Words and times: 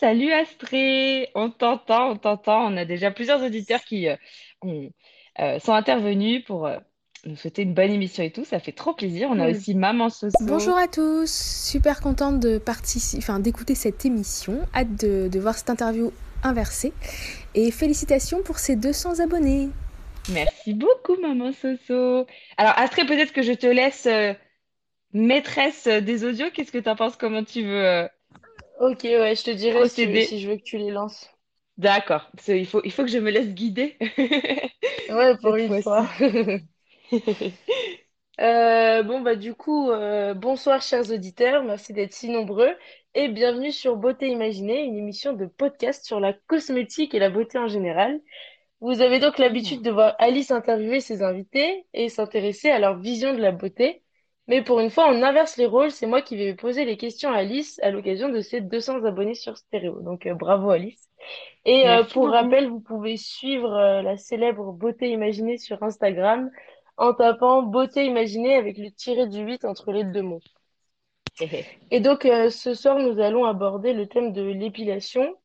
Salut 0.00 0.32
Astrée, 0.32 1.28
on 1.34 1.50
t'entend, 1.50 2.12
on 2.12 2.16
t'entend. 2.16 2.72
On 2.72 2.76
a 2.78 2.86
déjà 2.86 3.10
plusieurs 3.10 3.42
auditeurs 3.42 3.82
qui 3.84 4.08
euh, 4.08 4.16
ont- 4.62 4.90
euh, 5.40 5.58
sont 5.58 5.74
intervenus 5.74 6.42
pour 6.46 6.66
euh, 6.66 6.78
nous 7.26 7.36
souhaiter 7.36 7.62
une 7.62 7.74
bonne 7.74 7.90
émission 7.90 8.22
et 8.24 8.30
tout. 8.30 8.46
Ça 8.46 8.60
fait 8.60 8.72
trop 8.72 8.94
plaisir. 8.94 9.28
On 9.30 9.38
a 9.38 9.50
aussi 9.50 9.74
Maman 9.74 10.08
Soso. 10.08 10.32
Bonjour 10.40 10.76
à 10.78 10.88
tous, 10.88 11.30
super 11.30 12.00
contente 12.00 12.40
de 12.40 12.56
participer, 12.56 13.22
enfin 13.22 13.40
d'écouter 13.40 13.74
cette 13.74 14.06
émission, 14.06 14.60
hâte 14.74 14.94
de, 14.98 15.28
de 15.28 15.38
voir 15.38 15.54
cette 15.54 15.68
interview 15.68 16.12
inversée 16.42 16.94
et 17.54 17.70
félicitations 17.70 18.42
pour 18.42 18.58
ces 18.58 18.76
200 18.76 19.20
abonnés. 19.20 19.68
Merci 20.32 20.72
beaucoup, 20.72 21.16
Maman 21.20 21.52
Soso. 21.52 22.26
Alors 22.56 22.72
Astrée, 22.78 23.04
peut-être 23.04 23.34
que 23.34 23.42
je 23.42 23.52
te 23.52 23.66
laisse 23.66 24.08
maîtresse 25.12 25.86
des 25.88 26.24
audios. 26.24 26.46
Qu'est-ce 26.54 26.72
que 26.72 26.78
tu 26.78 26.88
en 26.88 26.96
penses? 26.96 27.16
Comment 27.16 27.44
tu 27.44 27.64
veux 27.64 28.08
Ok, 28.80 29.00
ouais, 29.04 29.36
je 29.36 29.44
te 29.44 29.50
dirai 29.50 29.88
si, 29.88 30.20
si 30.22 30.40
je 30.40 30.48
veux 30.48 30.56
que 30.56 30.62
tu 30.62 30.78
les 30.78 30.90
lances. 30.90 31.30
D'accord. 31.76 32.30
Qu'il 32.42 32.66
faut, 32.66 32.80
il 32.84 32.90
faut 32.92 33.04
que 33.04 33.10
je 33.10 33.18
me 33.18 33.30
laisse 33.30 33.48
guider 33.48 33.96
Ouais, 35.08 35.36
pour 35.38 35.56
une 35.56 35.82
fois. 35.82 36.06
Euh, 38.40 39.02
bon, 39.02 39.20
bah 39.20 39.36
du 39.36 39.54
coup, 39.54 39.90
euh, 39.90 40.32
bonsoir 40.32 40.80
chers 40.80 41.10
auditeurs, 41.10 41.62
merci 41.62 41.92
d'être 41.92 42.14
si 42.14 42.30
nombreux 42.30 42.74
et 43.14 43.28
bienvenue 43.28 43.70
sur 43.70 43.96
Beauté 43.96 44.28
Imaginée, 44.28 44.82
une 44.82 44.96
émission 44.96 45.34
de 45.34 45.44
podcast 45.44 46.06
sur 46.06 46.20
la 46.20 46.32
cosmétique 46.32 47.14
et 47.14 47.18
la 47.18 47.28
beauté 47.28 47.58
en 47.58 47.68
général. 47.68 48.18
Vous 48.80 49.02
avez 49.02 49.18
donc 49.20 49.38
l'habitude 49.38 49.82
de 49.82 49.90
voir 49.90 50.16
Alice 50.18 50.50
interviewer 50.52 51.00
ses 51.00 51.22
invités 51.22 51.86
et 51.94 52.08
s'intéresser 52.08 52.70
à 52.70 52.78
leur 52.78 52.98
vision 52.98 53.34
de 53.34 53.40
la 53.40 53.52
beauté. 53.52 54.02
Mais 54.50 54.62
pour 54.62 54.80
une 54.80 54.90
fois, 54.90 55.08
on 55.08 55.22
inverse 55.22 55.56
les 55.58 55.66
rôles, 55.66 55.92
c'est 55.92 56.08
moi 56.08 56.22
qui 56.22 56.36
vais 56.36 56.54
poser 56.54 56.84
les 56.84 56.96
questions 56.96 57.30
à 57.30 57.36
Alice 57.36 57.78
à 57.84 57.92
l'occasion 57.92 58.28
de 58.28 58.40
ses 58.40 58.60
200 58.60 59.04
abonnés 59.04 59.36
sur 59.36 59.56
Stéréo. 59.56 60.02
Donc 60.02 60.26
euh, 60.26 60.34
bravo 60.34 60.70
Alice. 60.70 61.08
Et 61.64 61.88
euh, 61.88 62.02
pour 62.02 62.30
rappel, 62.30 62.68
vous 62.68 62.80
pouvez 62.80 63.16
suivre 63.16 63.72
euh, 63.72 64.02
la 64.02 64.16
célèbre 64.16 64.72
Beauté 64.72 65.08
Imaginée 65.10 65.56
sur 65.56 65.80
Instagram 65.84 66.50
en 66.96 67.14
tapant 67.14 67.62
Beauté 67.62 68.04
Imaginée 68.06 68.56
avec 68.56 68.76
le 68.76 68.90
tiré 68.90 69.28
du 69.28 69.38
8 69.38 69.64
entre 69.64 69.92
les 69.92 70.02
deux 70.02 70.22
mots. 70.22 70.40
Et 71.92 72.00
donc, 72.00 72.22
ce 72.24 72.74
soir, 72.74 72.98
nous 72.98 73.20
allons 73.20 73.44
aborder 73.44 73.92
le 73.92 74.08
thème 74.08 74.32
de 74.32 74.42
l'épilation. 74.42 75.36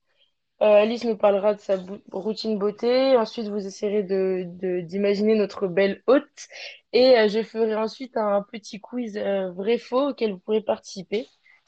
Alice 0.59 1.03
nous 1.03 1.17
parlera 1.17 1.53
de 1.53 1.59
sa 1.59 1.77
routine 2.11 2.57
beauté. 2.57 3.15
Ensuite, 3.17 3.49
vous 3.49 3.67
essayerez 3.67 4.03
de, 4.03 4.45
de- 4.47 4.81
d'imaginer 4.81 5.35
notre 5.35 5.67
belle 5.67 6.01
hôte. 6.07 6.47
Et 6.95 7.15
euh, 7.19 7.27
je 7.29 7.43
ferai 7.43 7.75
ensuite 7.75 8.17
un 8.17 8.41
petit 8.41 8.81
quiz 8.81 9.17
euh, 9.17 9.51
vrai-faux 9.51 10.09
auquel 10.09 10.31
vous 10.33 10.39
pourrez 10.39 10.63
participer. 10.63 11.27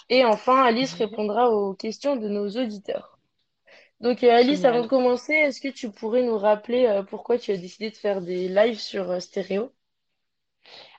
Et 0.09 0.25
enfin, 0.25 0.63
Alice 0.63 0.95
répondra 0.95 1.51
aux 1.51 1.75
questions 1.75 2.15
de 2.15 2.27
nos 2.29 2.49
auditeurs. 2.49 3.19
Donc, 4.01 4.23
euh, 4.23 4.31
Alice, 4.31 4.65
avant 4.65 4.81
de 4.83 4.87
commencer, 4.87 5.33
est-ce 5.33 5.61
que 5.61 5.69
tu 5.69 5.91
pourrais 5.91 6.23
nous 6.23 6.37
rappeler 6.39 7.03
pourquoi 7.09 7.39
tu 7.39 7.51
as 7.51 7.57
décidé 7.57 7.91
de 7.91 7.97
faire 7.97 8.21
des 8.21 8.49
lives 8.49 8.79
sur 8.79 9.21
Stéréo? 9.21 9.73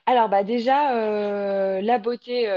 Alors 0.05 0.29
bah 0.29 0.43
déjà 0.43 1.81
la 1.81 1.99
beauté 1.99 2.47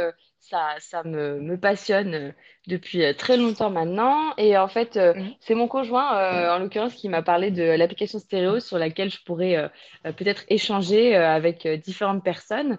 ça 0.41 0.77
ça 0.81 1.03
me, 1.05 1.41
me 1.41 1.59
passionne 1.59 2.34
depuis 2.66 3.05
euh, 3.05 3.12
très 3.14 3.36
longtemps 3.36 3.70
maintenant. 3.70 4.34
Et 4.38 4.56
en 4.56 4.68
fait 4.68 4.96
euh, 4.96 5.14
Mhm. 5.14 5.34
c'est 5.41 5.55
mon 5.55 5.68
conjoint 5.68 6.16
euh, 6.16 6.55
en 6.56 6.58
l'occurrence 6.58 6.94
qui 6.94 7.08
m'a 7.08 7.22
parlé 7.22 7.50
de 7.50 7.62
l'application 7.62 8.19
stéréo 8.19 8.60
sur 8.60 8.78
laquelle 8.78 9.10
je 9.10 9.22
pourrais 9.24 9.56
euh, 9.56 10.12
peut-être 10.12 10.44
échanger 10.48 11.14
avec 11.14 11.66
différentes 11.66 12.24
personnes 12.24 12.78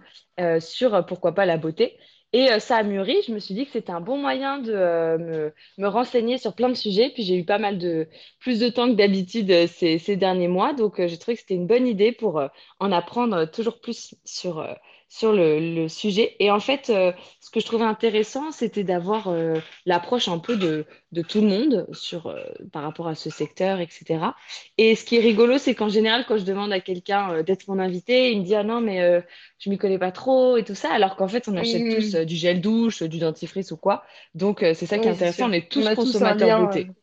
sur 0.60 1.06
pourquoi 1.06 1.34
pas 1.36 1.46
la 1.46 1.58
beauté. 1.58 1.98
Et 2.34 2.60
ça 2.60 2.78
a 2.78 2.84
mûri. 2.84 3.16
Je 3.28 3.32
me 3.34 3.40
suis 3.40 3.54
dit 3.54 3.66
que 3.66 3.72
c'était 3.72 3.92
un 3.92 4.02
bon 4.02 4.18
moyen 4.18 4.58
de 4.58 4.72
me, 4.74 5.54
me 5.78 5.88
renseigner 5.88 6.38
sur 6.40 6.56
plein 6.56 6.70
de 6.70 6.74
sujets. 6.74 7.12
Puis 7.14 7.24
j'ai 7.24 7.38
eu 7.38 7.46
pas 7.46 7.60
mal 7.60 7.78
de 7.78 8.08
plus 8.40 8.60
de 8.60 8.70
temps 8.70 8.88
que 8.90 8.96
d'habitude 8.96 9.68
ces, 9.68 10.00
ces 10.00 10.16
derniers 10.16 10.48
mois. 10.48 10.74
Donc 10.74 10.96
j'ai 11.06 11.18
trouvé 11.20 11.36
que 11.36 11.42
c'était 11.42 11.54
une 11.56 11.68
bonne 11.68 11.86
idée 11.88 12.12
pour 12.12 12.42
en 12.80 12.92
apprendre 12.92 13.46
toujours 13.46 13.80
plus 13.82 14.16
sur, 14.26 14.68
sur 15.16 15.32
le, 15.32 15.60
le 15.76 15.88
sujet. 15.90 16.36
Et 16.40 16.50
en 16.50 16.60
fait, 16.60 16.90
euh, 16.90 17.12
ce 17.40 17.52
que 17.52 17.60
je 17.60 17.66
trouvais 17.66 17.86
intéressant, 17.86 18.52
c'était 18.52 18.84
d'avoir 18.84 19.28
euh, 19.28 19.60
l'approche 19.86 20.28
un 20.28 20.40
peu 20.40 20.58
de, 20.58 20.86
de 21.12 21.22
tout 21.22 21.40
le 21.42 21.48
monde 21.48 21.88
sur, 21.94 22.28
euh, 22.28 22.44
par 22.72 22.82
rapport 22.84 23.08
à 23.08 23.14
ce 23.16 23.30
secteur, 23.30 23.80
etc. 23.80 24.36
Et 24.80 24.96
ce 24.96 25.06
qui 25.06 25.18
est 25.18 25.20
rigolo, 25.20 25.60
c'est 25.60 25.76
qu'en 25.76 25.90
général, 25.90 26.26
quand 26.28 26.38
je 26.38 26.46
demande 26.46 26.74
à 26.74 26.80
quelqu'un 26.80 27.44
d'être 27.44 27.68
mon 27.68 27.78
invité, 27.80 28.32
il 28.32 28.40
me 28.40 28.44
dit, 28.46 28.56
ah 28.56 28.64
non, 28.64 28.82
mais 28.82 29.24
je 29.60 29.70
m'y 29.70 29.78
connais 29.78 30.00
pas 30.00 30.12
trop 30.12 30.58
et 30.58 30.64
tout 30.64 30.76
ça, 30.76 30.92
alors 30.92 31.16
qu'en 31.16 31.28
fait, 31.28 31.48
on 31.48 31.58
achète 31.58 31.88
tous 31.88 32.16
du 32.16 32.36
gel 32.36 32.60
douche, 32.62 33.04
du 33.04 33.20
dentifrice 33.20 33.72
ou 33.72 33.78
quoi. 33.78 34.04
Donc, 34.34 34.60
c'est 34.62 34.86
ça 34.88 34.98
qui 35.00 35.08
est 35.08 35.12
Oui, 35.12 35.12
intéressant, 35.12 35.50
on 35.50 35.52
est 35.54 35.70
On 35.76 35.84
tous 35.84 35.92
tous 35.98 36.22
consommateurs 36.22 36.52
lien. 36.52 36.54
beauté. 36.54 36.96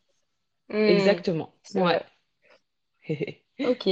euh, 0.72 1.14
mhm. 1.14 1.24
Exactement. 1.24 1.54
Ouais. 1.74 2.00
Ok. 3.62 3.86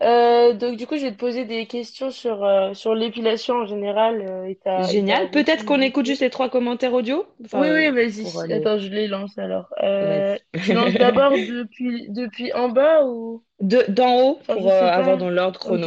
Euh, 0.00 0.52
donc 0.52 0.76
du 0.76 0.86
coup, 0.86 0.96
je 0.96 1.02
vais 1.02 1.10
te 1.10 1.16
poser 1.18 1.44
des 1.44 1.66
questions 1.66 2.10
sur, 2.12 2.44
euh, 2.44 2.72
sur 2.72 2.94
l'épilation 2.94 3.56
en 3.56 3.66
général 3.66 4.22
euh, 4.28 4.44
et 4.44 4.54
ta, 4.54 4.78
et 4.78 4.82
ta 4.82 4.88
Génial. 4.88 5.30
Peut-être 5.30 5.64
qu'on 5.64 5.80
écoute 5.80 6.06
juste 6.06 6.20
les 6.22 6.30
trois 6.30 6.48
commentaires 6.48 6.92
audio, 6.94 7.26
enfin, 7.44 7.60
Oui, 7.60 7.68
oui, 7.72 7.90
vas-y. 7.90 8.22
pour 8.22 8.40
aller. 8.42 8.54
Attends, 8.54 8.78
je 8.78 8.88
les 8.90 9.08
lance 9.08 9.36
alors. 9.38 9.68
Euh, 9.82 10.36
tu 10.64 10.72
lances 10.72 10.94
d'abord 10.94 11.30
depuis, 11.32 12.08
depuis 12.10 12.52
en 12.52 12.68
bas 12.68 13.04
ou... 13.06 13.42
De, 13.60 13.84
d'en 13.88 14.20
haut 14.20 14.38
Enfin, 14.42 14.54
je 14.54 14.58
pour 14.62 14.70
euh, 14.70 14.80
avoir 14.88 15.16
pas. 15.16 15.16
dans 15.16 15.30
l'ordre 15.30 15.58
Ok, 15.68 15.80
chrono. 15.80 15.86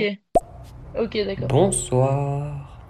ok, 1.00 1.18
d'accord. 1.26 1.48
Bonsoir. 1.48 2.82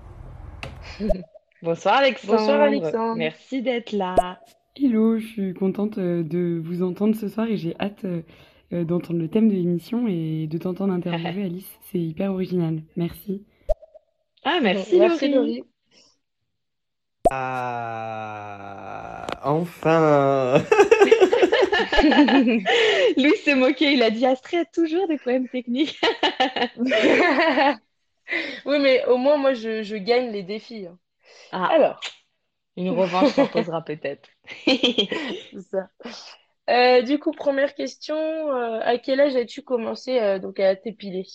Bonsoir 0.99 1.23
Bonsoir 1.61 1.95
Alexandre. 1.97 2.51
Alexandre. 2.61 3.15
Merci 3.17 3.61
d'être 3.61 3.91
là. 3.91 4.15
Hello, 4.75 5.19
je 5.19 5.27
suis 5.27 5.53
contente 5.53 5.99
de 5.99 6.59
vous 6.63 6.81
entendre 6.81 7.15
ce 7.15 7.27
soir 7.27 7.45
et 7.47 7.57
j'ai 7.57 7.75
hâte 7.79 8.05
euh, 8.73 8.83
d'entendre 8.83 9.19
le 9.19 9.27
thème 9.29 9.49
de 9.49 9.53
l'émission 9.55 10.07
et 10.07 10.47
de 10.47 10.57
t'entendre 10.57 10.93
interviewer 10.93 11.43
Alice. 11.45 11.69
C'est 11.91 11.99
hyper 11.99 12.31
original. 12.31 12.81
Merci. 12.95 13.43
Ah, 14.43 14.59
merci 14.61 14.97
Merci 14.99 15.27
Laurie. 15.29 15.57
Laurie. 15.57 15.63
Ah, 17.31 19.25
enfin. 19.43 20.61
Louis 23.17 23.37
s'est 23.43 23.55
moqué, 23.55 23.93
il 23.93 24.03
a 24.03 24.09
dit 24.09 24.25
Astrid 24.25 24.59
a 24.61 24.65
toujours 24.65 25.07
des 25.07 25.17
problèmes 25.17 25.47
techniques. 25.49 25.99
Oui, 28.65 28.79
mais 28.79 29.03
au 29.07 29.17
moins, 29.17 29.35
moi, 29.35 29.53
je, 29.53 29.83
je 29.83 29.97
gagne 29.97 30.31
les 30.31 30.43
défis. 30.43 30.85
hein. 30.85 30.97
Ah, 31.51 31.65
Alors, 31.67 31.99
une 32.77 32.89
revanche 32.91 33.31
s'imposera 33.33 33.83
peut-être. 33.83 34.29
c'est 34.65 35.61
ça. 35.69 35.89
Euh, 36.69 37.01
du 37.01 37.19
coup, 37.19 37.31
première 37.33 37.75
question, 37.75 38.15
euh, 38.15 38.79
à 38.81 38.97
quel 38.97 39.19
âge 39.19 39.35
as-tu 39.35 39.61
commencé 39.63 40.19
euh, 40.19 40.39
donc 40.39 40.59
à 40.59 40.75
t'épiler? 40.75 41.25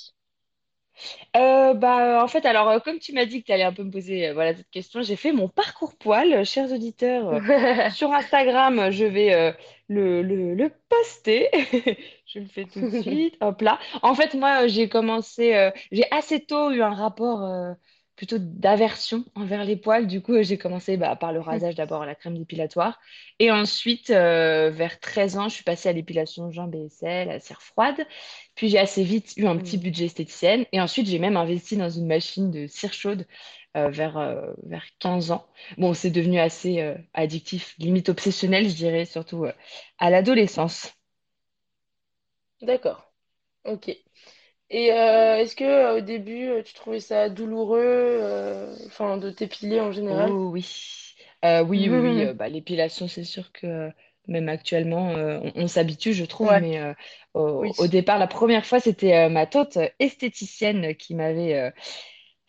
Euh, 1.37 1.75
bah, 1.75 2.23
en 2.25 2.29
fait, 2.29 2.45
alors, 2.47 2.69
euh, 2.69 2.79
comme 2.81 2.99
tu 2.99 3.13
m'as 3.13 3.27
dit 3.27 3.41
que 3.43 3.47
tu 3.47 3.53
allais 3.53 3.63
un 3.65 3.73
peu 3.73 3.85
me 3.85 3.91
poser 3.91 4.29
euh, 4.29 4.35
voilà, 4.35 4.55
cette 4.57 4.71
question, 4.71 5.03
j'ai 5.03 5.17
fait 5.17 5.33
mon 5.33 5.49
parcours 5.49 5.97
poil, 5.99 6.33
euh, 6.33 6.45
chers 6.45 6.73
auditeurs, 6.73 7.29
euh, 7.29 7.41
sur 7.91 8.13
Instagram. 8.13 8.91
Je 8.91 9.05
vais 9.05 9.35
euh, 9.35 9.53
le, 9.89 10.23
le, 10.23 10.55
le 10.55 10.71
poster. 10.89 11.49
Je 12.27 12.41
le 12.41 12.47
fais 12.47 12.67
tout 12.67 12.83
de 12.83 12.91
suite. 12.91 13.37
Hop 13.41 13.61
là. 13.63 13.79
En 14.03 14.15
fait, 14.15 14.35
moi, 14.35 14.65
euh, 14.65 14.69
j'ai 14.69 14.89
commencé, 14.89 15.55
euh, 15.55 15.71
j'ai 15.93 16.05
assez 16.11 16.45
tôt 16.45 16.71
eu 16.73 16.83
un 16.83 16.95
rapport 16.95 17.43
plutôt 18.17 18.39
d'aversion 18.39 19.25
envers 19.35 19.65
les 19.65 19.77
poils. 19.77 20.07
Du 20.07 20.23
coup, 20.23 20.35
euh, 20.35 20.43
j'ai 20.43 20.59
commencé 20.59 20.97
bah, 20.97 21.17
par 21.17 21.33
le 21.33 21.41
rasage 21.41 21.75
d'abord 21.75 22.03
à 22.03 22.07
la 22.07 22.15
crème 22.15 22.39
dépilatoire. 22.39 22.99
Et 23.39 23.51
ensuite, 23.53 24.11
euh, 24.11 24.71
vers 24.71 24.99
13 25.01 25.37
ans, 25.39 25.49
je 25.49 25.55
suis 25.55 25.65
passée 25.65 25.89
à 25.89 25.93
l'épilation 25.93 26.51
jambes 26.51 26.75
et 26.75 26.87
aisselles, 26.87 27.31
à 27.31 27.41
cire 27.41 27.63
froide. 27.63 28.07
Puis 28.55 28.69
j'ai 28.71 28.79
assez 28.79 29.05
vite 29.05 29.35
eu 29.37 29.47
un 29.47 29.57
petit 29.59 29.77
Hmm. 29.77 29.79
budget 29.79 30.07
esthéticienne. 30.07 30.65
Et 30.73 30.81
ensuite, 30.81 31.07
j'ai 31.07 31.19
même 31.19 31.37
investi 31.37 31.77
dans 31.77 31.91
une 31.91 32.07
machine 32.07 32.51
de 32.51 32.67
cire 32.67 32.93
chaude 32.93 33.27
euh, 33.77 33.91
vers, 33.91 34.17
euh, 34.19 34.53
vers 34.65 34.85
15 34.99 35.31
ans. 35.31 35.47
Bon, 35.79 35.95
c'est 35.95 36.11
devenu 36.11 36.39
assez 36.39 36.95
addictif, 37.15 37.75
limite 37.79 38.09
obsessionnel, 38.09 38.69
je 38.69 38.75
dirais, 38.75 39.05
surtout 39.05 39.47
à 39.99 40.11
l'adolescence. 40.11 40.93
D'accord, 42.61 43.03
ok. 43.65 43.91
Et 44.71 44.93
euh, 44.93 45.37
est-ce 45.39 45.57
que 45.57 45.65
euh, 45.65 45.97
au 45.99 46.01
début, 46.01 46.47
euh, 46.49 46.63
tu 46.63 46.73
trouvais 46.75 47.01
ça 47.01 47.29
douloureux, 47.29 47.81
euh, 47.83 48.77
enfin, 48.87 49.17
de 49.17 49.31
t'épiler 49.31 49.81
en 49.81 49.91
général? 49.93 50.39
Oh 50.39 50.51
oui. 50.53 50.67
Euh, 51.45 51.63
oui, 51.65 51.89
oui, 51.89 51.99
oui. 51.99 52.23
euh, 52.23 52.35
bah, 52.35 52.49
l'épilation, 52.49 53.09
c'est 53.09 53.25
sûr 53.25 53.51
que 53.53 53.67
euh, 53.67 53.91
même 54.29 54.49
actuellement, 54.49 55.11
euh, 55.11 55.41
on, 55.57 55.63
on 55.65 55.69
s'habitue, 55.69 56.13
je 56.15 56.25
trouve. 56.25 56.53
Ouais, 56.53 56.61
Mais 56.61 56.79
euh, 56.79 56.95
au, 57.35 57.41
oui. 57.61 57.73
au 57.77 57.87
départ, 57.89 58.19
la 58.19 58.27
première 58.29 58.65
fois, 58.67 58.79
c'était 58.81 59.15
euh, 59.17 59.29
ma 59.29 59.47
tante 59.47 59.79
esthéticienne 59.99 60.95
qui 60.97 61.15
m'avait 61.15 61.55
euh, 61.57 61.71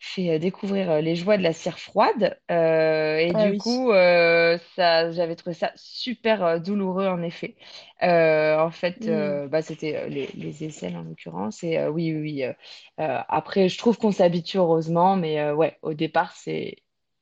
fait 0.00 0.30
euh, 0.36 0.38
découvrir 0.38 0.90
euh, 0.90 1.00
les 1.00 1.16
joies 1.16 1.36
de 1.38 1.42
la 1.42 1.52
cire 1.52 1.78
froide. 1.78 2.38
Euh, 2.50 3.16
et 3.18 3.34
Ah 3.34 3.48
du 3.48 3.52
oui. 3.52 3.56
coup, 3.56 3.92
euh, 3.92 4.58
ça, 4.76 5.10
j'avais 5.12 5.36
trouvé 5.36 5.54
ça 5.54 5.72
super 5.76 6.60
douloureux, 6.60 7.06
en 7.08 7.22
effet. 7.22 7.56
Euh, 8.02 8.58
en 8.60 8.70
fait, 8.70 9.08
bah, 9.50 9.62
c'était 9.62 10.08
les, 10.08 10.28
les 10.34 10.64
aisselles, 10.64 10.96
en 10.96 11.02
l'occurrence. 11.02 11.62
Et 11.64 11.84
oui, 11.88 12.14
oui, 12.14 12.44
oui. 12.46 12.52
après, 12.98 13.68
je 13.68 13.78
trouve 13.78 13.98
qu'on 13.98 14.12
s'habitue 14.12 14.58
heureusement. 14.58 15.16
Mais 15.16 15.50
ouais, 15.52 15.78
au 15.82 15.94
départ, 15.94 16.32
c'est 16.36 16.76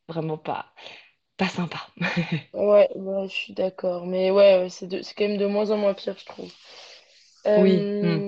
vraiment 0.08 0.38
pas. 0.38 0.66
pas 1.38 1.48
sympa. 1.48 1.78
Ouais, 2.52 2.88
je 2.96 3.28
suis 3.28 3.52
d'accord. 3.54 4.04
Mais 4.06 4.30
ouais, 4.30 4.58
ouais, 4.62 4.68
c'est 4.70 4.86
de- 4.88 5.02
c'est 5.02 5.14
quand 5.14 5.28
même 5.28 5.36
de 5.38 5.46
moins 5.46 5.70
en 5.70 5.76
moins 5.76 5.94
pire, 5.94 6.16
je 6.18 6.24
trouve. 6.26 6.50
Oui. 7.54 7.88
hmm. 8.00 8.20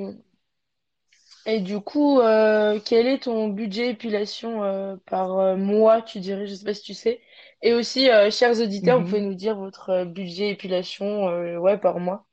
Et 1.49 1.61
du 1.61 1.81
coup, 1.81 2.21
euh, 2.21 2.79
quel 2.85 3.07
est 3.09 3.25
ton 3.25 3.49
budget 3.49 3.91
épilation 3.91 4.63
euh, 4.65 4.97
par 5.07 5.37
euh, 5.39 5.57
mois, 5.57 6.01
tu 6.03 6.21
dirais? 6.21 6.47
Je 6.47 6.55
sais 6.55 6.65
pas 6.65 6.75
si 6.75 6.83
tu 6.83 6.95
sais. 6.95 7.21
Et 7.63 7.73
aussi, 7.75 8.09
chers 8.31 8.61
auditeurs, 8.61 8.99
vous 9.01 9.05
pouvez 9.05 9.21
Mhm. 9.21 9.23
nous 9.23 9.35
dire 9.35 9.57
votre 9.57 10.05
budget 10.05 10.51
épilation 10.51 11.29
euh, 11.29 11.59
ouais, 11.59 11.79
par 11.79 11.99
mois. 12.01 12.27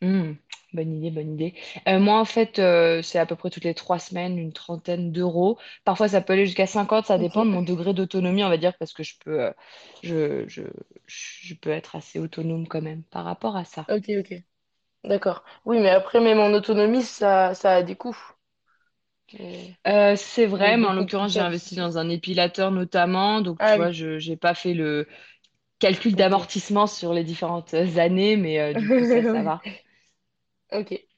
Hmm. 0.00 0.34
Bonne 0.74 0.92
idée, 0.92 1.10
bonne 1.10 1.32
idée. 1.34 1.54
Euh, 1.88 1.98
moi, 1.98 2.20
en 2.20 2.24
fait, 2.24 2.58
euh, 2.58 3.02
c'est 3.02 3.18
à 3.18 3.26
peu 3.26 3.34
près 3.36 3.50
toutes 3.50 3.64
les 3.64 3.74
trois 3.74 3.98
semaines, 3.98 4.38
une 4.38 4.52
trentaine 4.52 5.12
d'euros. 5.12 5.58
Parfois, 5.84 6.08
ça 6.08 6.20
peut 6.20 6.34
aller 6.34 6.46
jusqu'à 6.46 6.66
50, 6.66 7.06
ça 7.06 7.18
dépend 7.18 7.44
de 7.46 7.50
mon 7.50 7.62
degré 7.62 7.94
d'autonomie, 7.94 8.44
on 8.44 8.48
va 8.48 8.58
dire, 8.58 8.76
parce 8.78 8.92
que 8.92 9.02
je 9.02 9.14
peux, 9.24 9.40
euh, 9.42 9.52
je, 10.02 10.46
je, 10.48 10.62
je 11.06 11.54
peux 11.54 11.70
être 11.70 11.96
assez 11.96 12.18
autonome 12.20 12.68
quand 12.68 12.82
même 12.82 13.02
par 13.04 13.24
rapport 13.24 13.56
à 13.56 13.64
ça. 13.64 13.88
ok, 13.88 14.04
ok. 14.20 14.34
D'accord. 15.04 15.44
Oui, 15.66 15.80
mais 15.80 15.90
après, 15.90 16.20
même 16.20 16.40
en 16.40 16.52
autonomie, 16.54 17.02
ça, 17.04 17.54
ça 17.54 17.76
a 17.76 17.82
des 17.84 17.96
coûts. 17.96 18.16
Et 19.32 19.76
Euh, 19.86 20.16
c'est 20.16 20.46
vrai, 20.46 20.76
mais 20.76 20.86
en 20.86 20.92
l'occurrence, 20.92 21.32
j'ai 21.32 21.40
investi 21.40 21.74
dans 21.76 21.98
un 21.98 22.08
épilateur 22.10 22.70
notamment, 22.70 23.40
donc 23.40 23.62
tu 23.62 23.74
Ah 23.74 23.76
vois, 23.76 23.90
oui, 23.90 23.92
je 23.92 24.16
n'ai 24.28 24.36
pas 24.36 24.54
fait 24.54 24.74
le 24.74 25.06
calcul 25.80 26.16
d'amortissement 26.16 26.86
sur 26.88 27.14
les 27.14 27.24
différentes 27.24 27.74
années, 27.74 28.36
mais 28.36 28.60
euh, 28.60 28.74
du 28.74 28.90
coup, 28.90 29.04
ça, 29.04 29.24
ça 29.24 29.42
va. 29.42 29.64
ok. 30.72 31.08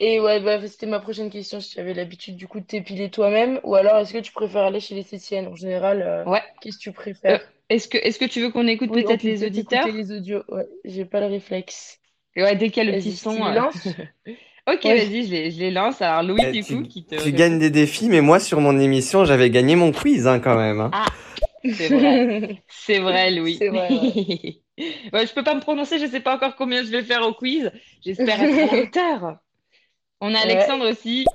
Et 0.00 0.20
ouais, 0.20 0.40
bah, 0.40 0.66
c'était 0.68 0.86
ma 0.86 1.00
prochaine 1.00 1.30
question, 1.30 1.60
si 1.60 1.70
tu 1.70 1.80
avais 1.80 1.94
l'habitude 1.94 2.36
du 2.36 2.46
coup 2.48 2.60
de 2.60 2.66
t'épiler 2.66 3.10
toi-même, 3.10 3.58
ou 3.64 3.74
alors 3.74 3.96
est-ce 3.98 4.12
que 4.12 4.18
tu 4.18 4.32
préfères 4.32 4.64
aller 4.64 4.80
chez 4.80 4.94
l'esthéticienne? 4.94 5.46
En 5.48 5.54
général, 5.56 6.02
euh, 6.02 6.26
Ouais. 6.26 6.42
qu'est-ce 6.60 6.76
que 6.78 6.82
tu 6.82 6.92
Euh, 7.30 7.38
préfères? 7.38 7.52
est-ce 7.70 7.88
que, 7.88 7.98
est-ce 7.98 8.18
que 8.20 8.24
tu 8.26 8.40
veux 8.42 8.50
qu'on 8.52 8.68
écoute 8.68 8.92
Oui, 8.92 9.04
peut-être 9.06 9.22
peut 9.22 9.24
les 9.24 9.44
auditeurs? 9.44 9.90
les 9.90 10.12
audios. 10.12 10.44
Ouais, 10.48 10.68
j'ai 10.84 11.04
pas 11.04 11.18
le 11.20 11.26
réflexe. 11.26 12.00
Ouais, 12.36 12.56
dès 12.56 12.70
qu'il 12.70 12.82
y 12.84 12.86
a 12.86 12.90
le 12.90 12.96
petit 12.96 13.12
tu 13.16 13.16
son. 13.16 13.42
Euh? 14.68 14.74
Ok, 14.74 14.84
Ouais. 14.84 14.96
vas-y, 15.04 15.26
je 15.26 15.30
les, 15.30 15.50
je 15.50 15.58
les 15.58 15.70
lance. 15.70 16.00
Alors, 16.02 16.22
Louis, 16.22 16.42
Eh, 16.46 16.52
du 16.52 16.62
coup, 16.64 16.82
tu, 16.82 16.88
qui 16.88 17.04
te 17.04 17.16
tu 17.16 17.32
gagnes 17.32 17.58
des 17.58 17.70
défis, 17.70 18.08
mais 18.08 18.20
moi, 18.20 18.38
sur 18.40 18.60
mon 18.60 18.78
émission, 18.78 19.24
j'avais 19.24 19.50
gagné 19.50 19.76
mon 19.76 19.92
quiz, 19.92 20.26
hein, 20.26 20.38
quand 20.40 20.56
même. 20.56 20.80
hein. 20.80 20.90
Ah, 20.92 21.06
c'est 21.72 21.88
vrai. 21.88 22.62
C'est 22.68 22.98
vrai, 23.00 23.30
Louis. 23.30 23.56
C'est 23.58 23.68
vrai, 23.68 23.88
ouais. 23.90 24.58
Ouais, 25.12 25.26
je 25.26 25.32
peux 25.34 25.44
pas 25.44 25.54
me 25.54 25.60
prononcer, 25.60 25.98
je 25.98 26.06
sais 26.06 26.20
pas 26.20 26.34
encore 26.34 26.56
combien 26.56 26.82
je 26.82 26.88
vais 26.90 27.02
faire 27.02 27.22
au 27.26 27.34
quiz. 27.34 27.70
J'espère 28.04 28.42
être 28.42 28.72
à 28.72 28.76
hauteur. 28.82 29.36
On 30.20 30.28
a 30.34 30.38
Ouais. 30.38 30.50
Alexandre 30.52 30.90
aussi. 30.90 31.26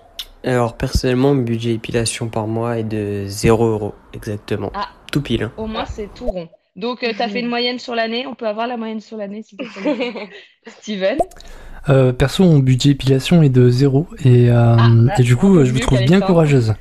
Alors 0.44 0.76
personnellement, 0.76 1.34
mon 1.36 1.42
budget 1.44 1.74
épilation 1.74 2.30
par 2.30 2.48
mois 2.48 2.80
est 2.80 2.84
de 2.84 3.26
0 3.28 3.66
euros 3.66 3.94
exactement. 4.14 4.72
Ah, 4.74 4.90
Tout 5.12 5.22
pile. 5.22 5.44
hein. 5.44 5.54
au 5.58 5.68
moins, 5.68 5.84
Ah. 5.86 5.92
c'est 5.92 6.14
tout 6.14 6.28
rond. 6.28 6.50
Donc, 6.76 7.00
tu 7.00 7.06
as 7.06 7.28
fait 7.30 7.40
une 7.40 7.48
moyenne 7.48 7.80
sur 7.80 7.96
l'année? 7.96 8.26
On 8.28 8.36
peut 8.36 8.48
avoir 8.48 8.68
la 8.68 8.78
moyenne 8.78 9.00
sur 9.02 9.18
l'année, 9.18 9.44
s'il 9.44 9.58
te 9.60 9.64
plaît, 9.80 10.30
Steven? 10.68 11.18
Euh, 11.90 12.14
perso, 12.14 12.44
mon 12.44 12.60
budget 12.60 12.92
épilation 12.92 13.42
est 13.44 13.50
de 13.50 13.70
zéro 13.70 14.08
et, 14.24 14.50
euh, 14.50 14.76
Ah, 14.78 14.90
et 15.18 15.24
du 15.24 15.36
coup, 15.36 15.64
je 15.64 15.72
vous 15.72 15.80
trouve 15.80 16.02
bien 16.04 16.22
courageuse. 16.22 16.74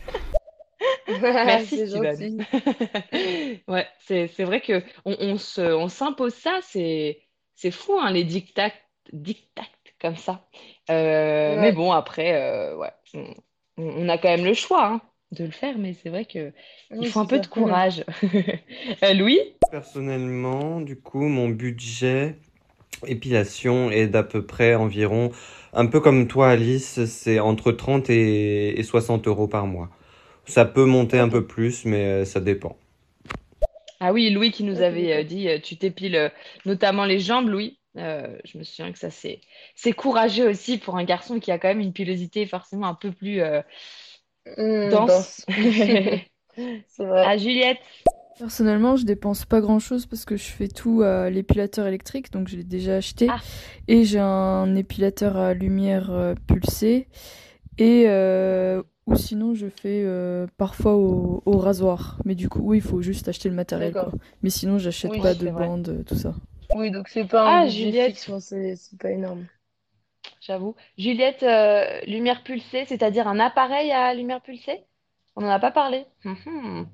Merci, 1.23 1.87
gentil. 1.89 2.39
Ouais, 3.69 3.87
c'est, 4.01 4.29
c'est 4.29 4.45
vrai 4.45 4.61
que 4.61 4.83
on, 5.05 5.17
on 5.21 5.39
se, 5.39 5.61
on 5.61 5.89
s'impose 5.89 6.35
ça, 6.35 6.59
c'est, 6.63 7.21
c'est 7.55 7.71
fou, 7.71 7.95
hein, 8.01 8.11
les 8.11 8.25
dictats, 8.25 8.73
dictats 9.13 9.63
comme 10.01 10.17
ça. 10.17 10.47
Euh, 10.91 11.61
mais 11.61 11.73
bon, 11.73 11.93
après, 11.93 12.35
euh, 12.35 12.77
ouais, 12.77 12.91
on, 13.15 13.35
on 13.79 14.09
a 14.09 14.19
quand 14.19 14.29
même 14.29 14.45
le 14.45 14.55
choix, 14.55 14.87
hein, 14.87 15.01
de 15.33 15.45
le 15.45 15.51
faire, 15.51 15.79
mais 15.79 15.95
c'est 15.95 16.11
vrai 16.11 16.25
que 16.25 16.53
il 16.91 16.99
Oui, 16.99 17.07
faut 17.09 17.21
un 17.21 17.27
peu 17.27 17.39
de 17.39 17.47
courage. 17.47 18.05
Euh, 19.03 19.15
Louis? 19.15 19.39
Personnellement, 19.71 20.81
du 20.81 21.01
coup, 21.01 21.27
mon 21.29 21.49
budget 21.49 22.39
épilation 23.07 23.91
est 23.91 24.07
d'à 24.09 24.23
peu 24.23 24.43
près 24.47 24.75
environ, 24.75 25.31
un 25.73 25.87
peu 25.87 26.01
comme 26.01 26.27
toi, 26.29 26.49
Alice, 26.51 27.05
c'est 27.07 27.39
entre 27.41 27.73
30 27.73 28.11
et, 28.11 28.79
et 28.79 28.83
60 28.83 29.27
euros 29.29 29.49
par 29.49 29.67
mois. 29.67 29.91
Ça 30.47 30.65
peut 30.67 30.85
monter 30.87 31.19
un 31.19 31.29
peu 31.31 31.47
plus, 31.47 31.85
mais 31.87 32.07
euh, 32.07 32.25
ça 32.27 32.41
dépend. 32.41 32.77
Ah 34.01 34.13
oui, 34.13 34.31
Louis 34.31 34.51
qui 34.51 34.63
nous 34.65 34.83
avait 34.83 35.13
euh, 35.13 35.25
dit, 35.25 35.49
euh, 35.49 35.59
tu 35.59 35.77
t'épiles 35.79 36.17
euh, 36.17 36.29
notamment 36.67 37.05
les 37.07 37.19
jambes, 37.19 37.49
Louis. 37.49 37.81
Euh, 37.97 38.39
je 38.45 38.59
me 38.59 38.63
souviens 38.65 38.93
que 38.93 38.99
ça, 38.99 39.11
c'est, 39.11 39.41
c'est 39.75 39.93
courageux 39.93 40.49
aussi 40.51 40.77
pour 40.79 40.97
un 40.99 41.05
garçon 41.05 41.41
qui 41.41 41.51
a 41.51 41.59
quand 41.59 41.69
même 41.69 41.81
une 41.81 41.95
pilosité 41.95 42.47
forcément 42.47 42.89
un 42.89 42.95
peu 42.95 43.11
plus 43.11 43.41
euh, 43.41 43.63
Hmm, 44.57 44.89
dense. 44.91 45.43
danse. 45.47 45.47
C'est 46.89 47.05
vrai. 47.05 47.29
Ah, 47.29 47.37
Juliette? 47.39 47.81
Personnellement, 48.39 48.97
je 48.97 49.05
dépense 49.07 49.47
pas 49.47 49.63
grand-chose 49.63 50.05
parce 50.05 50.27
que 50.27 50.37
je 50.37 50.45
fais 50.45 50.69
tout 50.69 51.01
à 51.01 51.31
l'épilateur 51.31 51.87
électrique, 51.87 52.31
donc 52.31 52.49
je 52.49 52.57
l'ai 52.57 52.65
déjà 52.65 52.97
acheté. 52.97 53.35
Ah, 53.35 53.41
Et 53.89 54.05
j'ai 54.05 54.19
un 54.19 54.75
épilateur 54.75 55.37
à 55.39 55.55
lumière 55.55 56.11
euh, 56.11 56.35
pulsée. 56.47 57.09
Et 57.79 58.05
euh, 58.09 58.83
ou 59.07 59.17
sinon, 59.17 59.55
je 59.55 59.69
fais 59.69 60.03
euh, 60.05 60.47
parfois 60.59 60.97
au, 60.97 61.43
au 61.47 61.59
rasoir. 61.59 62.19
Mais 62.27 62.35
du 62.35 62.49
coup, 62.49 62.61
oui, 62.63 62.79
il 62.79 62.83
faut 62.83 63.03
juste 63.03 63.29
acheter 63.29 63.49
le 63.49 63.55
matériel, 63.57 63.97
quoi. 63.97 64.13
Mais 64.43 64.51
sinon, 64.51 64.79
j'achète 64.79 65.13
Oui, 65.13 65.21
pas 65.21 65.35
de 65.35 65.49
vrai. 65.51 65.69
bande, 65.69 65.89
euh, 65.91 66.03
tout 66.05 66.17
ça. 66.17 66.35
oui, 66.75 66.91
donc 66.91 67.09
c'est 67.09 67.27
pas 67.27 67.45
un 67.49 67.61
Ah, 67.63 67.69
Juliette. 67.69 68.17
c'est 68.41 68.99
pas 68.99 69.11
énorme. 69.11 69.47
J'avoue. 70.41 70.75
Juliette, 70.99 71.43
euh, 71.43 72.01
lumière 72.07 72.43
pulsée, 72.43 72.85
c'est-à-dire 72.87 73.29
un 73.29 73.39
appareil 73.41 73.93
à 73.93 74.15
lumière 74.15 74.41
pulsée? 74.43 74.85
On 75.37 75.43
n'en 75.43 75.51
a 75.51 75.59
pas 75.61 75.71
parlé? 75.73 76.07
Mhm. 76.25 76.87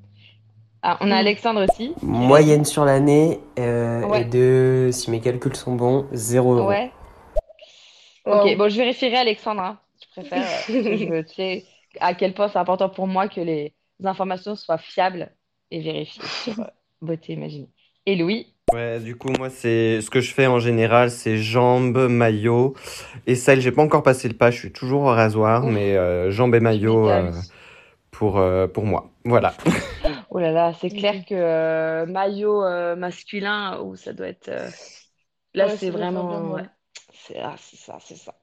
Ah, 0.82 0.98
on 1.00 1.10
a 1.10 1.16
Hmm. 1.16 1.18
Alexandre 1.18 1.64
aussi. 1.64 1.96
Moyenne 2.02 2.64
sur 2.64 2.84
l'année 2.84 3.40
euh, 3.58 4.06
est 4.12 4.24
Ouais, 4.24 4.24
de, 4.24 4.90
si 4.92 5.10
mes 5.10 5.20
calculs 5.20 5.56
sont 5.56 5.74
bons, 5.76 6.08
0 6.12 6.54
euros. 6.56 6.70
ouais. 6.70 6.92
Ok, 8.26 8.46
bon, 8.56 8.68
je 8.68 8.76
vérifierai 8.76 9.16
Alexandre. 9.16 9.62
hein. 9.62 9.80
Je 10.00 10.08
préfère, 10.10 10.48
euh, 10.52 10.62
je 10.96 11.22
tu 11.22 11.34
sais, 11.34 11.66
à 12.00 12.14
quel 12.14 12.34
point 12.34 12.48
c'est 12.48 12.58
important 12.58 12.88
pour 12.90 13.06
moi 13.06 13.28
que 13.28 13.40
les 13.40 13.74
informations 14.04 14.56
soient 14.56 14.78
fiables 14.78 15.34
et 15.70 15.80
vérifiées 15.80 16.28
sur 16.28 16.60
euh, 16.60 16.66
Beauté 17.00 17.32
Imaginée. 17.34 17.70
Et 18.06 18.16
Louis? 18.16 18.54
Ouais, 18.72 19.00
du 19.00 19.16
coup, 19.16 19.28
moi, 19.30 19.50
c'est 19.50 20.00
ce 20.00 20.08
que 20.08 20.20
je 20.20 20.32
fais 20.32 20.46
en 20.46 20.58
général, 20.58 21.10
c'est 21.10 21.36
jambes, 21.36 22.08
maillot 22.08 22.74
et 23.26 23.34
selle. 23.34 23.60
J'ai 23.60 23.72
pas 23.72 23.82
encore 23.82 24.02
passé 24.02 24.28
le 24.28 24.34
pas, 24.34 24.50
je 24.50 24.58
suis 24.58 24.72
toujours 24.72 25.02
au 25.02 25.06
rasoir, 25.06 25.66
mais 25.66 25.96
euh, 25.96 26.30
jambes 26.30 26.54
et 26.54 26.60
tu 26.68 26.80
maillot 26.80 27.08
euh, 27.10 27.30
m'étonnes. 27.30 27.42
pour, 28.12 28.38
euh, 28.38 28.68
pour 28.68 28.86
moi. 28.86 29.10
Voilà. 29.24 29.56
Oh 30.32 30.38
là 30.40 30.50
là, 30.52 30.72
c'est 30.74 30.90
clair 30.90 31.14
Ok. 31.14 31.26
que 31.26 31.34
euh, 31.34 32.06
maillot 32.06 32.64
euh, 32.64 32.96
masculin, 32.96 33.80
où 33.82 33.96
ça 33.96 34.12
doit 34.14 34.28
être. 34.28 34.48
euh, 34.48 34.70
Là, 35.54 35.68
Ouais, 35.68 35.70
c'est 35.70 35.90
vraiment. 35.90 36.52
Ouais, 36.54 36.64
c'est 37.14 37.38
ah, 37.40 37.56
c'est 37.58 37.76
ça, 37.78 37.98
c'est 38.00 38.16
ça. 38.16 38.34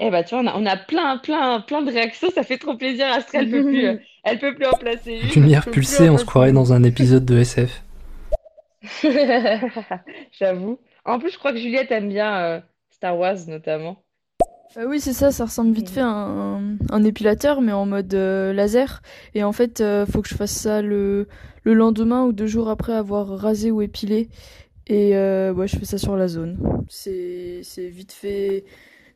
Eh 0.00 0.10
ben, 0.10 0.24
tu 0.24 0.30
vois, 0.36 0.44
on 0.44 0.48
a, 0.48 0.56
on 0.58 0.66
a 0.66 0.76
plein, 0.78 1.18
plein, 1.18 1.60
plein 1.62 1.82
de 1.82 1.92
réactions. 1.92 2.30
Ça 2.30 2.44
fait 2.44 2.58
trop 2.58 2.76
plaisir. 2.78 3.06
Astrid, 3.08 3.42
elle 3.44 3.50
peut 3.50 3.64
plus, 3.66 3.86
euh, 3.86 3.94
elle 4.24 4.38
peut 4.40 4.54
plus 4.56 4.66
en 4.66 4.78
placer 4.78 5.12
une. 5.14 5.36
Lumière 5.36 5.62
Je 5.62 5.70
peux 5.70 5.76
plus 5.78 5.96
pulsée, 5.96 6.08
en 6.10 6.10
on 6.10 6.16
se 6.16 6.24
croirait 6.24 6.52
dans 6.52 6.72
un 6.72 6.82
épisode 6.82 7.24
de 7.26 7.38
SF. 7.38 7.82
J'avoue. 10.32 10.80
En 11.04 11.18
plus, 11.18 11.30
je 11.32 11.38
crois 11.38 11.52
que 11.52 11.58
Juliette 11.58 11.90
aime 11.92 12.08
bien 12.08 12.36
euh, 12.58 12.60
Star 12.90 13.16
Wars, 13.18 13.36
notamment. 13.48 14.04
Euh, 14.76 14.86
oui, 14.86 15.00
c'est 15.00 15.14
ça, 15.14 15.30
ça 15.32 15.46
ressemble 15.46 15.72
vite 15.72 15.88
fait 15.88 16.00
à 16.02 16.06
un, 16.08 16.76
un 16.90 17.04
épilateur, 17.04 17.60
mais 17.62 17.72
en 17.72 17.86
mode 17.86 18.12
euh, 18.14 18.52
laser. 18.52 19.00
Et 19.34 19.42
en 19.42 19.52
fait, 19.52 19.80
euh, 19.80 20.04
faut 20.06 20.20
que 20.22 20.28
je 20.28 20.34
fasse 20.34 20.50
ça 20.52 20.82
le, 20.82 21.28
le 21.64 21.72
lendemain 21.74 22.24
ou 22.24 22.32
deux 22.32 22.46
jours 22.46 22.68
après 22.68 22.92
avoir 22.92 23.26
rasé 23.28 23.70
ou 23.70 23.80
épilé. 23.80 24.28
Et 24.88 25.16
euh, 25.16 25.52
ouais, 25.54 25.68
je 25.68 25.78
fais 25.78 25.86
ça 25.86 25.98
sur 25.98 26.16
la 26.16 26.28
zone. 26.28 26.58
C'est, 26.88 27.62
vite 27.90 28.12
fait 28.12 28.64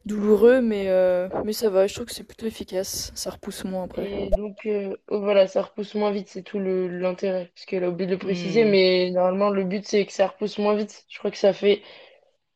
douloureux, 0.06 0.60
mais, 0.62 0.86
euh, 0.88 1.28
mais 1.44 1.52
ça 1.52 1.70
va, 1.70 1.86
je 1.86 1.94
trouve 1.94 2.06
que 2.06 2.14
c'est 2.14 2.24
plutôt 2.24 2.46
efficace. 2.46 3.12
Ça 3.14 3.30
repousse 3.30 3.64
moins 3.64 3.84
après. 3.84 4.10
Et 4.12 4.30
donc, 4.30 4.66
euh, 4.66 4.96
oh, 5.08 5.20
voilà, 5.20 5.46
ça 5.46 5.62
repousse 5.62 5.94
moins 5.94 6.10
vite, 6.10 6.28
c'est 6.28 6.42
tout 6.42 6.58
le- 6.58 6.88
l'intérêt. 6.88 7.50
Parce 7.54 7.66
qu'elle 7.66 7.84
a 7.84 7.88
oublié 7.90 8.06
de 8.06 8.12
le 8.12 8.18
préciser, 8.18 8.64
Hmm. 8.64 8.70
mais 8.70 9.10
normalement, 9.10 9.50
le 9.50 9.64
but, 9.64 9.86
c'est 9.86 10.06
que 10.06 10.12
ça 10.12 10.28
repousse 10.28 10.58
moins 10.58 10.74
vite. 10.74 11.04
Je 11.08 11.18
crois 11.18 11.30
que 11.30 11.36
ça 11.38 11.52
fait 11.52 11.82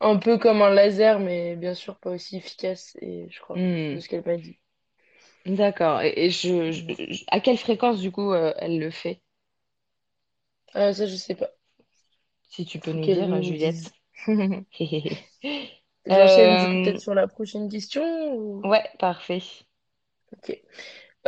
un 0.00 0.18
peu 0.18 0.38
comme 0.38 0.62
un 0.62 0.70
laser, 0.70 1.18
mais 1.20 1.56
bien 1.56 1.74
sûr 1.74 1.98
pas 1.98 2.10
aussi 2.10 2.36
efficace, 2.36 2.96
et 3.00 3.28
je 3.30 3.40
crois, 3.40 3.60
Hmm. 3.60 3.96
de 3.96 4.00
ce 4.00 4.08
qu'elle 4.08 4.24
m'a 4.26 4.36
dit. 4.36 4.60
D'accord. 5.46 6.02
Et, 6.02 6.12
et 6.26 6.30
je, 6.30 6.70
je- 6.72 6.84
je- 7.12 7.24
à 7.28 7.40
quelle 7.40 7.56
fréquence, 7.58 8.00
du 8.00 8.10
coup, 8.12 8.32
euh, 8.32 8.52
elle 8.58 8.78
le 8.78 8.90
fait? 8.90 9.22
Ah, 10.74 10.92
ça, 10.92 11.06
je 11.06 11.16
sais 11.16 11.34
pas. 11.34 11.50
Si 12.48 12.64
tu 12.64 12.80
peux 12.80 12.92
Faut 12.92 12.94
nous 12.94 13.06
qu'elle 13.06 13.26
dire, 13.26 13.28
nous 13.28 13.42
Juliette. 13.42 13.82
dise. 13.82 13.92
Euh, 16.10 16.14
J'enchaîne 16.14 16.56
du 16.56 16.66
coup 16.68 16.78
peut-être 16.78 16.98
sur 17.00 17.14
la 17.14 17.28
prochaine 17.28 17.68
question 17.68 18.34
ou... 18.34 18.64
ouais, 18.64 18.82
parfait. 18.98 19.42
Ok. 20.32 20.50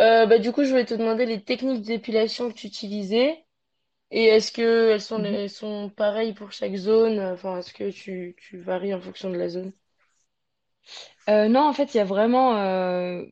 Euh, 0.01 0.27
bah, 0.27 0.41
du 0.41 0.53
coup, 0.53 0.65
je 0.65 0.71
voulais 0.71 0.87
te 0.87 0.95
demander 0.95 1.27
les 1.27 1.43
techniques 1.45 1.83
d'épilation 1.85 2.51
que 2.51 2.57
tu 2.57 2.69
utilisais 2.69 3.46
et 4.11 4.25
est-ce 4.27 4.51
que 4.53 4.91
elles 4.91 5.01
sont, 5.01 5.23
Mhm. 5.23 5.25
elles 5.25 5.51
sont 5.51 5.91
pareilles 5.91 6.35
pour 6.35 6.53
chaque 6.53 6.75
zone? 6.77 7.21
Enfin, 7.21 7.59
est-ce 7.59 7.73
que 7.73 7.91
tu, 7.91 8.35
tu 8.39 8.59
varies 8.59 8.95
en 8.95 9.01
fonction 9.01 9.31
de 9.31 9.37
la 9.37 9.49
zone? 9.49 9.73
Euh, 11.29 11.49
non, 11.49 11.61
en 11.63 11.73
fait, 11.73 11.95
il 11.95 11.99
y 11.99 12.01
a 12.01 12.05
vraiment. 12.05 12.57
euh, 12.57 13.25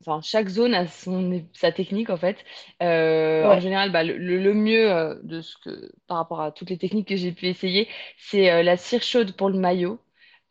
enfin, 0.00 0.20
chaque 0.22 0.48
zone 0.48 0.74
a 0.74 0.86
son, 0.86 1.46
sa 1.52 1.70
technique 1.72 2.10
en 2.10 2.16
fait. 2.16 2.38
Euh, 2.82 3.46
en 3.46 3.58
Ouais, 3.58 3.60
général, 3.60 3.92
bah, 3.92 4.04
le, 4.04 4.16
le- 4.16 4.38
le 4.42 4.54
mieux 4.54 4.90
euh, 4.90 5.14
de 5.22 5.40
ce 5.40 5.56
que, 5.58 5.92
par 6.06 6.16
rapport 6.18 6.40
à 6.40 6.52
toutes 6.52 6.70
les 6.70 6.78
techniques 6.78 7.08
que 7.08 7.16
j'ai 7.16 7.32
pu 7.32 7.46
essayer, 7.46 7.88
c'est 8.18 8.50
euh, 8.50 8.62
la 8.62 8.76
cire 8.76 9.02
chaude 9.02 9.36
pour 9.36 9.50
le 9.50 9.58
maillot, 9.58 10.00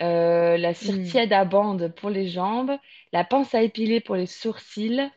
euh, 0.01 0.57
la 0.57 0.73
cire 0.73 1.01
Hmm. 1.01 1.11
tiède 1.11 1.33
à 1.33 1.43
bande 1.45 1.93
pour 1.95 2.09
les 2.09 2.27
jambes, 2.27 2.71
la 3.13 3.23
pince 3.23 3.53
à 3.55 3.61
épiler 3.63 3.99
pour 4.01 4.15
les 4.15 4.25
sourcils 4.27 5.09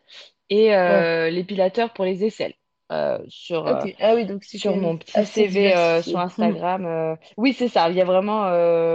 et 0.51 0.75
ouais, 0.87 1.05
euh, 1.05 1.31
l'épilateur 1.31 1.93
pour 1.93 2.05
les 2.05 2.25
aisselles. 2.25 2.55
Euh, 2.93 3.19
sur, 3.29 3.67
euh. 3.67 3.87
Ah 3.99 4.15
oui, 4.15 4.27
donc 4.27 4.45
sur 4.45 4.77
mon 4.77 4.99
petit 4.99 5.27
CV 5.27 5.75
euh, 5.75 6.03
sur. 6.03 6.19
Instagram. 6.21 6.85
euh, 6.87 7.17
Oui, 7.37 7.53
c'est 7.55 7.69
ça. 7.69 7.89
Il 7.91 7.97
y 7.97 8.01
a 8.01 8.05
vraiment, 8.05 8.43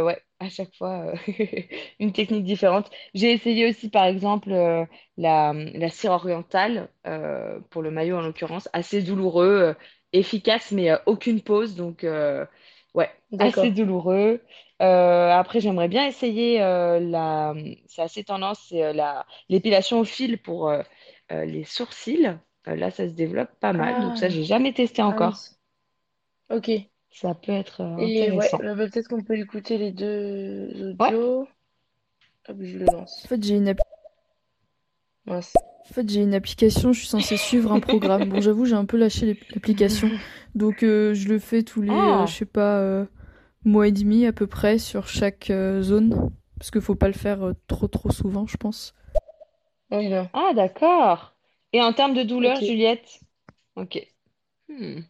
ouais, 0.05 0.21
à 0.39 0.49
chaque 0.49 0.73
fois, 0.75 1.11
une 1.99 2.13
technique 2.13 2.43
différente. 2.45 2.89
J'ai 3.13 3.31
essayé 3.33 3.67
aussi, 3.69 3.89
par 3.89 4.05
exemple, 4.05 4.51
la, 5.17 5.53
la 5.53 5.89
cire 5.89 6.11
orientale, 6.11 6.89
pour 7.71 7.81
le 7.81 7.91
maillot 7.91 8.17
en 8.17 8.21
l'occurrence, 8.21 8.69
assez 8.73 9.01
douloureux, 9.01 9.75
efficace, 10.13 10.71
mais 10.71 10.91
aucune 11.05 11.41
pause. 11.41 11.75
Donc, 11.75 12.05
ouais, 12.93 13.09
assez 13.37 13.71
douloureux. 13.71 14.41
Après, 14.79 15.59
j'aimerais 15.59 15.87
bien 15.87 16.05
essayer 16.07 16.59
la, 16.59 17.53
c'est 17.87 18.01
assez 18.01 18.23
tendance, 18.23 18.59
c'est 18.69 18.93
la, 18.93 19.25
l'épilation 19.49 19.99
au 19.99 20.05
fil 20.05 20.37
pour 20.41 20.71
les 21.31 21.63
sourcils. 21.63 22.37
Euh, 22.67 22.75
là, 22.75 22.91
ça 22.91 23.07
se 23.07 23.13
développe 23.13 23.51
pas 23.59 23.73
mal. 23.73 23.99
Donc, 23.99 24.17
ça, 24.17 24.27
Ah, 24.27 24.29
j'ai 24.29 24.43
jamais 24.43 24.73
testé 24.73 25.01
ah 25.01 25.05
oui. 25.07 25.15
encore. 25.15 25.39
Ok. 26.49 26.71
Ça 27.11 27.33
peut 27.33 27.51
être 27.51 27.81
euh, 27.81 27.95
ouais, 27.97 28.07
intéressant. 28.07 28.59
bah, 28.59 28.75
peut-être 28.75 29.07
qu'on 29.07 29.23
peut 29.23 29.37
écouter 29.37 29.77
les 29.77 29.91
deux 29.91 30.91
Ouais. 30.99 31.11
audios. 31.11 31.47
Hop, 32.47 32.57
je 32.61 32.77
le 32.77 32.85
En 32.85 32.91
lance. 32.93 33.27
fait, 33.27 33.43
j'ai 33.43 33.55
une, 33.55 33.73
Mince. 35.25 35.53
en 35.55 35.93
fait, 35.93 36.07
j'ai 36.09 36.21
une 36.21 36.33
application, 36.35 36.93
je 36.93 36.99
suis 36.99 37.07
censée 37.07 37.37
suivre 37.37 37.71
un 37.71 37.79
programme. 37.79 38.29
Bon, 38.29 38.41
j'avoue, 38.41 38.65
j'ai 38.65 38.75
un 38.75 38.85
peu 38.85 38.97
lâché 38.97 39.25
l'ap- 39.25 39.51
l'application. 39.53 40.11
Donc, 40.55 40.83
euh, 40.83 41.13
je 41.13 41.27
le 41.29 41.39
fais 41.39 41.63
tous 41.63 41.81
les, 41.81 42.09
euh, 42.09 42.25
je 42.25 42.33
Ah, 42.33 42.35
sais 42.35 42.45
pas, 42.45 42.79
euh, 42.79 43.05
mois 43.65 43.87
et 43.87 43.91
demi 43.91 44.25
à 44.25 44.33
peu 44.33 44.47
près 44.47 44.77
sur 44.79 45.07
chaque 45.07 45.49
euh, 45.49 45.81
zone. 45.81 46.31
Parce 46.59 46.71
qu'il 46.71 46.81
faut 46.81 46.95
pas 46.95 47.07
le 47.07 47.13
faire 47.13 47.43
euh, 47.43 47.53
trop 47.67 47.87
trop 47.87 48.11
souvent, 48.11 48.45
je 48.47 48.57
pense. 48.57 48.93
Ah, 49.91 50.53
d'accord. 50.55 51.35
Et 51.73 51.81
en 51.81 51.93
termes 51.93 52.13
de 52.13 52.21
douleur, 52.21 52.61
Juliette? 52.61 53.21
Ok. 53.75 53.99
Hmm. 54.69 55.01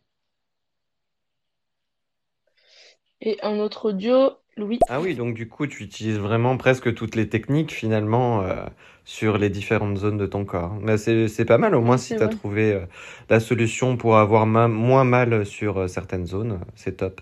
Et 3.21 3.39
un 3.43 3.59
autre 3.59 3.87
audio, 3.91 4.31
Louis? 4.57 4.81
Ah 4.87 5.01
oui, 5.01 5.13
donc 5.15 5.35
du 5.35 5.47
coup, 5.47 5.67
tu 5.67 5.83
utilises 5.83 6.17
vraiment 6.17 6.57
presque 6.57 6.93
toutes 6.95 7.15
les 7.15 7.29
techniques 7.29 7.71
finalement 7.71 8.41
euh, 8.43 8.65
sur 9.05 9.37
les 9.37 9.49
différentes 9.51 9.97
zones 9.97 10.17
de 10.17 10.25
ton 10.25 10.45
corps. 10.45 10.73
Mais 10.81 10.97
c'est 10.97 11.27
c'est 11.27 11.45
pas 11.45 11.59
mal, 11.59 11.75
au 11.75 11.81
moins 11.81 11.97
si 11.97 12.15
tu 12.15 12.23
as 12.23 12.27
vrai. 12.27 12.29
trouvé 12.29 12.73
euh, 12.73 12.85
la 13.29 13.39
solution 13.39 13.97
pour 13.97 14.17
avoir 14.17 14.47
ma- 14.47 14.67
moins 14.67 15.03
mal 15.03 15.45
sur 15.45 15.77
euh, 15.77 15.87
certaines 15.87 16.25
zones, 16.25 16.59
c'est 16.75 16.97
top. 16.97 17.21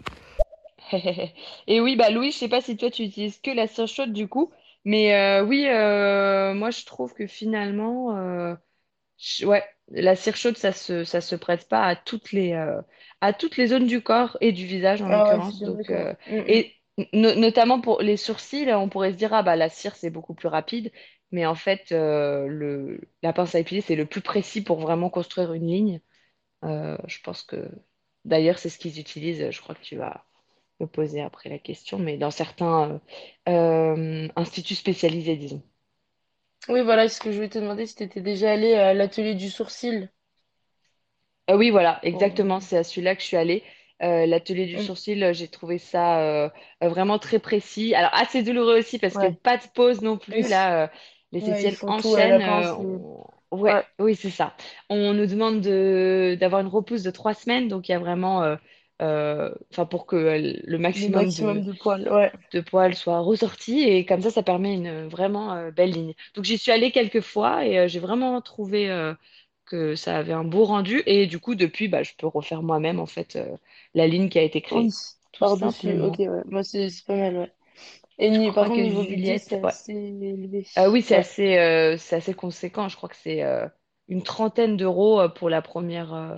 Et 1.67 1.81
oui, 1.81 1.95
bah 1.95 2.09
Louis, 2.09 2.31
je 2.31 2.37
sais 2.37 2.49
pas 2.49 2.61
si 2.61 2.77
toi 2.77 2.89
tu 2.91 3.03
utilises 3.03 3.39
que 3.39 3.51
la 3.51 3.67
cire 3.67 3.87
chaude 3.87 4.13
du 4.13 4.27
coup, 4.27 4.51
mais 4.85 5.13
euh, 5.15 5.43
oui, 5.43 5.65
euh, 5.67 6.53
moi 6.53 6.71
je 6.71 6.85
trouve 6.85 7.13
que 7.13 7.27
finalement, 7.27 8.15
euh, 8.17 8.55
ouais, 9.43 9.63
la 9.89 10.15
cire 10.15 10.35
chaude, 10.35 10.57
ça 10.57 10.71
se, 10.73 11.03
ça 11.03 11.21
se 11.21 11.35
prête 11.35 11.67
pas 11.69 11.83
à 11.85 11.95
toutes 11.95 12.31
les, 12.31 12.53
euh, 12.53 12.81
à 13.21 13.33
toutes 13.33 13.57
les 13.57 13.67
zones 13.67 13.87
du 13.87 14.01
corps 14.01 14.37
et 14.41 14.51
du 14.51 14.65
visage 14.65 15.01
en 15.01 15.09
Ah 15.09 15.37
ouais, 15.39 15.39
l'occurrence. 15.39 15.59
bien 15.59 15.69
Donc, 15.69 15.77
d'accord. 15.77 15.91
euh, 15.91 16.13
Mm, 16.27 16.35
mm. 16.37 16.63
et 16.63 16.75
no- 17.13 17.35
notamment 17.35 17.81
pour 17.81 18.01
les 18.01 18.17
sourcils, 18.17 18.71
on 18.73 18.89
pourrait 18.89 19.11
se 19.13 19.17
dire 19.17 19.33
ah 19.33 19.43
bah 19.43 19.55
la 19.55 19.69
cire 19.69 19.95
c'est 19.95 20.09
beaucoup 20.09 20.33
plus 20.33 20.47
rapide, 20.47 20.91
mais 21.31 21.45
en 21.45 21.55
fait 21.55 21.91
euh, 21.91 22.47
le, 22.47 23.01
la 23.23 23.33
pince 23.33 23.53
à 23.55 23.59
épiler 23.59 23.81
c'est 23.81 23.95
le 23.95 24.05
plus 24.05 24.21
précis 24.21 24.63
pour 24.63 24.79
vraiment 24.79 25.09
construire 25.09 25.53
une 25.53 25.67
ligne. 25.67 26.01
Euh, 26.65 26.97
je 27.07 27.19
pense 27.23 27.43
que 27.43 27.69
d'ailleurs 28.25 28.59
c'est 28.59 28.69
ce 28.69 28.79
qu'ils 28.79 28.99
utilisent. 28.99 29.51
Je 29.51 29.61
crois 29.61 29.75
que 29.75 29.83
tu 29.83 29.97
vas 29.97 30.25
me 30.79 30.87
poser 30.87 31.21
après 31.21 31.49
la 31.49 31.59
question, 31.59 31.99
mais 31.99 32.17
dans 32.17 32.31
certains 32.31 33.01
euh, 33.49 34.27
euh, 34.27 34.29
instituts 34.37 34.75
spécialisés, 34.75 35.37
disons. 35.37 35.63
Oui, 36.69 36.81
voilà, 36.81 37.09
ce 37.09 37.19
que 37.19 37.29
je 37.31 37.35
voulais 37.35 37.49
te 37.49 37.59
demander, 37.59 37.85
si 37.85 37.95
tu 37.95 38.03
étais 38.03 38.21
déjà 38.21 38.51
allé 38.53 38.73
à 38.73 38.93
l'atelier 38.93 39.35
du 39.35 39.49
sourcil. 39.49 40.09
Euh, 41.49 41.55
oui, 41.57 41.69
voilà, 41.69 41.99
exactement, 42.03 42.59
c'est 42.59 42.77
à 42.77 42.83
celui-là 42.83 43.15
que 43.15 43.21
je 43.21 43.27
suis 43.27 43.37
allée. 43.37 43.63
Euh, 44.03 44.25
l'atelier 44.25 44.65
du 44.65 44.77
Mm. 44.77 44.79
sourcil, 44.79 45.23
euh, 45.23 45.33
j'ai 45.33 45.47
trouvé 45.47 45.77
ça 45.79 46.19
euh, 46.21 46.49
euh, 46.83 46.89
vraiment 46.89 47.19
très 47.19 47.39
précis. 47.39 47.95
Alors, 47.95 48.13
assez 48.13 48.43
douloureux 48.43 48.77
aussi 48.79 48.99
parce 48.99 49.17
que 49.17 49.25
Ouais. 49.25 49.37
pas 49.43 49.57
de 49.57 49.63
pause 49.73 50.01
non 50.01 50.17
Oui. 50.31 50.43
plus. 50.43 50.47
Là, 50.49 50.83
euh, 50.85 50.87
les 51.31 51.49
Ouais, 51.49 51.65
ils 51.67 51.71
aisselles 51.71 51.75
font 51.75 51.93
tout 51.93 52.15
à 52.15 52.27
la 52.27 52.39
enchaînent. 52.39 52.41
euh, 52.41 52.73
pince. 52.73 52.77
et- 52.79 52.85
on- 52.85 53.25
Ouais, 53.51 53.73
Ouais. 53.73 53.85
oui, 53.99 54.15
c'est 54.15 54.29
ça. 54.29 54.55
On 54.89 55.13
nous 55.13 55.25
demande 55.25 55.61
de 55.61 56.35
d'avoir 56.39 56.59
une 56.61 56.67
repousse 56.67 57.03
de 57.03 57.11
trois 57.11 57.33
semaines, 57.33 57.69
donc 57.69 57.87
il 57.87 57.93
y 57.93 57.95
a 57.95 57.99
vraiment, 57.99 58.43
euh, 58.43 58.57
enfin, 58.99 59.85
pour 59.85 60.05
que 60.05 60.15
euh, 60.15 60.59
le 60.63 60.77
Le 60.93 61.07
maximum 61.07 61.33
de, 61.33 61.63
de 61.63 61.71
poils. 61.71 62.09
Ouais. 62.11 62.33
de 62.51 62.61
poils 62.61 62.95
soit 62.95 63.19
ressorti 63.19 63.81
et 63.83 64.05
comme 64.05 64.21
ça, 64.21 64.31
ça 64.31 64.43
permet 64.43 64.73
une 64.75 65.07
vraiment 65.09 65.53
euh, 65.53 65.71
belle 65.71 65.91
ligne. 65.91 66.13
Donc 66.35 66.45
j'y 66.45 66.57
suis 66.57 66.71
allée 66.71 66.91
quelques 66.91 67.21
fois 67.21 67.65
et 67.65 67.79
euh, 67.79 67.87
j'ai 67.87 67.99
vraiment 67.99 68.41
trouvé 68.41 68.89
euh, 68.89 69.13
que 69.65 69.95
ça 69.95 70.17
avait 70.17 70.33
un 70.33 70.43
beau 70.45 70.65
rendu 70.65 71.03
et 71.05 71.27
du 71.27 71.39
coup 71.39 71.55
depuis, 71.55 71.87
bah, 71.89 72.03
je 72.03 72.13
peux 72.17 72.27
refaire 72.27 72.63
moi-même 72.63 72.99
en 72.99 73.05
fait 73.07 73.35
euh, 73.37 73.57
la 73.95 74.07
ligne 74.07 74.29
qui 74.29 74.39
a 74.39 74.43
été 74.43 74.61
Oui. 74.71 74.87
créée, 74.87 74.95
tout 75.33 75.45
Par-dessus. 75.45 75.99
Ok, 75.99 76.15
simplement. 76.15 76.19
ouais. 76.19 76.43
Moi, 76.45 76.63
c'est 76.63 76.89
pas 77.05 77.15
mal, 77.15 77.37
ouais. 77.37 77.53
Et 78.19 78.29
Je 78.31 78.39
ni- 78.39 78.51
par 78.53 78.67
contre, 78.67 78.81
niveau 78.83 79.03
budget, 79.03 79.37
c'est 79.39 79.57
ouais. 79.63 79.73
assez 79.73 79.93
élevé. 79.93 80.65
Euh, 80.77 80.89
oui, 80.91 81.01
c'est 81.01 81.15
Ouais. 81.15 81.17
assez, 81.17 81.57
euh, 81.57 81.97
c'est 81.97 82.15
assez 82.17 82.33
conséquent. 82.35 82.87
Je 82.87 82.95
crois 82.95 83.09
que 83.09 83.15
c'est 83.15 83.43
euh, 83.43 83.67
une 84.07 84.21
trentaine 84.23 84.77
d'euros 84.77 85.19
euh, 85.21 85.29
pour 85.29 85.49
la 85.49 85.61
première 85.61 86.13
euh, 86.13 86.37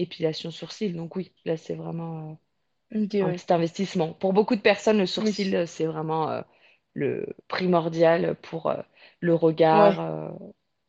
épilation 0.00 0.50
sourcil. 0.50 0.94
Donc 0.96 1.16
oui, 1.16 1.32
là 1.44 1.56
c'est 1.56 1.74
vraiment 1.74 2.32
euh, 3.22 3.26
un 3.26 3.30
ouais. 3.30 3.32
petit 3.32 3.52
investissement. 3.52 4.12
Pour 4.14 4.32
beaucoup 4.32 4.56
de 4.56 4.60
personnes, 4.60 4.98
le 4.98 5.06
sourcil, 5.06 5.54
Oui. 5.54 5.56
euh, 5.56 5.66
c'est 5.66 5.86
vraiment 5.86 6.30
euh, 6.30 6.42
le 6.94 7.26
primordial 7.48 8.36
pour 8.42 8.68
euh, 8.68 8.82
le 9.20 9.34
regard. 9.34 10.00
Ouais. 10.00 10.20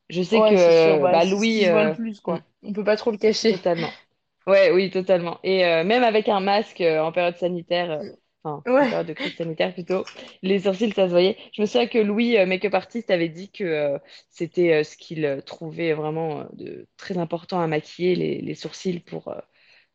Je 0.10 0.22
sais 0.24 0.44
que 0.44 0.48
Ouais, 0.48 0.58
c'est 0.58 0.72
sûr. 0.72 1.00
Bah, 1.00 1.16
bah, 1.22 1.26
Louis, 1.26 1.68
plus, 1.92 2.20
hmm, 2.28 2.40
quoi. 2.40 2.44
On 2.64 2.74
peut 2.74 2.84
pas 2.84 2.98
trop 2.98 3.12
le 3.12 3.18
cacher. 3.18 3.58
totalement. 3.58 4.00
Ouais, 4.48 4.72
oui, 4.72 4.90
totalement. 4.92 5.40
Et 5.44 5.60
même 5.84 6.04
avec 6.04 6.28
un 6.30 6.40
masque 6.40 6.82
en 6.82 7.12
période 7.12 7.38
sanitaire, 7.38 7.92
euh, 7.92 8.04
enfin 8.44 8.64
Ouais. 8.66 9.02
de 9.04 9.14
crise 9.14 9.36
sanitaire 9.36 9.74
plutôt, 9.74 10.08
les 10.44 10.60
sourcils, 10.62 10.92
ça 10.94 11.06
se 11.08 11.12
voyait. 11.12 11.38
Je 11.54 11.62
me 11.62 11.66
souviens 11.68 11.88
que 11.88 11.98
Louis, 12.00 12.38
euh, 12.38 12.46
make-up 12.46 12.74
artist, 12.74 13.10
avait 13.12 13.30
dit 13.30 13.52
que 13.52 13.64
euh, 13.64 13.98
c'était 14.30 14.74
euh, 14.82 14.84
ce 14.84 14.98
qu'il 14.98 15.42
trouvait 15.46 15.94
vraiment 15.94 16.42
euh, 16.42 16.46
de 16.54 16.88
très 16.98 17.18
important 17.18 17.60
à 17.62 17.68
maquiller 17.68 18.16
les, 18.16 18.42
les 18.42 18.56
sourcils 18.56 19.00
pour 19.00 19.28
euh, 19.30 19.40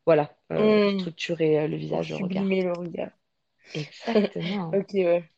voilà 0.06 0.36
euh, 0.52 0.80
Hmm. 0.80 0.98
structurer 0.98 1.60
euh, 1.60 1.68
le 1.68 1.76
Pour 1.88 2.02
visage, 2.02 2.10
le 2.10 2.16
regard. 2.16 2.46
sublimer 2.46 2.62
le 2.62 2.72
regard. 2.74 3.10
Exactement. 3.74 4.70
Ok, 4.78 4.90
ouais. 4.94 5.30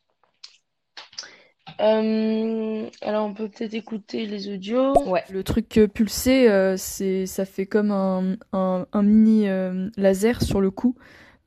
Euh, 1.81 2.89
alors, 3.01 3.25
on 3.27 3.33
peut 3.33 3.49
peut-être 3.49 3.73
écouter 3.73 4.25
les 4.25 4.49
audios. 4.49 4.93
Ouais. 5.05 5.25
Le 5.27 5.43
truc 5.43 5.77
euh, 5.77 5.87
pulsé, 5.87 6.49
euh, 6.49 6.75
c'est, 6.77 7.25
ça 7.25 7.45
fait 7.45 7.65
comme 7.67 7.91
un, 7.91 8.35
un, 8.53 8.87
un 8.91 9.03
mini 9.03 9.47
euh, 9.47 9.89
laser 9.97 10.41
sur 10.41 10.59
le 10.61 10.71
cou. 10.71 10.95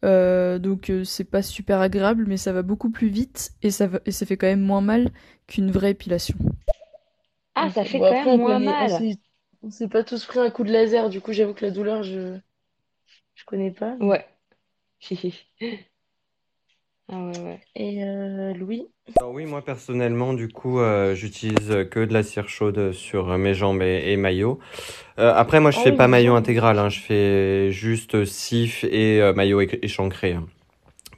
Euh, 0.04 0.58
donc 0.58 0.90
euh, 0.90 1.04
c'est 1.04 1.24
pas 1.24 1.42
super 1.42 1.80
agréable, 1.80 2.24
mais 2.26 2.36
ça 2.36 2.52
va 2.52 2.62
beaucoup 2.62 2.90
plus 2.90 3.08
vite 3.08 3.52
et 3.62 3.70
ça, 3.70 3.86
va, 3.86 4.00
et 4.06 4.12
ça 4.12 4.26
fait 4.26 4.36
quand 4.36 4.48
même 4.48 4.60
moins 4.62 4.80
mal 4.80 5.10
qu'une 5.46 5.70
vraie 5.70 5.92
épilation. 5.92 6.36
Ah, 7.54 7.70
ça 7.70 7.84
fait 7.86 7.98
Bon, 7.98 8.04
quand 8.04 8.14
après, 8.14 8.30
même 8.32 8.36
moins 8.36 8.58
mal. 8.58 9.04
on 9.62 9.70
s'est 9.70 9.88
pas 9.88 10.04
tous 10.04 10.26
pris 10.26 10.38
un 10.40 10.50
coup 10.50 10.64
de 10.64 10.72
laser, 10.72 11.08
du 11.10 11.20
coup, 11.22 11.32
j'avoue 11.32 11.54
que 11.54 11.64
la 11.64 11.70
douleur, 11.70 12.02
je, 12.02 12.38
je 13.34 13.44
connais 13.44 13.72
pas. 13.72 13.98
Ouais. 14.00 14.26
Ah 17.12 17.24
ouais, 17.26 17.38
ouais. 17.38 17.60
Et 17.76 18.02
euh, 18.04 18.54
Louis? 18.54 18.90
Alors 19.18 19.32
oui, 19.32 19.46
moi 19.46 19.64
personnellement, 19.64 20.32
du 20.32 20.48
coup, 20.48 20.78
euh, 20.80 21.14
j'utilise 21.14 21.86
que 21.90 22.04
de 22.04 22.12
la 22.12 22.22
cire 22.22 22.48
chaude 22.48 22.92
sur 22.92 23.36
mes 23.38 23.54
jambes 23.54 23.82
et, 23.82 24.12
et 24.12 24.16
maillot. 24.16 24.58
Euh, 25.18 25.32
après, 25.34 25.60
moi, 25.60 25.70
je 25.72 25.78
Ah 25.78 25.80
fais 25.80 25.92
oui, 25.92 25.92
pas 25.92 26.08
maillot 26.08 26.34
intégral, 26.34 26.78
hein, 26.78 26.88
je 26.90 27.00
fais 27.00 27.72
juste 27.72 28.24
sif 28.26 28.84
et 28.84 29.20
euh, 29.22 29.34
maillot 29.34 29.60
échancré, 29.62 30.34
hein. 30.34 30.46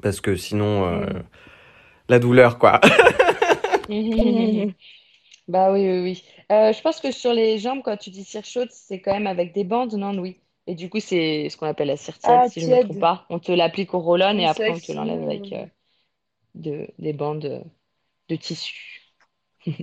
parce 0.03 0.21
que 0.21 0.37
sinon, 0.37 0.87
euh, 0.87 1.07
Hmm. 1.07 1.25
la 2.09 2.19
douleur, 2.21 2.59
quoi. 2.59 2.81
Bah 5.49 5.73
oui, 5.73 5.83
oui, 5.91 6.01
oui. 6.03 6.25
Euh, 6.53 6.73
je 6.73 6.83
pense 6.83 7.01
que 7.01 7.13
sur 7.13 7.33
les 7.35 7.59
jambes, 7.59 7.83
quand 7.85 7.97
tu 7.99 8.11
dis 8.11 8.25
cire 8.25 8.45
chaude, 8.45 8.71
c'est 8.73 9.01
quand 9.03 9.13
même 9.13 9.27
avec 9.27 9.55
des 9.55 9.65
bandes, 9.65 9.95
non, 9.95 10.19
oui. 10.19 10.41
Et 10.67 10.75
du 10.75 10.91
coup, 10.91 11.01
c'est 11.01 11.49
ce 11.51 11.57
qu'on 11.59 11.67
appelle 11.67 11.89
la 11.89 11.97
cire 11.99 12.19
tiède, 12.19 12.43
Ah, 12.43 12.47
si 12.47 12.63
je 12.63 12.69
me 12.69 12.79
trompe 12.79 12.99
tiède. 12.99 13.01
pas. 13.01 13.27
On 13.31 13.39
te 13.41 13.53
l'applique 13.53 13.95
au 13.95 14.01
roll-on 14.01 14.39
et 14.39 14.47
après 14.47 14.73
on 14.73 14.81
te 14.81 14.93
l'enlève 14.93 15.23
avec 15.23 15.53
euh, 15.53 15.67
de, 16.55 16.89
des 16.99 17.13
bandes 17.13 17.65
de 18.29 18.37
tissu. 18.37 19.13
Il 19.67 19.79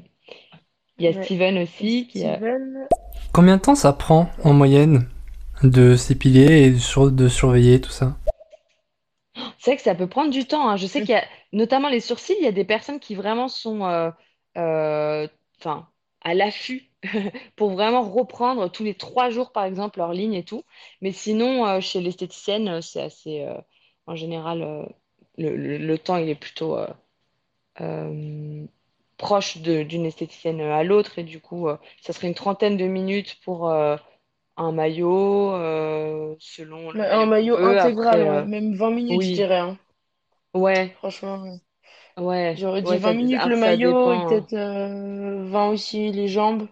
y 0.99 1.07
a 1.07 1.11
Ouais. 1.11 1.23
Steven 1.23 1.57
aussi 1.59 2.07
qui 2.07 2.23
a... 2.25 2.35
Steven? 2.37 2.87
Combien 3.33 3.57
de 3.57 3.61
temps 3.61 3.75
ça 3.75 3.93
prend 3.93 4.29
en 4.43 4.53
moyenne 4.53 5.07
de 5.63 5.95
s'épiler 5.95 6.67
et 6.67 6.77
sur- 6.77 7.11
de 7.11 7.27
surveiller 7.27 7.79
tout 7.81 7.91
ça? 7.91 8.17
C'est 9.57 9.71
vrai 9.71 9.77
que 9.77 9.83
ça 9.83 9.95
peut 9.95 10.07
prendre 10.07 10.31
du 10.31 10.45
temps. 10.45 10.67
hein. 10.69 10.75
Je 10.75 10.87
sais 10.87 11.01
qu'il 11.01 11.11
y 11.11 11.13
a, 11.15 11.23
notamment 11.53 11.89
les 11.89 11.99
sourcils, 12.01 12.35
il 12.37 12.43
y 12.43 12.47
a 12.47 12.51
des 12.51 12.65
personnes 12.65 12.99
qui 12.99 13.15
vraiment 13.15 13.47
sont 13.47 13.85
euh, 13.85 14.11
euh, 14.57 15.27
enfin, 15.59 15.87
à 16.21 16.33
l'affût 16.33 16.91
pour 17.55 17.71
vraiment 17.71 18.01
reprendre 18.01 18.69
tous 18.69 18.83
les 18.83 18.95
trois 18.95 19.29
jours, 19.29 19.51
par 19.51 19.63
exemple, 19.65 19.99
leur 19.99 20.13
ligne 20.13 20.33
et 20.33 20.43
tout. 20.43 20.63
Mais 21.01 21.11
sinon, 21.11 21.65
euh, 21.65 21.79
chez 21.79 22.01
l'esthéticienne, 22.01 22.67
euh, 22.67 22.81
c'est 22.81 23.01
assez, 23.01 23.43
euh, 23.43 23.57
en 24.07 24.15
général, 24.15 24.61
euh, 24.63 24.85
le, 25.41 25.55
le- 25.57 25.77
le 25.77 25.97
temps, 25.99 26.17
il 26.17 26.29
est 26.29 26.35
plutôt 26.35 26.77
euh, 26.77 26.87
euh, 27.81 28.65
proche 29.17 29.57
d'une 29.59 30.05
esthéticienne 30.05 30.61
à 30.61 30.83
l'autre. 30.83 31.19
Et 31.19 31.23
du 31.23 31.41
coup, 31.41 31.67
euh, 31.69 31.77
ça 32.01 32.13
serait 32.13 32.27
une 32.29 32.35
trentaine 32.35 32.77
de 32.77 32.85
minutes 32.87 33.39
pour 33.45 33.71
un 33.71 34.71
maillot, 34.73 35.51
selon 36.39 36.91
le 36.91 37.03
Un 37.03 37.25
maillot 37.25 37.57
veut. 37.57 37.61
intégral, 37.61 38.21
Après, 38.21 38.23
ouais. 38.23 38.45
Même 38.45 38.75
20 38.75 38.91
minutes, 38.91 39.23
je 39.23 39.31
dirais. 39.33 39.57
hein. 39.57 39.77
ouais, 40.53 40.95
Franchement, 40.99 41.41
ouais. 41.43 41.59
ouais, 42.17 42.57
j'aurais 42.57 42.81
dit 42.83 42.97
ouais, 42.97 42.99
ça, 42.99 43.11
20 43.11 43.13
minutes 43.13 43.45
le 43.45 43.57
maillot 43.57 44.13
et 44.13 44.19
peut-être 44.21 44.53
euh, 44.53 45.43
20 45.45 45.69
aussi 45.69 46.11
les 46.11 46.27
jambes, 46.29 46.67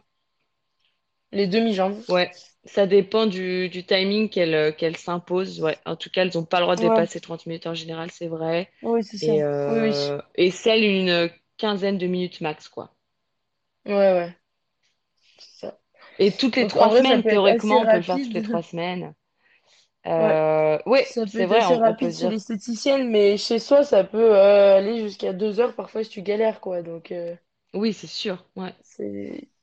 les 1.31 1.47
demi-jambes. 1.47 2.01
Ouais, 2.09 2.29
ça 2.69 2.87
dépend 2.87 3.25
du, 3.27 3.69
du 3.69 3.85
timing 3.85 4.29
qu'elles 4.29 4.53
euh, 4.55 4.71
qu'elles 4.71 4.97
s'imposent. 4.97 5.61
Ouais. 5.61 5.77
En 5.85 5.95
tout 5.95 6.09
cas, 6.09 6.23
elles 6.23 6.31
n'ont 6.35 6.45
pas 6.45 6.59
le 6.59 6.63
droit 6.65 6.75
de 6.75 6.81
Ouais, 6.81 6.81
dépasser 6.81 7.19
30 7.21 7.45
minutes 7.45 7.67
en 7.67 7.73
général, 7.75 8.11
c'est 8.11 8.27
vrai. 8.27 8.71
oui, 8.81 9.03
c'est 9.03 9.17
ça. 9.17 9.33
Et, 9.33 9.43
Oui, 9.67 9.79
oui. 9.79 9.93
euh, 9.93 10.21
et 10.35 10.51
celles, 10.51 10.83
une 10.83 11.29
quinzaine 11.57 11.97
de 11.97 12.07
minutes 12.07 12.41
max, 12.41 12.67
quoi. 12.69 12.93
Ouais, 13.85 13.93
ouais, 14.13 14.37
c'est 15.37 15.67
ça. 15.67 15.79
Et 16.19 16.37
toutes 16.37 16.55
les 16.55 16.67
Donc 16.67 16.67
trois 16.67 16.91
vrai, 16.91 16.91
semaines, 16.91 17.25
théoriquement, 17.25 17.81
on 17.81 17.87
peut 17.87 17.97
le 17.97 18.03
faire 18.03 18.21
toutes 18.21 18.33
les 18.35 18.41
rapide. 18.41 18.43
trois 18.43 18.61
semaines. 18.61 19.15
Ouais, 20.17 20.37
Euh, 20.37 20.79
ouais, 20.85 21.07
c'est 21.25 21.45
vrai, 21.47 21.63
assez 21.63 21.75
on, 21.75 21.81
on 21.85 21.95
peut 21.95 22.09
rapide 22.09 22.13
chez 22.13 22.27
l'esthéticienne, 22.27 23.09
mais 23.09 23.37
chez 23.37 23.59
soi, 23.59 23.83
ça 23.83 24.03
peut 24.03 24.35
euh, 24.37 24.77
aller 24.77 25.01
jusqu'à 25.01 25.33
deux 25.33 25.59
heures 25.59 25.75
parfois 25.75 26.03
si 26.03 26.09
tu 26.11 26.21
galères, 26.21 26.61
quoi. 26.61 26.81
Donc 26.83 27.11
euh, 27.11 27.35
Oui, 27.73 27.93
c'est 27.93 28.05
sûr. 28.07 28.45
Ouais, 28.55 28.75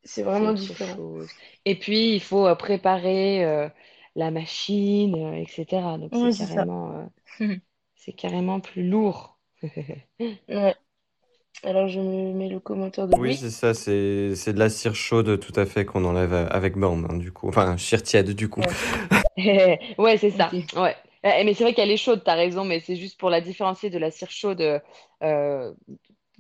c'est 0.06 0.22
vraiment 0.22 0.54
différent. 0.54 1.02
chose. 1.04 1.34
Et 1.64 1.78
puis, 1.78 2.14
il 2.14 2.20
faut 2.22 2.46
euh, 2.46 2.54
préparer 2.56 3.44
euh, 3.44 3.68
la 4.16 4.30
machine, 4.30 5.14
euh, 5.16 5.34
etc. 5.34 5.98
Donc, 5.98 6.16
c'est 6.16 6.30
Oui, 6.30 6.32
c'est 6.34 6.46
ça. 6.46 6.66
carrément, 6.66 7.08
euh, 7.40 7.56
c'est 7.96 8.12
carrément 8.14 8.60
plus 8.60 8.88
lourd. 8.88 9.40
Ouais. 10.48 10.74
Alors 11.64 11.88
je 11.88 12.00
me 12.00 12.32
mets 12.34 12.48
le 12.48 12.60
commentaire 12.60 13.08
de 13.08 13.16
Oui, 13.16 13.36
c'est 13.36 13.50
ça, 13.50 13.72
c'est 13.72 14.34
c'est 14.34 14.52
de 14.52 14.58
la 14.58 14.68
cire 14.68 14.94
chaude 14.96 15.38
tout 15.40 15.52
à 15.58 15.64
fait 15.64 15.84
qu'on 15.84 16.04
enlève 16.04 16.32
avec 16.34 16.76
borne, 16.76 17.06
hein, 17.10 17.16
du 17.16 17.32
coup. 17.32 17.48
Enfin, 17.48 17.76
cire 17.78 18.02
tiède, 18.02 18.30
du 18.32 18.48
coup. 18.48 18.66
Ouais, 19.36 19.80
Ouais, 19.98 20.18
c'est 20.18 20.30
ça. 20.30 20.56
Ouais. 20.74 20.96
Euh, 21.24 21.44
Mais 21.44 21.54
c'est 21.54 21.64
vrai 21.64 21.74
qu'elle 21.74 21.90
est 21.90 21.96
chaude, 21.96 22.22
t'as 22.24 22.34
raison, 22.34 22.64
mais 22.64 22.80
c'est 22.80 22.96
juste 22.96 23.18
pour 23.18 23.30
la 23.30 23.40
différencier 23.40 23.90
de 23.90 23.98
la 23.98 24.10
cire 24.10 24.30
chaude 24.30 24.82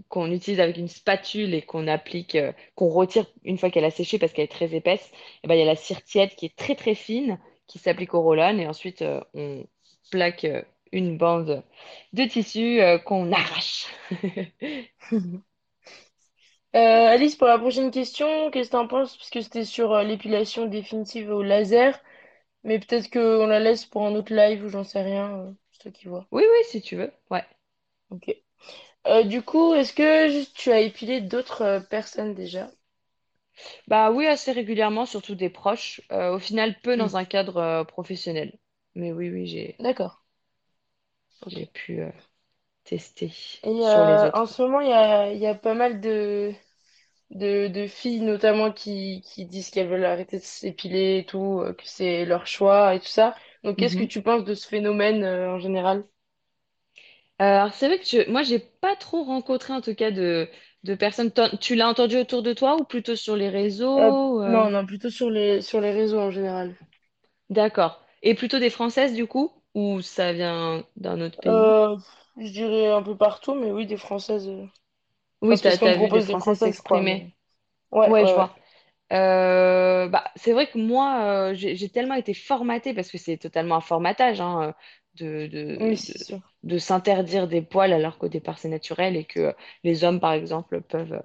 qu'on 0.08 0.30
utilise 0.30 0.60
avec 0.60 0.76
une 0.76 0.88
spatule 0.88 1.54
et 1.54 1.62
qu'on 1.62 1.86
applique, 1.88 2.34
euh, 2.34 2.52
qu'on 2.74 2.88
retire 2.88 3.26
une 3.44 3.58
fois 3.58 3.70
qu'elle 3.70 3.84
a 3.84 3.90
séché 3.90 4.18
parce 4.18 4.32
qu'elle 4.32 4.44
est 4.44 4.48
très 4.48 4.74
épaisse. 4.74 5.10
Et 5.42 5.48
ben, 5.48 5.54
il 5.54 5.60
y 5.60 5.62
a 5.62 5.66
la 5.66 5.76
cire 5.76 6.02
tiède 6.04 6.34
qui 6.36 6.46
est 6.46 6.56
très 6.56 6.74
très 6.74 6.94
fine, 6.94 7.38
qui 7.66 7.78
s'applique 7.78 8.14
au 8.14 8.20
roll-on 8.22 8.58
et 8.58 8.66
ensuite 8.66 9.02
euh, 9.02 9.20
on 9.34 9.66
plaque 10.10 10.44
euh, 10.44 10.62
une 10.92 11.18
bande 11.18 11.62
de 12.12 12.24
tissu 12.24 12.80
qu'on 13.04 13.32
arrache. 13.32 13.86
Alice, 16.72 17.36
pour 17.36 17.46
la 17.48 17.58
prochaine 17.58 17.90
question, 17.90 18.50
qu'est-ce 18.50 18.68
que 18.68 18.72
t'en 18.76 18.86
penses? 18.86 19.16
Parce 19.16 19.30
que 19.30 19.40
c'était 19.40 19.64
sur 19.64 19.96
l'épilation 20.02 20.66
définitive 20.66 21.30
au 21.30 21.42
laser, 21.42 21.98
mais 22.64 22.78
peut-être 22.78 23.10
qu'on 23.10 23.46
la 23.46 23.60
laisse 23.60 23.86
pour 23.86 24.06
un 24.06 24.14
autre 24.14 24.34
live 24.34 24.64
ou 24.64 24.68
j'en 24.68 24.84
sais 24.84 25.02
rien. 25.02 25.54
c'est 25.72 25.82
toi 25.82 25.90
qui 25.90 26.08
vois. 26.08 26.26
Oui, 26.30 26.42
oui, 26.44 26.58
si 26.68 26.82
tu 26.82 26.96
veux. 26.96 27.10
Ouais. 27.30 27.44
Ok. 28.10 28.34
Euh, 29.08 29.22
du 29.24 29.40
coup, 29.42 29.72
est-ce 29.74 29.92
que 29.94 30.44
tu 30.52 30.70
as 30.70 30.80
épilé 30.80 31.20
d'autres 31.22 31.62
euh, 31.62 31.80
personnes 31.80 32.34
déjà? 32.34 32.70
Bah 33.88 34.10
oui, 34.12 34.26
assez 34.26 34.52
régulièrement, 34.52 35.06
surtout 35.06 35.34
des 35.34 35.50
proches. 35.50 36.00
Euh, 36.12 36.34
au 36.34 36.38
final, 36.38 36.80
peu 36.82 36.96
Hmm. 36.96 36.96
dans 36.96 37.16
un 37.16 37.24
cadre 37.24 37.56
euh, 37.58 37.84
professionnel. 37.84 38.58
Mais 38.94 39.12
oui, 39.12 39.28
oui, 39.30 39.46
j'ai 39.46 39.76
D'accord. 39.78 40.18
j'ai 41.46 41.64
pu 41.66 42.02
euh, 42.02 42.10
tester 42.84 43.34
Et 43.62 43.68
sur 43.78 44.04
les 44.04 44.24
euh, 44.24 44.30
en 44.32 44.46
autres. 44.46 44.46
ce 44.46 44.62
moment, 44.62 44.80
il 44.80 44.88
y 44.88 44.92
a, 44.92 45.32
il 45.32 45.38
y 45.40 45.46
a 45.46 45.54
pas 45.54 45.74
mal 45.74 46.00
de, 46.00 46.52
de, 47.30 47.68
de 47.68 47.86
filles 47.88 48.20
notamment 48.22 48.72
qui, 48.72 49.22
qui 49.22 49.46
disent 49.46 49.70
qu'elles 49.70 49.88
veulent 49.88 50.04
arrêter 50.06 50.38
de 50.38 50.44
s'épiler 50.44 51.18
et 51.20 51.26
tout, 51.26 51.60
euh, 51.62 51.74
que 51.74 51.84
c'est 51.86 52.24
leur 52.26 52.46
choix 52.46 52.94
et 52.94 53.00
tout 53.00 53.06
ça. 53.08 53.36
Donc, 53.64 53.78
qu'est-ce 53.78 53.96
que 53.96 54.04
Mhm. 54.04 54.06
tu 54.06 54.22
penses 54.22 54.44
de 54.44 54.54
ce 54.54 54.68
phénomène 54.68 55.24
euh, 55.24 55.50
en 55.52 55.58
général? 55.60 56.06
Euh, 57.42 57.44
Alors, 57.44 57.74
c'est 57.74 57.86
vrai 57.88 57.98
que 57.98 58.04
je, 58.06 58.30
moi, 58.30 58.42
j'ai 58.42 58.58
pas 58.58 58.96
trop 58.96 59.22
rencontré 59.24 59.72
en 59.74 59.80
tout 59.82 59.94
cas 59.94 60.10
de, 60.10 60.48
de 60.84 60.94
personnes. 60.94 61.30
T'en- 61.30 61.54
Tu 61.58 61.74
l'as 61.74 61.88
entendu 61.88 62.16
autour 62.16 62.42
de 62.42 62.52
toi 62.54 62.76
ou 62.80 62.84
plutôt 62.84 63.14
sur 63.16 63.36
les 63.36 63.48
Euh, 63.98 64.10
réseaux? 64.10 64.40
euh 64.42 64.66
non, 64.66 64.70
non, 64.70 64.86
plutôt 64.86 65.10
sur 65.10 65.28
les, 65.30 65.60
sur 65.62 65.80
les 65.82 65.90
réseaux 65.92 66.18
en 66.20 66.30
général. 66.30 66.76
D'accord. 67.50 68.04
Et 68.22 68.34
plutôt 68.36 68.58
des 68.60 68.70
Françaises 68.70 69.14
du 69.14 69.26
coup? 69.26 69.50
Ou 69.74 70.00
ça 70.00 70.32
vient 70.32 70.84
d'un 70.96 71.20
autre 71.20 71.38
pays? 71.40 71.74
Euh, 71.74 71.96
je 72.38 72.48
dirais 72.50 72.88
un 72.92 73.02
peu 73.02 73.16
partout, 73.16 73.54
mais 73.54 73.70
oui, 73.72 73.86
des 73.86 73.96
Françaises. 73.96 74.48
euh. 74.48 74.66
Oui, 75.42 75.60
t'as, 75.60 75.76
parce 75.76 75.78
qu'on 75.78 75.88
me 75.90 75.92
t'as 75.92 75.96
vu 75.96 76.10
des 76.10 76.20
propose 76.20 76.26
des 76.26 76.36
Françaises 76.36 76.58
Françaises, 76.58 76.80
quoi. 76.80 77.02
Mais... 77.02 77.22
s'exprimer. 77.22 77.36
Ouais, 77.92 78.14
Ouais, 78.18 78.26
ouais, 78.26 78.26
je 78.26 78.34
ouais. 78.34 78.34
vois. 78.34 78.56
Euh, 79.12 80.08
bah, 80.08 80.24
c'est 80.36 80.52
vrai 80.52 80.68
que 80.70 80.78
moi, 80.78 81.50
euh, 81.50 81.54
j'ai 81.54 81.76
j'ai 81.76 81.90
tellement 81.90 82.14
été 82.14 82.34
formatée, 82.34 82.94
parce 82.94 83.10
que 83.10 83.18
c'est 83.18 83.38
totalement 83.38 83.76
un 83.76 83.80
formatage, 83.82 84.40
hein, 84.40 84.74
de, 85.16 85.46
de, 85.46 85.80
Oui, 85.80 85.96
de, 86.62 86.78
s'interdire 86.78 87.48
des 87.48 87.62
poils 87.62 87.92
alors 87.92 88.18
qu'au 88.18 88.28
départ 88.28 88.58
c'est 88.58 88.68
naturel 88.68 89.16
et 89.16 89.24
que 89.24 89.54
les 89.84 90.04
hommes, 90.04 90.20
par 90.20 90.32
exemple, 90.32 90.80
peuvent 90.82 91.12
euh, 91.14 91.20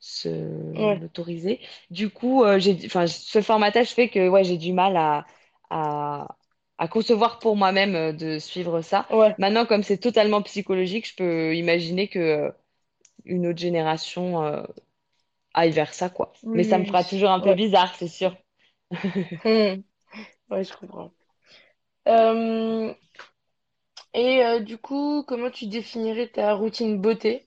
se 0.00 0.28
Ouais, 0.76 1.00
l'autoriser. 1.00 1.60
Du 1.90 2.10
coup, 2.10 2.44
euh, 2.44 2.58
j'ai, 2.58 2.78
enfin, 2.86 3.06
ce 3.06 3.42
formatage 3.42 3.90
fait 3.94 4.08
que 4.10 4.28
ouais, 4.28 4.44
j'ai 4.44 4.58
du 4.58 4.72
mal 4.72 4.96
à, 4.96 5.26
à, 5.70 6.28
à 6.78 6.88
concevoir 6.88 7.38
pour 7.40 7.56
moi-même 7.56 7.94
euh, 7.96 8.12
de 8.12 8.38
suivre 8.38 8.82
ça. 8.82 9.08
ouais. 9.10 9.36
Maintenant, 9.38 9.66
comme 9.66 9.82
c'est 9.84 9.98
totalement 9.98 10.42
psychologique, 10.42 11.08
je 11.08 11.16
peux 11.16 11.56
imaginer 11.56 12.08
que 12.08 12.52
une 13.26 13.46
autre 13.48 13.58
génération 13.60 14.44
euh, 14.44 14.62
aille 15.54 15.72
vers 15.72 15.94
ça, 15.94 16.10
quoi. 16.10 16.32
Oui, 16.42 16.54
Mais 16.54 16.64
ça 16.64 16.78
me 16.78 16.84
fera 16.84 17.04
toujours 17.04 17.30
un 17.30 17.40
peu 17.40 17.54
bizarre, 17.54 17.94
c'est 17.96 18.08
sûr. 18.08 18.36
Hmm. 19.44 19.82
Ouais, 20.50 20.64
je 20.64 20.74
comprends. 20.76 21.12
Euh, 22.08 22.94
et 24.14 24.42
euh, 24.42 24.60
du 24.60 24.78
coup, 24.78 25.24
comment 25.28 25.50
tu 25.50 25.66
définirais 25.66 26.28
ta 26.28 26.54
routine 26.54 26.98
beauté? 26.98 27.46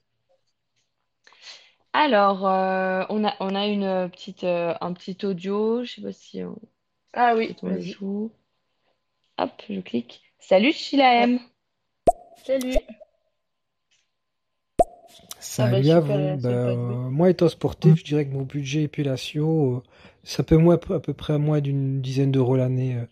Alors, 1.93 2.47
euh, 2.47 3.03
on 3.09 3.25
a, 3.25 3.35
on 3.41 3.53
a 3.55 3.67
une 3.67 4.09
petite, 4.09 4.43
euh, 4.45 4.73
un 4.81 4.93
petit 4.93 5.17
audio, 5.25 5.83
je 5.83 5.95
sais 5.95 6.01
pas 6.01 6.13
si 6.13 6.41
on- 6.43 6.57
Ah 7.13 7.35
oui, 7.35 7.47
peut-être 7.47 7.63
on 7.63 7.69
le 7.69 7.79
vas-y. 7.79 7.83
joue. 7.83 8.31
Hop, 9.39 9.63
je 9.67 9.81
clique. 9.81 10.21
Salut 10.39 10.71
Ouais. 11.17 11.27
Chilaem. 11.27 11.39
Salut. 12.45 12.81
Ah 15.57 15.67
bah 15.67 15.81
Salut 15.81 15.91
à 15.91 15.99
vous. 15.99 16.37
Ben, 16.37 16.49
euh, 16.49 17.09
moi, 17.09 17.29
étant 17.29 17.49
sportif, 17.49 17.95
je 17.99 18.03
dirais 18.03 18.25
que 18.25 18.33
mon 18.33 18.43
budget 18.43 18.83
épilation, 18.83 19.77
euh, 19.77 19.79
ça 20.23 20.43
peut 20.43 20.57
moins, 20.57 20.75
à 20.75 20.99
peu 20.99 21.13
près 21.13 21.33
à 21.33 21.37
moins 21.37 21.61
d'une 21.61 22.01
dizaine 22.01 22.31
d'euros 22.31 22.55
l'année. 22.55 22.95
euh. 22.95 23.05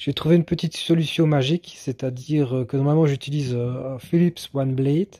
J'ai 0.00 0.14
trouvé 0.14 0.34
une 0.34 0.46
petite 0.46 0.78
solution 0.78 1.26
magique, 1.26 1.74
c'est-à-dire 1.76 2.56
euh, 2.56 2.64
que 2.64 2.74
normalement 2.74 3.04
j'utilise 3.04 3.52
euh, 3.54 3.96
un 3.96 3.98
Philips 3.98 4.40
One 4.54 4.74
Blade. 4.74 5.14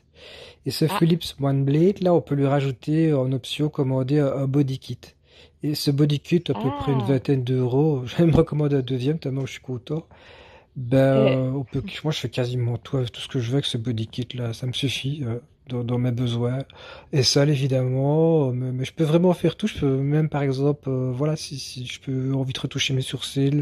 Et 0.65 0.71
ce 0.71 0.85
Ah, 0.89 0.97
Philips 0.97 1.35
One 1.39 1.63
Blade, 1.63 2.01
là, 2.01 2.15
on 2.15 2.21
peut 2.21 2.33
lui 2.33 2.47
rajouter 2.47 3.13
en 3.13 3.31
option, 3.31 3.69
commander 3.69 4.17
un, 4.17 4.33
un 4.33 4.47
body 4.47 4.79
kit. 4.79 4.97
Et 5.61 5.75
ce 5.75 5.91
body 5.91 6.19
kit, 6.19 6.43
à 6.49 6.55
peu 6.55 6.69
près 6.79 6.93
une 6.93 7.01
ah. 7.03 7.09
vingtaine 7.09 7.43
d'euros, 7.43 8.01
je 8.07 8.15
vais 8.15 8.25
me 8.25 8.35
recommander 8.35 8.77
un 8.77 8.81
deuxième, 8.81 9.19
tellement 9.19 9.45
je 9.45 9.51
suis 9.51 9.61
content. 9.61 10.03
Ben, 10.75 11.53
on 11.53 11.63
peut, 11.63 11.83
moi, 12.03 12.11
je 12.11 12.19
fais 12.19 12.29
quasiment 12.29 12.77
tout, 12.77 12.97
tout 13.05 13.21
ce 13.21 13.27
que 13.27 13.39
je 13.39 13.49
veux 13.49 13.55
avec 13.55 13.65
ce 13.65 13.77
body 13.77 14.07
kit 14.07 14.27
là, 14.33 14.51
ça 14.53 14.65
me 14.65 14.73
suffit 14.73 15.21
euh, 15.23 15.37
dans, 15.69 15.83
dans 15.83 15.99
mes 15.99 16.11
besoins. 16.11 16.63
Et 17.13 17.21
ça, 17.21 17.45
évidemment, 17.45 18.51
mais, 18.51 18.71
mais 18.71 18.85
je 18.85 18.93
peux 18.93 19.03
vraiment 19.03 19.33
faire 19.33 19.57
tout. 19.57 19.67
Je 19.67 19.77
peux 19.77 19.97
même, 19.97 20.27
par 20.27 20.41
exemple, 20.41 20.89
euh, 20.89 21.11
voilà, 21.13 21.35
si, 21.35 21.59
si 21.59 21.85
je 21.85 21.99
peux 21.99 22.33
envie 22.33 22.53
de 22.53 22.59
retoucher 22.59 22.95
mes 22.95 23.01
sourcils, 23.01 23.61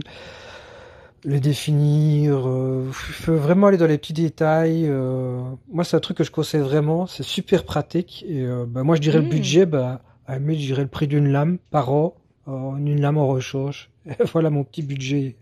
les 1.23 1.39
définir, 1.39 2.47
euh, 2.47 2.89
vraiment 3.27 3.67
aller 3.67 3.77
dans 3.77 3.87
les 3.87 3.97
petits 3.97 4.13
détails. 4.13 4.85
euh. 4.87 5.41
moi, 5.71 5.83
c'est 5.83 5.97
un 5.97 5.99
truc 5.99 6.17
que 6.17 6.23
je 6.23 6.31
conseille 6.31 6.61
vraiment. 6.61 7.07
C'est 7.07 7.23
super 7.23 7.65
pratique. 7.65 8.25
Et 8.27 8.41
euh, 8.41 8.65
ben, 8.67 8.83
moi, 8.83 8.95
je 8.95 9.01
dirais 9.01 9.19
le 9.19 9.25
hmm. 9.25 9.29
budget, 9.29 9.65
ben, 9.65 9.99
à 10.27 10.33
la 10.33 10.39
limite, 10.39 10.59
je 10.59 10.65
dirais 10.65 10.83
le 10.83 10.89
prix 10.89 11.07
d'une 11.07 11.29
lame 11.31 11.57
par 11.71 11.91
an, 11.91 12.15
une 12.47 13.01
lame 13.01 13.17
en 13.17 13.27
rechange. 13.27 13.89
Et 14.05 14.23
voilà 14.31 14.49
mon 14.49 14.63
petit 14.63 14.81
budget 14.81 15.35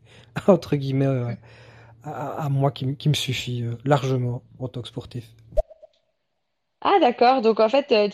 entre 0.48 0.76
guillemets. 0.76 1.38
à, 2.04 2.46
à 2.46 2.50
moi 2.50 2.72
qui, 2.72 2.86
me 2.86 3.14
suffit 3.14 3.66
largement 3.86 4.42
en 4.60 4.68
tant 4.68 4.82
que 4.82 4.88
sportif. 4.88 5.26
Ah, 6.82 7.00
d'accord. 7.02 7.42
Donc, 7.42 7.60
en 7.60 7.70
fait, 7.70 7.92
euh, 7.92 8.08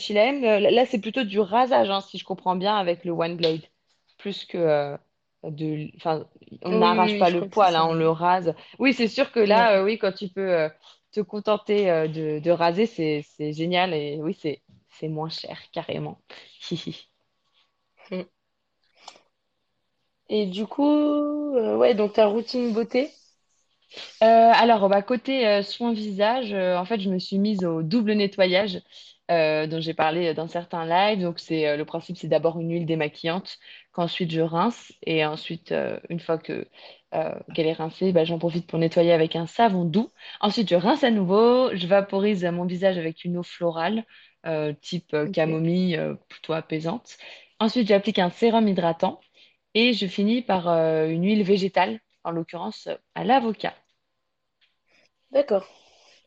là, 0.72 0.86
c'est 0.86 1.00
plutôt 1.00 1.24
du 1.24 1.40
rasage, 1.40 1.90
hein, 1.90 2.02
si 2.02 2.18
je 2.18 2.26
comprends 2.26 2.56
bien, 2.56 2.76
avec 2.76 3.04
le 3.06 3.12
One 3.12 3.36
Blade. 3.36 3.62
Plus 4.18 4.46
que 4.46 4.98
de. 5.52 5.90
Enfin, 5.98 6.26
on 6.64 6.78
oui, 6.78 6.78
n'arrache 6.80 7.18
oui, 7.18 7.18
pas 7.18 7.30
le 7.30 7.44
poil, 7.44 7.76
hein, 7.76 7.86
on 7.90 7.94
le 7.94 8.10
rase. 8.10 8.54
Oui, 8.80 8.94
c'est 8.94 9.08
sûr 9.08 9.32
que 9.32 9.40
Ouais. 9.54 9.68
là, 9.68 9.80
euh, 9.80 9.84
oui, 9.86 9.98
quand 10.00 10.12
tu 10.14 10.30
peux 10.30 10.42
euh, 10.54 10.70
te 11.12 11.22
contenter 11.22 11.90
euh, 11.92 12.08
de, 12.08 12.40
de 12.40 12.52
raser, 12.52 12.86
c'est, 12.86 13.24
c'est 13.38 13.54
génial. 13.54 13.94
Et 13.94 14.20
oui, 14.22 14.38
c'est, 14.40 14.64
c'est 14.90 15.08
moins 15.10 15.30
cher, 15.30 15.60
carrément. 15.72 16.22
Et 20.28 20.48
du 20.48 20.66
coup, 20.68 21.54
ouais, 21.54 21.96
donc 21.96 22.12
ta 22.14 22.26
routine 22.28 22.74
beauté? 22.74 23.10
Alors, 24.22 24.88
bah, 24.90 25.02
côté 25.02 25.62
soin 25.64 25.94
visage, 25.94 26.54
en 26.54 26.86
fait, 26.86 27.00
je 27.00 27.10
me 27.10 27.20
suis 27.20 27.38
mise 27.40 27.64
au 27.66 27.84
double 27.84 28.14
nettoyage 28.14 28.82
dont 29.30 29.80
j'ai 29.80 29.94
parlé 29.94 30.34
dans 30.34 30.48
certains 30.48 30.86
lives. 30.86 31.22
Donc, 31.22 31.40
c'est 31.40 31.76
le 31.78 31.86
principe, 31.86 32.18
c'est 32.18 32.28
d'abord 32.28 32.60
une 32.60 32.72
huile 32.72 32.86
démaquillante, 32.86 33.58
qu'ensuite 33.94 34.32
je 34.32 34.42
rince, 34.42 34.94
et 35.06 35.26
ensuite, 35.26 35.74
une 36.10 36.20
fois 36.20 36.38
que 36.38 36.68
qu'elle 37.54 37.68
est 37.68 37.74
rincée, 37.74 38.12
bah, 38.12 38.26
j'en 38.26 38.40
profite 38.40 38.68
pour 38.68 38.80
nettoyer 38.80 39.12
avec 39.14 39.36
un 39.36 39.46
savon 39.48 39.86
doux. 39.86 40.12
Ensuite, 40.42 40.70
je 40.70 40.76
rince 40.76 41.04
à 41.04 41.12
nouveau, 41.12 41.76
je 41.76 41.88
vaporise 41.88 42.44
mon 42.46 42.66
visage 42.66 42.98
avec 42.98 43.24
une 43.24 43.38
eau 43.38 43.44
florale, 43.44 44.06
type 44.82 45.16
Ok, 45.26 45.34
camomille, 45.34 46.00
plutôt 46.30 46.54
apaisante. 46.54 47.18
Ensuite, 47.60 47.88
j'applique 47.88 48.20
un 48.20 48.30
sérum 48.32 48.68
hydratant, 48.68 49.22
et 49.76 49.94
je 49.94 50.08
finis 50.08 50.42
par 50.42 50.68
une 50.70 51.24
huile 51.26 51.44
végétale, 51.44 52.00
en 52.24 52.32
l'occurrence 52.32 52.88
à 53.16 53.24
l'avocat. 53.24 53.76
d'accord. 55.32 55.68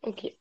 Ok. 0.03 0.37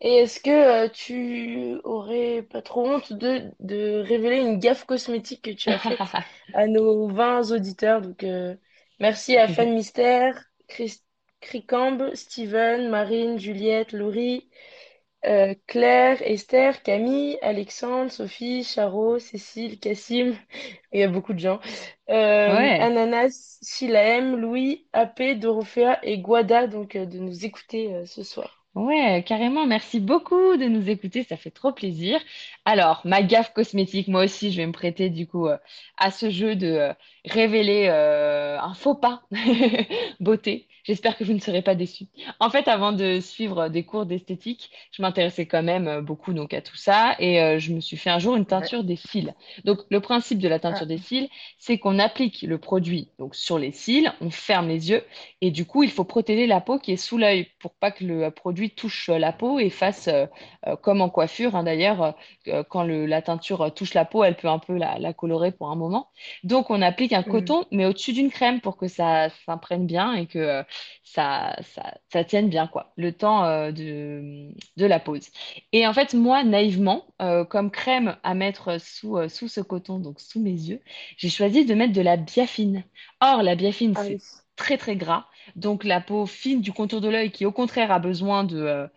Et 0.00 0.14
est-ce 0.18 0.40
que 0.40 0.50
euh, 0.50 0.88
tu 0.88 1.76
aurais 1.84 2.42
pas 2.42 2.62
trop 2.62 2.86
honte 2.88 3.12
de, 3.12 3.50
de 3.60 4.00
révéler 4.00 4.38
une 4.38 4.58
gaffe 4.58 4.84
cosmétique 4.84 5.42
que 5.42 5.50
tu 5.50 5.70
as 5.70 5.78
faite 5.78 6.16
à 6.52 6.66
nos 6.66 7.08
20 7.08 7.50
auditeurs? 7.52 8.00
Donc, 8.02 8.24
euh, 8.24 8.56
merci 8.98 9.36
à 9.36 9.48
Fan 9.48 9.72
Mystère, 9.74 10.42
Chris, 10.68 11.00
Cricambe, 11.40 12.14
Steven, 12.14 12.88
Marine, 12.90 13.38
Juliette, 13.38 13.92
Laurie, 13.92 14.48
euh, 15.26 15.54
Claire, 15.66 16.22
Esther, 16.22 16.82
Camille, 16.82 17.38
Alexandre, 17.42 18.10
Sophie, 18.10 18.64
Charo, 18.64 19.18
Cécile, 19.18 19.78
Cassim. 19.80 20.34
Il 20.92 21.00
y 21.00 21.02
a 21.02 21.08
beaucoup 21.08 21.34
de 21.34 21.38
gens. 21.40 21.60
Euh, 22.10 22.14
Ouais. 22.46 22.78
Ananas, 22.78 23.58
Chilaem, 23.64 24.36
Louis, 24.36 24.88
AP, 24.92 25.34
Dorothea 25.36 25.98
et 26.04 26.18
Guada, 26.20 26.66
donc 26.66 26.96
euh, 26.96 27.06
de 27.06 27.18
nous 27.18 27.44
écouter 27.44 28.04
ce 28.06 28.22
soir. 28.22 28.59
Ouais, 28.74 29.24
carrément. 29.26 29.66
Merci 29.66 29.98
beaucoup 30.00 30.56
de 30.56 30.66
nous 30.66 30.88
écouter. 30.88 31.24
Ça 31.24 31.36
fait 31.36 31.50
trop 31.50 31.72
plaisir. 31.72 32.20
Alors, 32.64 33.00
ma 33.04 33.22
gaffe 33.22 33.52
cosmétique, 33.52 34.06
moi 34.08 34.24
aussi, 34.24 34.52
je 34.52 34.58
vais 34.58 34.66
me 34.66 34.72
prêter 34.72 35.10
du 35.10 35.26
coup 35.26 35.46
euh, 35.48 35.58
à 35.98 36.10
ce 36.12 36.30
jeu 36.30 36.54
de 36.54 36.66
euh, 36.68 36.94
révéler 37.24 37.88
euh, 37.90 38.58
un 38.60 38.74
faux 38.74 38.94
pas 38.94 39.22
beauté. 40.20 40.68
J'espère 40.90 41.16
que 41.16 41.22
vous 41.22 41.32
ne 41.32 41.38
serez 41.38 41.62
pas 41.62 41.76
déçus. 41.76 42.06
En 42.40 42.50
fait, 42.50 42.66
avant 42.66 42.90
de 42.92 43.20
suivre 43.20 43.68
des 43.68 43.84
cours 43.84 44.06
d'esthétique, 44.06 44.70
je 44.90 45.02
m'intéressais 45.02 45.46
quand 45.46 45.62
même 45.62 45.86
euh, 45.86 46.02
beaucoup 46.02 46.32
donc 46.32 46.52
à 46.52 46.62
tout 46.62 46.76
ça 46.76 47.14
et 47.20 47.40
euh, 47.40 47.58
je 47.60 47.72
me 47.72 47.80
suis 47.80 47.96
fait 47.96 48.10
un 48.10 48.18
jour 48.18 48.34
une 48.34 48.44
teinture 48.46 48.82
des 48.82 48.96
cils. 48.96 49.34
Donc, 49.64 49.78
le 49.90 50.00
principe 50.00 50.40
de 50.40 50.48
la 50.48 50.58
Ah, 50.70 50.80
teinture 50.80 50.86
des 50.86 50.98
cils, 50.98 51.28
c'est 51.58 51.78
qu'on 51.78 52.00
applique 52.00 52.42
le 52.42 52.58
produit 52.58 53.12
donc 53.20 53.36
sur 53.36 53.56
les 53.58 53.70
cils, 53.72 54.12
on 54.20 54.30
ferme 54.30 54.68
les 54.68 54.90
yeux 54.90 55.04
et 55.40 55.52
du 55.52 55.64
coup, 55.64 55.84
il 55.84 55.90
faut 55.92 56.04
protéger 56.04 56.46
la 56.48 56.60
peau 56.60 56.78
qui 56.78 56.92
est 56.92 56.96
sous 56.96 57.18
l'œil 57.18 57.46
pour 57.60 57.72
pas 57.74 57.92
que 57.92 58.04
le 58.04 58.30
produit 58.30 58.70
touche 58.70 59.08
euh, 59.10 59.18
la 59.18 59.32
peau 59.32 59.60
et 59.60 59.70
fasse, 59.70 60.08
euh, 60.08 60.26
euh, 60.66 60.76
comme 60.76 61.00
en 61.00 61.08
coiffure, 61.08 61.54
hein, 61.56 61.62
d'ailleurs, 61.62 62.16
quand 62.68 62.82
le- 62.84 63.06
la 63.06 63.22
teinture 63.22 63.72
touche 63.74 63.94
la 63.94 64.04
peau, 64.04 64.24
elle 64.24 64.36
peut 64.36 64.48
un 64.48 64.58
peu 64.58 64.76
la, 64.76 64.98
la 64.98 65.12
colorer 65.12 65.52
pour 65.52 65.70
un 65.70 65.76
moment. 65.76 66.08
Donc, 66.44 66.70
on 66.70 66.82
applique 66.82 67.12
un 67.12 67.22
hmm. 67.24 67.30
coton, 67.30 67.64
mais 67.70 67.86
au-dessus 67.86 68.12
d'une 68.12 68.30
crème 68.30 68.60
pour 68.60 68.76
que 68.76 68.88
ça 68.88 69.28
s'imprègne 69.46 69.86
bien 69.86 70.14
et 70.14 70.26
que 70.26 70.64
ça, 71.04 71.56
ça, 71.62 71.94
ça 72.12 72.24
tienne 72.24 72.48
bien, 72.48 72.66
quoi, 72.66 72.92
le 72.96 73.12
temps 73.12 73.44
euh, 73.44 73.72
de, 73.72 74.50
de 74.76 74.86
la 74.86 75.00
pose. 75.00 75.28
Et 75.72 75.86
en 75.86 75.92
fait, 75.92 76.14
moi, 76.14 76.44
naïvement, 76.44 77.06
euh, 77.22 77.44
comme 77.44 77.70
crème 77.70 78.16
à 78.22 78.34
mettre 78.34 78.78
sous, 78.80 79.16
euh, 79.18 79.28
sous 79.28 79.48
ce 79.48 79.60
coton, 79.60 79.98
donc 79.98 80.20
sous 80.20 80.40
mes 80.40 80.50
yeux, 80.52 80.80
j'ai 81.16 81.28
choisi 81.30 81.64
de 81.64 81.74
mettre 81.74 81.92
de 81.92 82.00
la 82.02 82.16
biafine. 82.16 82.84
Or, 83.20 83.42
la 83.42 83.56
biafine, 83.56 83.94
Ah 83.94 84.02
oui. 84.04 84.16
c'est 84.16 84.22
très 84.56 84.76
très 84.78 84.96
gras. 84.96 85.26
Donc 85.56 85.84
la 85.84 86.00
peau 86.00 86.26
fine 86.26 86.60
du 86.60 86.72
contour 86.72 87.00
de 87.00 87.08
l'œil 87.08 87.30
qui 87.32 87.46
au 87.46 87.52
contraire 87.52 87.90
a 87.92 87.98
besoin 87.98 88.44
de 88.44 88.88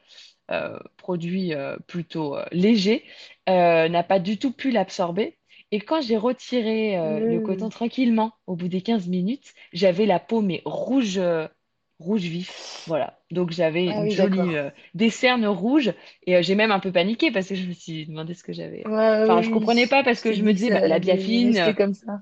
produits 0.98 1.54
plutôt 1.88 2.38
légers 2.52 3.04
n'a 3.48 4.04
pas 4.04 4.20
du 4.20 4.38
tout 4.38 4.52
pu 4.54 4.72
l'absorber. 4.72 5.38
Et 5.72 5.80
quand 5.80 6.02
j'ai 6.02 6.18
retiré 6.18 6.98
euh, 7.00 7.20
le 7.26 7.40
coton 7.42 7.68
Hmm. 7.68 7.70
tranquillement 7.70 8.34
au 8.46 8.56
bout 8.56 8.68
des 8.68 8.82
15 8.82 9.08
minutes, 9.08 9.54
j'avais 9.74 10.06
la 10.06 10.20
peau 10.20 10.42
mais 10.42 10.62
rouge, 10.66 11.18
euh, 11.18 11.48
rouge 12.04 12.22
vif. 12.24 12.64
Voilà. 12.86 13.20
Donc 13.32 13.52
j'avais 13.52 13.86
Ah 13.86 13.92
une 13.92 14.10
oui, 14.10 14.14
jolie 14.14 14.16
d'accord. 14.16 14.56
euh, 14.56 14.70
des 14.94 15.10
cernes 15.10 15.46
rouges 15.48 15.94
et 16.28 16.36
euh, 16.38 16.42
j'ai 16.42 16.56
même 16.56 16.72
un 16.72 16.80
peu 16.80 16.92
paniqué 16.92 17.32
parce 17.32 17.48
que 17.48 17.56
je 17.56 17.66
me 17.68 17.74
suis 17.74 18.06
demandé 18.08 18.34
ce 18.34 18.44
que 18.44 18.54
j'avais. 18.54 18.86
Ouais, 18.86 19.24
Enfin, 19.24 19.42
je 19.42 19.50
oui, 19.50 19.50
comprenais 19.50 19.88
pas 19.88 20.04
parce 20.04 20.22
que 20.22 20.32
t'es 20.32 20.36
je 20.36 20.44
me 20.44 20.54
dit 20.54 20.56
que 20.56 20.60
disais 20.60 20.72
ça 20.72 20.72
bah, 20.72 20.82
la 20.86 21.00
allait 21.00 21.00
biafine. 21.00 21.36
rester 21.40 21.76
comme 21.76 21.94
ça. 21.94 22.22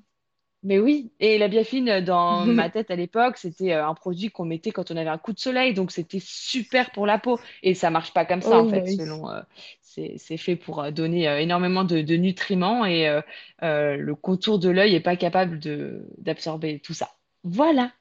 Mais 0.63 0.77
oui, 0.77 1.11
et 1.19 1.39
la 1.39 1.47
biafine, 1.47 1.89
euh, 1.89 2.01
dans 2.01 2.45
ma 2.45 2.69
tête 2.69 2.91
à 2.91 2.95
l'époque, 2.95 3.37
c'était 3.37 3.73
euh, 3.73 3.87
un 3.87 3.95
produit 3.95 4.29
qu'on 4.29 4.45
mettait 4.45 4.71
quand 4.71 4.91
on 4.91 4.95
avait 4.97 5.09
un 5.09 5.17
coup 5.17 5.33
de 5.33 5.39
soleil, 5.39 5.73
donc 5.73 5.91
c'était 5.91 6.19
super 6.21 6.91
pour 6.91 7.07
la 7.07 7.17
peau. 7.17 7.39
Et 7.63 7.73
ça 7.73 7.89
marche 7.89 8.13
pas 8.13 8.25
comme 8.25 8.43
ça, 8.43 8.59
en 8.59 8.65
Oui, 8.65 8.73
bah 8.73 8.81
fait, 8.81 8.85
oui. 8.85 9.01
selon... 9.01 9.27
euh, 9.31 9.41
c'est, 9.81 10.13
c'est 10.19 10.37
fait 10.37 10.55
pour 10.55 10.83
euh, 10.83 10.91
donner 10.91 11.27
euh, 11.27 11.39
énormément 11.39 11.83
de, 11.83 12.01
de 12.01 12.15
nutriments 12.15 12.85
et 12.85 13.07
euh, 13.07 13.21
euh, 13.63 13.95
le 13.97 14.13
contour 14.15 14.59
de 14.59 14.69
l'œil 14.69 14.93
est 14.93 14.99
pas 15.01 15.15
capable 15.15 15.57
de, 15.59 16.05
d'absorber 16.19 16.79
tout 16.79 16.93
ça. 16.93 17.09
Voilà. 17.43 17.91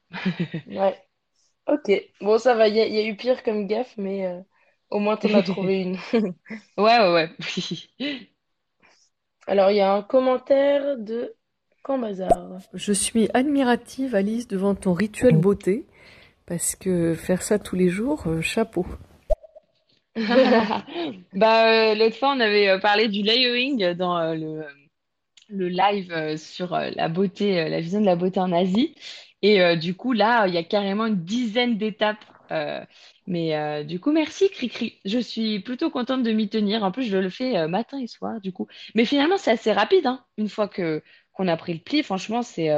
Ouais. 0.66 1.09
Ok. 1.66 1.90
Bon, 2.20 2.38
ça 2.38 2.54
va. 2.54 2.68
Il 2.68 2.76
y, 2.76 2.80
a 2.80 2.86
il 2.86 2.94
y 2.94 2.98
a 2.98 3.06
eu 3.06 3.16
pire 3.16 3.42
comme 3.42 3.66
gaffe, 3.66 3.94
mais 3.96 4.26
euh, 4.26 4.40
au 4.90 4.98
moins 4.98 5.16
t'en 5.16 5.32
as 5.34 5.42
trouvé 5.42 5.80
une. 5.82 5.96
Ouais, 6.78 6.98
ouais, 6.98 7.12
ouais. 7.12 7.30
Alors, 9.46 9.70
il 9.70 9.76
y 9.76 9.80
a 9.80 9.92
un 9.92 10.02
commentaire 10.02 10.96
de 10.96 11.34
Cambazard. 11.82 12.60
Je 12.72 12.94
suis 12.94 13.28
admirative, 13.34 14.14
Alice, 14.14 14.48
devant 14.48 14.74
ton 14.74 14.94
rituel 14.94 15.36
beauté, 15.36 15.84
parce 16.46 16.76
que 16.76 17.14
faire 17.14 17.42
ça 17.42 17.58
tous 17.58 17.76
les 17.76 17.90
jours, 17.90 18.24
euh, 18.28 18.42
chapeau. 18.42 18.86
Bah, 21.34 21.90
euh, 21.92 21.94
l'autre 21.94 22.16
fois, 22.16 22.34
on 22.36 22.40
avait 22.40 22.68
euh, 22.68 22.78
parlé 22.78 23.08
du 23.08 23.22
layering 23.22 23.92
dans 23.94 24.18
euh, 24.18 24.34
le, 24.34 24.64
le 25.48 25.68
live 25.68 26.12
euh, 26.12 26.36
sur 26.36 26.74
euh, 26.74 26.90
la 26.96 27.08
beauté, 27.08 27.60
euh, 27.60 27.68
la 27.68 27.80
vision 27.80 28.00
de 28.00 28.06
la 28.06 28.16
beauté 28.16 28.40
en 28.40 28.52
Asie. 28.52 28.94
Et 29.42 29.62
euh, 29.62 29.76
du 29.76 29.94
coup, 29.94 30.12
là, 30.12 30.46
il 30.46 30.54
y 30.54 30.58
a 30.58 30.64
carrément 30.64 31.06
une 31.06 31.24
dizaine 31.24 31.78
d'étapes. 31.78 32.24
Euh, 32.50 32.84
mais 33.26 33.56
euh, 33.56 33.84
du 33.84 34.00
coup, 34.00 34.12
merci, 34.12 34.50
Cricri. 34.50 35.00
Je 35.04 35.18
suis 35.18 35.60
plutôt 35.60 35.90
contente 35.90 36.22
de 36.22 36.32
m'y 36.32 36.48
tenir. 36.48 36.82
En 36.84 36.90
plus, 36.92 37.04
je 37.04 37.16
le 37.16 37.30
fais 37.30 37.66
matin 37.68 37.98
et 38.00 38.06
soir, 38.06 38.40
du 38.40 38.52
coup. 38.52 38.66
Mais 38.94 39.04
finalement, 39.04 39.38
c'est 39.38 39.52
assez 39.52 39.72
rapide, 39.72 40.06
hein. 40.06 40.24
Une 40.36 40.48
fois 40.48 40.68
que 40.68 41.02
qu'on 41.32 41.48
a 41.48 41.56
pris 41.56 41.74
le 41.74 41.80
pli, 41.80 42.02
franchement, 42.02 42.42
c'est. 42.42 42.68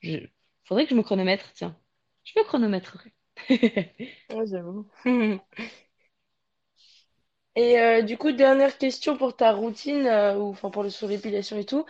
Je... 0.00 0.18
Faudrait 0.64 0.84
que 0.84 0.90
je 0.90 0.96
me 0.96 1.02
chronomètre, 1.02 1.52
tiens. 1.54 1.76
Je 2.24 2.32
me 2.38 2.44
chronométrerai. 2.44 3.12
Ouais, 4.30 4.46
j'avoue. 4.46 4.86
Et 7.56 8.02
du 8.02 8.16
coup, 8.18 8.32
dernière 8.32 8.78
question 8.78 9.16
pour 9.16 9.36
ta 9.36 9.52
routine, 9.52 10.06
ou 10.36 10.50
enfin 10.50 10.70
pour 10.70 10.82
le 10.82 10.90
sur 10.90 11.06
l'épilation 11.08 11.56
et 11.58 11.64
tout. 11.64 11.84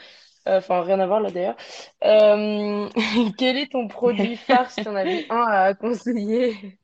Euh, 0.48 0.58
Enfin, 0.58 0.82
rien 0.82 1.00
à 1.00 1.06
voir 1.06 1.20
là 1.20 1.30
d'ailleurs. 1.30 1.56
Euh, 2.04 2.88
quel 3.38 3.56
est 3.58 3.72
ton 3.72 3.88
produit 3.88 4.36
phare 4.36 4.70
si 4.70 4.80
tu 4.82 4.88
en 4.88 4.96
avais 4.96 5.24
un 5.30 5.40
à 5.48 5.74
conseiller? 5.74 6.78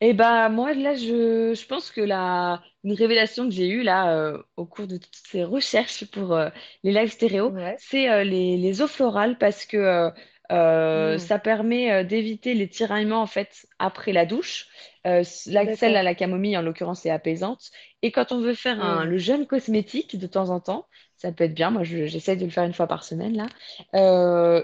Et 0.00 0.12
bah 0.12 0.48
moi 0.50 0.74
là 0.74 0.94
je, 0.94 1.54
je 1.54 1.66
pense 1.66 1.90
que 1.90 2.00
la 2.00 2.62
une 2.82 2.92
révélation 2.92 3.44
que 3.48 3.54
j'ai 3.54 3.68
eue 3.68 3.82
là 3.82 4.14
euh, 4.14 4.42
au 4.56 4.66
cours 4.66 4.86
de 4.86 4.98
toutes 4.98 5.14
ces 5.16 5.44
recherches 5.44 6.04
pour 6.10 6.32
euh, 6.34 6.50
les 6.82 6.92
lives 6.92 7.10
stéréo, 7.12 7.54
Ouais. 7.54 7.78
c'est 7.78 8.10
euh, 8.10 8.24
les, 8.24 8.56
les 8.58 8.82
eaux 8.82 8.86
florales 8.88 9.38
parce 9.38 9.64
que 9.64 10.10
euh, 10.52 11.14
Hmm. 11.14 11.18
ça 11.18 11.38
permet 11.38 11.90
euh, 11.92 12.04
d'éviter 12.04 12.54
les 12.54 12.68
tiraillements 12.68 13.22
en 13.22 13.26
fait 13.26 13.66
après 13.78 14.12
la 14.12 14.26
douche. 14.26 14.66
Euh, 15.06 15.22
la- 15.46 15.74
celle 15.76 15.96
à 15.96 16.02
la 16.02 16.14
camomille 16.14 16.56
en 16.56 16.62
l'occurrence 16.62 17.04
est 17.06 17.10
apaisante. 17.10 17.70
Et 18.02 18.12
quand 18.12 18.32
on 18.32 18.40
veut 18.40 18.54
faire 18.54 18.80
un, 18.82 19.04
Hmm. 19.04 19.08
le 19.08 19.18
jeûne 19.18 19.46
cosmétique 19.46 20.18
de 20.18 20.26
temps 20.26 20.50
en 20.50 20.60
temps, 20.60 20.86
ça 21.16 21.32
peut 21.32 21.44
être 21.44 21.54
bien. 21.54 21.70
Moi 21.70 21.82
je- 21.84 22.06
j'essaie 22.06 22.36
de 22.36 22.44
le 22.44 22.50
faire 22.50 22.64
une 22.64 22.74
fois 22.74 22.86
par 22.86 23.04
semaine 23.04 23.36
là. 23.36 23.46
Euh, 23.94 24.62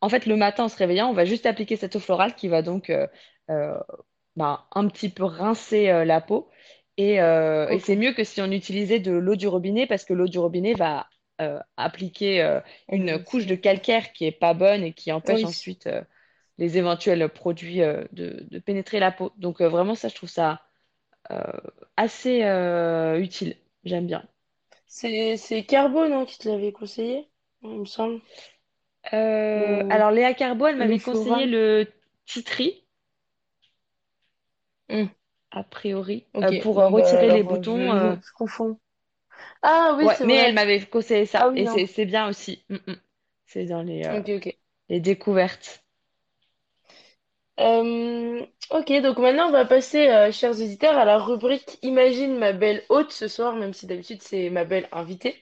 en 0.00 0.08
fait 0.08 0.26
le 0.26 0.36
matin 0.36 0.64
en 0.64 0.68
se 0.68 0.76
réveillant, 0.76 1.08
on 1.08 1.14
va 1.14 1.24
juste 1.24 1.46
appliquer 1.46 1.76
cette 1.76 1.96
eau 1.96 2.00
florale 2.00 2.34
qui 2.34 2.48
va 2.48 2.62
donc 2.62 2.92
bah, 4.36 4.66
un 4.74 4.88
petit 4.88 5.08
peu 5.08 5.24
rincer 5.24 6.04
la 6.04 6.20
peau. 6.20 6.50
Et, 6.98 7.18
c'est 7.80 7.96
mieux 7.96 8.12
que 8.12 8.24
si 8.24 8.40
on 8.40 8.50
utilisait 8.50 9.00
de 9.00 9.12
l'eau 9.12 9.36
du 9.36 9.48
robinet 9.48 9.86
parce 9.86 10.04
que 10.04 10.12
l'eau 10.14 10.28
du 10.28 10.38
robinet 10.38 10.74
va 10.74 11.06
euh, 11.40 11.60
appliquer 11.76 12.42
euh, 12.42 12.60
une 12.90 13.18
couche 13.22 13.46
de 13.46 13.54
calcaire 13.54 14.12
qui 14.12 14.24
est 14.26 14.32
pas 14.32 14.54
bonne 14.54 14.82
et 14.84 14.92
qui 14.94 15.12
empêche 15.12 15.44
Oui. 15.44 15.44
ensuite 15.44 15.86
euh, 15.86 16.02
les 16.58 16.78
éventuels 16.78 17.28
produits 17.28 17.78
de, 17.80 18.06
de 18.50 18.58
pénétrer 18.60 19.00
la 19.00 19.12
peau. 19.12 19.32
Donc 19.38 19.60
vraiment 19.62 19.94
ça, 19.94 20.08
je 20.08 20.14
trouve 20.14 20.30
ça 20.30 20.62
assez 21.96 22.42
utile. 23.18 23.56
J'aime 23.84 24.06
bien. 24.06 24.26
C'est 24.88 25.64
Carbo, 25.68 26.08
non, 26.08 26.24
qui 26.26 26.38
te 26.38 26.48
l'avait 26.48 26.72
conseillé, 26.72 27.28
il 27.62 27.78
me 27.78 27.84
semble. 27.84 28.20
Alors 29.90 30.10
Léa 30.12 30.34
Carbo, 30.34 30.66
elle 30.66 30.76
m'avait 30.76 31.00
conseillé 31.00 31.46
le 31.46 31.86
titri, 32.26 32.84
Hmm. 34.88 35.06
a 35.50 35.64
priori, 35.64 36.26
pour 36.60 36.76
bah 36.76 36.90
retirer 36.92 37.30
les 37.30 37.42
je, 37.42 37.42
boutons. 37.42 37.92
euh, 37.92 38.14
je 38.22 38.32
confonds. 38.34 38.78
Ah 39.62 39.94
oui, 39.98 40.08
Ouais, 40.08 40.16
c'est 40.16 40.26
mais 40.26 40.34
elle 40.36 40.54
m'avait 40.54 40.86
conseillé 40.86 41.26
Ah 41.36 41.48
ça 41.48 41.50
oui, 41.50 41.60
et 41.60 41.66
c'est 41.66 41.86
c'est 41.86 42.06
bien 42.06 42.28
aussi. 42.28 42.64
Mm, 42.70 42.76
mm. 42.86 42.96
C'est 43.46 43.66
dans 43.66 43.82
les, 43.82 44.04
euh, 44.04 44.18
Ok, 44.18 44.28
ok. 44.28 44.46
les 44.90 45.00
découvertes. 45.00 45.84
Euh, 47.58 48.44
ok, 48.70 48.92
donc 49.02 49.16
maintenant 49.18 49.48
on 49.48 49.52
va 49.52 49.64
passer, 49.64 50.08
euh, 50.08 50.30
chers 50.30 50.50
auditeurs, 50.52 50.96
à 50.98 51.04
la 51.06 51.18
rubrique 51.18 51.78
Imagine 51.82 52.36
ma 52.38 52.52
belle 52.52 52.84
hôte 52.90 53.12
ce 53.12 53.28
soir, 53.28 53.56
même 53.56 53.72
si 53.72 53.86
d'habitude 53.86 54.20
c'est 54.22 54.50
ma 54.50 54.64
belle 54.64 54.88
invitée. 54.92 55.36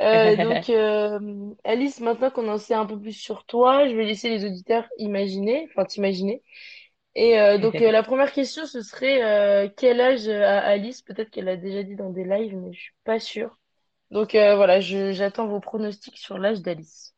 Euh, 0.00 0.36
donc 0.36 0.70
euh, 0.70 1.18
Alice, 1.64 2.00
maintenant 2.00 2.30
qu'on 2.30 2.48
en 2.48 2.58
sait 2.58 2.74
un 2.74 2.86
peu 2.86 2.98
plus 3.00 3.12
sur 3.12 3.44
toi, 3.46 3.88
je 3.88 3.96
vais 3.96 4.04
laisser 4.06 4.30
les 4.30 4.44
auditeurs 4.46 4.88
imaginer, 4.98 5.68
enfin 5.70 5.84
t'imaginer. 5.84 6.42
Et 7.20 7.38
euh, 7.38 7.58
donc 7.58 7.80
euh, 7.82 7.90
la 7.92 8.02
première 8.02 8.32
question 8.32 8.64
ce 8.64 8.80
serait 8.80 9.22
euh, 9.22 9.68
quel 9.76 10.00
âge 10.00 10.26
a 10.28 10.60
Alice? 10.60 11.02
Peut-être 11.02 11.30
qu'elle 11.30 11.44
l'a 11.44 11.56
déjà 11.56 11.82
dit 11.82 11.94
dans 11.94 12.10
des 12.10 12.24
lives, 12.24 12.56
mais 12.56 12.72
je 12.72 12.80
suis 12.80 12.94
pas 13.04 13.20
sûre. 13.20 13.58
Donc 14.10 14.34
euh, 14.34 14.56
voilà, 14.56 14.80
je, 14.80 15.12
j'attends 15.12 15.46
vos 15.46 15.60
pronostics 15.60 16.18
sur 16.18 16.38
l'âge 16.38 16.62
d'Alice. 16.62 17.14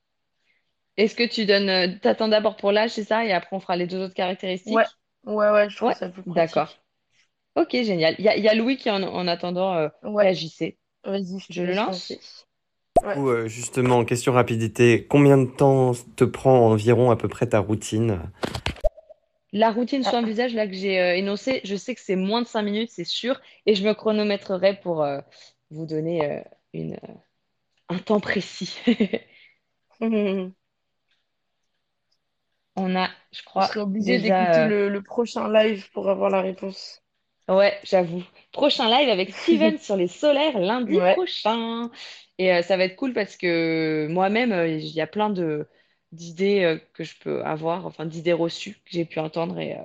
Est-ce 0.96 1.14
que 1.14 1.28
tu 1.28 1.44
donnes, 1.44 1.68
euh, 1.68 1.98
t'attends 2.00 2.28
d'abord 2.28 2.56
pour 2.56 2.72
l'âge, 2.72 2.92
c'est 2.92 3.04
ça, 3.04 3.26
et 3.26 3.32
après 3.32 3.54
on 3.54 3.60
fera 3.60 3.76
les 3.76 3.86
deux 3.86 4.00
autres 4.02 4.14
caractéristiques? 4.14 4.78
Ouais, 4.78 4.86
ouais, 5.24 5.50
ouais, 5.50 5.70
je 5.70 5.76
trouve 5.76 5.88
Ouais, 5.88 5.94
ça 5.94 6.08
plus 6.08 6.24
d'accord. 6.26 6.68
pratique. 6.68 6.82
Ok, 7.56 7.70
génial. 7.72 8.16
Il 8.18 8.24
y 8.24 8.28
a, 8.28 8.36
il 8.36 8.44
y 8.44 8.48
a 8.48 8.54
Louis 8.54 8.76
qui, 8.78 8.90
en, 8.90 9.02
en 9.02 9.28
attendant, 9.28 9.74
euh, 9.74 9.88
Ouais, 10.02 10.24
réagissait. 10.24 10.78
vas-y, 11.04 11.38
je 11.40 11.48
te 11.48 11.52
Je 11.54 11.62
le 11.62 11.72
laisse 11.72 11.76
lance? 11.76 11.86
lancer. 11.86 12.20
Ouais. 13.02 13.22
euh, 13.28 13.48
justement, 13.48 14.04
question 14.04 14.32
rapidité, 14.32 15.06
combien 15.08 15.38
de 15.38 15.46
temps 15.46 15.92
te 16.16 16.24
prend 16.24 16.68
environ 16.70 17.10
à 17.10 17.16
peu 17.16 17.28
près 17.28 17.46
ta 17.48 17.58
routine? 17.60 18.20
La 19.52 19.70
routine 19.70 20.02
Ah, 20.04 20.10
soin 20.10 20.22
visage 20.22 20.54
là 20.54 20.66
que 20.66 20.72
j'ai 20.74 20.98
euh, 21.00 21.14
énoncée, 21.16 21.60
je 21.64 21.76
sais 21.76 21.94
que 21.94 22.00
c'est 22.00 22.16
moins 22.16 22.42
de 22.42 22.46
5 22.46 22.62
minutes, 22.62 22.90
c'est 22.90 23.04
sûr, 23.04 23.40
et 23.66 23.74
je 23.74 23.86
me 23.86 23.92
chronométrerai 23.94 24.80
pour 24.80 25.02
euh, 25.02 25.20
vous 25.70 25.84
donner 25.86 26.24
euh, 26.30 26.42
une, 26.72 26.94
euh, 26.94 27.14
un 27.90 27.98
temps 27.98 28.20
précis. 28.20 28.76
On 32.76 32.96
a, 32.96 33.08
je 33.32 33.42
crois, 33.44 33.78
déjà. 33.98 34.18
d'écouter 34.18 34.62
le, 34.64 34.90
le 34.90 35.02
prochain 35.02 35.50
live 35.50 35.90
pour 35.92 36.10
avoir 36.10 36.28
la 36.28 36.42
réponse. 36.42 37.02
Ouais, 37.48 37.78
j'avoue. 37.84 38.22
Prochain 38.52 38.88
live 38.88 39.08
avec 39.08 39.30
Steven 39.32 39.78
sur 39.78 39.96
les 39.96 40.06
solaires 40.08 40.58
lundi 40.58 41.00
Ouais. 41.00 41.02
prochain. 41.02 41.90
Et 42.38 42.62
ça 42.62 42.76
va 42.76 42.84
être 42.84 42.96
cool 42.96 43.12
parce 43.12 43.36
que 43.36 44.06
moi-même, 44.10 44.52
il 44.68 44.86
y 44.88 45.00
a 45.00 45.06
plein 45.06 45.28
de 45.30 45.68
d'idées 46.12 46.64
euh, 46.64 46.78
que 46.94 47.04
je 47.04 47.16
peux 47.18 47.44
avoir, 47.44 47.86
enfin 47.86 48.06
d'idées 48.06 48.32
reçues 48.32 48.74
que 48.74 48.90
j'ai 48.92 49.04
pu 49.04 49.18
entendre 49.20 49.58
et 49.58 49.76
euh, 49.76 49.82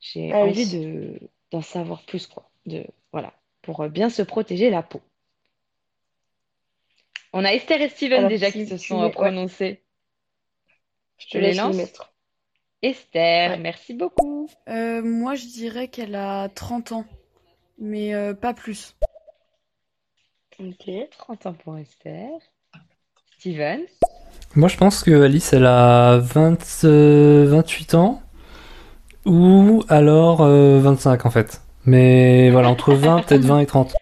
j'ai 0.00 0.32
Ah 0.34 0.38
envie 0.44 0.66
oui. 0.66 0.80
de 0.80 1.20
d'en 1.52 1.62
savoir 1.62 2.02
plus, 2.06 2.26
quoi. 2.26 2.50
De, 2.66 2.86
voilà, 3.12 3.34
pour 3.62 3.80
euh, 3.82 3.88
bien 3.88 4.10
se 4.10 4.22
protéger 4.22 4.70
la 4.70 4.82
peau. 4.82 5.00
On 7.32 7.44
a 7.44 7.52
Esther 7.52 7.80
et 7.82 7.88
Steven 7.88 8.18
Alors, 8.18 8.30
déjà 8.30 8.50
qui 8.50 8.66
se 8.66 8.76
sont 8.78 9.00
ouais, 9.00 9.10
prononcés. 9.10 9.82
je 11.18 11.26
te 11.28 11.38
Je 11.38 11.42
les 11.42 11.54
lance. 11.54 11.76
mettre. 11.76 12.12
Esther, 12.82 13.50
Ouais. 13.50 13.58
merci 13.58 13.94
beaucoup. 13.94 14.48
Euh, 14.68 15.02
moi, 15.02 15.34
je 15.34 15.46
dirais 15.46 15.88
qu'elle 15.88 16.14
a 16.14 16.48
30 16.48 16.92
ans, 16.92 17.04
mais 17.78 18.14
euh, 18.14 18.34
pas 18.34 18.54
plus. 18.54 18.94
Ok. 20.58 20.90
30 21.18 21.46
ans 21.46 21.54
pour 21.54 21.78
Esther. 21.78 22.30
Steven. 23.38 23.86
Moi, 24.54 24.68
je 24.68 24.76
pense 24.76 25.02
que 25.02 25.22
Alice, 25.22 25.52
elle 25.52 25.66
a 25.66 26.18
20, 26.18 26.84
euh, 26.84 27.46
28 27.48 27.94
ans 27.94 28.22
ou 29.26 29.82
alors 29.88 30.40
euh, 30.42 30.78
25 30.80 31.26
en 31.26 31.30
fait. 31.30 31.60
Mais 31.84 32.50
voilà, 32.50 32.70
entre 32.70 32.94
20, 32.94 33.22
peut-être 33.22 33.44
20 33.44 33.60
et 33.60 33.66
30. 33.66 33.94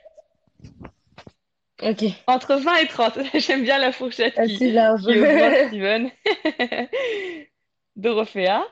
Ok. 1.82 2.04
Entre 2.26 2.54
20 2.54 2.76
et 2.76 2.86
30. 2.86 3.18
J'aime 3.34 3.62
bien 3.62 3.78
la 3.78 3.92
fourchette 3.92 4.34
qui, 4.34 4.40
Assez 4.54 4.70
large. 4.72 5.02
qui 5.02 5.18
augmente, 5.18 5.52
Steven. 5.68 6.10
Dorothea. 7.96 8.62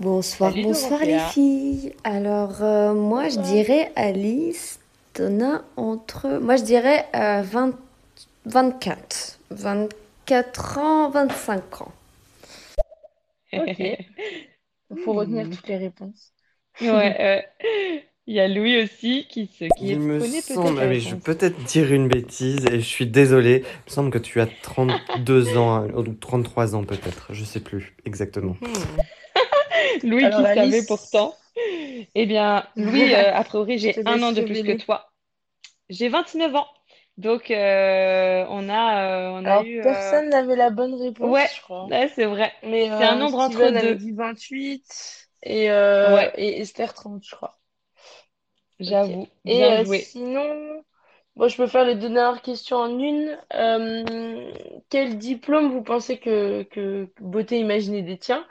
Bonsoir, 0.00 0.50
Salut 0.50 0.62
bonsoir 0.62 1.00
les 1.00 1.18
filles. 1.18 1.92
Alors, 2.04 2.62
euh, 2.62 2.94
moi, 2.94 3.28
je 3.28 3.38
dirais 3.38 3.92
Alice, 3.96 4.80
Donna, 5.14 5.62
entre. 5.76 6.38
Moi, 6.40 6.56
je 6.56 6.62
dirais 6.62 7.06
euh, 7.14 7.42
20 7.42 7.74
24. 8.50 9.38
24 9.50 10.78
ans, 10.78 11.10
25 11.10 11.82
ans. 11.82 11.92
Ok. 13.52 13.80
Il 14.90 14.98
faut 14.98 15.12
retenir 15.14 15.46
Hmm. 15.46 15.50
toutes 15.50 15.68
les 15.68 15.76
réponses. 15.76 16.32
Ouais, 16.80 17.16
euh, 17.20 17.42
il 18.26 18.34
y 18.34 18.40
a 18.40 18.48
Louis 18.48 18.82
aussi 18.82 19.26
qui 19.28 19.46
se 19.46 19.64
qui 19.66 19.90
Il 19.90 19.98
me 19.98 20.18
connaît 20.18 20.42
peut-être 20.42 20.52
semble, 20.54 20.78
la 20.80 20.84
ah 20.84 20.88
oui, 20.88 21.00
je 21.00 21.14
vais 21.14 21.20
peut-être 21.20 21.62
dire 21.64 21.92
une 21.92 22.08
bêtise 22.08 22.66
et 22.66 22.76
je 22.80 22.86
suis 22.86 23.06
désolé. 23.06 23.64
Il 23.66 23.90
me 23.90 23.90
semble 23.90 24.10
que 24.10 24.18
tu 24.18 24.40
as 24.40 24.46
32 24.46 25.56
ans, 25.56 25.74
hein, 25.74 25.88
ou 25.94 26.02
33 26.14 26.74
ans 26.74 26.84
peut-être, 26.84 27.32
je 27.34 27.44
sais 27.44 27.60
plus 27.60 27.96
exactement. 28.04 28.56
Hmm. 28.60 29.00
Louis 30.02 30.24
Alors, 30.24 30.40
qui 30.40 30.46
savait 30.54 30.82
pourtant. 30.82 31.34
Eh 32.14 32.26
bien, 32.26 32.66
Louis, 32.76 33.14
euh, 33.14 33.34
a 33.34 33.44
priori, 33.44 33.78
j'ai 33.78 34.00
un 34.06 34.22
an 34.22 34.32
de 34.32 34.42
plus 34.42 34.62
que 34.62 34.72
toi. 34.72 35.12
J'ai 35.88 36.08
29 36.08 36.54
ans. 36.54 36.66
Donc, 37.20 37.50
euh, 37.50 38.46
on 38.48 38.68
a, 38.68 39.28
euh, 39.28 39.30
on 39.32 39.46
a 39.46 39.58
Alors, 39.58 39.64
eu. 39.64 39.80
euh, 39.82 39.82
personne 39.82 40.30
n'avait 40.30 40.56
la 40.56 40.70
bonne 40.70 40.94
réponse, 40.94 41.44
Ouais, 41.44 41.50
je 41.54 41.60
crois. 41.60 41.90
ouais, 41.90 42.08
c'est 42.14 42.26
vrai. 42.26 42.52
Mais 42.62 42.90
C'est 42.90 43.04
un 43.04 43.16
nombre 43.16 43.38
entre 43.38 43.70
avait 43.76 43.94
deux. 43.94 43.96
dit 43.96 44.12
28 44.12 45.28
et, 45.42 45.66
Ouais, 46.02 46.30
et 46.36 46.60
Esther 46.60 46.92
30, 46.94 47.24
je 47.24 47.34
crois. 47.34 47.58
J'avoue. 48.80 49.28
Et 49.46 49.84
joué. 49.84 50.12
sinon, 50.12 50.84
bon, 51.36 51.48
je 51.48 51.56
peux 51.56 51.66
faire 51.66 51.84
les 51.84 51.94
deux 51.96 52.08
dernières 52.10 52.42
questions 52.42 52.78
en 52.78 52.98
une. 52.98 53.38
Quel 54.90 55.18
diplôme 55.18 55.70
vous 55.72 55.82
pensez 55.82 56.18
que, 56.18 56.62
que 56.64 57.08
Beauté 57.20 57.58
Imaginée 57.58 58.02
détient? 58.02 58.46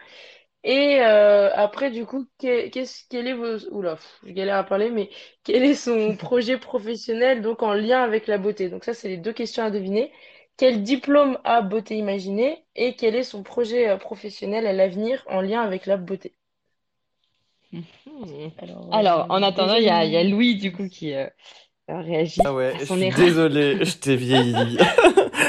Et 0.64 1.00
euh, 1.02 1.52
après, 1.56 1.92
du 1.92 2.06
coup, 2.06 2.28
que- 2.40 2.68
qu'est-ce, 2.70 3.04
quel 3.10 3.28
est 3.28 3.34
vos... 3.34 3.58
Oula, 3.72 3.98
je 4.26 4.32
galère 4.32 4.58
à 4.58 4.64
parler, 4.64 4.90
mais 4.92 5.10
quel 5.44 5.64
est 5.64 5.76
son 5.76 6.16
projet 6.18 6.58
professionnel 6.58 7.42
donc 7.42 7.64
en 7.64 7.74
lien 7.74 8.02
avec 8.04 8.28
la 8.28 8.38
beauté? 8.38 8.70
Donc 8.70 8.84
ça, 8.86 8.94
c'est 8.94 9.08
les 9.10 9.18
deux 9.18 9.34
questions 9.34 9.64
à 9.64 9.72
deviner. 9.72 10.12
Quel 10.58 10.84
diplôme 10.84 11.40
a 11.46 11.62
Beauté 11.62 11.96
Imaginée 11.98 12.66
et 12.76 12.96
quel 12.96 13.16
est 13.16 13.24
son 13.24 13.44
projet 13.44 13.90
euh, 13.90 13.98
professionnel 13.98 14.68
à 14.68 14.74
l'avenir 14.74 15.24
en 15.30 15.42
lien 15.42 15.62
avec 15.62 15.86
la 15.86 15.96
beauté? 15.98 16.36
Mhm. 17.72 18.52
Alors, 18.58 18.88
Alors, 18.92 19.26
en 19.30 19.42
attendant, 19.44 19.76
il 19.76 19.84
y 19.84 19.86
y 19.88 19.90
a 20.18 20.24
Louis, 20.24 20.56
du 20.58 20.72
coup, 20.72 20.88
qui 20.90 21.14
euh, 21.14 21.28
réagit 21.88 22.42
Ah 22.46 22.54
ouais, 22.54 22.74
à 22.74 22.80
je 22.80 22.86
suis 22.86 23.06
erreur. 23.06 23.08
désolé, 23.08 23.78
je 23.84 23.98
t'ai 23.98 24.16
vieilli. 24.16 24.78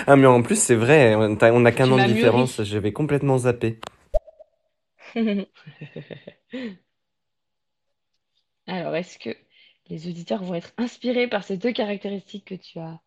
Ah 0.06 0.16
mais 0.16 0.26
en 0.26 0.42
plus 0.42 0.60
c'est 0.60 0.74
vrai, 0.74 1.14
on 1.14 1.36
t'a- 1.36 1.52
on 1.52 1.64
a 1.64 1.72
qu'un 1.72 1.90
an 1.92 1.98
de 1.98 2.04
différence, 2.06 2.62
j'avais 2.64 2.92
complètement 2.92 3.38
zappé. 3.38 3.78
Alors, 8.66 8.96
est-ce 8.96 9.18
que 9.18 9.36
les 9.90 10.08
auditeurs 10.08 10.42
vont 10.42 10.54
être 10.54 10.72
inspirés 10.78 11.28
par 11.28 11.44
ces 11.44 11.58
deux 11.58 11.72
caractéristiques 11.74 12.46
que 12.46 12.54
tu 12.54 12.78
as 12.78 12.98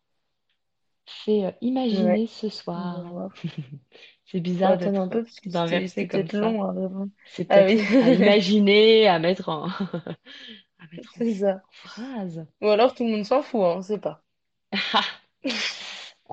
fait 1.06 1.46
euh, 1.46 1.50
Ouais, 1.90 2.20
imaginer 2.20 2.26
ce 2.26 2.48
on 2.74 2.82
va 2.88 3.02
soir? 3.02 3.04
voir. 3.04 3.30
C'est 4.26 4.40
Faut 4.60 4.68
bizarre 4.68 4.70
attendre 4.70 5.00
un 5.00 5.08
d'être 5.08 5.10
peu 5.10 5.22
parce 5.24 5.40
que 5.40 5.50
c'était 5.50 5.86
d'inverser 5.86 5.88
c'était 5.88 6.08
comme 6.08 6.26
peut-être 6.26 6.32
ça. 6.32 6.54
long 6.54 6.64
à 6.64 6.72
répondre. 6.72 7.10
C'est 7.24 7.46
Ah 7.48 7.64
oui, 7.66 7.80
à 8.00 8.10
imaginer, 8.12 9.08
à 9.08 9.18
mettre 9.20 9.48
en, 9.50 9.68
à 9.68 10.86
mettre 10.92 11.16
en 11.18 11.20
c'est 11.20 11.34
ça. 11.34 11.62
phrase. 11.70 12.46
Ou 12.62 12.68
alors 12.68 12.94
tout 12.94 13.04
le 13.04 13.10
monde 13.12 13.24
s'en 13.24 13.42
fout, 13.42 13.60
hein, 13.62 13.74
on 13.78 13.82
sait 13.82 13.98
pas. 14.00 14.24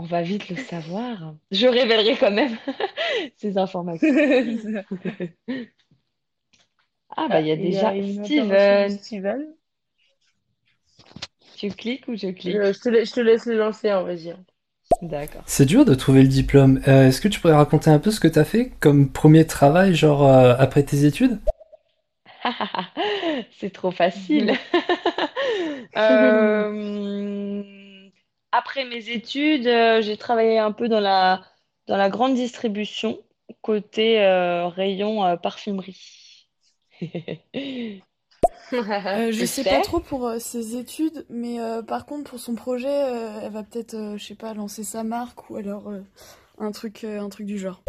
On 0.02 0.06
va 0.06 0.24
vite 0.24 0.50
le 0.50 0.56
savoir. 0.56 1.36
Je 1.52 1.68
révélerai 1.68 2.18
quand 2.18 2.32
même 2.32 2.58
ces 3.38 3.56
informations. 3.60 4.08
Ah, 7.16 7.28
bah, 7.30 7.36
Ah, 7.36 7.42
il 7.42 7.48
y 7.48 7.52
a 7.52 7.56
y 7.56 7.62
déjà 7.62 7.92
de 7.92 8.02
Steven. 8.26 8.90
Steven. 8.98 9.54
Tu 11.56 11.70
cliques 11.70 12.08
ou 12.08 12.16
je 12.16 12.28
clique? 12.30 12.56
Je, 12.56 12.74
je 12.74 12.80
te, 12.80 12.90
la- 12.90 13.04
je 13.04 13.12
te 13.14 13.20
laisse 13.20 13.46
les 13.46 13.56
lancer, 13.56 13.90
hein, 13.90 14.02
vas-y. 14.02 14.36
D'accord. 15.04 15.44
C'est 15.46 15.66
dur 15.66 15.86
de 15.86 15.94
trouver 15.94 16.24
le 16.24 16.28
diplôme. 16.28 16.82
Euh, 16.88 17.08
Est-ce 17.08 17.22
que 17.22 17.28
tu 17.28 17.40
pourrais 17.40 17.54
raconter 17.54 17.92
un 17.92 18.00
peu 18.00 18.10
ce 18.10 18.20
que 18.20 18.28
t'as 18.28 18.44
fait 18.44 18.72
comme 18.80 19.10
premier 19.10 19.46
travail, 19.46 19.94
genre 19.94 20.26
euh, 20.26 20.56
après 20.58 20.82
tes 20.84 21.06
études? 21.06 21.40
C'est 23.60 23.72
trop 23.74 23.92
facile. 23.92 24.54
Euh, 25.98 26.72
après 28.52 28.86
mes 28.86 29.10
études, 29.10 29.68
euh, 29.68 30.02
j'ai 30.02 30.18
travaillé 30.18 30.60
un 30.60 30.72
peu 30.72 30.90
dans 30.90 31.00
la, 31.00 31.42
dans 31.88 31.98
la 31.98 32.10
grande 32.10 32.36
distribution, 32.36 33.20
côté 33.62 34.22
euh, 34.22 34.68
rayon 34.68 35.26
euh, 35.26 35.38
parfumerie. 35.38 36.48
Euh, 38.74 39.32
je 39.32 39.46
sais 39.46 39.64
pas 39.64 39.82
trop 39.82 40.00
pour 40.00 40.28
euh, 40.28 40.40
ses 40.40 40.78
études, 40.78 41.26
mais 41.30 41.60
euh, 41.60 41.82
par 41.82 42.06
contre 42.06 42.30
pour 42.30 42.40
son 42.40 42.56
projet, 42.56 42.88
euh, 42.90 43.42
elle 43.44 43.52
va 43.52 43.64
peut-être, 43.64 43.94
euh, 43.96 44.18
je 44.18 44.26
sais 44.26 44.36
pas, 44.36 44.54
lancer 44.54 44.84
sa 44.84 45.04
marque 45.04 45.50
ou 45.50 45.58
alors 45.58 45.90
euh, 45.90 46.02
un 46.58 46.72
truc, 46.72 47.04
euh, 47.04 47.20
un 47.22 47.30
truc 47.30 47.46
du 47.46 47.58
genre. 47.58 47.82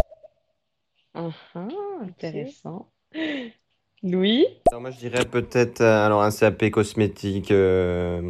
Ah, 1.14 1.31
ah, 1.55 1.68
intéressant. 2.03 2.92
Louis? 4.02 4.46
Alors 4.70 4.80
moi 4.80 4.90
je 4.90 4.98
dirais 4.98 5.24
peut-être 5.24 5.80
euh, 5.82 6.06
alors 6.06 6.22
un 6.22 6.30
CAP 6.30 6.70
cosmétique 6.70 7.50
euh, 7.50 8.22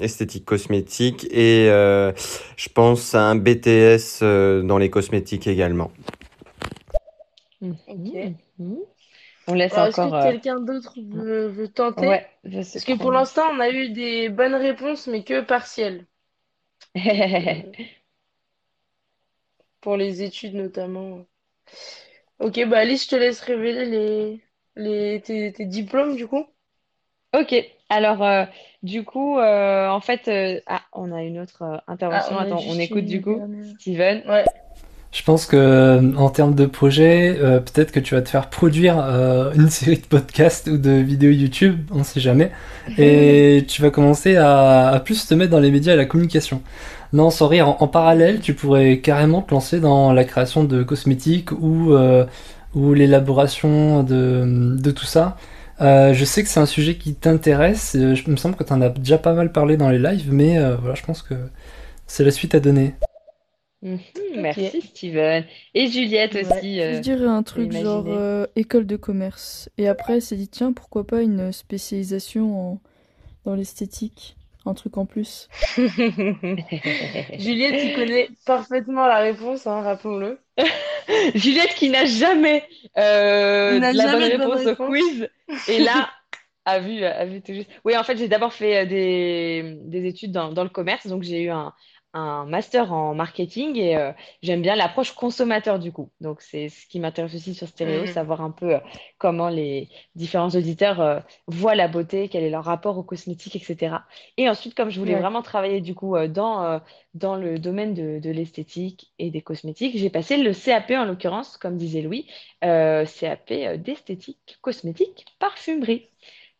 esthétique 0.00 0.44
cosmétique 0.46 1.26
et 1.30 1.68
euh, 1.70 2.12
je 2.56 2.68
pense 2.70 3.14
à 3.14 3.22
un 3.22 3.36
BTS 3.36 4.20
euh, 4.22 4.62
dans 4.62 4.78
les 4.78 4.88
cosmétiques 4.88 5.46
également. 5.46 5.90
Ok. 7.60 8.34
Mhm. 8.58 8.78
On 9.48 9.54
laisse 9.54 9.72
Alors, 9.72 9.86
est-ce 9.86 10.00
encore. 10.00 10.14
que 10.14 10.18
euh, 10.18 10.30
quelqu'un 10.30 10.60
d'autre 10.60 10.94
veut, 11.00 11.48
veut 11.48 11.68
tenter? 11.68 12.06
Ouais, 12.06 12.26
je 12.44 12.62
sais 12.62 12.72
Parce 12.74 12.84
que 12.84 12.96
pour 12.98 13.10
l'instant, 13.12 13.42
on 13.52 13.60
a 13.60 13.70
eu 13.70 13.90
des 13.90 14.28
bonnes 14.28 14.54
réponses, 14.54 15.06
mais 15.06 15.24
que 15.24 15.40
partielles. 15.42 16.06
Pour 19.82 19.96
les 19.98 20.22
études 20.22 20.54
notamment. 20.54 21.26
Ok, 22.38 22.60
bah 22.68 22.78
Alice, 22.80 23.04
je 23.04 23.08
te 23.10 23.16
laisse 23.16 23.40
révéler 23.40 23.84
les, 23.86 24.40
les, 24.76 25.20
tes, 25.22 25.52
tes 25.52 25.66
diplômes 25.66 26.16
du 26.16 26.26
coup? 26.26 26.46
Ok, 27.34 27.54
alors 27.88 28.22
euh, 28.22 28.44
du 28.82 29.04
coup, 29.04 29.38
euh, 29.38 29.88
en 29.88 30.00
fait, 30.00 30.28
euh, 30.28 30.60
ah, 30.66 30.82
on 30.92 31.12
a 31.12 31.22
une 31.22 31.38
autre 31.38 31.82
Ah, 31.88 31.88
intervention. 31.88 32.36
on 32.36 32.44
a 32.44 32.54
Attends, 32.54 32.64
on 32.66 32.78
juste 32.78 32.78
écoute 32.78 33.06
du 33.06 33.22
coup. 33.22 33.36
dernière. 33.36 33.74
Steven. 33.80 34.22
Ouais. 34.28 34.44
Je 35.12 35.22
pense 35.24 35.44
que 35.44 35.56
euh, 35.56 36.14
en 36.16 36.30
termes 36.30 36.54
de 36.54 36.64
projet, 36.64 37.36
euh, 37.38 37.60
peut-être 37.60 37.92
que 37.92 38.00
tu 38.00 38.14
vas 38.14 38.22
te 38.22 38.30
faire 38.30 38.48
produire 38.48 38.98
euh, 38.98 39.52
une 39.54 39.68
série 39.70 39.98
de 39.98 40.06
podcasts 40.06 40.68
ou 40.68 40.78
de 40.78 40.90
vidéos 40.92 41.30
YouTube, 41.32 41.80
on 41.92 42.02
sait 42.02 42.20
jamais, 42.20 42.50
et 42.96 43.64
tu 43.68 43.82
vas 43.82 43.90
commencer 43.90 44.36
à, 44.36 44.88
à 44.88 45.00
plus 45.00 45.26
te 45.26 45.34
mettre 45.34 45.50
dans 45.50 45.60
les 45.60 45.70
médias 45.70 45.92
et 45.92 45.96
la 45.96 46.06
communication. 46.06 46.62
Non, 47.12 47.28
sans 47.30 47.48
rire, 47.48 47.68
en, 47.68 47.76
en 47.80 47.88
parallèle, 47.88 48.40
tu 48.40 48.54
pourrais 48.54 49.00
carrément 49.00 49.42
te 49.42 49.52
lancer 49.52 49.80
dans 49.80 50.14
la 50.14 50.24
création 50.24 50.64
de 50.64 50.82
cosmétiques 50.82 51.52
ou, 51.52 51.92
euh, 51.92 52.24
ou 52.74 52.94
l'élaboration 52.94 54.02
de, 54.02 54.76
de 54.78 54.90
tout 54.90 55.04
ça. 55.06 55.36
Euh, 55.80 56.14
je 56.14 56.24
sais 56.24 56.42
que 56.42 56.48
c'est 56.48 56.60
un 56.60 56.66
sujet 56.66 56.96
qui 56.96 57.14
t'intéresse, 57.14 57.96
euh, 57.96 58.14
je- 58.14 58.24
il 58.26 58.30
me 58.32 58.36
semble 58.36 58.56
que 58.56 58.64
tu 58.64 58.72
en 58.72 58.80
as 58.82 58.90
déjà 58.90 59.18
pas 59.18 59.32
mal 59.34 59.50
parlé 59.52 59.76
dans 59.76 59.90
les 59.90 59.98
lives, 59.98 60.32
mais 60.32 60.58
euh, 60.58 60.76
voilà, 60.76 60.94
je 60.94 61.02
pense 61.02 61.22
que 61.22 61.34
c'est 62.06 62.24
la 62.24 62.30
suite 62.30 62.54
à 62.54 62.60
donner. 62.60 62.94
Mhm, 63.82 63.98
merci 64.36 64.80
Steven. 64.80 65.44
Et 65.74 65.88
Juliette 65.88 66.34
Ouais. 66.34 66.40
aussi. 66.42 66.76
Je 66.78 66.82
euh, 66.82 67.00
dirais 67.00 67.26
un 67.26 67.42
truc 67.42 67.72
genre 67.72 68.04
euh, 68.08 68.46
école 68.54 68.86
de 68.86 68.96
commerce. 68.96 69.68
Et 69.76 69.88
après, 69.88 70.14
elle 70.14 70.22
s'est 70.22 70.36
dit, 70.36 70.48
tiens, 70.48 70.72
pourquoi 70.72 71.06
pas 71.06 71.20
une 71.22 71.52
spécialisation 71.52 72.72
en... 72.74 72.80
dans 73.44 73.54
l'esthétique? 73.54 74.36
Un 74.64 74.74
truc 74.74 74.96
en 74.96 75.06
plus. 75.06 75.48
Juliette, 75.76 77.80
qui 77.80 77.94
connaît 77.94 78.30
parfaitement 78.46 79.06
la 79.06 79.18
réponse, 79.18 79.66
hein, 79.66 79.82
rappelons-le. 79.82 80.38
Juliette 81.34 81.74
qui 81.74 81.90
n'a 81.90 82.04
jamais 82.04 82.64
euh, 82.96 83.80
N'a 83.80 83.92
la 83.92 84.12
bonne 84.12 84.20
jamais 84.20 84.30
de 84.30 84.36
bonne 84.38 84.52
réponse 84.52 84.78
au 84.78 84.86
quiz 84.86 85.28
et 85.68 85.80
là 85.80 86.10
a 86.64 86.78
vu 86.78 87.04
a 87.04 87.24
vu 87.24 87.42
tout 87.42 87.52
juste. 87.52 87.68
Oui, 87.84 87.96
en 87.96 88.04
fait, 88.04 88.16
j'ai 88.16 88.28
d'abord 88.28 88.52
fait 88.52 88.82
euh, 88.82 88.86
des, 88.86 89.78
des 89.84 90.06
études 90.06 90.30
dans, 90.30 90.52
dans 90.52 90.62
le 90.62 90.70
commerce, 90.70 91.08
donc 91.08 91.24
j'ai 91.24 91.42
eu 91.42 91.50
un, 91.50 91.72
un 92.14 92.44
master 92.46 92.92
en 92.92 93.14
marketing 93.14 93.76
et 93.76 93.96
euh, 93.96 94.12
j'aime 94.42 94.62
bien 94.62 94.76
l'approche 94.76 95.12
consommateur 95.12 95.78
du 95.78 95.92
coup. 95.92 96.10
Donc 96.20 96.42
c'est 96.42 96.68
ce 96.68 96.86
qui 96.86 97.00
m'intéresse 97.00 97.34
aussi 97.34 97.54
sur 97.54 97.68
Stéréo, 97.68 98.04
Mhm. 98.04 98.06
savoir 98.06 98.40
un 98.42 98.50
peu 98.50 98.74
euh, 98.76 98.80
comment 99.18 99.48
les 99.48 99.88
différents 100.14 100.50
auditeurs 100.50 101.00
euh, 101.00 101.20
voient 101.46 101.74
la 101.74 101.88
beauté, 101.88 102.28
quel 102.28 102.44
est 102.44 102.50
leur 102.50 102.64
rapport 102.64 102.98
aux 102.98 103.02
cosmétiques, 103.02 103.56
etc. 103.56 104.06
Et 104.36 104.48
ensuite, 104.48 104.74
comme 104.74 104.90
je 104.90 104.98
voulais 104.98 105.14
Ouais. 105.14 105.16
vraiment 105.16 105.42
travailler 105.42 105.80
du 105.80 105.94
coup 105.94 106.16
dans 106.28 106.80
dans 107.14 107.36
le 107.36 107.58
domaine 107.58 107.94
de, 107.94 108.18
de 108.20 108.30
l'esthétique 108.30 109.12
et 109.18 109.30
des 109.30 109.42
cosmétiques, 109.42 109.96
j'ai 109.98 110.10
passé 110.10 110.36
le 110.36 110.52
CAP 110.54 110.90
en 110.96 111.04
l'occurrence, 111.04 111.56
comme 111.56 111.76
disait 111.76 112.02
Louis, 112.02 112.26
CAP 112.60 113.52
d'esthétique, 113.82 114.58
cosmétique, 114.62 115.26
parfumerie. 115.38 116.08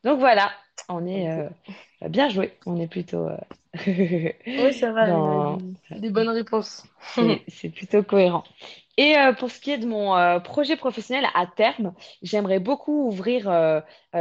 Donc 0.05 0.19
voilà, 0.19 0.53
on 0.89 1.07
est 1.07 1.31
euh, 1.31 1.49
bien 2.09 2.29
joué, 2.29 2.53
on 2.67 2.79
est 2.81 2.89
plutôt 2.89 3.29
euh, 3.29 3.37
Oui, 4.47 4.73
ça 4.73 4.93
va, 4.93 5.07
dans- 5.11 5.59
des, 5.91 6.11
bonnes 6.11 6.29
réponses. 6.29 6.85
c'est 7.49 7.71
plutôt 7.71 8.03
cohérent. 8.03 8.45
Et 8.97 9.17
euh, 9.17 9.33
pour 9.33 9.51
ce 9.51 9.59
qui 9.59 9.71
est 9.71 9.79
de 9.79 9.87
mon 9.87 10.41
projet 10.41 10.77
professionnel 10.77 11.27
à 11.35 11.47
terme, 11.47 11.95
j'aimerais 12.23 12.61
beaucoup 12.61 13.07
ouvrir, 13.09 13.51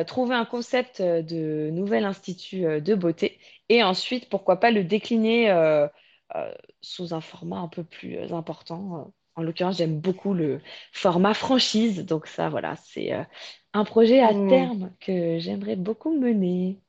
trouver 0.07 0.35
un 0.35 0.45
concept 0.45 1.01
de 1.01 1.69
nouvel 1.71 2.05
institut 2.05 2.81
de 2.81 2.95
beauté 2.95 3.39
et 3.69 3.83
ensuite, 3.83 4.29
pourquoi 4.29 4.59
pas 4.59 4.71
le 4.71 4.83
décliner 4.83 5.49
sous 6.81 7.13
un 7.13 7.21
format 7.21 7.57
un 7.57 7.67
peu 7.67 7.83
plus 7.83 8.17
important. 8.33 9.13
En 9.35 9.43
l'occurrence, 9.43 9.77
j'aime 9.77 9.99
beaucoup 9.99 10.33
le 10.33 10.61
format 10.93 11.33
franchise. 11.33 12.05
Donc 12.05 12.27
ça, 12.27 12.49
voilà, 12.49 12.75
c'est 12.77 13.13
un 13.73 13.83
projet 13.85 14.21
à 14.21 14.33
Mm. 14.33 14.71
terme 14.73 14.93
que 15.01 15.39
j'aimerais 15.39 15.75
beaucoup 15.75 16.17
mener. 16.17 16.79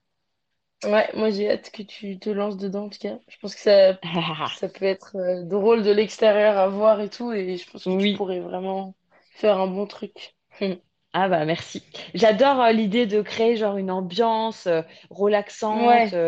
Ouais, 0.85 1.09
moi 1.15 1.31
j'ai 1.31 1.49
hâte 1.51 1.71
que 1.71 1.83
tu 1.83 2.19
te 2.19 2.29
lances 2.31 2.57
dedans 2.57 2.87
en 2.87 2.89
tout 2.89 2.99
cas. 2.99 3.19
Je 3.29 3.39
pense 3.39 3.55
que 3.55 3.61
ça, 3.61 4.01
ça 4.53 4.69
peut 4.69 4.85
être 4.85 5.17
euh, 5.17 5.45
drôle 5.45 5.83
de 5.85 5.91
l'extérieur 5.93 6.57
à 6.59 6.69
voir 6.69 7.01
et 7.01 7.09
tout, 7.11 7.33
et 7.33 7.57
je 7.57 7.71
pense 7.71 7.87
que 7.87 7.97
tu 7.97 8.11
Oui. 8.11 8.13
pourrais 8.13 8.41
vraiment 8.41 8.97
faire 9.31 9.59
un 9.61 9.69
bon 9.69 9.87
truc. 9.87 10.37
Ah 11.15 11.29
bah 11.29 11.45
merci. 11.45 11.83
J'adore 12.15 12.61
euh, 12.63 12.73
l'idée 12.73 13.07
de 13.07 13.21
créer 13.21 13.57
genre 13.57 13.77
une 13.77 13.91
ambiance 13.91 14.67
euh, 14.67 14.81
relaxante 15.11 16.13
Ouais. 16.13 16.19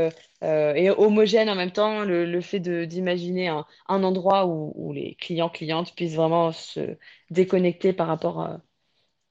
et 0.42 0.90
homogène 0.90 1.48
en 1.48 1.54
même 1.54 1.70
temps. 1.72 2.04
Le, 2.04 2.26
le 2.26 2.40
fait 2.42 2.60
d'imaginer 2.60 3.48
un, 3.48 3.64
un 3.88 4.02
endroit 4.04 4.46
où, 4.46 4.72
où 4.76 4.92
les 4.92 5.14
clients 5.14 5.48
clientes 5.48 5.94
puissent 5.94 6.14
vraiment 6.16 6.52
se 6.52 6.98
déconnecter 7.30 7.92
par 7.94 8.08
rapport 8.08 8.42
euh, 8.42 8.56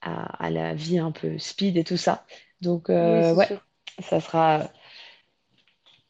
à, 0.04 0.46
à 0.46 0.50
la 0.50 0.74
vie 0.74 1.00
un 1.00 1.12
peu 1.12 1.38
speed 1.38 1.78
et 1.78 1.84
tout 1.84 1.98
ça. 1.98 2.26
Donc 2.62 2.90
euh, 2.90 3.34
ouais, 3.34 3.48
sûr. 3.48 3.66
ça 4.00 4.20
sera 4.20 4.70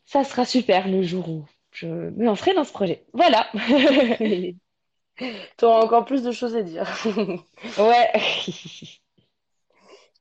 ça 0.05 0.23
sera 0.23 0.45
super 0.45 0.87
le 0.87 1.01
jour 1.01 1.29
où 1.29 1.45
je 1.71 1.87
me 1.87 2.25
lancerai 2.25 2.53
dans 2.53 2.63
ce 2.63 2.71
projet. 2.71 3.05
Voilà. 3.13 3.49
Tu 5.57 5.65
auras 5.65 5.83
encore 5.83 6.05
plus 6.05 6.23
de 6.23 6.31
choses 6.31 6.55
à 6.55 6.63
dire. 6.63 6.87
Ouais. 7.77 8.11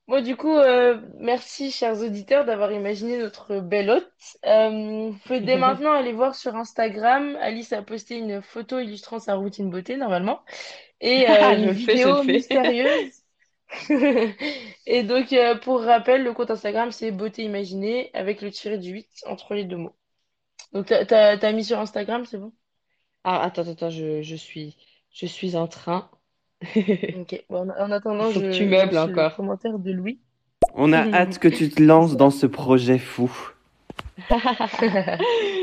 Bon, 0.08 0.22
du 0.22 0.36
coup, 0.36 0.56
euh, 0.56 1.00
merci, 1.18 1.70
chers 1.70 2.02
auditeurs, 2.02 2.44
d'avoir 2.44 2.72
imaginé 2.72 3.18
notre 3.18 3.60
belle 3.60 3.88
hôte. 3.88 4.12
Euh, 4.44 5.10
vous 5.10 5.18
pouvez 5.24 5.40
dès 5.40 5.56
maintenant 5.56 5.92
aller 5.92 6.12
voir 6.12 6.34
sur 6.34 6.56
Instagram. 6.56 7.38
Alice 7.40 7.72
a 7.72 7.82
posté 7.82 8.16
une 8.16 8.42
photo 8.42 8.80
illustrant 8.80 9.20
sa 9.20 9.36
routine 9.36 9.70
beauté, 9.70 9.96
normalement, 9.96 10.40
et 11.00 11.30
euh, 11.30 11.56
une 11.56 11.70
vidéo 11.70 12.24
mystérieuse. 12.24 13.21
Et 14.86 15.02
donc, 15.02 15.32
euh, 15.32 15.58
pour 15.58 15.82
rappel, 15.82 16.22
le 16.24 16.32
compte 16.32 16.50
Instagram, 16.50 16.90
c'est 16.92 17.10
Beauté 17.10 17.42
Imaginée 17.44 18.10
avec 18.14 18.42
le 18.42 18.50
tiré 18.50 18.78
du 18.78 18.90
8 18.90 19.08
entre 19.26 19.54
les 19.54 19.64
deux 19.64 19.76
mots. 19.76 19.94
Donc, 20.72 20.86
t'as, 20.86 21.06
t'as, 21.06 21.38
t'as 21.38 21.52
mis 21.52 21.64
sur 21.64 21.78
Instagram, 21.80 22.26
c'est 22.26 22.38
bon? 22.38 22.52
Ah, 23.24 23.40
attends, 23.42 23.66
attends, 23.68 23.90
je, 23.90 24.22
je 24.22 24.36
suis 24.36 24.76
je 25.12 25.26
suis 25.26 25.56
en 25.56 25.66
train. 25.68 26.08
Ok. 27.12 27.44
Bon, 27.48 27.70
en, 27.70 27.84
en 27.86 27.90
attendant, 27.92 28.32
faut 28.32 28.42
que 28.42 28.48
je 28.48 28.50
tu 28.50 28.66
meubles 28.66 28.98
lance 29.04 29.06
le 29.06 29.22
encore. 29.22 29.36
commentaire 29.36 29.78
de 29.78 29.92
Louis. 29.92 30.20
On 30.74 30.92
a 30.92 31.08
hâte 31.14 31.38
que 31.38 31.48
tu 31.48 31.70
te 31.70 31.82
lances 31.82 32.14
dans 32.18 32.28
ce 32.30 32.44
projet 32.44 32.98
fou. 32.98 33.32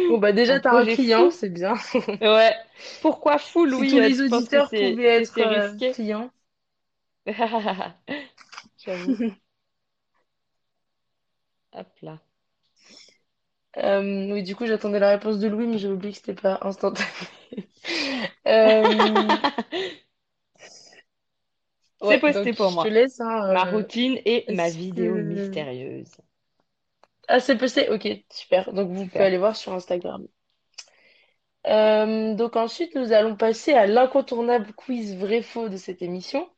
Bon, 0.08 0.18
bah, 0.18 0.32
déjà, 0.32 0.60
Un 0.60 0.60
t'as 0.60 0.74
un 0.74 0.86
projet 0.86 0.88
client, 0.88 1.30
fou. 1.30 1.32
c'est 1.32 1.50
bien. 1.50 1.76
Ouais. 2.22 2.54
Pourquoi 3.02 3.38
fou, 3.40 3.66
Si 3.68 3.86
Louis? 3.86 3.88
tous 3.88 4.00
euh, 4.00 4.10
les 4.10 4.22
Tu 4.30 4.48
que 4.48 4.60
auditeurs 4.60 4.62
c'est 4.62 5.00
pouvaient 5.00 5.06
être 5.06 5.38
c'est 5.38 5.44
euh, 5.44 5.74
risqué? 5.82 5.94
clients? 5.94 6.30
J'avoue. 8.78 9.20
Hop 11.72 11.98
là. 12.04 12.20
Euh, 13.78 14.32
oui, 14.34 14.44
du 14.44 14.56
coup, 14.56 14.66
j'attendais 14.66 15.00
la 15.00 15.10
réponse 15.10 15.40
de 15.40 15.48
Louis, 15.48 15.68
mais 15.68 15.78
j'ai 15.78 15.90
oublié 15.90 16.12
que 16.12 16.18
c'était 16.18 16.34
pas 16.42 16.60
instantané. 16.62 17.08
Euh, 18.48 19.38
C'est 22.02 22.08
ouais, 22.08 22.20
posté 22.20 22.54
pour 22.54 22.72
je 22.72 22.76
moi. 22.76 22.84
te 22.84 22.88
laisse, 22.88 23.20
hein, 23.22 23.42
Ma 23.48 23.64
euh, 23.64 23.72
routine 23.72 24.20
et 24.26 24.46
ma 24.50 24.70
vidéo 24.70 25.22
mystérieuse. 25.22 26.18
Ah, 27.30 27.40
c'est 27.40 27.58
posté? 27.58 27.90
Ok, 27.90 28.08
super. 28.30 28.74
Donc, 28.74 28.92
vous 28.92 29.08
pouvez 29.08 29.24
aller 29.26 29.38
voir 29.38 29.56
sur 29.56 29.74
Instagram. 29.74 30.28
Donc, 31.66 32.56
ensuite, 32.58 32.96
nous 32.96 33.14
allons 33.14 33.36
passer 33.38 33.74
à 33.74 33.86
l'incontournable 33.88 34.74
quiz 34.74 35.16
vrai-faux 35.16 35.70
de 35.70 35.78
cette 35.78 36.02
émission. 36.02 36.50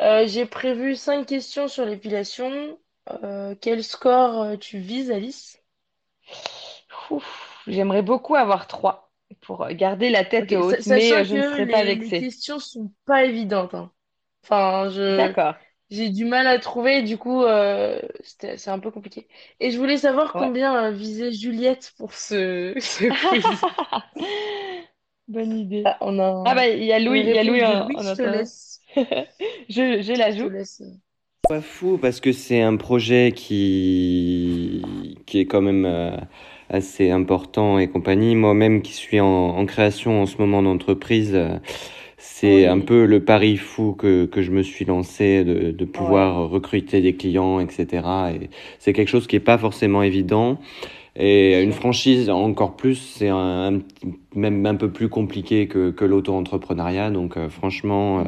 Euh, 0.00 0.26
j'ai 0.26 0.44
prévu 0.44 0.96
cinq 0.96 1.26
questions 1.26 1.66
sur 1.66 1.86
l'épilation. 1.86 2.78
Euh, 3.24 3.54
quel 3.60 3.82
score 3.82 4.42
euh, 4.42 4.56
tu 4.58 4.78
vises, 4.78 5.10
Alice? 5.10 5.62
Ouf, 7.10 7.62
j'aimerais 7.66 8.02
beaucoup 8.02 8.34
avoir 8.34 8.66
trois 8.66 9.10
pour 9.40 9.66
garder 9.68 10.10
la 10.10 10.24
tête 10.24 10.52
Ok, 10.52 10.52
haute, 10.52 10.82
mais 10.86 11.12
sachant 11.12 11.22
euh, 11.22 11.24
je 11.24 11.34
ne 11.36 11.42
que 11.42 11.42
serai 11.42 11.66
les, 11.66 11.66
pas 11.66 11.84
les 11.84 12.12
vexée. 12.12 12.14
questions 12.14 12.58
sont 12.58 12.92
pas 13.04 13.24
évidentes, 13.24 13.74
hein. 13.74 13.92
Enfin, 14.44 14.88
je, 14.90 15.34
D'accord. 15.34 15.56
j'ai 15.90 16.10
du 16.10 16.24
mal 16.26 16.46
à 16.46 16.58
trouver, 16.58 17.02
du 17.02 17.18
coup, 17.18 17.42
euh, 17.44 18.00
c'était- 18.22 18.58
c'est 18.58 18.70
un 18.70 18.78
peu 18.80 18.90
compliqué. 18.90 19.28
Et 19.60 19.70
je 19.72 19.78
voulais 19.78 19.98
savoir 19.98 20.34
Ouais. 20.34 20.52
combien 20.52 20.86
euh, 20.86 20.90
visait 20.92 21.32
Juliette 21.32 21.92
pour 21.98 22.14
ce, 22.14 22.74
ce 22.80 23.10
quiz. 23.12 23.66
Bonne 25.28 25.56
idée. 25.56 25.90
Ah, 25.90 25.96
on 26.00 26.18
a 26.20 26.32
Ah 26.44 26.54
bah 26.54 26.68
il 26.68 26.84
y 26.84 26.92
a 26.92 26.98
une 27.06 27.18
Louis, 27.18 27.20
il 27.22 27.32
y 27.32 27.38
a 27.38 27.42
réponse 27.42 27.44
Louis 27.44 27.64
de 27.64 27.74
en, 27.74 27.74
Louis, 27.74 27.98
en 27.98 28.06
je 28.06 28.14
te 28.14 28.22
attendant. 28.22 28.22
laisse. 28.22 28.71
Je, 29.68 30.02
je 30.02 30.16
l'ajoute. 30.16 30.52
laisse. 30.52 30.82
Pas 31.48 31.60
fou 31.60 31.98
parce 32.00 32.20
que 32.20 32.32
c'est 32.32 32.60
un 32.60 32.76
projet 32.76 33.32
qui, 33.34 34.82
qui 35.26 35.40
est 35.40 35.46
quand 35.46 35.60
même 35.60 35.84
euh, 35.84 36.16
assez 36.70 37.10
important 37.10 37.78
et 37.78 37.88
compagnie. 37.88 38.36
Moi-même 38.36 38.80
qui 38.82 38.92
suis 38.92 39.20
en, 39.20 39.26
en 39.26 39.66
création 39.66 40.22
en 40.22 40.26
ce 40.26 40.36
moment 40.38 40.62
d'entreprise, 40.62 41.32
euh, 41.34 41.58
c'est 42.16 42.66
un 42.66 42.78
peu 42.80 43.06
le 43.06 43.24
pari 43.24 43.56
fou 43.56 43.92
que, 43.94 44.26
que 44.26 44.42
je 44.42 44.52
me 44.52 44.62
suis 44.62 44.84
lancé 44.84 45.44
de, 45.44 45.72
de 45.72 45.84
pouvoir 45.84 46.48
recruter 46.48 47.00
des 47.02 47.16
clients, 47.16 47.58
etc. 47.60 48.06
Et 48.40 48.50
c'est 48.78 48.92
quelque 48.92 49.08
chose 49.08 49.26
qui 49.26 49.34
est 49.36 49.40
pas 49.40 49.58
forcément 49.58 50.02
évident. 50.02 50.60
Et 51.16 51.60
une 51.62 51.72
franchise, 51.72 52.30
encore 52.30 52.76
plus, 52.76 52.96
c'est 52.96 53.28
un, 53.28 53.76
un 53.76 53.80
même 54.34 54.64
un 54.66 54.76
peu 54.76 54.90
plus 54.92 55.08
compliqué 55.08 55.68
que, 55.68 55.90
que 55.90 56.04
l'auto-entrepreneuriat. 56.04 57.10
Donc, 57.10 57.36
euh, 57.36 57.48
franchement, 57.50 58.20
euh, 58.20 58.24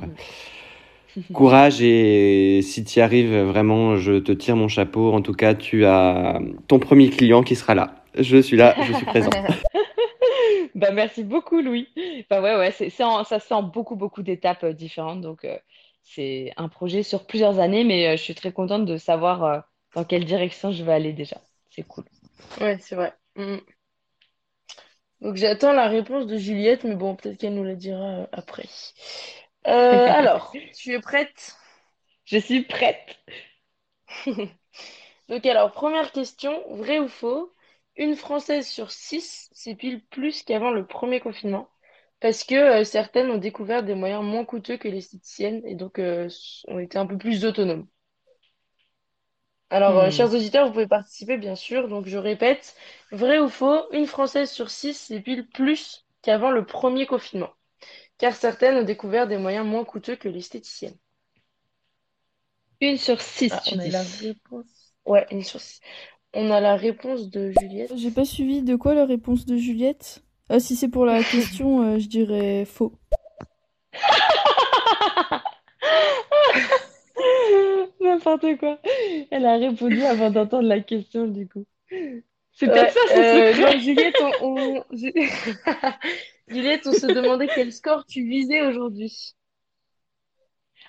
courage 1.32 1.80
et 1.82 2.60
si 2.62 2.84
tu 2.84 2.98
y 2.98 3.02
arrives 3.02 3.34
vraiment, 3.42 3.96
je 3.96 4.14
te 4.18 4.32
tire 4.32 4.56
mon 4.56 4.68
chapeau. 4.68 5.12
En 5.12 5.22
tout 5.22 5.32
cas, 5.34 5.54
tu 5.54 5.84
as 5.84 6.40
ton 6.68 6.78
premier 6.78 7.10
client 7.10 7.42
qui 7.42 7.56
sera 7.56 7.74
là. 7.74 8.04
Je 8.18 8.36
suis 8.38 8.56
là, 8.56 8.74
je 8.82 8.92
suis 8.92 9.06
présent. 9.06 9.30
bah, 10.74 10.92
merci 10.92 11.24
beaucoup, 11.24 11.60
Louis. 11.60 11.88
Enfin, 12.20 12.42
ouais, 12.42 12.56
ouais, 12.56 12.70
c'est, 12.70 12.90
c'est 12.90 13.04
en- 13.04 13.24
ça 13.24 13.38
se 13.40 13.46
fait 13.46 13.54
en 13.54 13.62
beaucoup, 13.62 13.96
beaucoup 13.96 14.22
d'étapes 14.22 14.64
euh, 14.64 14.72
différentes. 14.72 15.20
Donc, 15.20 15.44
euh, 15.44 15.56
c'est 16.02 16.52
un 16.56 16.68
projet 16.68 17.02
sur 17.02 17.26
plusieurs 17.26 17.58
années, 17.58 17.84
mais 17.84 18.08
euh, 18.08 18.16
je 18.16 18.22
suis 18.22 18.34
très 18.34 18.52
contente 18.52 18.84
de 18.84 18.96
savoir 18.96 19.44
euh, 19.44 19.58
dans 19.94 20.04
quelle 20.04 20.24
direction 20.24 20.72
je 20.72 20.84
vais 20.84 20.92
aller 20.92 21.12
déjà. 21.12 21.40
C'est 21.70 21.86
cool. 21.86 22.04
Ouais, 22.60 22.78
c'est 22.80 22.94
vrai. 22.94 23.12
Mm. 23.36 23.56
Donc 25.20 25.36
j'attends 25.36 25.72
la 25.72 25.88
réponse 25.88 26.26
de 26.26 26.36
Juliette, 26.36 26.84
mais 26.84 26.96
bon, 26.96 27.16
peut-être 27.16 27.38
qu'elle 27.38 27.54
nous 27.54 27.64
la 27.64 27.74
dira 27.74 28.04
euh, 28.04 28.26
après. 28.32 28.66
Euh, 29.66 30.08
alors, 30.10 30.62
tu 30.72 30.92
es 30.94 31.00
prête? 31.00 31.56
Je 32.26 32.36
suis 32.38 32.64
prête. 32.64 33.16
Donc 35.28 35.46
alors, 35.46 35.72
première 35.72 36.12
question, 36.12 36.62
vrai 36.76 36.98
ou 37.00 37.08
faux? 37.08 37.52
Une 37.96 38.16
Française 38.16 38.66
sur 38.68 38.90
six 38.92 39.50
s'épile 39.54 40.04
plus 40.06 40.42
qu'avant 40.44 40.70
le 40.72 40.86
premier 40.86 41.20
confinement, 41.20 41.68
parce 42.20 42.44
que 42.44 42.54
euh, 42.56 42.84
certaines 42.84 43.30
ont 43.30 43.38
découvert 43.38 43.82
des 43.84 43.94
moyens 43.96 44.24
moins 44.24 44.44
coûteux 44.46 44.76
que 44.78 44.88
l'esthéticienne 44.88 45.62
et 45.66 45.74
donc 45.76 45.98
euh, 46.00 46.28
ont 46.68 46.78
été 46.80 46.98
un 46.98 47.06
peu 47.06 47.18
plus 47.18 47.44
autonomes. 47.46 47.88
Alors, 49.68 50.10
Hmm. 50.10 50.10
chers 50.10 50.32
auditeurs, 50.34 50.66
vous 50.66 50.72
pouvez 50.72 50.86
participer, 50.86 51.36
bien 51.36 51.54
sûr. 51.54 51.88
Donc, 51.88 52.06
je 52.06 52.16
répète, 52.16 52.74
vrai 53.12 53.38
ou 53.38 53.48
faux, 53.50 53.82
une 53.92 54.06
Française 54.06 54.50
sur 54.50 54.70
six 54.70 54.94
s'épile 54.94 55.46
plus 55.50 56.06
qu'avant 56.22 56.50
le 56.50 56.64
premier 56.64 57.04
confinement, 57.06 57.50
car 58.18 58.34
certaines 58.34 58.76
ont 58.78 58.82
découvert 58.84 59.26
des 59.28 59.38
moyens 59.38 59.64
moins 59.66 59.84
coûteux 59.84 60.16
que 60.16 60.28
l'esthéticienne. 60.28 60.96
Une 62.80 62.96
sur 62.98 63.20
six, 63.20 63.50
Ah, 63.50 63.60
tu 63.62 63.74
on 63.74 63.80
a 63.80 63.84
dis. 63.84 63.90
la 63.90 64.02
réponse. 64.04 64.94
Ouais, 65.06 65.26
une 65.32 65.42
sur 65.42 65.60
six. 65.60 65.80
On 66.34 66.50
a 66.50 66.60
la 66.60 66.76
réponse 66.76 67.30
de 67.30 67.50
Juliette. 67.52 67.96
J'ai 67.96 68.10
pas 68.10 68.24
suivi 68.26 68.62
de 68.62 68.76
quoi 68.76 68.94
la 68.94 69.06
réponse 69.06 69.46
de 69.46 69.56
Juliette? 69.56 70.22
Ah, 70.50 70.60
si 70.60 70.76
c'est 70.76 70.88
pour 70.90 71.06
la 71.06 71.22
question, 71.24 71.82
euh, 71.82 71.98
je 71.98 72.06
dirais 72.08 72.64
faux. 72.66 72.92
N'importe 78.00 78.56
quoi. 78.58 78.78
Elle 79.30 79.46
a 79.46 79.56
répondu 79.56 80.02
avant 80.02 80.30
d'entendre 80.30 80.68
la 80.68 80.80
question, 80.80 81.26
du 81.26 81.48
coup. 81.48 81.64
C'est 82.52 82.66
Ouais, 82.66 82.70
peut-être 82.70 82.92
ça 82.92 83.00
son 83.08 83.16
euh, 83.16 83.24
secret. 83.24 83.54
non, 83.54 83.78
Juliette, 83.78 84.20
on, 84.40 84.84
Juliette, 86.48 86.86
on 86.86 86.94
se 86.94 87.06
demandait 87.06 87.50
quel 87.50 87.70
score 87.70 88.06
tu 88.06 88.26
visais 88.26 88.62
aujourd'hui. 88.62 89.34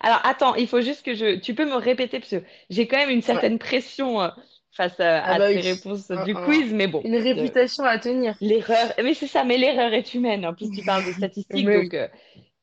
Alors, 0.01 0.19
attends, 0.25 0.55
il 0.55 0.67
faut 0.67 0.81
juste 0.81 1.03
que 1.05 1.13
je... 1.15 1.37
Tu 1.39 1.55
peux 1.55 1.65
me 1.65 1.75
répéter, 1.75 2.19
parce 2.19 2.31
que 2.31 2.43
j'ai 2.69 2.87
quand 2.87 2.97
même 2.97 3.09
une 3.09 3.21
Ouais. 3.21 3.23
certaine 3.23 3.59
pression 3.59 4.21
euh, 4.21 4.29
face 4.71 4.99
à, 4.99 5.23
Ah 5.23 5.33
à 5.33 5.37
bah 5.37 5.49
oui. 5.49 5.61
réponses 5.61 6.11
du 6.11 6.35
quiz, 6.35 6.73
mais 6.73 6.87
bon. 6.87 7.03
Une 7.03 7.15
euh, 7.15 7.21
réputation 7.23 7.83
à 7.83 7.97
tenir. 7.99 8.37
l'erreur... 8.41 8.93
Mais 9.03 9.13
c'est 9.13 9.27
ça, 9.27 9.43
mais 9.43 9.57
l'erreur 9.57 9.93
est 9.93 10.13
humaine. 10.13 10.45
En 10.45 10.53
plus, 10.53 10.71
tu 10.71 10.83
parles 10.83 11.05
de 11.05 11.11
statistiques, 11.11 11.65
donc 11.65 11.93
euh, 11.93 12.07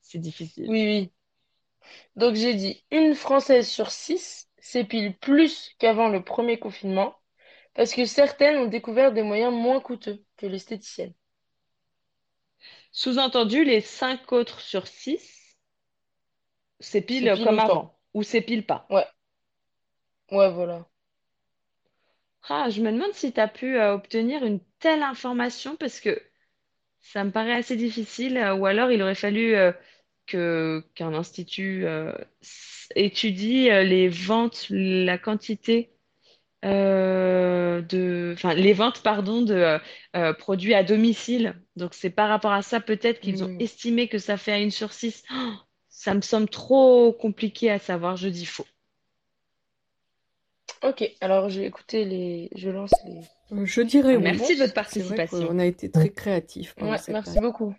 c'est 0.02 0.18
difficile. 0.18 0.66
Oui, 0.68 0.84
oui. 0.84 1.12
Donc 2.16 2.36
j'ai 2.36 2.54
dit 2.54 2.84
une 2.90 3.14
Française 3.14 3.68
sur 3.68 3.90
six 3.90 4.48
s'épile 4.58 5.14
plus 5.18 5.74
qu'avant 5.78 6.08
le 6.08 6.22
premier 6.24 6.58
confinement 6.58 7.14
parce 7.74 7.94
que 7.94 8.04
certaines 8.06 8.58
ont 8.58 8.66
découvert 8.66 9.12
des 9.12 9.22
moyens 9.22 9.52
moins 9.54 9.80
coûteux 9.80 10.24
que 10.38 10.46
l'esthéticienne. 10.46 11.14
Sous-entendu, 12.92 13.64
les 13.64 13.80
cinq 13.80 14.32
autres 14.32 14.60
sur 14.60 14.86
six 14.86 15.56
s'épilent 16.80 17.24
S'épile 17.24 17.44
comme 17.44 17.54
autant. 17.54 17.64
avant, 17.64 17.98
ou 18.14 18.22
s'épilent 18.22 18.66
pas. 18.66 18.86
Ouais, 18.90 19.06
ouais, 20.32 20.50
voilà. 20.50 20.86
Ah, 22.48 22.68
je 22.70 22.82
me 22.82 22.90
demande 22.92 23.12
si 23.14 23.32
tu 23.32 23.40
as 23.40 23.48
pu 23.48 23.76
euh, 23.78 23.94
obtenir 23.94 24.44
une 24.44 24.60
telle 24.80 25.02
information 25.02 25.76
parce 25.76 26.00
que 26.00 26.20
ça 27.00 27.24
me 27.24 27.30
paraît 27.30 27.52
assez 27.54 27.76
difficile, 27.76 28.36
euh, 28.36 28.54
ou 28.54 28.66
alors 28.66 28.90
il 28.90 29.02
aurait 29.02 29.14
fallu 29.14 29.54
euh, 29.54 29.72
que 30.26 30.84
qu'un 30.94 31.14
institut 31.14 31.86
étudie 32.94 33.64
les 33.64 34.08
ventes, 34.08 34.66
la 34.70 35.18
quantité 35.18 35.94
euh, 36.64 37.82
de, 37.82 38.32
enfin 38.36 38.54
les 38.54 38.72
ventes, 38.72 39.02
pardon, 39.02 39.42
de 39.42 39.54
euh, 39.54 39.78
euh, 40.16 40.32
produits 40.34 40.74
à 40.74 40.84
domicile. 40.84 41.60
Donc 41.76 41.94
c'est 41.94 42.10
par 42.10 42.28
rapport 42.28 42.52
à 42.52 42.62
ça 42.62 42.80
peut-être 42.80 43.20
qu'ils 43.20 43.42
ont 43.44 43.48
Hmm. 43.48 43.58
estimé 43.58 44.08
que 44.08 44.18
ça 44.18 44.36
fait 44.36 44.52
à 44.52 44.58
une 44.60 44.70
sur 44.70 44.92
six. 44.92 45.24
Oh, 45.32 45.52
ça 45.88 46.14
me 46.14 46.20
semble 46.20 46.48
trop 46.48 47.12
compliqué 47.12 47.70
à 47.70 47.78
savoir, 47.78 48.16
je 48.16 48.28
dis 48.28 48.46
faux. 48.46 48.66
Ok, 50.84 51.02
alors 51.20 51.48
j'ai 51.48 51.64
écouté 51.64 52.04
les... 52.04 52.48
Je 52.54 52.70
lance 52.70 52.92
les... 53.04 53.20
Je 53.64 53.82
dirais 53.82 54.14
Ah, 54.14 54.18
oui. 54.18 54.24
merci 54.24 54.54
de 54.54 54.60
votre 54.60 54.74
participation. 54.74 55.46
qu'on 55.48 55.58
a 55.58 55.64
été 55.66 55.90
très 55.90 56.10
créatifs 56.10 56.74
Ouais, 56.80 56.98
merci 57.08 57.38
beaucoup. 57.40 57.74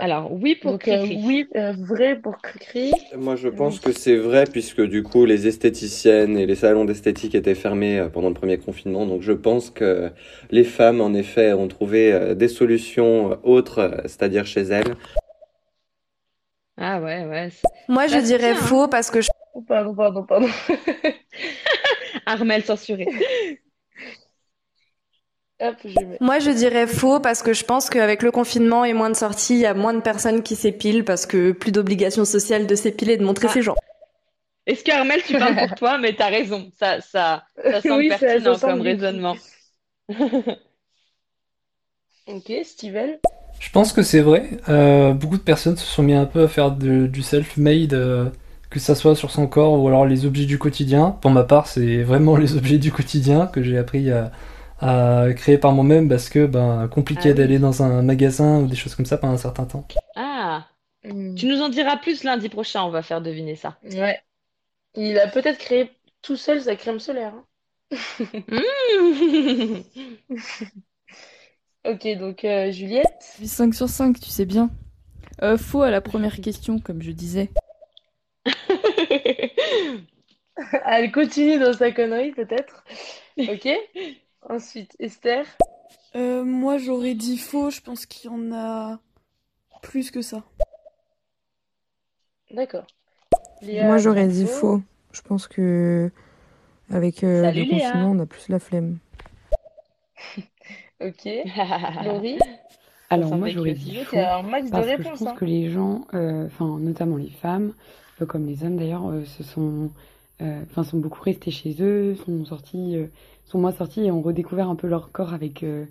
Alors 0.00 0.32
oui 0.32 0.54
pour 0.54 0.72
Donc 0.72 0.86
euh, 0.86 0.98
Cricri. 0.98 1.20
oui, 1.26 1.48
euh, 1.56 1.72
vrai 1.76 2.16
pour 2.20 2.38
Cricri. 2.40 2.92
Moi, 3.16 3.34
je 3.34 3.48
Oui. 3.48 3.56
pense 3.56 3.80
que 3.80 3.90
c'est 3.92 4.16
vrai 4.16 4.44
puisque 4.44 4.80
du 4.80 5.02
coup, 5.02 5.24
les 5.24 5.48
esthéticiennes 5.48 6.38
et 6.38 6.46
les 6.46 6.54
salons 6.54 6.84
d'esthétique 6.84 7.34
étaient 7.34 7.56
fermés 7.56 7.98
euh, 7.98 8.08
pendant 8.08 8.28
le 8.28 8.34
premier 8.34 8.58
confinement. 8.58 9.06
Donc, 9.06 9.22
je 9.22 9.32
pense 9.32 9.70
que 9.70 10.10
les 10.50 10.62
femmes, 10.64 11.00
en 11.00 11.14
effet, 11.14 11.52
ont 11.52 11.66
trouvé 11.66 12.12
euh, 12.12 12.34
des 12.34 12.46
solutions 12.48 13.38
autres, 13.42 14.02
c'est-à-dire 14.04 14.46
chez 14.46 14.62
elles. 14.62 14.94
Ah 16.76 17.00
ouais, 17.00 17.26
ouais. 17.26 17.48
Moi, 17.88 18.06
je 18.06 18.18
dirais 18.18 18.50
hein. 18.50 18.54
faux 18.54 18.86
parce 18.86 19.10
que 19.10 19.20
je 19.20 19.28
Oh, 19.54 19.62
pardon, 19.62 19.92
pardon, 19.94 20.22
pardon. 20.24 20.46
Armel 22.26 22.62
censuré. 22.62 23.08
Hop, 25.60 25.74
je 25.84 25.98
mets. 26.04 26.18
Moi, 26.20 26.38
je 26.38 26.50
dirais 26.50 26.86
faux 26.86 27.18
parce 27.20 27.42
que 27.42 27.52
je 27.52 27.64
pense 27.64 27.90
qu'avec 27.90 28.22
le 28.22 28.30
confinement 28.30 28.84
et 28.84 28.92
moins 28.92 29.10
de 29.10 29.16
sorties, 29.16 29.54
il 29.54 29.60
y 29.60 29.66
a 29.66 29.74
moins 29.74 29.92
de 29.94 30.00
personnes 30.00 30.42
qui 30.42 30.54
s'épilent 30.54 31.04
parce 31.04 31.26
que 31.26 31.50
plus 31.52 31.72
d'obligation 31.72 32.24
sociale 32.24 32.66
de 32.66 32.74
s'épiler 32.76 33.14
et 33.14 33.16
de 33.16 33.24
montrer 33.24 33.48
Ah. 33.50 33.52
ses 33.54 33.62
jambes. 33.62 33.76
Est-ce 34.66 34.84
que 34.84 34.92
Armel, 34.92 35.20
tu 35.26 35.36
parles 35.38 35.56
pour 35.56 35.74
toi, 35.76 35.98
mais 35.98 36.14
t'as 36.14 36.28
raison. 36.28 36.70
Ça, 36.78 37.00
ça, 37.00 37.44
ça 37.62 37.80
semble 37.82 37.94
Oui, 37.96 38.08
ça- 38.10 38.18
ça 38.18 38.26
pertinent 38.26 38.54
semble 38.54 38.72
comme 38.74 38.80
raisonnement. 38.82 39.36
Ok, 42.26 42.52
Steven. 42.62 43.16
Je 43.58 43.70
pense 43.70 43.92
que 43.92 44.02
c'est 44.02 44.20
vrai. 44.20 44.50
Euh, 44.68 45.12
beaucoup 45.14 45.38
de 45.38 45.42
personnes 45.42 45.76
se 45.76 45.86
sont 45.86 46.02
mis 46.02 46.12
un 46.14 46.26
peu 46.26 46.42
à 46.44 46.48
faire 46.48 46.70
de- 46.72 47.06
du 47.06 47.22
self-made, 47.22 47.94
euh, 47.94 48.28
que 48.70 48.78
ça 48.78 48.94
soit 48.94 49.16
sur 49.16 49.30
son 49.30 49.46
corps 49.46 49.80
ou 49.82 49.88
alors 49.88 50.04
les 50.04 50.26
objets 50.26 50.44
du 50.44 50.58
quotidien. 50.58 51.16
Pour 51.22 51.30
ma 51.30 51.42
part, 51.44 51.66
c'est 51.66 52.02
vraiment 52.02 52.36
les 52.36 52.54
objets 52.56 52.76
du 52.78 52.92
quotidien 52.92 53.46
que 53.46 53.62
j'ai 53.62 53.78
appris 53.78 54.10
à, 54.10 54.30
à 54.80 55.26
créer 55.36 55.58
par 55.58 55.72
moi-même 55.72 56.08
parce 56.08 56.28
que 56.28 56.46
ben 56.46 56.88
compliqué 56.88 57.30
Ah 57.30 57.34
oui. 57.34 57.34
d'aller 57.34 57.58
dans 57.58 57.82
un 57.82 58.02
magasin 58.02 58.60
ou 58.62 58.66
des 58.66 58.76
choses 58.76 58.94
comme 58.94 59.06
ça 59.06 59.18
pendant 59.18 59.34
un 59.34 59.38
certain 59.38 59.64
temps. 59.66 59.86
Ah, 60.14 60.68
Hmm. 61.04 61.34
tu 61.36 61.46
nous 61.46 61.60
en 61.62 61.68
diras 61.68 61.96
plus 61.96 62.24
lundi 62.24 62.48
prochain, 62.48 62.82
on 62.84 62.90
va 62.90 63.02
faire 63.02 63.20
deviner 63.22 63.56
ça. 63.56 63.78
Ouais. 63.84 64.20
Il 64.94 65.18
a 65.18 65.28
peut-être 65.28 65.58
créé 65.58 65.90
tout 66.22 66.36
seul 66.36 66.62
sa 66.62 66.76
crème 66.76 67.00
solaire. 67.00 67.34
hein. 67.34 67.46
Mmh. 68.48 69.82
Ok, 71.84 72.06
donc 72.18 72.44
euh, 72.44 72.70
Juliette. 72.70 73.40
5 73.44 73.74
sur 73.74 73.88
5, 73.88 74.20
tu 74.20 74.30
sais 74.30 74.44
bien. 74.44 74.70
Euh, 75.42 75.58
faux 75.58 75.82
à 75.82 75.90
la 75.90 76.00
première 76.00 76.36
question, 76.40 76.78
comme 76.80 77.02
je 77.02 77.12
disais. 77.12 77.50
Elle 80.86 81.12
continue 81.12 81.58
dans 81.58 81.72
sa 81.72 81.92
connerie, 81.92 82.32
peut-être. 82.32 82.84
Ok. 83.38 83.68
Ensuite, 84.48 84.96
Esther. 84.98 85.44
Euh, 86.16 86.44
moi, 86.44 86.78
j'aurais 86.78 87.14
dit 87.14 87.38
faux. 87.38 87.70
Je 87.70 87.80
pense 87.80 88.06
qu'il 88.06 88.30
y 88.30 88.34
en 88.34 88.52
a 88.52 88.98
plus 89.82 90.10
que 90.10 90.22
ça. 90.22 90.42
D'accord. 92.50 92.86
Moi, 93.62 93.98
j'aurais 93.98 94.28
dit 94.28 94.46
faux. 94.46 94.82
Je 95.12 95.20
pense 95.22 95.48
que 95.48 96.10
avec 96.90 97.22
euh, 97.24 97.42
Salut, 97.42 97.64
le 97.64 97.70
Léa. 97.72 97.86
confinement, 97.90 98.10
on 98.12 98.18
a 98.20 98.26
plus 98.26 98.48
la 98.48 98.58
flemme. 98.58 98.98
Ok. 101.00 101.28
Laurie. 102.04 102.38
Alors 103.08 103.36
moi 103.36 103.48
j'aurais 103.50 103.74
dit 103.74 104.02
faux 104.02 104.18
un 104.18 104.42
max 104.42 104.66
de 104.66 104.70
parce 104.72 104.86
que 104.88 105.02
je 105.02 105.08
pense 105.08 105.22
hein. 105.22 105.34
que 105.38 105.44
les 105.44 105.70
gens, 105.70 106.08
euh, 106.12 106.46
enfin 106.46 106.76
notamment 106.80 107.16
les 107.16 107.30
femmes, 107.30 107.72
euh, 108.20 108.26
comme 108.26 108.46
les 108.46 108.64
hommes 108.64 108.76
d'ailleurs, 108.76 109.08
euh, 109.08 109.24
se 109.24 109.44
sont 109.44 109.90
euh, 110.40 110.62
enfin, 110.70 110.84
sont 110.84 110.98
beaucoup 110.98 111.22
restés 111.22 111.50
chez 111.50 111.76
eux, 111.80 112.16
sont 112.26 112.44
sortis, 112.44 112.96
euh, 112.96 113.06
sont 113.48 113.58
moins 113.58 113.72
sortis 113.72 114.02
et 114.04 114.10
ont 114.10 114.22
redécouvert 114.22 114.68
un 114.68 114.76
peu 114.76 114.86
leur 114.88 115.12
corps 115.12 115.32
avec 115.34 115.62
euh, 115.62 115.86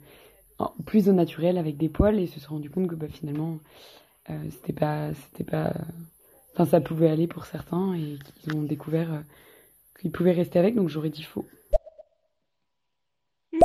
en- 0.60 0.74
plus 0.86 1.10
au 1.10 1.14
naturel, 1.14 1.58
avec 1.58 1.78
des 1.78 1.90
poils 1.90 2.20
et 2.20 2.28
se 2.28 2.40
sont 2.40 2.56
rendu 2.56 2.70
compte 2.70 2.88
que 2.88 2.96
bah, 2.96 3.08
finalement, 3.10 3.60
euh, 4.30 4.36
c'était 4.52 4.74
pas, 4.74 5.12
c'était 5.16 5.50
pas, 5.50 5.74
enfin, 6.54 6.66
ça 6.66 6.82
pouvait 6.82 7.10
aller 7.10 7.28
pour 7.28 7.46
certains 7.46 7.94
et 7.96 8.20
qu'ils 8.42 8.56
ont 8.56 8.64
découvert 8.64 9.14
euh, 9.14 9.20
qu'ils 10.02 10.12
pouvaient 10.12 10.34
rester 10.34 10.60
avec. 10.60 10.76
Donc 10.76 10.90
j'aurais 10.90 11.10
dit 11.12 11.24
faux. 11.24 11.46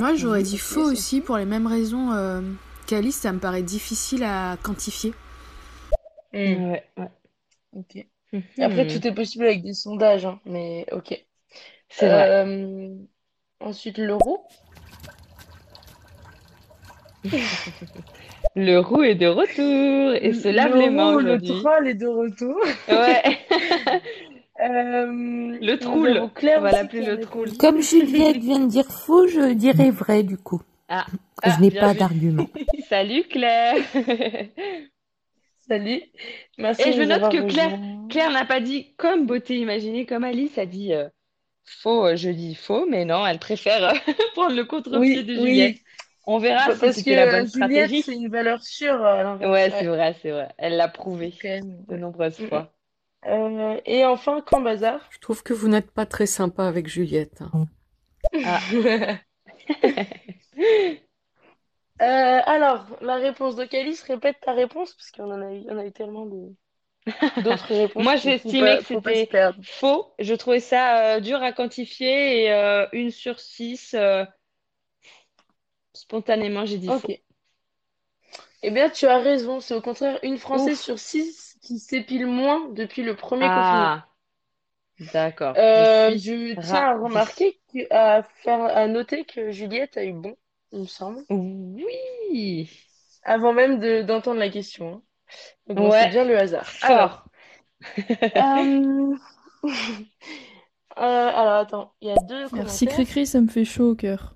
Moi, 0.00 0.16
j'aurais 0.16 0.42
dit 0.42 0.58
faux 0.58 0.82
aussi 0.82 1.20
pour 1.20 1.36
les 1.38 1.44
mêmes 1.44 1.66
raisons 1.66 2.12
euh, 2.12 2.40
qu'Alice. 2.86 3.16
Ça 3.16 3.32
me 3.32 3.38
paraît 3.38 3.62
difficile 3.62 4.24
à 4.24 4.56
quantifier. 4.62 5.14
Hmm. 6.32 6.62
Ouais, 6.72 6.84
ouais. 6.98 7.10
Ok. 7.74 7.98
Après, 8.60 8.86
Hmm. 8.86 8.88
tout 8.88 9.06
est 9.06 9.14
possible 9.14 9.44
avec 9.46 9.62
des 9.62 9.74
sondages, 9.74 10.26
hein, 10.26 10.40
mais 10.46 10.86
ok. 10.92 11.14
C'est 11.90 12.08
vrai. 12.10 12.32
Ensuite, 13.62 13.98
l'euro. 13.98 14.44
Le 18.54 18.78
roux 18.80 19.02
est 19.02 19.14
de 19.14 19.26
retour 19.26 20.14
et 20.20 20.32
se 20.34 20.48
lave 20.48 20.76
les 20.76 20.90
mains 20.90 21.12
L'euro, 21.12 21.20
le 21.20 21.40
troll 21.40 21.88
est 21.88 21.94
de 21.94 22.06
retour. 22.06 22.56
Ouais. 22.88 23.22
Euh, 24.60 25.06
Le 25.06 25.72
nous 25.72 25.76
troul. 25.78 26.08
avons 26.18 26.28
Claire 26.28 26.58
On 26.60 26.62
va 26.62 26.70
l'appeler 26.70 27.02
le 27.04 27.14
répondu. 27.14 27.26
troul. 27.26 27.56
Comme 27.58 27.80
Juliette 27.82 28.36
vient 28.36 28.60
de 28.60 28.66
dire 28.68 28.84
faux, 28.84 29.26
je 29.26 29.54
dirais 29.54 29.90
vrai 29.90 30.22
du 30.22 30.36
coup. 30.36 30.60
Ah, 30.88 31.04
Je 31.42 31.50
ah, 31.50 31.56
n'ai 31.60 31.70
pas 31.72 31.94
vu. 31.94 31.98
d'argument. 31.98 32.46
Salut 32.88 33.24
Claire. 33.24 33.82
Salut. 35.66 36.02
Merci 36.58 36.90
Et 36.90 36.92
je 36.92 37.02
note 37.02 37.32
que 37.32 37.48
Claire. 37.50 37.76
Claire 38.08 38.30
n'a 38.30 38.44
pas 38.44 38.60
dit 38.60 38.94
comme 38.98 39.26
beauté 39.26 39.56
imaginée, 39.56 40.06
comme 40.06 40.22
Alice 40.22 40.56
a 40.58 40.66
dit 40.66 40.92
euh, 40.94 41.08
faux, 41.64 42.06
euh, 42.06 42.16
je 42.16 42.30
dis 42.30 42.54
faux, 42.54 42.86
mais 42.86 43.04
non, 43.04 43.26
elle 43.26 43.38
préfère 43.38 43.84
euh, 43.84 44.12
prendre 44.34 44.54
le 44.56 44.64
contre-pied 44.64 45.22
Oui, 45.22 45.24
de 45.24 45.34
oui. 45.36 45.38
Juliette. 45.38 45.80
On 46.24 46.38
verra 46.38 46.70
Pa- 46.70 46.76
si 46.76 46.90
Parce 46.90 46.94
c'était 46.94 47.16
la 47.16 47.26
que 47.26 47.28
bonne 47.28 47.46
euh, 47.46 47.48
Juliette, 47.48 47.96
stratégie. 47.96 48.04
c'est 48.04 48.14
une 48.16 48.28
valeur 48.30 48.62
sûre 48.62 49.04
à 49.04 49.22
l'inverse. 49.22 49.66
Ouais, 49.66 49.70
c'est 49.70 49.84
Ouais, 49.84 49.88
vrai, 49.88 50.14
c'est 50.22 50.30
vrai. 50.30 50.54
Elle 50.56 50.76
l'a 50.78 50.88
prouvé 50.88 51.36
quand 51.38 51.48
même. 51.48 51.84
de 51.88 51.96
nombreuses 51.96 52.38
Mm, 52.38 52.44
mm. 52.46 52.48
fois. 52.48 52.72
Euh, 53.26 53.80
et 53.86 54.04
enfin, 54.06 54.42
quand 54.42 54.60
bazar. 54.62 55.00
Je 55.10 55.18
trouve 55.20 55.44
que 55.44 55.52
vous 55.54 55.68
n'êtes 55.68 55.92
pas 55.92 56.06
très 56.06 56.26
sympa 56.26 56.66
avec 56.66 56.88
Juliette. 56.88 57.40
hein. 57.54 57.68
Ah. 58.42 58.62
Euh, 62.02 62.40
alors, 62.44 62.86
la 63.00 63.16
réponse 63.16 63.56
de 63.56 63.64
Calice, 63.64 64.02
répète 64.02 64.38
ta 64.42 64.52
réponse, 64.52 64.92
parce 64.94 65.10
qu'on 65.10 65.30
en 65.32 65.40
a 65.40 65.52
eu, 65.54 65.64
on 65.70 65.78
a 65.78 65.86
eu 65.86 65.92
tellement 65.92 66.26
de- 66.26 66.54
d'autres 67.36 67.74
réponses 67.74 68.04
Moi, 68.04 68.16
j'estimais 68.16 68.78
que 68.78 68.84
c'était 68.84 69.36
faux. 69.62 70.12
Je 70.18 70.34
trouvais 70.34 70.60
ça 70.60 71.16
euh, 71.16 71.20
dur 71.20 71.42
à 71.42 71.52
quantifier 71.52 72.44
et 72.44 72.52
euh, 72.52 72.86
une 72.92 73.10
sur 73.10 73.40
six, 73.40 73.94
euh, 73.94 74.24
spontanément, 75.94 76.66
j'ai 76.66 76.76
dit 76.76 76.92
faux. 76.92 77.08
Ok. 77.08 77.22
Eh 78.62 78.70
bien, 78.72 78.90
tu 78.90 79.06
as 79.06 79.18
raison. 79.18 79.60
C'est 79.60 79.74
au 79.74 79.80
contraire 79.80 80.18
une 80.24 80.36
Française 80.38 80.80
Ouf. 80.80 80.80
sur 80.80 80.98
six 80.98 81.56
qui 81.62 81.78
s'épile 81.78 82.26
moins 82.26 82.68
depuis 82.70 83.02
le 83.02 83.14
premier 83.14 83.50
confinement. 83.50 83.92
Ah, 83.92 84.08
d'accord. 84.98 85.56
Euh, 85.56 86.10
Je 86.16 86.54
tiens 86.54 86.82
à 86.82 86.98
remarquer, 86.98 87.60
que- 87.72 87.90
à 87.92 88.22
faire, 88.22 88.60
à 88.64 88.86
noter 88.86 89.24
que 89.24 89.50
Juliette 89.50 89.96
a 89.96 90.04
eu 90.04 90.12
bon, 90.12 90.36
il 90.72 90.80
me 90.80 90.86
semble, 90.86 91.24
Oui. 91.30 92.68
avant 93.24 93.52
même 93.52 93.80
de, 93.80 94.02
d'entendre 94.02 94.38
la 94.38 94.48
question. 94.48 94.94
hein. 94.94 95.02
Donc 95.66 95.78
bon, 95.78 95.90
c'est 95.90 95.98
Ouais. 95.98 96.10
bien 96.10 96.24
le 96.24 96.38
hasard. 96.38 96.68
Alors, 96.82 97.24
euh, 98.36 99.16
euh, 99.66 99.70
alors 100.96 101.54
attends, 101.54 101.92
il 102.00 102.08
y 102.08 102.10
a 102.10 102.16
deux 102.16 102.46
Merci. 102.52 102.86
Cricri, 102.86 103.26
ça 103.26 103.40
me 103.40 103.48
fait 103.48 103.64
chaud 103.64 103.90
au 103.90 103.94
cœur. 103.94 104.34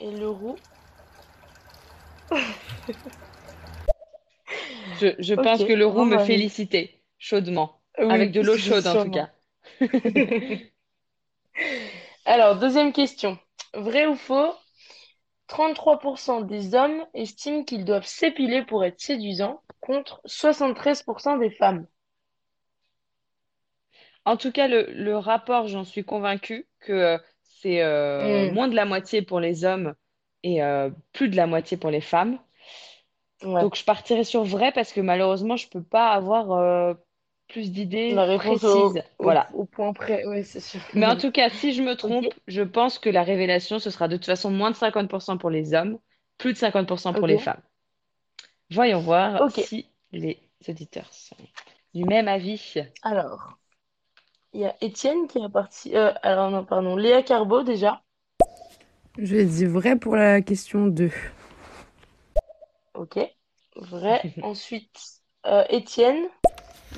Et 0.00 0.10
le 0.10 0.28
roux. 0.28 0.56
Je, 5.00 5.14
je 5.18 5.34
pense 5.34 5.64
que 5.64 5.72
le 5.72 5.86
roux 5.86 5.94
bon, 5.94 6.06
me 6.06 6.16
bah, 6.16 6.24
félicitait 6.24 7.00
chaudement. 7.18 7.80
oui, 7.98 8.06
Avec 8.10 8.32
de 8.32 8.40
l'eau 8.40 8.56
chaude, 8.56 8.86
en 8.86 9.04
tout 9.04 9.10
cas. 9.10 9.30
Alors, 12.26 12.58
deuxième 12.58 12.92
question. 12.92 13.38
Vrai 13.74 14.06
ou 14.06 14.14
faux? 14.16 14.52
33% 15.50 16.40
des 16.40 16.74
hommes 16.74 17.04
estiment 17.12 17.64
qu'ils 17.64 17.84
doivent 17.84 18.06
s'épiler 18.06 18.64
pour 18.64 18.84
être 18.84 19.00
séduisants, 19.00 19.62
contre 19.80 20.22
73% 20.24 21.36
des 21.38 21.50
femmes. 21.50 21.86
En 24.24 24.36
tout 24.36 24.52
cas, 24.52 24.68
le, 24.68 24.86
le 24.92 25.16
rapport, 25.16 25.68
j'en 25.68 25.84
suis 25.84 26.04
convaincue 26.04 26.68
que 26.80 26.92
euh, 26.92 27.18
c'est 27.42 27.82
euh, 27.82 28.46
Mm. 28.46 28.54
moins 28.54 28.68
de 28.68 28.74
la 28.74 28.84
moitié 28.84 29.22
pour 29.22 29.40
les 29.40 29.64
hommes 29.64 29.94
et 30.42 30.62
euh, 30.62 30.90
plus 31.12 31.28
de 31.28 31.36
la 31.36 31.46
moitié 31.46 31.76
pour 31.76 31.90
les 31.90 32.00
femmes. 32.00 32.38
Ouais. 33.42 33.62
Donc, 33.62 33.76
je 33.76 33.84
partirais 33.84 34.24
sur 34.24 34.44
vrai 34.44 34.72
parce 34.72 34.92
que 34.92 35.00
malheureusement, 35.00 35.56
je 35.56 35.68
peux 35.68 35.82
pas 35.82 36.10
avoir 36.12 36.52
euh, 36.52 36.94
plus 37.52 37.70
d'idées 37.70 38.14
La 38.14 38.24
réponse 38.24 38.64
au, 38.64 38.90
précises. 38.90 39.02
au- 39.18 39.24
Voilà. 39.24 39.48
au 39.54 39.64
point 39.64 39.92
près, 39.92 40.24
oui, 40.26 40.44
c'est 40.44 40.60
sûr. 40.60 40.80
Mais 40.94 41.06
en 41.06 41.16
tout 41.16 41.30
cas, 41.30 41.50
si 41.50 41.72
je 41.72 41.82
me 41.82 41.94
trompe, 41.94 42.26
je 42.46 42.62
pense 42.62 42.98
que 42.98 43.10
la 43.10 43.22
révélation, 43.22 43.78
ce 43.78 43.90
sera 43.90 44.08
de 44.08 44.16
toute 44.16 44.26
façon 44.26 44.50
moins 44.50 44.70
de 44.70 44.76
50% 44.76 45.36
pour 45.38 45.50
les 45.50 45.74
hommes, 45.74 45.98
plus 46.38 46.52
de 46.52 46.58
50% 46.58 47.12
pour 47.12 47.26
les 47.26 47.38
femmes. 47.38 47.60
Voyons 48.70 49.00
voir 49.00 49.50
si 49.50 49.86
les 50.12 50.38
auditeurs 50.68 51.12
sont 51.12 51.36
du 51.94 52.04
même 52.04 52.28
avis. 52.28 52.74
Alors, 53.02 53.58
il 54.52 54.60
y 54.60 54.64
a 54.64 54.74
Étienne 54.80 55.26
qui 55.28 55.42
a 55.42 55.48
parti. 55.48 55.96
euh, 55.96 56.12
alors, 56.22 56.50
non, 56.50 56.64
pardon, 56.64 56.96
Léa 56.96 57.22
Carbo 57.22 57.62
déjà. 57.62 58.02
Je 59.18 59.36
vais 59.36 59.44
dire 59.44 59.68
vrai 59.68 59.96
pour 59.96 60.16
la 60.16 60.40
question 60.40 60.86
2. 60.86 61.10
Ok. 62.94 63.18
Vrai. 63.76 64.22
Ensuite, 64.42 65.00
euh, 65.46 65.64
Étienne. 65.68 66.22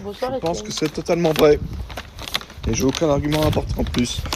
Bonsoir, 0.00 0.34
Je 0.34 0.38
pense 0.38 0.58
Étienne. 0.60 0.66
que 0.68 0.72
c'est 0.72 0.88
totalement 0.92 1.32
vrai. 1.32 1.58
Et 2.68 2.74
j'ai 2.74 2.84
aucun 2.84 3.08
argument 3.10 3.42
important 3.44 3.80
en 3.80 3.84
plus. 3.84 4.20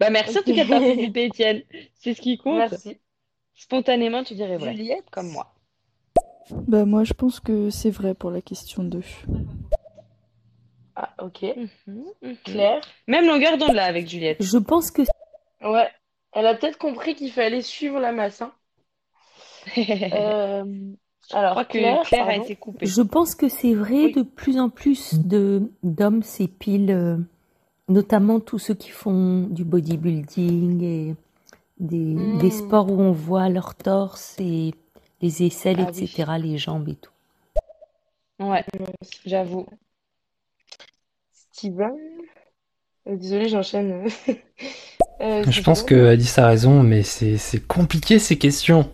Bah 0.00 0.10
merci 0.10 0.38
en 0.38 0.42
tout 0.42 0.54
cas 0.54 0.64
de 0.64 0.68
participer, 0.68 1.24
Étienne. 1.26 1.62
C'est 1.94 2.12
ce 2.14 2.20
qui 2.20 2.36
compte. 2.38 2.58
Merci. 2.70 2.98
Spontanément, 3.54 4.24
tu 4.24 4.34
dirais 4.34 4.56
vrai, 4.58 4.72
Juliette. 4.74 5.08
comme 5.10 5.28
moi. 5.30 5.54
Bah 6.50 6.84
moi 6.84 7.04
je 7.04 7.12
pense 7.14 7.38
que 7.40 7.70
c'est 7.70 7.90
vrai 7.90 8.14
pour 8.14 8.30
la 8.30 8.40
question 8.42 8.82
2. 8.82 9.00
Ah, 10.96 11.14
ok. 11.22 11.44
Mhm. 11.86 12.36
Claire. 12.44 12.80
Même 13.06 13.26
longueur 13.26 13.56
d'onde 13.58 13.74
là 13.74 13.84
avec 13.84 14.08
Juliette. 14.08 14.42
Je 14.42 14.58
pense 14.58 14.90
que 14.90 15.02
Ouais. 15.62 15.88
Elle 16.32 16.46
a 16.46 16.54
peut-être 16.54 16.78
compris 16.78 17.14
qu'il 17.14 17.30
fallait 17.30 17.62
suivre 17.62 18.00
la 18.00 18.12
masse. 18.12 18.42
hein. 18.42 18.52
Euh, 19.78 20.64
Je 21.32 21.36
alors, 21.36 21.50
crois 21.52 21.64
que 21.64 21.78
Claire, 21.78 22.02
Claire 22.04 22.28
a 22.28 22.36
été 22.36 22.56
coupée. 22.56 22.86
je 22.86 23.02
pense 23.02 23.34
que 23.34 23.48
c'est 23.48 23.74
vrai 23.74 24.06
Oui. 24.06 24.12
de 24.12 24.22
plus 24.22 24.58
en 24.60 24.68
plus 24.68 25.14
de 25.14 25.70
d'hommes 25.82 26.22
s'épilent, 26.22 26.90
euh, 26.90 27.16
notamment 27.88 28.38
tous 28.40 28.58
ceux 28.58 28.74
qui 28.74 28.90
font 28.90 29.42
du 29.50 29.64
bodybuilding 29.64 30.82
et 30.82 31.16
des, 31.80 32.14
des 32.38 32.48
Mm. 32.48 32.50
sports 32.50 32.90
où 32.92 33.00
on 33.00 33.12
voit 33.12 33.48
leur 33.48 33.74
torse 33.74 34.36
et 34.38 34.74
les 35.22 35.42
aisselles, 35.44 35.76
Ah 35.80 35.90
oui. 35.94 36.04
etc., 36.04 36.32
les 36.38 36.58
jambes 36.58 36.88
et 36.88 36.96
tout. 36.96 37.10
Ouais, 38.40 38.64
j'avoue. 39.24 39.66
Steven? 41.52 41.92
Euh, 43.08 43.16
désolée, 43.16 43.48
j'enchaîne. 43.48 44.04
Euh, 45.20 45.44
Je 45.48 45.62
pense 45.62 45.84
que 45.84 45.94
Alice 46.06 46.36
a 46.38 46.48
raison, 46.48 46.82
mais 46.82 47.04
c'est 47.04 47.36
c'est 47.36 47.64
compliqué 47.64 48.18
ces 48.18 48.38
questions. 48.38 48.90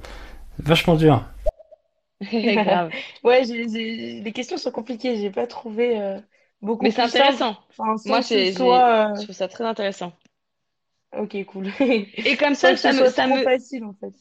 Vachement 0.59 0.95
dur. 0.97 1.25
Grave. 2.63 2.95
Ouais, 3.23 3.45
j'ai- 3.45 3.69
j'ai- 3.69 4.21
les 4.21 4.33
questions 4.33 4.57
sont 4.59 4.73
compliquées. 4.73 5.17
J'ai 5.17 5.31
pas 5.31 5.47
trouvé 5.47 6.01
euh, 6.01 6.21
beaucoup 6.63 6.89
Mais 6.89 6.91
c'est 6.91 7.03
plus 7.03 7.03
intéressant. 7.03 7.57
Enfin, 7.71 7.97
sans 7.99 8.19
Moi, 8.19 8.21
que 8.21 8.27
ce 8.27 8.45
j'ai, 8.47 8.53
j'ai- 8.55 8.85
soit. 8.85 9.15
je 9.15 9.23
trouve 9.25 9.35
ça 9.37 9.47
très 9.49 9.65
intéressant. 9.65 10.13
euh, 11.15 11.23
Ok, 11.23 11.45
cool. 11.47 11.73
Et 12.25 12.37
comme 12.37 12.55
Sans 12.61 12.73
ça, 12.75 12.75
que 12.75 12.81
ça 12.81 12.93
me, 12.93 12.93
soit 12.93 13.11
ça 13.11 13.27
trop 13.27 13.27
me, 13.27 13.41
facile 13.41 13.85
en 13.85 13.95
fait. 13.95 14.15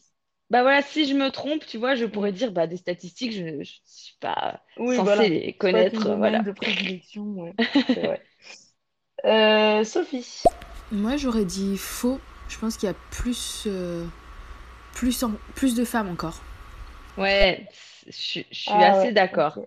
bah 0.49 0.61
voilà, 0.61 0.81
si 0.81 1.05
je 1.07 1.13
me 1.13 1.29
trompe, 1.29 1.65
tu 1.65 1.77
vois, 1.77 1.95
je 1.95 2.05
pourrais 2.05 2.31
dire, 2.31 2.51
bah 2.51 2.67
des 2.67 2.77
statistiques, 2.77 3.33
je, 3.33 3.63
je 3.63 3.79
suis 3.85 4.15
pas 4.19 4.63
Oui, 4.77 4.99
censée 4.99 4.99
voilà. 5.01 5.29
les 5.29 5.57
C'est 5.59 5.69
pas 5.69 5.85
ton 5.85 5.99
connaître, 5.99 6.01
domaine 6.01 6.15
voilà. 6.15 6.43
de 6.43 6.51
prédilection. 6.51 7.23
Ouais, 7.23 7.55
c'est 7.93 8.01
vrai. 8.01 8.25
Euh, 9.25 9.83
Sophie. 9.83 10.51
Moi, 10.91 11.17
j'aurais 11.17 11.45
dit 11.45 11.77
faux. 11.77 12.19
Je 12.49 12.57
pense 12.57 12.77
qu'il 12.77 12.87
y 12.87 12.89
a 12.91 12.95
plus, 13.11 13.63
euh, 13.67 14.05
plus, 14.95 15.23
en- 15.23 15.33
plus 15.55 15.75
de 15.75 15.85
femmes 15.85 16.09
encore. 16.09 16.41
Ouais, 17.17 17.67
je, 18.07 18.41
je 18.51 18.59
suis 18.59 18.71
Ah 18.71 18.91
assez 18.91 19.07
ouais, 19.07 19.13
d'accord. 19.13 19.59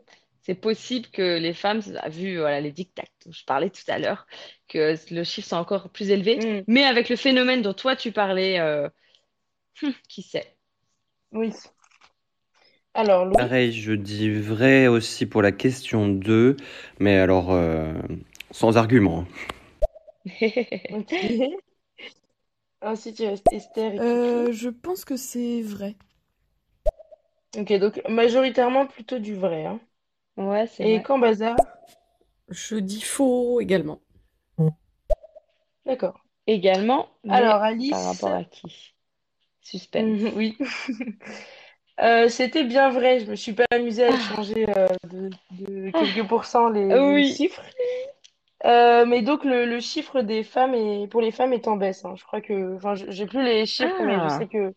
C'est 0.43 0.55
possible 0.55 1.07
que 1.09 1.39
les 1.39 1.53
femmes, 1.53 1.81
vu 2.09 2.39
voilà, 2.39 2.61
les 2.61 2.73
dictats 2.73 3.05
dont 3.25 3.33
je 3.33 3.45
parlais 3.45 3.71
tout 3.71 3.83
à 3.89 3.99
l'heure, 3.99 4.27
que 4.69 4.95
le 5.13 5.25
chiffre 5.25 5.49
soit 5.49 5.59
encore 5.59 5.91
plus 5.91 6.11
élevé. 6.11 6.39
Mm. 6.39 6.65
Mais 6.67 6.85
avec 6.85 7.09
le 7.09 7.17
phénomène 7.17 7.63
dont 7.63 7.75
toi 7.75 7.95
tu 7.97 8.11
parlais, 8.13 8.59
euh, 8.59 8.89
hum, 9.83 9.93
qui 10.09 10.23
sait? 10.23 10.57
Oui. 11.33 11.53
Alors, 12.95 13.25
Louis, 13.25 13.37
Pareil, 13.37 13.73
je 13.73 13.93
dis 13.93 14.31
vrai 14.31 14.87
aussi 14.87 15.25
pour 15.27 15.41
la 15.43 15.53
question 15.53 16.09
2, 16.09 16.57
mais 16.99 17.17
alors 17.17 17.53
euh, 17.53 17.93
sans 18.51 18.77
argument. 18.77 19.25
ok. 20.91 21.13
Ensuite, 22.83 23.21
il 23.21 23.27
reste 23.29 23.53
Esther 23.53 23.95
et. 23.95 24.01
Euh, 24.01 24.53
je 24.53 24.69
pense 24.69 25.05
que 25.05 25.17
c'est 25.17 25.63
vrai. 25.63 25.97
Ok, 27.57 27.73
donc 27.75 28.01
majoritairement 28.09 28.87
plutôt 28.89 29.21
du 29.21 29.35
vrai. 29.37 29.65
Hein. 29.65 29.81
Ouais, 30.37 30.67
c'est 30.67 30.85
Et 30.85 30.89
vrai. 30.89 31.03
quand 31.03 31.19
bazar? 31.21 31.57
Je 32.51 32.77
dis 32.77 33.01
faux 33.01 33.61
également. 33.63 34.03
D'accord. 35.85 36.25
Également, 36.47 37.11
mais 37.25 37.45
Alors, 37.45 37.63
par 37.89 38.05
Alice, 38.05 38.05
rapport 38.05 38.33
à 38.33 38.45
qui? 38.45 38.95
Suspense. 39.63 40.21
Mhm, 40.21 40.33
oui. 40.37 40.57
Euh, 42.01 42.29
c'était 42.29 42.65
bien 42.65 42.91
vrai. 42.91 43.21
Je 43.21 43.31
me 43.31 43.37
suis 43.37 43.53
pas 43.53 43.67
amusée 43.71 44.05
à 44.05 44.19
changer 44.19 44.67
euh, 44.77 44.87
de, 45.11 45.37
de 45.51 45.91
quelques 45.91 46.27
pourcents 46.27 46.71
les, 46.71 46.99
les 46.99 47.23
Oui. 47.23 47.25
chiffres. 47.25 47.63
Euh, 48.67 49.07
mais 49.07 49.23
donc 49.23 49.45
le, 49.45 49.65
le 49.67 49.81
chiffre 49.81 50.21
des 50.23 50.45
femmes 50.45 50.75
est, 50.75 51.09
pour 51.09 51.21
les 51.23 51.31
femmes 51.33 51.53
est 51.55 51.67
en 51.69 51.77
baisse. 51.77 52.05
hein. 52.05 52.15
Je 52.17 52.25
crois 52.25 52.41
que, 52.43 52.77
enfin, 52.77 52.95
je- 52.95 53.11
j'ai 53.11 53.27
plus 53.27 53.43
les 53.43 53.65
chiffres, 53.67 54.03
mais 54.03 54.21
je 54.21 54.29
Ah, 54.29 54.45
sais 54.45 54.49
que 54.49 54.75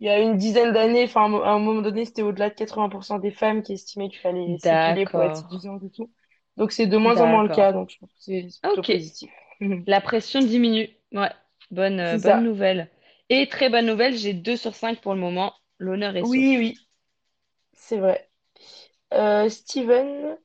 il 0.00 0.06
y 0.06 0.10
a 0.10 0.20
une 0.20 0.36
dizaine 0.36 0.72
d'années, 0.72 1.04
enfin, 1.04 1.22
à 1.42 1.50
un 1.50 1.58
moment 1.58 1.82
donné, 1.82 2.04
c'était 2.04 2.22
au-delà 2.22 2.50
de 2.50 2.54
80% 2.54 3.18
des 3.18 3.30
femmes 3.30 3.62
qui 3.62 3.72
estimaient 3.72 4.08
qu'il 4.08 4.20
fallait 4.20 4.56
s'épiler 4.58 5.06
pour 5.06 5.22
être 5.22 5.36
séduisante 5.36 5.82
et 5.84 5.90
tout. 5.90 6.10
Donc 6.56 6.72
c'est 6.72 6.86
de 6.86 6.96
moins 6.96 7.20
en 7.20 7.26
moins 7.26 7.42
le 7.42 7.48
cas. 7.48 7.72
Donc 7.72 7.90
je 7.90 7.96
trouve 7.96 8.08
que 8.08 8.14
c'est 8.18 8.48
plutôt 8.62 8.82
positif. 8.82 9.30
La 9.86 10.00
pression 10.00 10.40
diminue. 10.40 10.88
Ouais, 11.12 11.30
bonne, 11.70 12.00
euh, 12.00 12.18
bonne 12.18 12.20
ça. 12.20 12.40
nouvelle. 12.42 12.90
Et 13.28 13.48
très 13.48 13.70
bonne 13.70 13.86
nouvelle, 13.86 14.16
j'ai 14.16 14.32
2 14.34 14.56
sur 14.56 14.74
5 14.74 15.00
pour 15.00 15.14
le 15.14 15.20
moment. 15.20 15.52
L'honneur 15.78 16.16
est 16.16 16.22
Oui, 16.22 16.56
sauf. 16.56 16.58
oui, 16.58 16.78
c'est 17.72 17.98
vrai. 17.98 18.30
Euh, 19.14 19.48
Steven, 19.48 20.38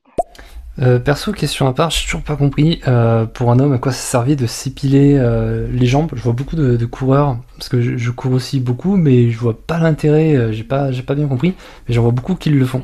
Euh, 0.80 0.98
perso, 0.98 1.32
question 1.32 1.68
à 1.68 1.72
part, 1.72 1.90
j'ai 1.90 2.04
toujours 2.04 2.22
pas 2.22 2.34
compris 2.36 2.80
euh, 2.88 3.26
pour 3.26 3.52
un 3.52 3.60
homme 3.60 3.72
à 3.72 3.78
quoi 3.78 3.92
ça 3.92 3.98
servait 4.02 4.34
de 4.34 4.46
s'épiler 4.46 5.14
euh, 5.16 5.68
les 5.70 5.86
jambes. 5.86 6.10
Je 6.14 6.22
vois 6.22 6.32
beaucoup 6.32 6.56
de, 6.56 6.76
de 6.76 6.86
coureurs, 6.86 7.36
parce 7.56 7.68
que 7.68 7.80
je, 7.80 7.96
je 7.96 8.10
cours 8.10 8.32
aussi 8.32 8.58
beaucoup, 8.58 8.96
mais 8.96 9.30
je 9.30 9.38
vois 9.38 9.56
pas 9.56 9.78
l'intérêt, 9.78 10.34
euh, 10.34 10.52
j'ai 10.52 10.64
pas, 10.64 10.90
j'ai 10.90 11.02
pas 11.04 11.14
bien 11.14 11.28
compris, 11.28 11.54
mais 11.88 11.94
j'en 11.94 12.02
vois 12.02 12.10
beaucoup 12.10 12.34
qui 12.34 12.50
le 12.50 12.66
font. 12.66 12.82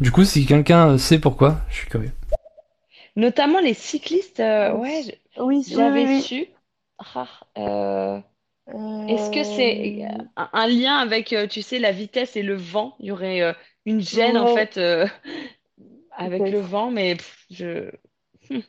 Du 0.00 0.12
coup, 0.12 0.24
si 0.24 0.46
quelqu'un 0.46 0.98
sait 0.98 1.18
pourquoi, 1.18 1.60
je 1.70 1.76
suis 1.76 1.88
curieux. 1.88 2.12
Notamment 3.16 3.60
les 3.60 3.74
cyclistes, 3.74 4.40
euh, 4.40 4.72
ouais, 4.74 5.02
je- 5.36 5.42
oui, 5.42 5.64
j'avais 5.68 6.06
oui, 6.06 6.22
oui. 6.22 6.26
su. 6.26 6.48
Ah, 6.98 7.28
euh, 7.58 8.20
est-ce 9.08 9.30
que 9.30 9.44
c'est 9.44 10.04
un, 10.36 10.50
un 10.52 10.66
lien 10.68 10.96
avec, 10.98 11.34
tu 11.50 11.62
sais, 11.62 11.78
la 11.80 11.92
vitesse 11.92 12.36
et 12.36 12.42
le 12.42 12.56
vent? 12.56 12.96
Il 13.00 13.06
y 13.08 13.12
aurait 13.12 13.56
une 13.86 14.00
gêne 14.00 14.38
en 14.38 14.46
fait 14.46 14.78
euh, 14.78 15.06
avec 16.16 16.40
le 16.50 16.58
vent, 16.60 16.90
mais 16.90 17.16
pff, 17.16 17.44
je, 17.50 17.90
hmm, 18.50 18.60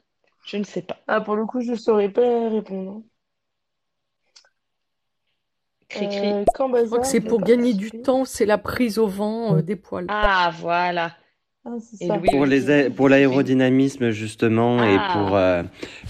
je 0.46 0.58
ne 0.58 0.64
sais 0.64 0.82
pas. 0.82 0.98
Ah, 1.08 1.22
pour 1.22 1.36
le 1.36 1.46
coup, 1.46 1.62
je 1.62 1.76
saurais 1.76 2.10
pas 2.10 2.50
répondre. 2.50 3.04
Cri-cri. 5.90 6.34
Euh, 6.34 6.44
quand 6.54 6.68
Je 6.76 6.84
crois 6.86 7.00
que 7.00 7.08
c'est 7.08 7.22
pour 7.22 7.42
gagner 7.42 7.74
du 7.74 7.92
temps, 7.92 8.26
c'est 8.26 8.46
la 8.46 8.58
prise 8.58 8.98
au 8.98 9.08
vent 9.08 9.56
euh, 9.58 9.62
des 9.62 9.76
poils. 9.78 10.06
Ah, 10.10 10.52
voilà. 10.60 11.16
Ah, 11.66 11.72
Et 12.02 12.08
ça. 12.08 12.18
Louis 12.18 12.30
Pour 12.30 12.46
les 12.46 12.70
a- 12.70 12.90
pour 12.90 13.08
l'aérodynamisme 13.10 14.10
justement 14.12 14.84
et 14.84 14.98
pour 15.14 15.36
Ah, 15.36 15.60
euh, 15.60 15.64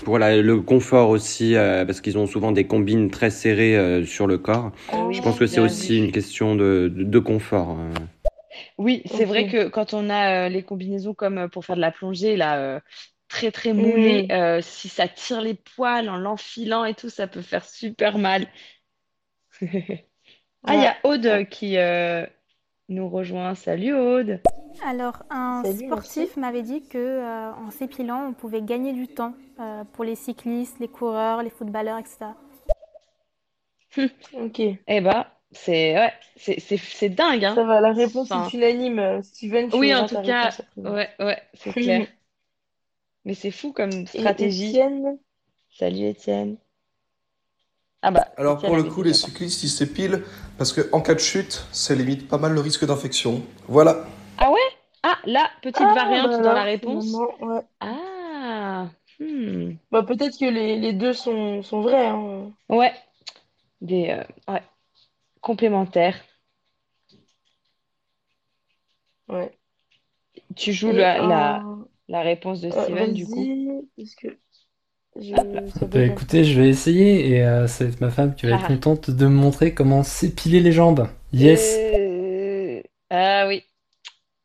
pour 0.03 0.17
la- 0.17 0.41
le 0.41 0.61
confort 0.61 1.09
aussi 1.09 1.55
euh, 1.55 1.85
parce 1.85 2.01
qu'ils 2.01 2.17
ont 2.17 2.25
souvent 2.25 2.51
des 2.51 2.65
combines 2.65 3.09
très 3.11 3.29
serrées 3.29 3.77
euh, 3.77 4.03
sur 4.03 4.25
le 4.27 4.37
corps. 4.39 4.71
Ah 4.91 4.95
oui, 5.07 5.13
Je 5.13 5.21
pense 5.21 5.37
que 5.37 5.45
c'est 5.47 5.59
aussi 5.61 5.97
une 5.97 6.11
question 6.11 6.55
de 6.55 6.91
de, 6.93 7.03
de 7.03 7.19
confort. 7.19 7.77
Oui, 8.77 9.01
c'est 9.05 9.25
vrai 9.25 9.45
Ok. 9.45 9.47
que 9.47 9.69
quand 9.69 9.93
on 9.93 10.09
a 10.09 10.45
euh, 10.47 10.49
les 10.49 10.63
combinaisons 10.63 11.13
comme 11.15 11.37
euh, 11.39 11.47
pour 11.47 11.65
faire 11.65 11.75
de 11.75 11.81
la 11.81 11.91
plongée, 11.91 12.35
là, 12.37 12.57
euh, 12.59 12.79
très 13.27 13.51
très 13.51 13.73
moulées, 13.73 14.27
euh, 14.31 14.61
si 14.61 14.87
ça 14.89 15.07
tire 15.07 15.41
les 15.41 15.55
poils 15.55 16.09
en 16.09 16.17
l'enfilant 16.17 16.85
et 16.85 16.93
tout, 16.93 17.09
ça 17.09 17.27
peut 17.27 17.41
faire 17.41 17.65
super 17.65 18.17
mal. 18.19 18.47
Ah, 20.63 20.75
il 20.75 20.81
y 20.81 20.85
ouais. 20.85 20.87
a 20.87 20.97
Aude 21.03 21.47
qui 21.49 21.77
euh, 21.77 22.25
nous 22.89 23.09
rejoint. 23.09 23.55
Salut 23.55 23.93
Aude. 23.95 24.41
Alors, 24.83 25.23
un 25.29 25.63
Salut, 25.63 25.85
sportif 25.87 26.37
m'avait 26.37 26.61
dit 26.63 26.87
que 26.87 26.97
euh, 26.97 27.53
en 27.53 27.71
s'épilant, 27.71 28.27
on 28.27 28.33
pouvait 28.33 28.61
gagner 28.61 28.93
du 28.93 29.07
temps 29.07 29.33
euh, 29.59 29.83
pour 29.93 30.03
les 30.03 30.15
cyclistes, 30.15 30.79
les 30.79 30.87
coureurs, 30.87 31.43
les 31.43 31.49
footballeurs, 31.49 31.97
etc. 31.97 32.35
Ok. 34.33 34.59
Eh 34.87 35.01
ben, 35.01 35.25
c'est 35.51 35.95
ouais, 35.95 36.13
c'est 36.35 36.59
c'est 36.59 36.77
c'est 36.77 37.09
dingue, 37.09 37.45
hein. 37.45 37.55
Ça 37.55 37.63
va, 37.63 37.81
la 37.81 37.93
réponse 37.93 38.31
Enfin, 38.31 38.47
est 38.47 38.53
unanime. 38.53 38.99
Euh, 38.99 39.21
Steven, 39.23 39.69
tu 39.69 39.77
oui, 39.77 39.93
en 39.95 40.05
tout 40.07 40.21
cas, 40.21 40.49
ouais, 40.77 41.09
ouais, 41.19 41.41
c'est 41.53 41.71
clair. 41.73 42.07
Mais 43.25 43.33
c'est 43.33 43.51
fou 43.51 43.73
comme 43.73 43.91
Et 43.91 44.05
stratégie. 44.05 44.73
Salut 45.69 46.05
Étienne. 46.07 46.57
Ah 48.01 48.11
bah, 48.11 48.27
Alors 48.37 48.57
pour 48.59 48.75
le 48.75 48.83
coup, 48.83 49.01
les 49.03 49.13
cyclistes, 49.13 49.63
ils 49.63 49.69
s'épilent 49.69 50.23
parce 50.57 50.73
qu'en 50.73 51.01
cas 51.01 51.13
de 51.13 51.19
chute, 51.19 51.65
ça 51.71 51.95
limite 51.95 52.27
pas 52.27 52.37
mal 52.37 52.53
le 52.53 52.61
risque 52.61 52.85
d'infection. 52.85 53.41
Voilà. 53.67 54.05
Ah 54.37 54.51
ouais? 54.51 54.59
Ah, 55.03 55.17
là, 55.25 55.49
petite 55.61 55.81
Ah, 55.81 55.93
variante 55.95 56.31
bah 56.31 56.37
dans 56.39 56.53
la 56.53 56.63
réponse. 56.63 57.11
ouais. 57.41 57.61
Ah, 57.79 58.87
hmm. 59.19 59.71
Bah, 59.91 60.03
peut-être 60.03 60.37
que 60.39 60.45
les, 60.45 60.77
les 60.79 60.93
deux 60.93 61.13
sont, 61.13 61.61
sont 61.63 61.81
vrais, 61.81 62.07
hein. 62.07 62.51
Ouais, 62.69 62.93
des 63.81 64.09
euh, 64.11 64.23
ouais, 64.53 64.61
complémentaires. 65.47 66.19
Ouais. 69.29 69.57
Tu 70.55 70.73
joues 70.73 70.91
Et 70.91 70.93
la, 70.93 71.19
la, 71.21 71.55
un... 71.57 71.87
la 72.07 72.21
réponse 72.21 72.61
de 72.61 72.69
ouais, 72.69 72.83
Steven 72.83 73.13
du 73.13 73.25
coup. 73.25 73.89
parce 73.97 74.15
que 74.15 74.27
je... 75.15 75.35
Ça 75.69 75.85
Bah 75.85 75.99
un 75.99 76.03
écoutez, 76.03 76.43
je 76.43 76.59
vais 76.59 76.69
essayer 76.69 77.29
et 77.29 77.43
euh, 77.45 77.67
ça 77.67 77.83
va 77.85 77.89
être 77.91 78.01
ma 78.01 78.09
femme 78.11 78.35
qui 78.35 78.45
va 78.45 78.53
être 78.53 78.65
Ah. 78.65 78.67
contente 78.67 79.09
de 79.11 79.25
me 79.27 79.35
montrer 79.35 79.73
comment 79.73 80.03
s'épiler 80.03 80.59
les 80.59 80.71
jambes. 80.71 81.07
Yes! 81.33 81.77
Euh, 81.83 82.81
Ah 83.09 83.45
oui. 83.47 83.63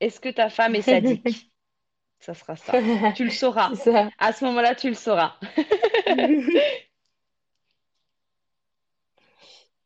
Est-ce 0.00 0.20
que 0.20 0.28
ta 0.30 0.50
femme 0.50 0.74
est 0.74 0.82
sadique? 0.82 1.24
Ça 2.20 2.34
sera 2.34 2.57
ça. 2.57 2.74
Tu 3.16 3.24
le 3.24 3.30
sauras. 3.30 3.72
C'est 3.74 3.92
ça. 3.92 4.09
À 4.18 4.32
ce 4.32 4.44
moment-là, 4.44 4.74
tu 4.76 4.88
le 4.88 4.94
sauras. 4.94 5.34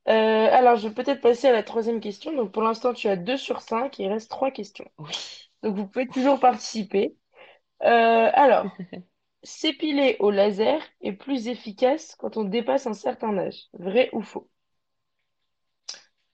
Euh, 0.09 0.13
alors, 0.53 0.77
je 0.77 0.89
vais 0.89 0.95
peut-être 0.95 1.21
passer 1.21 1.49
à 1.49 1.53
la 1.53 1.63
troisième 1.63 2.01
question. 2.01 2.33
Donc, 2.35 2.53
pour 2.53 2.63
l'instant, 2.63 2.93
tu 2.95 3.09
as 3.09 3.17
2 3.17 3.37
sur 3.37 3.61
5. 3.61 3.99
Il 3.99 4.09
reste 4.09 4.31
trois 4.31 4.51
questions. 4.51 4.89
Oui. 4.99 5.49
Donc, 5.63 5.77
vous 5.77 5.87
pouvez 5.89 6.09
toujours 6.09 6.41
participer. 6.41 7.17
Euh, 7.85 8.31
alors, 8.35 8.69
s'épiler 9.45 10.17
au 10.21 10.31
laser 10.31 10.83
est 11.03 11.13
plus 11.15 11.49
efficace 11.49 12.17
quand 12.19 12.37
on 12.39 12.45
dépasse 12.45 12.87
un 12.87 12.95
certain 12.95 13.39
âge. 13.39 13.69
Vrai 13.75 14.11
ou 14.13 14.23
faux? 14.23 14.51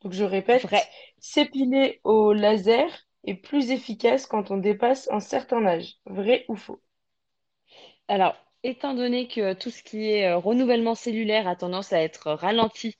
Donc, 0.02 0.12
je 0.12 0.24
répète, 0.24 0.68
Vrai. 0.68 0.82
s'épiler 1.18 2.00
au 2.04 2.34
laser 2.34 2.90
est 3.24 3.34
plus 3.36 3.70
efficace 3.70 4.26
quand 4.26 4.50
on 4.50 4.58
dépasse 4.58 5.08
un 5.10 5.20
certain 5.20 5.64
âge. 5.64 5.94
Vrai 6.04 6.44
ou 6.48 6.56
faux? 6.56 6.82
Alors, 8.08 8.36
étant 8.62 8.94
donné 8.94 9.26
que 9.28 9.54
tout 9.54 9.70
ce 9.70 9.82
qui 9.82 10.08
est 10.10 10.28
euh, 10.28 10.36
renouvellement 10.38 10.94
cellulaire 10.94 11.48
a 11.48 11.56
tendance 11.56 11.92
à 11.92 12.00
être 12.02 12.30
ralenti 12.32 12.96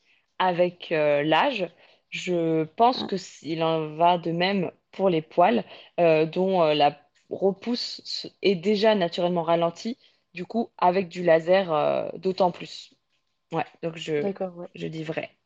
avec 0.47 0.93
euh, 0.93 1.23
l'âge, 1.23 1.69
je 2.11 2.65
pense 2.65 3.05
que 3.05 3.17
s- 3.17 3.41
il 3.43 3.63
en 3.63 3.95
va 3.97 4.19
de 4.19 4.31
même 4.33 4.71
pour 4.93 5.09
les 5.09 5.23
poils, 5.23 5.65
euh, 6.01 6.27
dont 6.27 6.63
euh, 6.63 6.75
la 6.75 6.99
repousse 7.31 8.27
est 8.43 8.57
déjà 8.57 8.95
naturellement 8.95 9.43
ralentie, 9.43 9.99
du 10.35 10.45
coup, 10.47 10.71
avec 10.79 11.09
du 11.09 11.23
laser, 11.25 11.73
euh, 11.73 12.09
d'autant 12.17 12.51
plus. 12.53 12.95
Ouais, 13.53 13.67
donc 13.83 13.97
je, 13.97 14.27
ouais. 14.57 14.69
je 14.75 14.87
dis 14.89 15.05
vrai. 15.05 15.37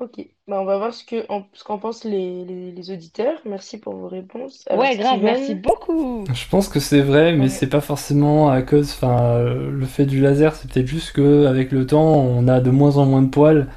Ok. 0.00 0.20
Bah, 0.46 0.60
on 0.60 0.64
va 0.64 0.78
voir 0.78 0.92
ce 0.94 1.04
que, 1.04 1.24
en- 1.30 1.48
ce 1.52 1.64
qu'en 1.64 1.78
pensent 1.78 2.04
les, 2.04 2.44
les, 2.44 2.72
les 2.72 2.90
auditeurs. 2.90 3.40
Merci 3.44 3.78
pour 3.78 3.94
vos 3.96 4.08
réponses. 4.08 4.64
Alors, 4.68 4.86
Ouais, 4.86 4.96
grave, 4.96 5.22
merci 5.22 5.54
beaucoup. 5.54 6.32
Je 6.32 6.48
pense 6.48 6.68
que 6.68 6.80
c'est 6.80 7.02
vrai, 7.02 7.34
mais 7.36 7.48
Ouais. 7.48 7.50
c'est 7.50 7.66
pas 7.68 7.80
forcément 7.82 8.50
à 8.50 8.62
cause, 8.62 8.90
enfin, 8.92 9.40
le 9.44 9.86
fait 9.86 10.06
du 10.06 10.20
laser, 10.20 10.56
c'est 10.56 10.70
peut-être 10.70 10.86
juste 10.86 11.12
que 11.12 11.46
avec 11.46 11.70
le 11.72 11.86
temps, 11.86 12.14
on 12.16 12.48
a 12.48 12.60
de 12.60 12.70
moins 12.70 12.96
en 12.96 13.06
moins 13.06 13.22
de 13.22 13.28
poils, 13.28 13.68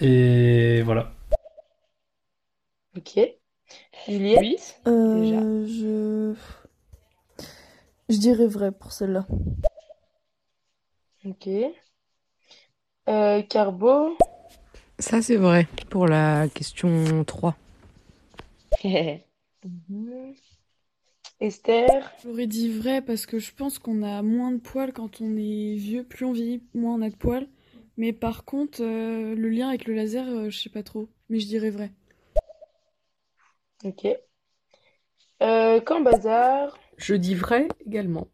et 0.00 0.82
voilà. 0.82 1.12
ok. 2.96 3.20
Juliette? 4.08 4.40
Oui, 4.40 4.56
déjà. 4.86 5.40
Euh, 5.40 5.66
je... 5.66 6.34
Je 8.08 8.16
dirais 8.18 8.46
vrai 8.46 8.70
pour 8.72 8.92
celle-là. 8.92 9.26
Ok. 11.24 11.48
Euh, 13.08 13.42
Carbo? 13.42 14.16
Ça, 14.98 15.22
c'est 15.22 15.36
vrai 15.36 15.66
pour 15.90 16.06
la 16.06 16.48
question 16.48 17.24
3. 17.24 17.56
Mhm. 19.88 20.34
Esther? 21.40 22.12
J'aurais 22.22 22.46
dit 22.46 22.70
vrai 22.70 23.02
parce 23.02 23.26
que 23.26 23.38
je 23.40 23.52
pense 23.52 23.78
qu'on 23.80 24.02
a 24.02 24.22
moins 24.22 24.52
de 24.52 24.58
poils 24.58 24.92
quand 24.92 25.20
on 25.20 25.36
est 25.36 25.74
vieux. 25.74 26.04
Plus 26.04 26.24
on 26.24 26.32
vieillit, 26.32 26.62
moins 26.74 26.94
on 26.94 27.02
a 27.02 27.10
de 27.10 27.16
poils. 27.16 27.48
Mais 27.98 28.12
par 28.14 28.44
contre, 28.46 28.82
euh, 28.82 29.34
le 29.34 29.48
lien 29.50 29.68
avec 29.68 29.84
le 29.86 29.94
laser, 29.94 30.26
euh, 30.28 30.50
je 30.50 30.58
sais 30.58 30.70
pas 30.70 30.82
trop. 30.82 31.08
Mais 31.28 31.40
je 31.40 31.46
dirais 31.46 31.70
vrai. 31.70 31.92
Ok. 33.84 34.04
Euh, 35.42 35.80
quand 35.80 36.02
bazar. 36.02 36.78
Je 36.98 37.14
dis 37.14 37.34
vrai 37.34 37.68
également. 37.86 38.28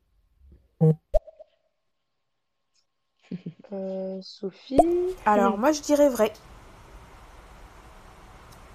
Euh, 3.72 4.20
Sophie. 4.22 5.16
Alors, 5.24 5.58
moi, 5.58 5.72
je 5.72 5.80
dirais 5.82 6.08
vrai. 6.08 6.32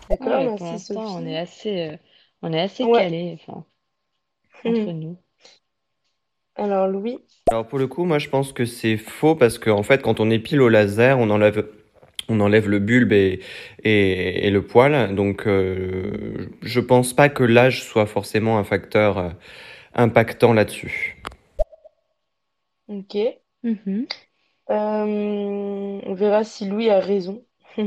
D'accord, 0.09 0.41
Ouais, 0.41 0.49
pour 0.51 0.67
merci 0.67 0.67
l'instant, 0.67 1.15
on 1.15 1.25
Sophie. 1.25 1.25
est 1.25 1.38
assez, 1.38 1.89
euh, 1.93 1.97
on 2.41 2.51
est 2.53 2.59
assez 2.61 2.88
Ouais. 2.88 2.91
calés, 2.91 3.38
enfin, 3.41 3.65
entre 4.65 4.91
Hmm. 4.91 4.93
nous. 4.93 5.17
Alors, 6.58 6.88
Louis? 6.88 7.20
Alors 7.49 7.66
pour 7.66 7.80
le 7.80 7.88
coup, 7.88 8.03
moi 8.03 8.20
je 8.20 8.28
pense 8.28 8.51
que 8.51 8.66
c'est 8.66 8.97
faux 8.97 9.36
parce 9.36 9.58
qu'en 9.58 9.84
fait, 9.84 10.01
quand 10.01 10.20
on 10.20 10.30
épile 10.30 10.62
au 10.62 10.70
laser, 10.70 11.18
on 11.18 11.30
enlève, 11.30 11.66
on 12.28 12.41
enlève 12.41 12.68
le 12.68 12.80
bulbe 12.80 13.14
et, 13.14 13.39
et, 13.84 14.47
et 14.47 14.51
le 14.51 14.62
poil. 14.62 15.16
Donc 15.16 15.47
euh, 15.47 16.49
je 16.62 16.80
pense 16.82 17.14
pas 17.14 17.30
que 17.30 17.43
l'âge 17.43 17.84
soit 17.84 18.05
forcément 18.05 18.58
un 18.58 18.66
facteur 18.66 19.18
euh, 19.18 19.30
impactant 19.95 20.51
là-dessus. 20.51 21.24
Ok. 22.89 23.16
Euh, 23.16 23.36
on 24.70 26.14
verra 26.14 26.43
si 26.43 26.68
Louis 26.68 26.89
a 26.89 26.99
raison. 26.99 27.43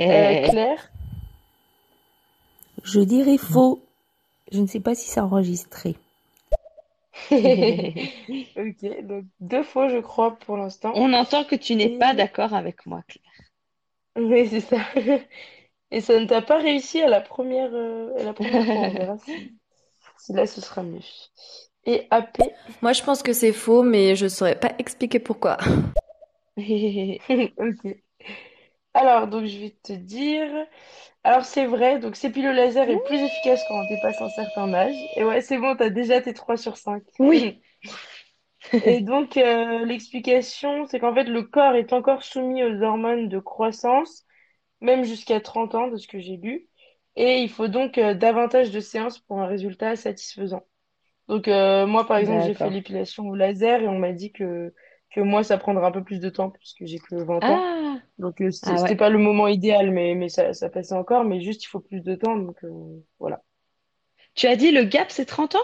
Euh, 0.00 0.48
Claire? 0.48 0.90
Je 2.82 3.00
dirais 3.00 3.36
faux. 3.36 3.84
Je 4.50 4.58
ne 4.58 4.66
sais 4.66 4.80
pas 4.80 4.94
si 4.94 5.08
c'est 5.08 5.20
enregistré. 5.20 5.96
Ok, 8.56 9.06
donc 9.06 9.24
deux 9.40 9.62
fois, 9.62 9.88
je 9.88 9.98
crois, 9.98 10.36
pour 10.38 10.56
l'instant. 10.56 10.92
On 10.94 11.12
entend 11.12 11.44
que 11.44 11.54
tu 11.56 11.74
n'es 11.74 11.88
Et- 11.88 11.98
pas 11.98 12.14
d'accord 12.14 12.54
avec 12.54 12.86
moi, 12.86 13.02
Claire. 13.08 13.32
Oui, 14.16 14.48
c'est 14.48 14.60
ça. 14.60 14.78
Et 15.92 16.00
ça 16.00 16.18
ne 16.20 16.26
t'a 16.26 16.42
pas 16.42 16.58
réussi 16.58 17.02
à 17.02 17.08
la 17.08 17.20
première, 17.20 17.72
euh, 17.74 18.14
à 18.18 18.24
la 18.24 18.34
première 18.34 18.66
fois. 18.68 18.82
On 18.82 18.92
verra 18.92 19.18
si, 19.18 19.52
si 20.18 20.32
là, 20.34 20.46
ce 20.46 20.60
sera 20.60 20.82
mieux. 20.82 21.00
Et 21.84 22.06
AP? 22.10 22.42
Moi, 22.80 22.92
je 22.92 23.02
pense 23.02 23.22
que 23.22 23.32
c'est 23.32 23.52
faux, 23.52 23.82
mais 23.82 24.14
je 24.16 24.28
saurais 24.28 24.58
pas 24.58 24.72
expliquer 24.78 25.18
pourquoi. 25.18 25.56
Ok. 27.56 28.02
Alors, 28.94 29.26
donc, 29.28 29.44
je 29.46 29.58
vais 29.58 29.76
te 29.82 29.92
dire. 29.92 30.50
Alors, 31.24 31.44
c'est 31.44 31.66
vrai, 31.66 31.98
donc, 32.00 32.16
c'est 32.16 32.30
le 32.36 32.52
laser 32.52 32.90
est 32.90 32.98
plus 32.98 33.22
efficace 33.22 33.64
quand 33.64 33.80
on 33.80 33.84
dépasse 33.84 34.20
un 34.22 34.28
certain 34.30 34.72
âge. 34.74 35.08
Et 35.16 35.24
ouais, 35.24 35.40
c'est 35.42 35.58
bon, 35.58 35.76
t'as 35.76 35.90
déjà 35.90 36.20
tes 36.22 36.34
3 36.34 36.56
sur 36.56 36.76
5. 36.76 37.02
Oui. 37.18 37.62
Et 38.82 39.00
donc, 39.00 39.36
euh, 39.36 39.84
l'explication, 39.84 40.86
c'est 40.86 40.98
qu'en 40.98 41.14
fait, 41.14 41.24
le 41.24 41.42
corps 41.42 41.74
est 41.74 41.92
encore 41.92 42.22
soumis 42.24 42.64
aux 42.64 42.82
hormones 42.82 43.28
de 43.28 43.38
croissance, 43.38 44.26
même 44.80 45.04
jusqu'à 45.04 45.40
30 45.40 45.74
ans, 45.74 45.88
de 45.88 45.96
ce 45.96 46.08
que 46.08 46.20
j'ai 46.20 46.36
lu. 46.36 46.68
Et 47.16 47.42
il 47.42 47.50
faut 47.50 47.68
donc 47.68 47.98
euh, 47.98 48.14
davantage 48.14 48.70
de 48.70 48.80
séances 48.80 49.18
pour 49.20 49.40
un 49.40 49.46
résultat 49.46 49.96
satisfaisant. 49.96 50.64
Donc, 51.28 51.48
euh, 51.48 51.86
moi, 51.86 52.06
par 52.06 52.18
exemple, 52.18 52.42
j'ai 52.42 52.54
fait 52.54 52.70
D'accord. 52.70 52.70
l'épilation 52.70 53.28
au 53.28 53.34
laser 53.36 53.82
et 53.82 53.88
on 53.88 53.98
m'a 53.98 54.12
dit 54.12 54.32
que, 54.32 54.74
que 55.14 55.20
moi, 55.20 55.44
ça 55.44 55.58
prendra 55.58 55.86
un 55.86 55.92
peu 55.92 56.02
plus 56.02 56.20
de 56.20 56.28
temps 56.28 56.50
puisque 56.50 56.84
j'ai 56.84 56.98
que 56.98 57.16
20 57.16 57.36
ans. 57.36 57.40
Ah, 57.42 57.98
Donc, 58.18 58.40
euh, 58.40 58.50
c'était 58.50 58.72
ah 58.72 58.76
c'était 58.78 58.90
ouais. 58.90 58.96
pas 58.96 59.10
le 59.10 59.18
moment 59.18 59.48
idéal, 59.48 59.90
mais, 59.90 60.14
mais 60.14 60.28
ça, 60.28 60.52
ça 60.52 60.68
passait 60.68 60.94
encore. 60.94 61.24
Mais 61.24 61.40
juste, 61.40 61.64
il 61.64 61.68
faut 61.68 61.80
plus 61.80 62.02
de 62.02 62.14
temps. 62.14 62.36
Donc, 62.36 62.62
euh, 62.64 62.70
voilà. 63.18 63.42
Tu 64.34 64.46
as 64.46 64.56
dit 64.56 64.70
le 64.70 64.84
gap, 64.84 65.10
c'est 65.10 65.26
30 65.26 65.56
ans? 65.56 65.58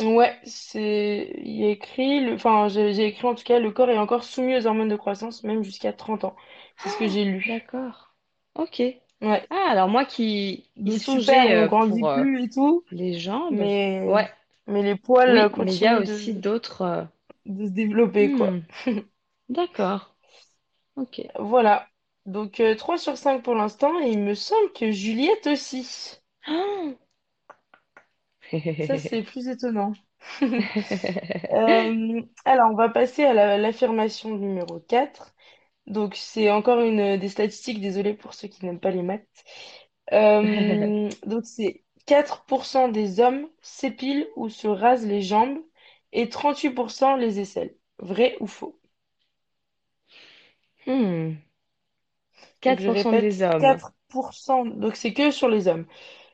Ouais, 0.00 0.36
c'est, 0.44 1.32
il 1.38 1.56
y 1.56 1.64
a 1.64 1.70
écrit, 1.70 2.20
le... 2.20 2.34
enfin, 2.34 2.68
j'ai 2.68 3.06
écrit 3.06 3.26
en 3.26 3.34
tout 3.34 3.42
cas, 3.42 3.58
le 3.58 3.70
corps 3.72 3.90
est 3.90 3.98
encore 3.98 4.22
soumis 4.22 4.56
aux 4.56 4.66
hormones 4.66 4.88
de 4.88 4.96
croissance, 4.96 5.42
même 5.42 5.62
jusqu'à 5.62 5.92
30 5.92 6.24
ans. 6.24 6.36
C'est 6.76 6.90
ce 6.90 6.98
que 6.98 7.08
j'ai 7.08 7.24
lu. 7.24 7.44
D'accord. 7.48 8.14
Ok. 8.54 8.80
Ouais. 8.80 9.42
Ah, 9.50 9.68
alors 9.70 9.88
moi 9.88 10.04
qui, 10.04 10.70
super, 10.98 11.44
on 11.46 11.50
euh, 11.50 11.66
grandit 11.66 12.02
plus 12.22 12.44
et 12.44 12.48
tout, 12.48 12.84
les 12.92 13.18
jambes, 13.18 13.52
mais, 13.52 14.00
ouais. 14.06 14.28
mais 14.68 14.82
les 14.82 14.94
poils 14.94 15.32
Oui, 15.32 15.38
euh, 15.38 15.48
mais 15.58 15.74
il 15.74 15.80
y 15.80 15.86
a 15.86 15.96
continuent 15.96 16.02
aussi 16.02 16.34
de, 16.34 16.40
d'autres. 16.40 17.08
Euh, 17.48 17.52
de 17.54 17.66
se 17.66 17.72
développer, 17.72 18.30
quoi. 18.30 18.58
hmm, 18.86 18.86
D'accord. 19.48 20.16
Ok. 20.96 21.22
Voilà. 21.38 21.88
Donc, 22.26 22.60
euh, 22.60 22.76
3 22.76 22.98
sur 22.98 23.16
5 23.18 23.42
pour 23.42 23.54
l'instant, 23.54 23.98
et 24.00 24.10
il 24.10 24.20
me 24.20 24.34
semble 24.34 24.72
que 24.74 24.92
Juliette 24.92 25.46
aussi. 25.48 26.20
Ah. 26.46 26.94
Ça, 28.78 28.98
c'est 28.98 29.22
plus 29.22 29.48
étonnant. 29.48 29.92
Euh, 31.52 32.22
alors, 32.44 32.70
on 32.72 32.74
va 32.76 32.88
passer 32.90 33.24
à 33.24 33.32
la- 33.34 33.58
l'affirmation 33.58 34.30
numéro 34.36 34.80
4. 34.80 35.34
Donc, 35.86 36.14
c'est 36.16 36.50
encore 36.50 36.80
une 36.82 37.00
euh, 37.00 37.18
des 37.18 37.28
statistiques, 37.30 37.80
désolé 37.80 38.14
pour 38.14 38.34
ceux 38.34 38.48
qui 38.48 38.64
n'aiment 38.66 38.80
pas 38.80 38.90
les 38.90 39.02
maths. 39.02 39.26
Euh, 40.12 41.10
donc, 41.26 41.44
c'est 41.46 41.84
4% 42.06 42.88
des 42.88 43.20
hommes 43.20 43.48
s'épilent 43.62 44.28
ou 44.36 44.48
se 44.50 44.68
rasent 44.68 45.06
les 45.06 45.22
jambes 45.22 45.58
et 46.12 46.28
38% 46.28 47.16
les 47.16 47.40
aisselles. 47.40 47.76
Vrai 47.98 48.36
ou 48.40 48.46
faux? 48.46 48.80
Hmm. 50.86 51.38
Donc, 52.64 52.78
je 52.78 52.88
4% 52.88 52.88
répète, 52.88 53.26
des 53.26 53.42
hommes. 53.42 53.82
4%. 54.12 54.64
Donc, 54.64 54.96
c'est 54.96 55.12
que 55.12 55.30
sur 55.30 55.48
les 55.50 55.68
hommes. 55.68 55.86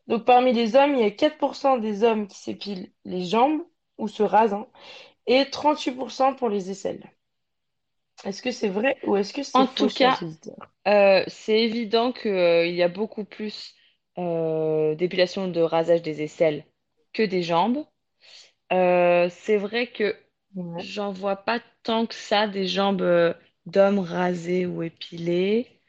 Donc, 0.08 0.24
parmi 0.26 0.52
les 0.54 0.76
hommes, 0.76 0.94
il 0.96 1.00
y 1.00 1.04
a 1.04 1.10
4% 1.12 1.78
des 1.78 2.04
hommes 2.04 2.28
qui 2.28 2.38
s'épilent 2.38 2.92
les 3.06 3.24
jambes 3.24 3.62
ou 3.98 4.08
se 4.08 4.22
rasent, 4.24 4.54
hein, 4.54 4.68
et 5.26 5.50
38% 5.50 6.34
pour 6.34 6.48
les 6.50 6.70
aisselles. 6.70 7.10
Est-ce 8.24 8.42
que 8.42 8.50
c'est 8.50 8.68
vrai 8.68 8.98
ou 9.04 9.16
est-ce 9.16 9.32
que 9.32 9.42
c'est 9.42 9.64
En 9.64 9.66
faux, 9.66 9.88
tout 9.88 9.88
chers 9.88 10.10
cas, 10.10 10.20
auditeurs? 10.20 10.74
euh, 10.88 11.24
c'est 11.28 11.60
évident 11.62 12.12
qu'il 12.12 12.74
y 12.74 12.82
a 12.82 12.88
beaucoup 12.88 13.24
plus 13.24 13.74
euh, 14.18 14.94
d'épilation 14.96 15.48
de 15.48 15.60
rasage 15.60 16.02
des 16.02 16.22
aisselles 16.22 16.66
que 17.12 17.22
des 17.22 17.42
jambes. 17.42 17.84
Euh, 18.72 19.28
c'est 19.30 19.56
vrai 19.56 19.90
que 19.92 20.16
Ouais. 20.54 20.84
j'en 20.84 21.12
vois 21.12 21.36
pas 21.36 21.60
tant 21.82 22.06
que 22.06 22.14
ça 22.14 22.48
des 22.48 22.66
jambes 22.68 23.02
euh, 23.02 23.34
d'hommes 23.66 23.98
rasées 24.00 24.66
ou 24.66 24.82
épilées. 24.82 25.80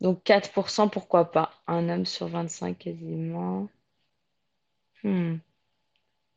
Donc 0.00 0.24
4%, 0.24 0.88
pourquoi 0.88 1.32
pas? 1.32 1.52
Un 1.68 1.88
homme 1.90 2.06
sur 2.06 2.28
25 2.28 2.78
quasiment. 2.78 3.68
Hmm. 5.02 5.38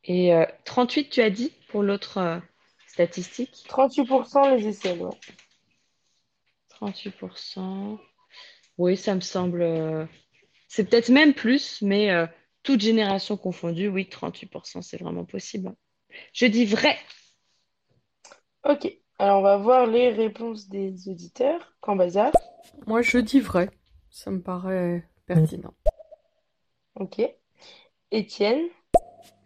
Et 0.04 0.32
euh, 0.32 0.44
38, 0.64 1.10
tu 1.10 1.20
as 1.22 1.30
dit 1.30 1.52
pour 1.68 1.82
l'autre 1.82 2.18
euh, 2.18 2.38
statistique? 2.86 3.64
38% 3.68 4.48
les 4.54 4.68
aisselles, 4.68 5.00
ouais. 5.02 5.10
38%. 6.68 7.98
Oui, 8.78 8.96
ça 8.96 9.14
me 9.14 9.20
semble. 9.20 9.62
euh, 9.62 10.06
C'est 10.68 10.84
peut-être 10.90 11.10
même 11.10 11.34
plus, 11.34 11.82
mais 11.82 12.10
euh, 12.12 12.26
toute 12.62 12.80
génération 12.80 13.36
confondue, 13.36 13.88
oui, 13.88 14.08
38%, 14.10 14.82
c'est 14.82 14.98
vraiment 14.98 15.24
possible. 15.24 15.74
Je 16.32 16.46
dis 16.46 16.64
vrai. 16.64 16.96
Ok. 18.64 18.92
Alors, 19.18 19.38
on 19.40 19.42
va 19.42 19.56
voir 19.56 19.86
les 19.86 20.10
réponses 20.10 20.68
des 20.68 21.08
auditeurs. 21.08 21.74
Quand 21.80 21.96
bazar. 21.96 22.32
Moi, 22.86 23.02
je 23.02 23.18
dis 23.18 23.40
vrai. 23.40 23.70
Ça 24.10 24.30
me 24.30 24.40
paraît 24.40 25.08
pertinent. 25.26 25.74
Ok. 26.94 27.20
Étienne. 28.10 28.68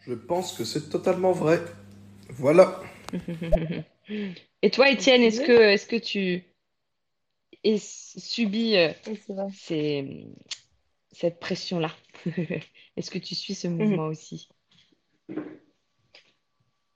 Je 0.07 0.15
pense 0.15 0.57
que 0.57 0.65
c'est 0.65 0.89
totalement 0.89 1.33
vrai. 1.33 1.61
Voilà. 2.31 2.81
Et 4.63 4.71
toi, 4.71 4.91
Étienne, 4.91 5.23
est-ce 5.23 5.41
que, 5.41 5.53
est-ce 5.53 5.87
que 5.87 5.97
tu 5.97 6.45
es 7.65 7.79
subis 7.79 8.77
euh, 8.77 8.93
Oui, 9.07 9.21
ces- 9.55 10.27
cette 11.13 11.39
pression-là? 11.41 11.91
Est-ce 12.97 13.11
que 13.11 13.19
tu 13.19 13.35
suis 13.35 13.55
ce 13.55 13.69
Mhm. 13.69 13.79
mouvement 13.79 14.07
aussi? 14.07 14.49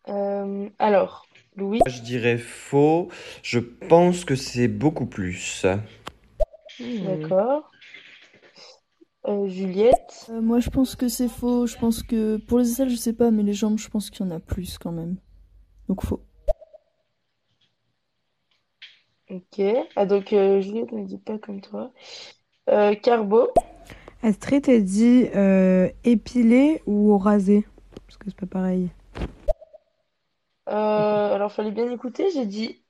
Euh, 0.08 0.68
alors, 0.78 1.26
Louis. 1.56 1.80
Je 1.86 2.00
dirais 2.00 2.38
faux. 2.38 3.08
Je 3.42 3.58
pense 3.58 4.24
que 4.24 4.34
c'est 4.34 4.68
beaucoup 4.68 5.06
plus. 5.06 5.64
Hmm. 6.78 7.04
D'accord. 7.04 7.70
Euh, 9.28 9.48
Juliette. 9.48 10.26
Euh, 10.30 10.40
moi, 10.40 10.60
je 10.60 10.70
pense 10.70 10.96
que 10.96 11.08
c'est 11.08 11.28
faux. 11.28 11.66
Je 11.66 11.76
pense 11.76 12.02
que 12.02 12.38
pour 12.38 12.58
les 12.58 12.70
aisselles, 12.70 12.88
je 12.88 12.96
sais 12.96 13.12
pas, 13.12 13.30
mais 13.30 13.42
les 13.42 13.52
jambes, 13.52 13.78
je 13.78 13.88
pense 13.88 14.10
qu'il 14.10 14.24
y 14.24 14.28
en 14.28 14.32
a 14.32 14.40
plus 14.40 14.78
quand 14.78 14.92
même. 14.92 15.16
Donc 15.88 16.04
faux. 16.04 16.22
Ok. 19.28 19.60
Ah, 19.94 20.06
donc, 20.06 20.32
euh, 20.32 20.60
Juliette 20.60 20.92
ne 20.92 21.04
dit 21.04 21.18
pas 21.18 21.38
comme 21.38 21.60
toi. 21.60 21.92
Euh, 22.68 22.94
Carbo. 22.94 23.48
Astrid, 24.22 24.68
elle 24.68 24.84
dit 24.84 25.26
euh, 25.34 25.88
épilé 26.04 26.82
ou 26.86 27.16
rasé? 27.18 27.66
Parce 28.06 28.18
que 28.18 28.26
c'est 28.28 28.36
pas 28.36 28.46
pareil. 28.46 28.90
Euh, 30.68 31.34
alors, 31.34 31.52
fallait 31.52 31.70
bien 31.72 31.90
écouter. 31.90 32.30
J'ai 32.32 32.46
dit 32.46 32.82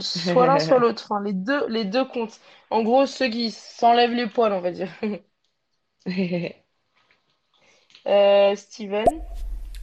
soit 0.00 0.46
l'un, 0.46 0.58
soit 0.58 0.78
l'autre. 0.78 1.04
Enfin, 1.04 1.22
les 1.22 1.32
deux, 1.32 1.66
les 1.68 1.84
deux 1.84 2.04
comptent. 2.06 2.40
En 2.70 2.82
gros, 2.82 3.06
ceux 3.06 3.28
qui 3.28 3.50
s'enlèvent 3.50 4.14
les 4.14 4.28
poils, 4.28 4.52
on 4.52 4.60
va 4.60 4.72
dire. 4.72 4.90
Euh, 8.06 8.56
Steven? 8.56 9.22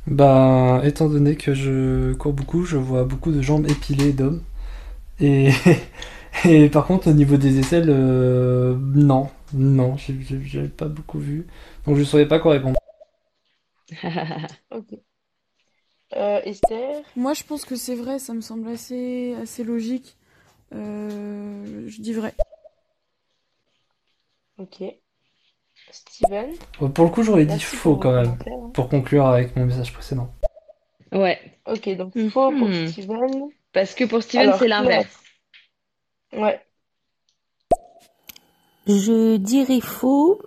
Ben, 0.07 0.81
étant 0.83 1.09
donné 1.09 1.35
que 1.35 1.53
je 1.53 2.13
cours 2.13 2.33
beaucoup, 2.33 2.63
je 2.65 2.77
vois 2.77 3.03
beaucoup 3.05 3.31
de 3.31 3.41
jambes 3.41 3.67
épilées 3.69 4.13
d'hommes. 4.13 4.41
Et, 5.21 5.51
et 6.45 6.69
par 6.69 6.85
contre, 6.87 7.09
au 7.09 7.13
niveau 7.13 7.37
des 7.37 7.59
aisselles, 7.59 7.89
euh, 7.89 8.75
non. 8.95 9.29
Non, 9.55 9.97
j'ai 9.97 10.21
j'ai- 10.21 10.43
j'avais 10.43 10.67
pas 10.69 10.87
beaucoup 10.87 11.17
vu. 11.17 11.47
Donc 11.87 11.97
je 11.97 12.03
saurais 12.03 12.27
pas 12.27 12.37
quoi 12.39 12.51
répondre. 12.53 12.77
Ok. 14.69 15.05
Euh, 16.15 16.41
Esther? 16.43 17.03
Moi, 17.15 17.33
je 17.33 17.43
pense 17.43 17.65
que 17.65 17.75
c'est 17.75 17.95
vrai, 17.95 18.19
ça 18.19 18.33
me 18.33 18.41
semble 18.41 18.67
assez, 18.69 19.33
assez 19.41 19.63
logique. 19.63 20.17
Euh, 20.73 21.87
je 21.89 22.01
dis 22.01 22.13
vrai. 22.13 22.33
Ok. 24.57 24.81
Steven? 25.91 26.53
Pour 26.93 27.05
le 27.05 27.11
coup, 27.11 27.23
j'aurais 27.23 27.45
dit 27.45 27.59
faux 27.59 27.95
quand 27.95 28.13
même, 28.13 28.37
hein. 28.47 28.69
pour 28.73 28.89
conclure 28.89 29.25
avec 29.25 29.55
mon 29.55 29.65
message 29.65 29.93
précédent. 29.93 30.31
Ouais. 31.11 31.39
Ok, 31.65 31.89
donc 31.95 32.13
faux 32.31 32.51
pour 32.51 32.69
Mhm. 32.69 32.87
Steven. 32.91 33.49
Parce 33.73 33.95
que 33.95 34.03
pour 34.05 34.21
Steven, 34.21 34.53
c'est 34.53 34.67
l'inverse. 34.67 35.23
Ouais. 36.33 36.61
Je 38.87 39.37
dirais 39.37 39.79
faux 39.81 40.41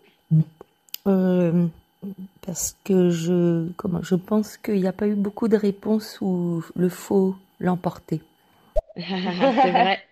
euh, 1.06 1.66
parce 2.42 2.76
que 2.84 3.10
je, 3.10 3.68
comment, 3.76 4.02
je 4.02 4.14
pense 4.14 4.56
qu'il 4.56 4.80
n'y 4.80 4.86
a 4.88 4.92
pas 4.92 5.08
eu 5.08 5.14
beaucoup 5.14 5.48
de 5.48 5.56
réponses 5.56 6.18
où 6.20 6.64
le 6.76 6.88
faux 6.88 7.36
l'emportait. 7.60 8.20
C'est 9.60 9.72
vrai. 9.72 10.04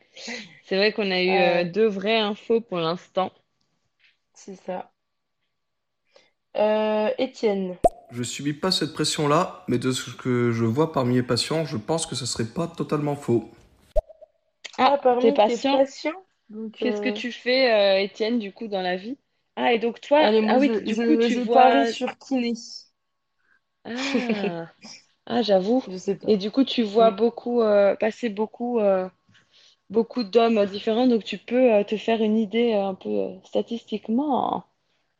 C'est 0.62 0.76
vrai 0.76 0.92
qu'on 0.92 1.10
a 1.10 1.22
eu 1.22 1.38
euh, 1.38 1.64
Euh, 1.64 1.64
deux 1.64 1.86
vraies 1.86 2.18
infos 2.18 2.60
pour 2.60 2.78
l'instant. 2.78 3.32
c'est 4.34 4.54
ça. 4.56 4.92
Euh, 6.56 7.10
Étienne. 7.18 7.78
Je 8.10 8.24
subis 8.24 8.52
pas 8.52 8.72
cette 8.72 8.92
pression-là, 8.94 9.62
mais 9.68 9.78
de 9.78 9.92
ce 9.92 10.10
que 10.10 10.50
je 10.50 10.64
vois 10.64 10.90
parmi 10.92 11.14
mes 11.14 11.22
patients, 11.22 11.64
je 11.64 11.76
pense 11.76 12.04
que 12.06 12.16
ce 12.16 12.26
serait 12.26 12.44
pas 12.46 12.66
totalement 12.66 13.14
faux. 13.14 13.48
Ah, 14.78 14.96
parmi 15.02 15.20
T'es 15.20 15.32
tes 15.34 15.36
patient? 15.36 15.76
patients? 15.78 16.25
Qu'est-ce 16.78 17.00
que 17.00 17.08
euh, 17.08 17.12
tu 17.12 17.32
fais, 17.32 17.72
euh, 17.72 18.02
Étienne, 18.02 18.38
du 18.38 18.52
coup, 18.52 18.68
dans 18.68 18.82
la 18.82 18.96
vie? 18.96 19.18
Ah, 19.56 19.72
et 19.72 19.78
donc 19.78 20.00
toi, 20.00 20.18
allez, 20.18 20.40
moi, 20.40 20.54
ah 20.54 20.58
oui, 20.58 20.70
je, 20.74 20.84
du 20.84 20.94
je, 20.94 21.02
coup, 21.02 21.16
tu 21.16 21.34
je 21.34 21.40
vois. 21.40 21.62
parie 21.62 21.86
sur 21.86 22.18
kiné. 22.18 22.52
Ah, 23.84 24.66
ah, 25.26 25.42
j'avoue. 25.42 25.82
Et 26.28 26.36
du 26.36 26.50
coup, 26.50 26.64
tu 26.64 26.82
vois 26.82 27.10
beaucoup, 27.10 27.62
euh, 27.62 27.94
passer 27.96 28.28
beaucoup, 28.28 28.78
euh, 28.80 29.08
beaucoup 29.90 30.24
d'hommes 30.24 30.64
différents, 30.66 31.06
donc 31.06 31.24
tu 31.24 31.38
peux 31.38 31.72
euh, 31.74 31.84
te 31.84 31.96
faire 31.96 32.22
une 32.22 32.36
idée 32.38 32.72
euh, 32.74 32.88
un 32.88 32.94
peu 32.94 33.08
euh, 33.08 33.34
statistiquement. 33.44 34.64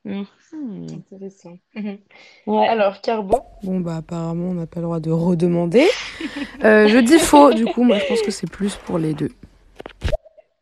Mhm. 0.04 0.26
Intéressant. 0.52 1.58
Mhm. 1.74 1.98
Ouais. 2.46 2.68
Alors, 2.68 3.00
Carbo. 3.00 3.38
Bon, 3.62 3.80
bah, 3.80 3.96
apparemment, 3.96 4.50
on 4.50 4.54
n'a 4.54 4.66
pas 4.66 4.80
le 4.80 4.86
droit 4.86 5.00
de 5.00 5.10
redemander. 5.10 5.88
Euh, 6.64 6.88
je 6.88 6.98
dis 6.98 7.18
faux, 7.18 7.52
du 7.52 7.66
coup, 7.66 7.82
moi, 7.82 7.98
je 7.98 8.04
pense 8.06 8.22
que 8.22 8.30
c'est 8.30 8.50
plus 8.50 8.76
pour 8.76 8.98
les 8.98 9.14
deux. 9.14 9.30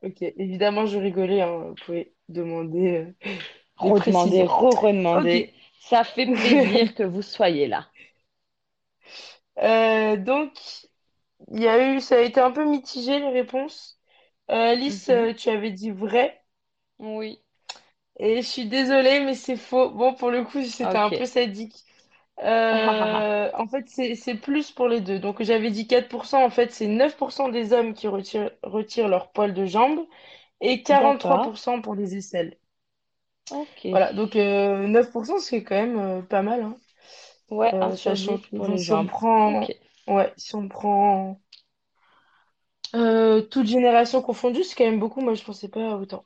Ok, 0.04 0.22
évidemment, 0.22 0.86
je 0.86 0.98
rigolais, 0.98 1.40
hein. 1.42 1.68
Vous 1.70 1.74
pouvez 1.76 2.14
demander 2.28 3.14
euh, 3.24 3.30
Redemander, 3.78 4.44
re-redemander. 4.46 5.52
Ça 5.80 6.04
fait 6.04 6.26
plaisir 6.32 6.94
que 6.94 7.02
vous 7.04 7.22
soyez 7.22 7.66
là. 7.68 7.88
Euh, 9.58 10.16
donc, 10.16 10.52
il 11.52 11.62
y 11.62 11.68
a 11.68 11.94
eu, 11.96 12.00
ça 12.00 12.16
a 12.16 12.20
été 12.20 12.40
un 12.40 12.50
peu 12.52 12.64
mitigé 12.68 13.18
les 13.20 13.30
réponses. 13.30 13.98
Euh, 14.50 14.72
Alice, 14.72 15.10
Mhm. 15.10 15.34
tu 15.38 15.50
avais 15.50 15.70
dit 15.72 15.90
vrai. 15.90 16.44
Oui. 16.98 17.40
Et 18.18 18.42
je 18.42 18.46
suis 18.48 18.66
désolée, 18.68 19.20
mais 19.20 19.34
c'est 19.34 19.56
faux. 19.56 19.90
Bon, 19.90 20.14
pour 20.14 20.30
le 20.30 20.44
coup, 20.44 20.62
c'était 20.64 20.98
un 20.98 21.10
peu 21.10 21.26
sadique. 21.26 21.84
Euh, 22.42 23.50
en 23.54 23.66
fait, 23.66 23.88
c'est, 23.88 24.34
plus 24.34 24.70
pour 24.72 24.88
les 24.88 25.00
deux. 25.00 25.18
Donc, 25.18 25.42
j'avais 25.42 25.70
dit 25.70 25.86
4%. 25.86 26.44
En 26.44 26.50
fait, 26.50 26.72
c'est 26.72 26.86
9% 26.88 27.48
des 27.48 27.72
hommes 27.72 27.94
qui 27.94 28.08
retirent, 28.08 28.50
retirent 28.62 29.08
leur 29.08 29.30
poil 29.32 29.54
de 29.54 29.64
jambe 29.66 30.00
et 30.60 30.82
D'accord. 30.88 30.88
43% 30.88 31.80
pour 31.80 31.94
les 31.94 32.16
aisselles. 32.16 32.56
Voilà, 33.90 34.12
donc 34.12 34.36
euh, 34.36 34.86
9%, 34.86 35.38
c'est 35.38 35.62
quand 35.62 35.74
même 35.76 35.98
euh, 35.98 36.22
pas 36.22 36.42
mal. 36.42 36.62
Hein. 36.62 36.76
Ouais, 37.50 37.74
Euh, 37.74 37.80
un 37.80 37.96
sur 37.96 38.16
sachant 38.16 38.38
dix 38.38 38.40
que 38.40 38.56
pour 38.56 38.66
les 38.68 38.78
si 38.78 38.92
on 38.92 39.06
prend, 39.06 39.70
ouais, 40.08 40.32
si 40.36 40.54
on 40.54 40.68
prend 40.68 41.40
euh, 42.94 43.42
toute 43.42 43.66
génération 43.66 44.22
confondue, 44.22 44.62
c'est 44.64 44.74
quand 44.76 44.84
même 44.84 44.98
beaucoup. 45.00 45.20
Moi, 45.20 45.34
je 45.34 45.44
pensais 45.44 45.68
pas 45.68 45.96
autant. 45.96 46.24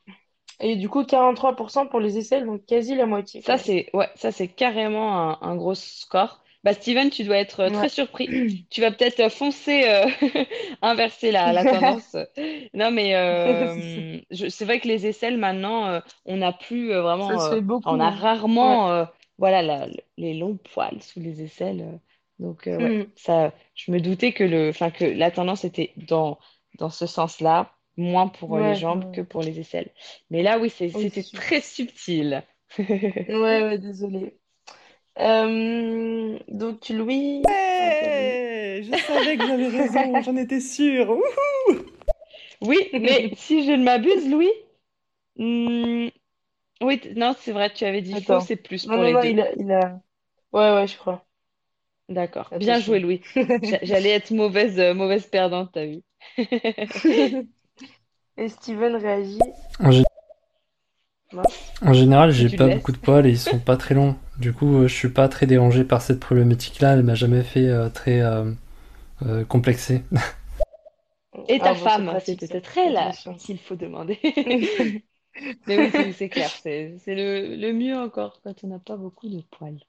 Et 0.61 0.77
du 0.77 0.89
coup, 0.89 1.05
43% 1.05 1.87
pour 1.87 2.01
les 2.01 2.19
aisselles, 2.19 2.45
donc 2.47 2.67
quasi 2.67 2.95
la 2.95 3.07
moitié. 3.07 3.43
Ça, 3.43 3.59
c'est 3.59 3.89
ouais, 3.95 4.09
ça, 4.17 4.33
c'est 4.33 4.49
carrément 4.49 5.17
un, 5.31 5.39
un 5.49 5.57
gros 5.57 5.75
score. 5.75 6.43
Bah, 6.65 6.75
Steven, 6.75 7.09
tu 7.11 7.23
dois 7.25 7.37
être 7.37 7.61
euh, 7.61 7.71
très 7.71 7.89
surpris. 7.89 8.29
Tu 8.71 8.81
vas 8.81 8.91
peut-être 8.91 9.21
euh, 9.21 9.29
foncer, 9.31 9.89
euh, 9.89 10.07
inverser 10.83 11.31
la, 11.31 11.53
la 11.53 11.65
tendance. 11.65 12.17
Non, 12.75 12.91
mais 12.91 13.15
euh, 13.15 14.21
c'est 14.51 14.65
vrai 14.65 14.81
que 14.81 14.89
les 14.89 15.07
aisselles, 15.07 15.39
maintenant, 15.39 15.87
euh, 15.87 16.01
on 16.25 16.39
n'a 16.39 16.53
plus 16.53 16.93
euh, 16.93 17.03
Ça 17.21 17.39
vraiment, 17.39 17.39
se 17.39 17.49
fait 17.49 17.61
beaucoup. 17.61 17.95
on 17.95 18.01
a. 18.01 18.11
Ouais. 18.61 18.81
rarement 18.81 19.07
voilà, 19.39 19.63
la- 19.63 19.87
les 20.17 20.35
longs 20.35 20.57
poils 20.57 21.01
sous 21.01 21.21
les 21.21 21.43
aisselles. 21.43 22.01
donc, 22.41 22.63
ouais, 22.67 22.93
Mhm. 22.93 23.13
ça, 23.15 23.53
je 23.77 23.93
me 23.93 24.01
doutais 24.01 24.33
que, 24.33 24.43
le, 24.45 24.73
que 24.91 25.05
la 25.05 25.31
tendance 25.31 25.65
était 25.65 25.93
dans, 25.97 26.39
dans 26.79 26.91
ce 26.91 27.07
sens-là, 27.07 27.73
moins 27.99 28.29
pour 28.29 28.57
euh, 28.57 28.63
les 28.63 28.75
jambes 28.75 29.05
ouais, 29.05 29.13
que 29.13 29.23
pour 29.23 29.43
les 29.43 29.61
aisselles. 29.61 29.93
Mais 30.31 30.43
là, 30.43 30.59
oui, 30.61 30.71
c'était 30.71 31.25
très 31.25 31.61
subtil. 31.61 32.45
Ouais, 33.29 33.35
ouais, 33.63 33.79
désolée. 33.79 34.39
Euh, 35.21 36.39
donc, 36.49 36.89
Louis, 36.91 37.55
je 37.79 38.95
savais 38.97 39.39
que 39.39 39.45
j'avais 39.45 39.69
raison, 39.69 40.21
j'en 40.23 40.37
étais 40.37 40.61
sûre. 40.61 41.11
Wouhou 41.11 41.79
Oui, 42.61 42.79
mais 42.95 43.31
si 43.37 43.65
je 43.67 43.73
ne 43.73 43.85
m'abuse, 43.85 44.29
Louis, 44.31 44.51
hmm, 45.37 46.09
oui, 46.83 47.01
non, 47.17 47.35
c'est 47.39 47.53
vrai, 47.53 47.73
tu 47.73 47.85
avais 47.85 48.03
dit 48.03 48.17
faux, 48.17 48.41
Attends. 48.41 48.41
c'est 48.41 48.57
plus 48.57 48.87
pour 48.87 49.03
non, 49.03 49.05
les 49.05 49.15
non, 49.15 49.23
deux. 49.23 49.33
il 49.33 49.41
a, 49.41 49.53
il 49.57 49.71
a... 49.73 50.01
Ouais, 50.53 50.73
ouais, 50.75 50.87
je 50.89 50.99
crois. 50.99 51.27
D'accord. 52.09 52.51
Bien 52.57 52.81
joué. 52.81 53.01
Louis. 53.01 53.23
J'a- 53.63 53.79
J'allais 53.83 54.11
être 54.11 54.31
mauvaise, 54.31 54.79
euh, 54.79 54.95
mauvaise 54.95 55.27
perdante, 55.27 55.71
t'as 55.73 55.87
vu. 55.87 56.03
Et 58.39 58.49
Steven 58.49 58.97
réagit. 58.97 59.39
En, 59.81 59.91
gé- 59.93 60.05
en 61.83 61.93
général, 61.93 62.33
j'ai 62.33 62.51
pas 62.51 62.69
beaucoup 62.69 62.93
de 62.93 62.97
poils 62.97 63.27
et 63.27 63.31
ils 63.31 63.39
sont 63.39 63.59
pas 63.61 63.77
très 63.77 63.95
longs. 63.95 64.17
Du 64.39 64.53
coup, 64.53 64.79
euh, 64.79 64.89
je 64.89 64.95
suis 64.95 65.09
pas 65.09 65.29
très 65.29 65.47
dérangé 65.47 65.85
par 65.85 66.03
cette 66.03 66.21
problématique-là. 66.21 66.95
Elle 66.95 67.03
m'a 67.05 67.15
jamais 67.15 67.43
fait 67.43 67.69
euh, 67.69 67.89
très 67.89 68.21
euh, 68.21 68.51
euh, 69.27 69.45
complexé. 69.45 70.03
Et 71.49 71.61
Ah 71.61 71.63
ta 71.63 71.75
bon, 71.75 71.89
c'est 71.89 72.03
femme, 72.03 72.19
c'est 72.21 72.37
peut-être 72.37 72.77
elle 72.79 72.97
à 72.97 73.17
Attention. 73.17 73.39
qui 73.39 73.53
il 73.53 73.59
faut 73.59 73.77
demander. 73.77 74.19
Mais 75.67 75.79
oui, 75.79 76.13
c'est 76.13 76.29
clair, 76.31 76.55
c'est 76.57 76.97
le, 77.07 77.57
le 77.57 77.73
mieux 77.73 77.97
encore 77.97 78.41
quand 78.43 78.65
on 78.65 78.69
n'a 78.69 78.79
pas 78.81 78.97
beaucoup 78.97 79.29
de 79.29 79.41
poils, 79.43 79.81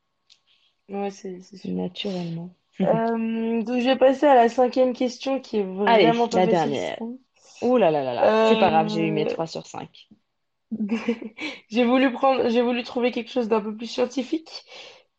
Ouais, 0.89 1.11
c'est 1.11 1.39
naturellement. 1.65 2.53
Euh, 2.85 3.63
donc, 3.63 3.79
je 3.81 3.85
vais 3.85 3.97
passer 3.97 4.25
à 4.25 4.35
la 4.35 4.49
cinquième 4.49 4.93
question 4.93 5.39
qui 5.41 5.57
est 5.57 5.63
Allez, 5.85 6.13
vraiment 6.13 6.29
pas 6.29 6.39
la 6.39 6.47
facile, 6.47 6.47
dernière. 6.47 6.99
Oh 7.61 7.77
là 7.77 7.89
là 7.91 8.03
là 8.03 8.13
là, 8.13 8.33
c'est 8.43 8.57
pas 8.57 8.69
grave, 8.69 8.87
j'ai 8.89 9.07
eu 9.07 9.11
mes 9.11 9.25
Euh, 9.25 9.27
3 9.27 9.47
sur 9.47 9.65
5. 9.65 10.09
J'ai 11.69 11.85
voulu 11.85 12.11
prendre, 12.11 12.49
j'ai 12.49 12.61
voulu 12.61 12.83
trouver 12.83 13.11
quelque 13.11 13.31
chose 13.31 13.47
d'un 13.47 13.61
peu 13.61 13.75
plus 13.75 13.87
scientifique. 13.87 14.65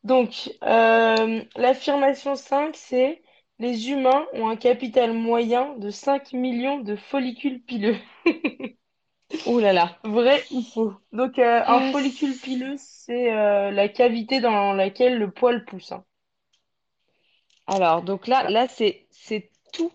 Donc, 0.05 0.51
euh, 0.65 1.43
l'affirmation 1.57 2.35
5, 2.37 2.77
c'est 2.77 3.23
les 3.59 3.91
humains 3.91 4.27
ont 4.35 4.49
un 4.49 4.57
capital 4.57 5.13
moyen 5.13 5.77
de 5.79 5.91
5 5.91 6.33
millions 6.33 6.79
de 6.81 6.97
follicules 6.97 7.63
pileux. 7.63 7.97
Oh 9.45 9.61
là 9.61 9.73
là. 9.73 9.99
Vrai 10.05 10.47
ou 10.51 10.61
faux? 10.63 10.93
Donc, 11.13 11.39
euh, 11.39 11.63
un 11.67 11.81
Euh, 11.81 11.93
follicule 11.93 12.39
pileux, 12.39 12.75
c'est 12.77 13.33
euh, 13.33 13.71
la 13.71 13.89
cavité 13.89 14.41
dans 14.43 14.75
laquelle 14.75 15.19
le 15.19 15.31
poil 15.31 15.65
pousse. 15.65 15.93
hein. 15.93 16.05
Alors, 17.67 18.03
donc 18.03 18.27
là, 18.27 18.51
là 18.51 18.69
c'est 18.69 19.07
c'est 19.11 19.51
tout, 19.73 19.93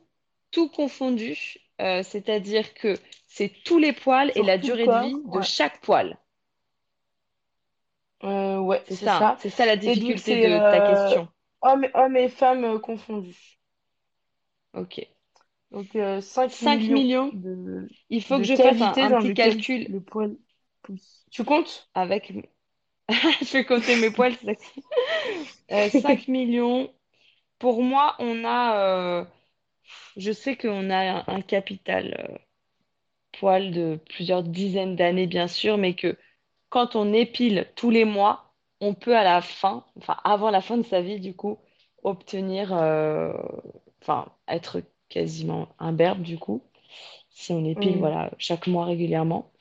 tout 0.51 0.67
confondu. 0.69 1.37
Euh, 1.81 2.03
c'est-à-dire 2.03 2.73
que 2.73 2.97
c'est 3.27 3.51
tous 3.65 3.77
les 3.79 3.93
poils 3.93 4.31
et 4.35 4.43
la 4.43 4.57
durée 4.57 4.85
de 4.87 5.07
vie 5.07 5.15
de 5.25 5.41
chaque 5.41 5.81
poil. 5.81 6.17
Euh, 8.23 8.59
ouais, 8.59 8.81
C'est 8.87 8.95
ça, 8.95 9.19
ça. 9.19 9.37
c'est 9.39 9.49
ça 9.49 9.65
la 9.65 9.75
difficulté 9.75 10.47
de 10.47 10.57
ta 10.57 10.87
euh, 10.87 11.05
question. 11.05 11.27
hommes, 11.61 11.87
hommes 11.93 12.17
et 12.17 12.29
femmes 12.29 12.79
confondus. 12.79 13.59
Ok. 14.73 15.05
Donc, 15.71 15.95
euh, 15.95 16.21
5 16.21 16.51
5 16.51 16.79
millions 16.79 16.93
millions, 16.93 17.29
de, 17.33 17.89
il 18.09 18.23
faut 18.23 18.35
de 18.35 18.41
que 18.41 18.47
je 18.47 18.55
fasse 18.55 18.81
un, 18.81 19.13
un 19.13 19.21
petit 19.21 19.33
calcul 19.33 19.87
le 19.89 19.99
poil 20.01 20.35
pousse. 20.81 21.25
Tu 21.31 21.43
comptes? 21.43 21.89
avec... 21.93 22.31
Je 23.09 23.53
vais 23.53 23.65
compter 23.65 23.97
mes 23.97 24.11
poils, 24.11 24.35
c'est 24.43 24.57
ça. 24.59 24.71
Euh, 25.71 25.89
5 25.89 26.27
millions. 26.27 26.93
Pour 27.59 27.81
moi, 27.81 28.15
on 28.19 28.45
a... 28.45 29.27
Je 30.17 30.31
sais 30.31 30.57
qu'on 30.57 30.89
a 30.89 30.97
un, 30.97 31.23
un 31.27 31.41
capital 31.41 32.15
euh, 32.29 32.37
poil 33.39 33.71
de 33.71 33.99
plusieurs 34.09 34.43
dizaines 34.43 34.95
d'années, 34.95 35.27
bien 35.27 35.47
sûr, 35.47 35.77
mais 35.77 35.95
que 35.95 36.17
quand 36.69 36.95
on 36.95 37.13
épile 37.13 37.67
tous 37.75 37.89
les 37.89 38.05
mois, 38.05 38.53
on 38.81 38.93
peut 38.93 39.17
à 39.17 39.23
la 39.23 39.41
fin, 39.41 39.85
enfin 39.97 40.17
avant 40.23 40.51
la 40.51 40.61
fin 40.61 40.77
de 40.77 40.83
sa 40.83 41.01
vie, 41.01 41.19
du 41.19 41.35
coup, 41.35 41.59
obtenir, 42.03 42.73
euh, 42.73 43.33
enfin, 44.03 44.27
être 44.47 44.81
quasiment 45.09 45.69
imberbe, 45.79 46.21
du 46.23 46.37
coup, 46.39 46.63
si 47.31 47.53
on 47.53 47.65
épile, 47.65 47.99
voilà, 47.99 48.31
chaque 48.39 48.67
mois 48.67 48.85
régulièrement. 48.85 49.51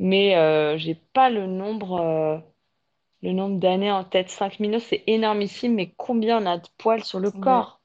mais 0.00 0.36
euh, 0.36 0.78
j'ai 0.78 0.96
pas 0.96 1.30
le 1.30 1.46
nombre, 1.48 2.00
euh, 2.00 2.38
le 3.22 3.32
nombre 3.34 3.60
d'années 3.60 3.92
en 3.92 4.04
tête. 4.04 4.30
5 4.30 4.60
millions, 4.60 4.80
c'est 4.80 5.04
énormissime, 5.08 5.74
mais 5.76 5.94
combien 5.98 6.42
on 6.42 6.46
a 6.46 6.58
de 6.58 6.68
poils 6.78 7.04
sur 7.04 7.20
le 7.20 7.32
corps? 7.32 7.81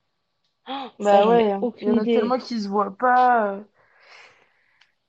Oh, 0.67 0.91
Bah 0.99 1.27
ouais, 1.27 1.51
hein. 1.51 1.69
Il 1.81 1.87
y 1.87 1.91
en 1.91 1.97
a 1.97 2.05
idée. 2.05 2.07
tellement 2.07 2.37
qui 2.37 2.61
se 2.61 2.67
voient 2.69 2.95
pas. 2.97 3.53
euh. 3.55 3.63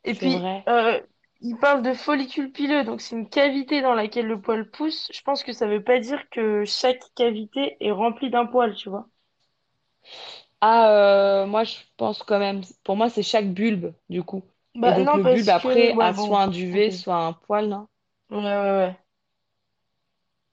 Et 0.02 0.14
puis, 0.16 0.44
euh, 0.68 1.00
il 1.40 1.56
parle 1.56 1.82
de 1.82 1.94
follicule 1.94 2.50
pileux, 2.50 2.82
donc 2.84 3.00
c'est 3.00 3.14
une 3.16 3.28
cavité 3.28 3.80
dans 3.80 3.94
laquelle 3.94 4.26
le 4.26 4.40
poil 4.40 4.68
pousse. 4.70 5.08
Je 5.14 5.22
pense 5.22 5.44
que 5.44 5.52
ça 5.52 5.68
veut 5.68 5.84
pas 5.84 6.00
dire 6.00 6.28
que 6.30 6.64
chaque 6.64 7.00
cavité 7.14 7.76
est 7.80 7.92
remplie 7.92 8.30
d'un 8.30 8.46
poil, 8.46 8.74
tu 8.74 8.88
vois. 8.88 9.08
Ah, 10.60 10.90
euh, 11.44 11.46
moi, 11.46 11.64
je 11.64 11.76
pense 11.96 12.22
quand 12.22 12.38
même. 12.38 12.62
Pour 12.84 12.96
moi, 12.96 13.08
c'est 13.10 13.22
chaque 13.22 13.52
bulbe, 13.52 13.94
du 14.08 14.22
coup. 14.22 14.42
Et 14.82 14.92
Bah 14.92 14.94
donc, 14.94 15.12
non, 15.12 15.14
le 15.14 15.22
parce 15.22 15.24
bulbe, 15.24 15.48
que... 15.56 15.68
après, 15.68 15.96
Ouais, 15.96 16.10
a 16.10 16.12
bon, 16.12 16.36
soit 16.36 16.42
un 16.42 16.48
duvet, 16.48 16.90
soit 16.90 17.16
un 17.16 17.32
poil, 17.32 17.68
non? 17.68 17.88
Ouais, 18.30 18.38
ouais, 18.38 18.44
ouais. 18.78 18.96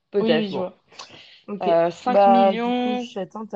Peut-être, 0.10 0.47
oui, 0.47 0.51
je 0.51 0.60
bon. 0.60 0.74
Vois. 1.48 1.56
Ok. 1.56 1.68
Euh, 1.68 1.91
5 1.91 2.26
Bah, 2.28 2.54
coup, 2.62 2.72
millions, 2.74 3.06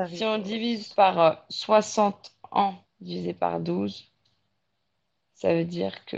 si 0.03 0.23
on 0.25 0.37
divise 0.39 0.89
par 0.93 1.19
euh, 1.19 1.35
60 1.49 2.35
ans 2.51 2.75
divisé 3.01 3.33
par 3.33 3.59
12, 3.59 4.11
ça 5.33 5.53
veut 5.55 5.65
dire 5.65 6.05
que 6.05 6.17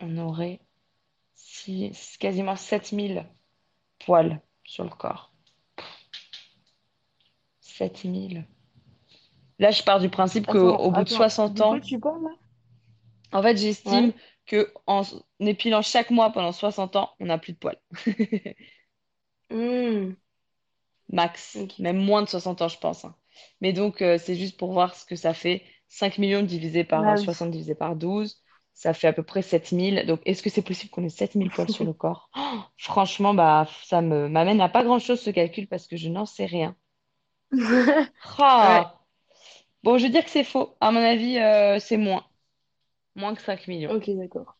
on 0.00 0.18
aurait 0.18 0.60
six- 1.36 2.18
quasiment 2.18 2.56
7000 2.56 3.26
poils 4.00 4.40
sur 4.64 4.84
le 4.84 4.90
corps. 4.90 5.34
7000. 7.60 8.44
Là, 9.58 9.70
je 9.70 9.82
pars 9.82 10.00
du 10.00 10.08
principe 10.08 10.46
qu'au 10.46 10.90
bout 10.90 11.04
de 11.04 11.08
attends, 11.08 11.10
60 11.10 11.60
de 11.60 11.62
quoi 11.62 11.78
ans, 11.78 11.80
tu 11.80 12.00
parles 12.00 12.24
là? 12.24 12.30
en 13.32 13.42
fait, 13.42 13.56
j'estime 13.56 14.12
Ouais. 14.12 14.16
que 14.46 14.72
en 14.86 15.02
épilant 15.40 15.82
chaque 15.82 16.10
mois 16.10 16.30
pendant 16.32 16.52
60 16.52 16.96
ans, 16.96 17.10
on 17.20 17.26
n'a 17.26 17.38
plus 17.38 17.52
de 17.52 17.58
poils. 17.58 17.80
Hmm, 19.50 20.14
Max, 21.10 21.66
même 21.78 21.98
moins 21.98 22.22
de 22.22 22.28
60 22.28 22.62
ans, 22.62 22.68
je 22.68 22.78
pense. 22.78 23.04
hein. 23.04 23.14
Mais 23.60 23.72
donc, 23.72 24.02
euh, 24.02 24.18
c'est 24.18 24.34
juste 24.36 24.56
pour 24.58 24.72
voir 24.72 24.94
ce 24.94 25.04
que 25.06 25.16
ça 25.16 25.34
fait. 25.34 25.62
5 25.88 26.18
millions 26.18 26.42
divisé 26.42 26.84
par 26.84 27.08
Bah 27.08 27.12
euh, 27.12 27.16
oui. 27.18 27.26
60 27.26 27.50
divisé 27.50 27.74
par 27.74 27.96
12, 27.96 28.42
ça 28.74 28.92
fait 28.94 29.06
à 29.08 29.12
peu 29.12 29.22
près 29.22 29.42
7000. 29.42 30.04
Donc, 30.06 30.20
est-ce 30.26 30.42
que 30.42 30.50
c'est 30.50 30.62
possible 30.62 30.90
qu'on 30.90 31.04
ait 31.04 31.08
7000 31.08 31.52
poils 31.52 31.68
sur 31.68 31.84
le 31.84 31.92
corps? 31.94 32.30
Oh, 32.36 32.62
franchement, 32.78 33.34
bah, 33.34 33.68
ça 33.84 34.02
me 34.02 34.28
m'amène 34.28 34.60
à 34.60 34.68
pas 34.68 34.84
grand-chose 34.84 35.20
ce 35.20 35.30
calcul 35.30 35.68
parce 35.68 35.86
que 35.88 35.96
je 35.96 36.08
n'en 36.08 36.26
sais 36.26 36.46
rien. 36.46 36.76
Ouais. 38.60 38.86
Ah! 38.88 39.00
Bon, 39.84 39.98
je 39.98 40.04
veux 40.06 40.10
dire 40.12 40.24
que 40.24 40.30
c'est 40.30 40.44
faux. 40.44 40.76
À 40.80 40.90
mon 40.92 41.00
avis, 41.00 41.38
euh, 41.38 41.78
c'est 41.80 41.96
moins. 41.98 42.26
Moins 43.16 43.34
que 43.36 43.42
5 43.42 43.68
millions. 43.68 43.94
Ok, 43.94 44.10
d'accord. 44.16 44.58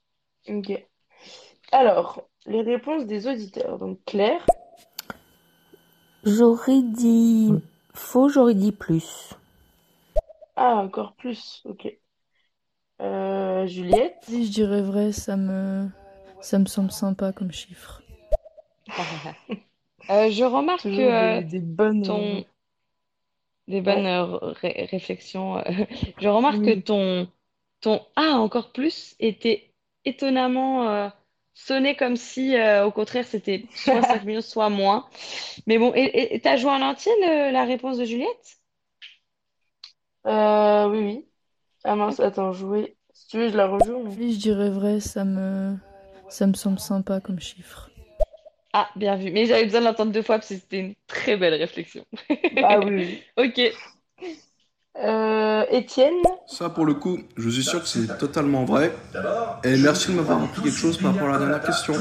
Ok. 0.49 0.73
Alors, 1.73 2.29
les 2.47 2.63
réponses 2.63 3.07
des 3.07 3.29
auditeurs. 3.29 3.79
Donc, 3.79 4.05
Claire. 4.05 4.45
J'aurais 6.27 6.83
dit 6.83 7.55
faux, 7.95 8.29
j'aurais 8.29 8.55
dit 8.55 8.73
plus. 8.73 9.35
Ah, 10.55 10.77
encore 10.83 11.15
plus. 11.17 11.63
Ok. 11.65 11.89
Euh, 13.01 13.67
Juliette? 13.67 14.27
Oui, 14.29 14.47
je 14.47 14.51
dirais 14.53 14.83
vrai, 14.83 15.13
ça 15.13 15.37
me, 15.37 15.89
ça 16.41 16.59
me 16.59 16.67
semble 16.67 16.91
sympa 16.91 17.33
comme 17.33 17.53
chiffre. 17.53 18.03
Euh, 20.11 20.31
je 20.31 20.45
remarque 20.45 20.89
que 20.95 21.03
euh, 21.03 21.41
des, 21.43 21.61
bonnes. 21.61 22.05
ton... 22.05 22.39
euh, 22.39 22.43
Des 23.69 23.81
bonnes 23.81 24.07
Ouais. 24.07 24.07
euh, 24.07 24.25
ré- 24.53 24.87
réflexions. 24.91 25.63
Je 26.21 26.29
remarque 26.29 26.65
que 26.65 26.75
ton, 26.75 27.29
ton 27.81 28.01
A 28.17 28.39
encore 28.39 28.73
plus 28.73 29.17
était 29.19 29.73
étonnamment 30.05 31.11
sonné 31.57 31.97
comme 31.97 32.17
si, 32.17 32.57
euh, 32.57 32.87
au 32.87 32.93
contraire, 32.93 33.27
c'était 33.27 33.67
soit 33.75 34.03
5 34.03 34.25
millions, 34.27 34.43
soit 34.43 34.71
moins. 34.71 35.09
Mais 35.67 35.79
bon, 35.79 35.93
et 35.97 36.35
et- 36.37 36.41
t'as 36.41 36.57
joué 36.57 36.71
en 36.71 36.83
entier 36.83 37.13
le- 37.23 37.53
la 37.53 37.65
réponse 37.65 37.99
de 37.99 38.05
Juliette? 38.05 38.59
Euh, 40.27 40.89
oui, 40.89 40.99
oui. 40.99 41.27
Ah 41.85 41.97
mince, 41.97 42.21
attends, 42.21 42.53
jouer. 42.53 42.97
Si 43.15 43.29
tu 43.29 43.39
veux, 43.39 43.49
je 43.51 43.57
la 43.57 43.67
rejoue. 43.67 44.03
mais- 44.05 44.17
Oui, 44.17 44.35
je 44.35 44.39
dirais 44.41 44.71
vrai, 44.71 45.01
ça 45.01 45.25
me, 45.25 45.77
ça 46.29 46.47
me 46.47 46.55
semble 46.55 46.79
sympa 46.81 47.21
comme 47.21 47.41
chiffre. 47.41 47.91
Ah, 48.73 48.91
bien 48.97 49.17
vu. 49.17 49.31
Mais 49.31 49.47
j'avais 49.47 49.65
besoin 49.65 49.81
de 49.81 49.87
l'entendre 49.87 50.13
deux 50.13 50.23
fois 50.23 50.37
parce 50.37 50.49
que 50.49 50.55
c'était 50.57 50.81
une 50.81 50.95
très 51.07 51.37
belle 51.37 51.55
réflexion. 51.55 52.05
Ah 52.63 52.81
oui, 52.81 52.95
oui. 52.95 53.23
Ok. 53.39 53.61
Euh, 55.03 55.65
Étienne. 55.71 56.23
Ça, 56.47 56.71
pour 56.71 56.87
le 56.87 56.95
coup, 56.95 57.19
je 57.37 57.51
suis 57.51 57.63
sûr 57.63 57.83
que 57.83 57.89
c'est 57.89 58.19
totalement 58.19 58.65
vrai. 58.65 58.93
Et 59.65 59.77
merci 59.77 60.11
de 60.11 60.17
m'avoir 60.17 60.43
appris 60.43 60.63
quelque 60.63 60.77
chose 60.77 60.99
par 60.99 61.13
rapport 61.13 61.29
à 61.29 61.33
la 61.33 61.39
dernière 61.39 61.61
question. 61.63 61.95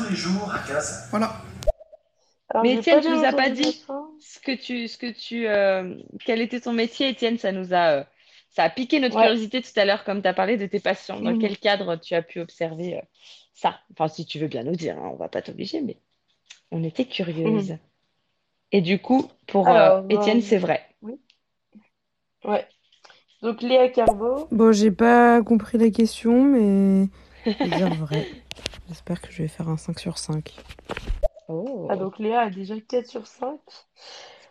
Voilà. 1.12 1.34
Alors, 2.50 2.64
Mais 2.64 2.74
Étienne, 2.76 3.02
tu 3.02 3.10
nous 3.10 3.26
as 3.26 3.34
pas 3.34 3.50
dit 3.50 3.84
ce 4.20 4.40
que 4.40 4.56
tu, 4.56 4.88
ce 4.88 4.98
que 4.98 5.12
tu, 5.12 5.48
euh, 5.48 5.96
quel 6.26 6.42
était 6.42 6.62
ton 6.62 6.74
métier, 6.74 7.10
Étienne? 7.10 7.38
Ça 7.38 7.52
nous 7.52 7.74
a, 7.74 7.92
euh, 8.00 8.04
ça 8.52 8.64
a 8.64 8.70
piqué 8.70 9.00
notre 9.00 9.18
Ouais. 9.18 9.24
curiosité 9.24 9.62
tout 9.62 9.78
à 9.78 9.84
l'heure, 9.84 10.04
comme 10.06 10.22
tu 10.22 10.28
as 10.28 10.34
parlé 10.34 10.56
de 10.56 10.66
tes 10.66 10.80
patients. 10.80 11.20
Dans 11.20 11.32
Mhm. 11.32 11.40
quel 11.40 11.58
cadre 11.58 11.96
tu 11.98 12.14
as 12.16 12.22
pu 12.22 12.40
observer 12.40 12.98
euh, 12.98 13.02
ça? 13.54 13.80
Enfin, 13.92 14.08
si 14.08 14.26
tu 14.26 14.40
veux 14.40 14.48
bien 14.48 14.64
nous 14.64 14.76
dire, 14.76 14.96
hein, 14.98 15.10
on 15.12 15.18
va 15.18 15.28
pas 15.28 15.42
t'obliger, 15.42 15.82
mais 15.82 15.98
on 16.72 16.84
était 16.84 17.06
curieuse. 17.06 17.72
Mhm. 17.72 17.80
Et 18.72 18.82
du 18.82 19.00
coup, 19.00 19.30
pour 19.48 19.68
euh, 19.68 20.02
Étienne, 20.10 20.38
euh, 20.38 20.42
c'est 20.42 20.58
vrai. 20.58 20.86
oui. 21.02 21.20
Ouais. 22.46 22.66
Donc, 23.46 23.62
Léa 23.62 23.90
Carbo. 23.90 24.48
Bon, 24.52 24.72
j'ai 24.72 24.90
pas 24.90 25.40
compris 25.44 25.78
la 25.78 25.92
question, 25.92 26.44
mais 26.46 27.08
vais 27.46 27.78
dire 27.78 27.94
vrai. 27.94 28.26
J'espère 28.88 29.22
que 29.22 29.32
je 29.32 29.44
vais 29.44 29.48
faire 29.48 29.70
un 29.70 29.78
5 29.78 30.00
sur 30.00 30.18
5. 30.18 30.52
Oh. 31.48 31.88
Ah, 31.92 31.96
donc 31.96 32.18
Léa 32.18 32.40
a 32.40 32.50
déjà 32.50 32.74
4 32.80 33.06
sur 33.06 33.28
5. 33.28 33.52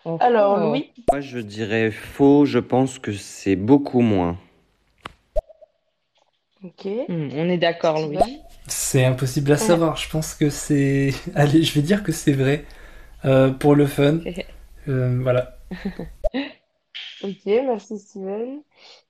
Oh, 0.04 0.16
Alors. 0.20 0.58
Louis. 0.58 0.92
Moi, 1.10 1.20
je 1.20 1.40
dirais 1.40 1.90
faux, 1.90 2.44
je 2.44 2.60
pense 2.60 3.00
que 3.00 3.12
c'est 3.12 3.56
beaucoup 3.56 4.00
moins. 4.00 4.38
Ok. 6.62 6.86
Hmm, 7.08 7.30
on 7.32 7.48
est 7.48 7.58
d'accord, 7.58 7.98
Louis. 7.98 8.18
C'est 8.68 9.04
impossible 9.04 9.50
à 9.50 9.56
savoir. 9.56 9.96
Je 9.96 10.08
pense 10.08 10.36
que 10.36 10.50
c'est. 10.50 11.10
Allez, 11.34 11.64
je 11.64 11.74
vais 11.74 11.82
dire 11.82 12.04
que 12.04 12.12
c'est 12.12 12.32
vrai. 12.32 12.64
Euh, 13.24 13.50
pour 13.50 13.74
le 13.74 13.86
fun. 13.86 14.20
Euh, 14.86 15.18
voilà. 15.22 15.56
Ok, 17.22 17.46
merci 17.46 17.98
Steven. 17.98 18.62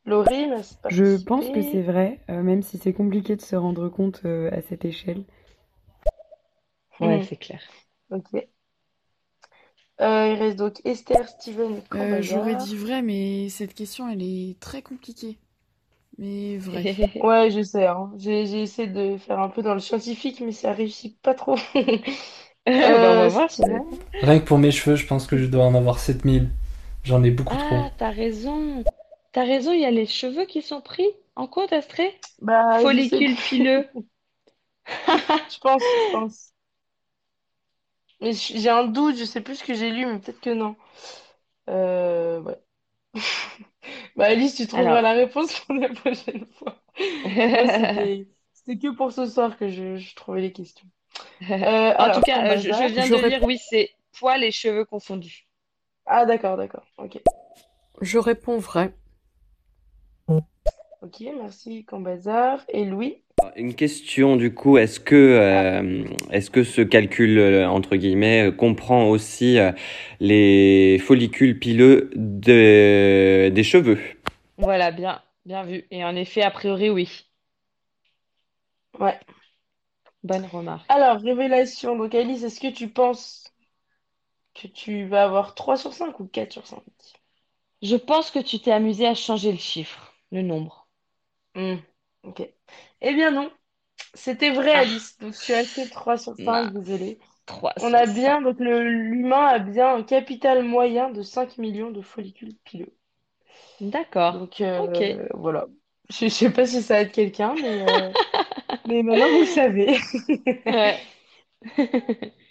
Laurie, 0.06 0.46
merci 0.48 0.76
de 0.84 0.90
Je 0.90 1.24
pense 1.24 1.48
que 1.48 1.62
c'est 1.62 1.82
vrai, 1.82 2.20
euh, 2.30 2.42
même 2.42 2.62
si 2.62 2.78
c'est 2.78 2.92
compliqué 2.92 3.36
de 3.36 3.40
se 3.42 3.56
rendre 3.56 3.88
compte 3.88 4.22
euh, 4.24 4.50
à 4.52 4.60
cette 4.62 4.84
échelle. 4.84 5.24
Ouais, 7.00 7.18
Mhm. 7.18 7.24
c'est 7.24 7.36
clair. 7.36 7.60
Ok. 8.10 8.46
Euh, 10.00 10.32
il 10.32 10.38
reste 10.38 10.56
donc 10.56 10.80
Esther, 10.84 11.28
Steven 11.28 11.80
Euh, 11.94 12.20
j'aurais 12.20 12.56
dit 12.56 12.76
vrai, 12.76 13.02
mais 13.02 13.48
cette 13.48 13.74
question, 13.74 14.08
elle 14.08 14.22
est 14.22 14.58
très 14.60 14.82
compliquée. 14.82 15.38
Mais 16.18 16.56
vrai. 16.58 16.82
Ouais, 17.22 17.50
je 17.50 17.62
sais. 17.62 17.86
Hein. 17.86 18.12
J'ai, 18.18 18.42
essayé 18.62 18.88
de 18.88 19.16
faire 19.16 19.38
un 19.40 19.48
peu 19.48 19.62
dans 19.62 19.74
le 19.74 19.80
scientifique, 19.80 20.40
mais 20.40 20.52
ça 20.52 20.72
réussit 20.72 21.18
pas 21.20 21.34
trop. 21.34 21.56
Bah, 22.66 22.72
on 22.72 23.28
va 23.28 23.28
voir. 23.28 23.50
Rien 24.22 24.38
que 24.38 24.44
pour 24.46 24.56
mes 24.56 24.70
cheveux, 24.70 24.96
je 24.96 25.06
pense 25.06 25.26
que 25.26 25.36
je 25.36 25.44
dois 25.44 25.64
en 25.66 25.74
avoir 25.74 25.98
7000. 25.98 26.48
J'en 27.04 27.22
ai 27.22 27.30
beaucoup 27.30 27.56
trop. 27.56 27.76
Ah, 27.76 27.90
t'as 27.98 28.10
raison. 28.10 28.84
T'as 29.32 29.44
raison, 29.44 29.72
il 29.72 29.80
y 29.80 29.84
a 29.84 29.90
les 29.90 30.06
cheveux 30.06 30.44
qui 30.46 30.62
sont 30.62 30.80
pris 30.80 31.06
en 31.36 31.46
compte, 31.46 31.72
Astrée? 31.72 32.14
Bah, 32.40 32.78
Follicule 32.80 33.36
pileux. 33.36 33.88
Je 35.50 35.58
pense, 35.60 35.82
je 35.82 36.12
pense. 36.12 36.52
Mais 38.20 38.32
j'ai 38.32 38.70
un 38.70 38.84
doute, 38.84 39.16
je 39.16 39.24
sais 39.24 39.40
plus 39.40 39.56
ce 39.56 39.64
que 39.64 39.74
j'ai 39.74 39.90
lu, 39.90 40.06
mais 40.06 40.18
peut-être 40.18 40.40
que 40.40 40.50
non. 40.50 40.76
Euh, 41.68 42.40
ouais. 42.40 42.58
Bah, 44.16 44.26
Alice, 44.26 44.54
tu 44.54 44.66
trouveras 44.66 44.90
Alors. 44.98 45.02
la 45.02 45.12
réponse 45.12 45.58
pour 45.66 45.74
la 45.74 45.88
prochaine 45.88 46.46
fois. 46.58 46.76
C'était, 48.54 48.78
que 48.78 48.94
pour 48.94 49.12
ce 49.12 49.26
soir 49.26 49.56
que 49.58 49.68
je, 49.68 49.96
je 49.96 50.14
trouvais 50.14 50.40
les 50.40 50.52
questions. 50.52 50.86
Euh, 51.42 51.54
En 51.54 51.58
alors, 51.58 52.16
tout 52.16 52.22
cas, 52.22 52.44
euh, 52.54 52.56
je, 52.56 52.70
je 52.70 52.92
viens 52.92 53.08
de 53.08 53.28
lire, 53.28 53.42
oui, 53.42 53.58
c'est 53.58 53.90
poils 54.18 54.42
et 54.44 54.52
cheveux 54.52 54.84
confondus. 54.84 55.43
Ah, 56.06 56.26
d'accord, 56.26 56.56
d'accord. 56.56 56.84
Ok. 56.98 57.20
Je 58.00 58.18
réponds 58.18 58.58
vrai. 58.58 58.92
Ok, 61.02 61.22
merci, 61.38 61.84
Cambazar. 61.84 62.64
Et 62.68 62.84
Louis? 62.84 63.18
Une 63.56 63.74
question 63.74 64.36
du 64.36 64.54
coup, 64.54 64.78
est-ce 64.78 64.98
que, 65.00 65.14
euh, 65.14 66.04
est-ce 66.30 66.50
que 66.50 66.64
ce 66.64 66.80
calcul, 66.80 67.38
euh, 67.38 67.68
entre 67.68 67.96
guillemets, 67.96 68.48
euh, 68.48 68.52
comprend 68.52 69.08
aussi 69.10 69.58
les 70.20 70.98
follicules 70.98 71.58
pileux 71.58 72.10
de- 72.14 73.50
des 73.50 73.62
cheveux? 73.62 73.98
Voilà, 74.56 74.92
bien, 74.92 75.20
bien 75.44 75.62
vu. 75.62 75.84
Et 75.90 76.04
en 76.04 76.16
effet, 76.16 76.42
a 76.42 76.50
priori, 76.50 76.88
oui. 76.88 77.26
Ouais. 78.98 79.18
Bonne 80.22 80.46
remarque. 80.46 80.86
Alors, 80.88 81.20
révélation. 81.20 81.96
Donc, 81.96 82.14
Alice, 82.14 82.44
est-ce 82.44 82.60
que 82.60 82.72
tu 82.72 82.88
penses 82.88 83.43
que 84.54 84.68
tu 84.68 85.06
vas 85.06 85.24
avoir 85.24 85.54
3 85.54 85.76
sur 85.76 85.92
5 85.94 86.20
ou 86.20 86.26
4 86.26 86.52
sur 86.52 86.66
5? 86.66 86.82
Je 87.82 87.94
pense 87.94 88.32
que 88.32 88.40
tu 88.40 88.58
t'es 88.58 88.72
amusé 88.72 89.06
à 89.06 89.14
changer 89.14 89.52
le 89.52 89.58
chiffre, 89.58 90.12
le 90.32 90.42
nombre. 90.42 90.88
Hmm, 91.54 91.76
Ok. 92.22 92.40
Eh 93.00 93.14
bien 93.14 93.30
non. 93.30 93.50
C'était 94.14 94.50
vrai, 94.52 94.72
Ah. 94.72 94.80
Alice. 94.80 95.18
Donc 95.18 95.34
tu 95.38 95.52
as 95.52 95.64
fait 95.64 95.88
3 95.88 96.18
sur 96.18 96.36
5, 96.36 96.72
Non. 96.72 96.80
désolé. 96.80 97.18
3 97.46 97.74
On 97.80 97.92
a 97.94 98.06
5. 98.06 98.14
bien, 98.14 98.40
donc 98.42 98.58
l'humain 98.60 99.46
a 99.46 99.58
bien 99.58 99.94
un 99.96 100.02
capital 100.02 100.64
moyen 100.64 101.10
de 101.10 101.22
5 101.22 101.58
millions 101.58 101.90
de 101.90 102.02
follicules 102.02 102.56
pileux. 102.64 102.94
D'accord. 103.80 104.34
Donc 104.34 104.60
euh, 104.60 105.28
voilà. 105.34 105.66
Je, 106.10 106.26
je 106.26 106.28
sais 106.28 106.50
pas 106.52 106.66
si 106.66 106.82
ça 106.82 107.00
aide 107.00 107.12
quelqu'un, 107.12 107.54
mais, 107.60 107.82
euh, 107.82 108.12
mais 108.86 109.02
maintenant 109.02 109.30
vous 109.30 109.40
le 109.40 109.46
savez. 109.46 109.98
Ouais. 110.68 111.00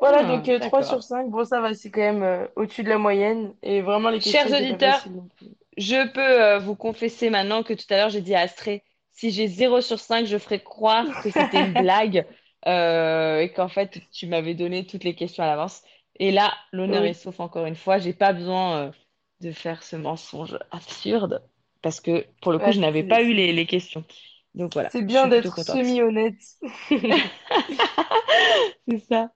Voilà, 0.00 0.24
Ah, 0.24 0.24
donc 0.24 0.48
euh, 0.48 0.60
3 0.60 0.82
d'accord. 0.82 0.84
sur 0.84 1.02
5. 1.02 1.30
Bon, 1.30 1.44
ça 1.44 1.60
va, 1.60 1.74
c'est 1.74 1.90
quand 1.90 2.00
même 2.00 2.22
euh, 2.22 2.46
au-dessus 2.56 2.82
de 2.82 2.88
la 2.88 2.98
moyenne. 2.98 3.54
Et 3.62 3.80
vraiment, 3.82 4.10
les 4.10 4.20
questions 4.20 4.50
Chers 4.50 4.52
auditeurs, 4.52 5.06
je 5.78 6.08
peux 6.12 6.20
euh, 6.42 6.58
vous 6.58 6.74
confesser 6.76 7.30
maintenant 7.30 7.62
que 7.62 7.74
tout 7.74 7.84
à 7.90 7.96
l'heure 7.96 8.10
j'ai 8.10 8.20
dit 8.22 8.34
à 8.34 8.40
Astrée, 8.40 8.84
si 9.12 9.30
j'ai 9.30 9.46
0 9.48 9.80
sur 9.80 9.98
5, 10.00 10.26
je 10.26 10.38
ferai 10.38 10.62
croire 10.62 11.18
que 11.20 11.30
c'était 11.30 11.60
une 11.60 11.74
blague 11.76 12.26
euh, 12.66 13.40
et 13.40 13.52
qu'en 13.52 13.68
fait 13.68 14.02
tu 14.12 14.26
m'avais 14.26 14.54
donné 14.54 14.86
toutes 14.86 15.04
les 15.04 15.14
questions 15.14 15.42
à 15.44 15.46
l'avance. 15.46 15.82
Et 16.18 16.30
là, 16.32 16.52
l'honneur 16.72 17.04
Oui. 17.04 17.06
est 17.06 17.14
sauf 17.14 17.40
encore 17.40 17.66
une 17.66 17.76
fois, 17.76 17.98
j'ai 17.98 18.14
pas 18.14 18.32
besoin 18.32 18.88
euh, 18.88 18.92
de 19.40 19.52
faire 19.52 19.82
ce 19.82 19.96
mensonge 19.96 20.58
absurde 20.70 21.42
parce 21.82 22.00
que 22.00 22.26
pour 22.42 22.52
le 22.52 22.58
coup, 22.58 22.70
Ouais, 22.70 22.72
je 22.72 22.80
n'avais 22.80 23.02
pas 23.04 23.22
eu 23.22 23.32
les, 23.34 23.52
les 23.52 23.66
questions. 23.66 24.04
Donc 24.56 24.72
voilà, 24.72 24.88
c'est 24.90 25.02
bien 25.02 25.28
d'être 25.28 25.62
semi-honnête. 25.62 26.34
C'est 28.88 28.98
ça. 29.08 29.30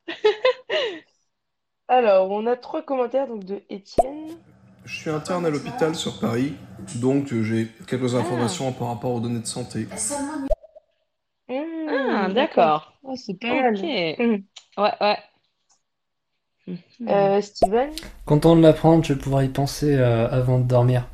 Alors, 1.88 2.30
on 2.30 2.46
a 2.46 2.56
trois 2.56 2.82
commentaires 2.82 3.26
donc 3.26 3.44
de 3.44 3.60
Étienne. 3.68 4.38
Je 4.86 4.96
suis 4.96 5.10
interne 5.10 5.44
à 5.44 5.50
l'hôpital 5.50 5.94
sur 5.94 6.18
Paris, 6.18 6.54
donc 6.96 7.32
euh, 7.32 7.42
j'ai 7.42 7.68
quelques 7.86 8.14
informations 8.14 8.72
par 8.72 8.88
rapport 8.88 9.12
aux 9.12 9.20
données 9.20 9.40
de 9.40 9.46
santé. 9.46 9.86
Mmh, 11.48 11.88
Ah, 11.88 12.28
d'accord. 12.32 12.92
Ah, 13.06 13.12
c'est 13.16 13.38
pas 13.38 13.48
mal. 13.48 13.74
Ok. 13.74 13.82
Mmh. 13.82 14.36
Ouais, 14.78 14.92
ouais. 15.00 15.18
Euh, 17.08 17.40
Steven? 17.42 17.90
Content 18.24 18.56
de 18.56 18.62
l'apprendre, 18.62 19.04
je 19.04 19.12
vais 19.12 19.18
pouvoir 19.18 19.42
y 19.42 19.48
penser 19.48 19.94
euh, 19.96 20.28
avant 20.30 20.58
de 20.58 20.64
dormir. 20.64 21.06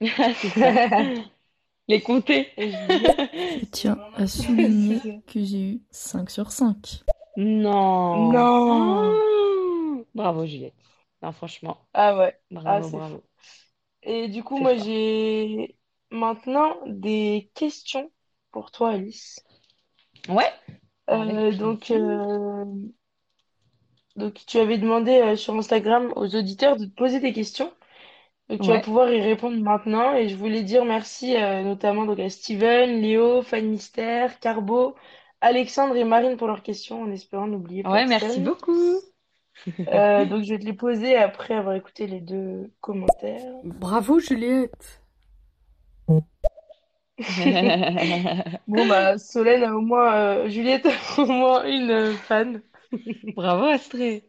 Les 1.88 2.00
compter. 2.02 2.48
Je 2.58 3.64
tiens 3.72 3.98
à 4.14 4.26
souligner 4.26 5.20
que 5.26 5.42
j'ai 5.42 5.60
eu 5.72 5.80
5 5.90 6.30
sur 6.30 6.52
5. 6.52 7.02
Non. 7.36 8.32
Non. 8.32 9.12
Ah. 9.14 10.02
Bravo, 10.14 10.46
Juliette. 10.46 10.74
Non, 11.22 11.32
franchement, 11.32 11.78
Ah 11.94 12.16
ouais. 12.16 12.34
Ah, 12.64 12.80
bravo, 12.80 12.88
c'est 12.90 12.96
bravo. 12.96 13.16
fou. 13.16 13.22
Et 14.02 14.28
du 14.28 14.42
coup, 14.44 14.58
moi, 14.58 14.76
j'ai 14.76 15.76
maintenant 16.10 16.76
des 16.86 17.50
questions 17.54 18.10
pour 18.52 18.70
toi, 18.70 18.90
Alice. 18.90 19.40
Ouais. 20.28 20.52
Euh, 21.10 21.52
donc, 21.52 21.90
euh, 21.90 22.64
donc, 24.16 24.44
tu 24.46 24.58
avais 24.58 24.78
demandé 24.78 25.12
euh, 25.12 25.36
sur 25.36 25.54
Instagram 25.54 26.12
aux 26.16 26.34
auditeurs 26.34 26.76
de 26.76 26.84
te 26.86 26.94
poser 26.94 27.20
des 27.20 27.32
questions. 27.32 27.72
Donc, 28.48 28.60
tu 28.60 28.68
vas 28.68 28.78
Ouais. 28.78 28.82
pouvoir 28.82 29.10
y 29.12 29.20
répondre 29.20 29.56
maintenant. 29.62 30.14
Et 30.14 30.28
je 30.28 30.36
voulais 30.36 30.62
dire 30.62 30.84
merci 30.84 31.36
euh, 31.36 31.62
notamment 31.62 32.06
donc, 32.06 32.18
à 32.18 32.28
Steven, 32.30 33.00
Léo, 33.00 33.42
Fanny 33.42 33.78
Carbo, 34.40 34.94
Alexandre 35.40 35.96
et 35.96 36.04
Marine 36.04 36.36
pour 36.36 36.46
leurs 36.48 36.62
questions, 36.62 37.02
en 37.02 37.10
espérant 37.10 37.46
n'oublier 37.46 37.84
Ouais, 37.84 38.06
merci 38.06 38.40
personne. 38.40 38.44
beaucoup. 38.44 39.00
Euh, 39.88 40.24
donc, 40.26 40.44
je 40.44 40.50
vais 40.50 40.58
te 40.58 40.64
les 40.64 40.72
poser 40.72 41.16
après 41.16 41.54
avoir 41.54 41.74
écouté 41.74 42.06
les 42.06 42.20
deux 42.20 42.70
commentaires. 42.80 43.42
Bravo 43.64 44.18
Juliette. 44.20 45.00
Bon, 48.66 48.86
bah, 48.86 49.18
Solène 49.18 49.64
a 49.64 49.74
au 49.74 49.80
moins, 49.80 50.14
euh, 50.14 50.48
Juliette 50.48 50.86
a 50.86 51.20
au 51.22 51.26
moins 51.26 51.64
une 51.64 51.90
euh, 51.90 52.12
fan. 52.14 52.62
Bravo, 53.36 53.64
Astrée. 53.66 54.27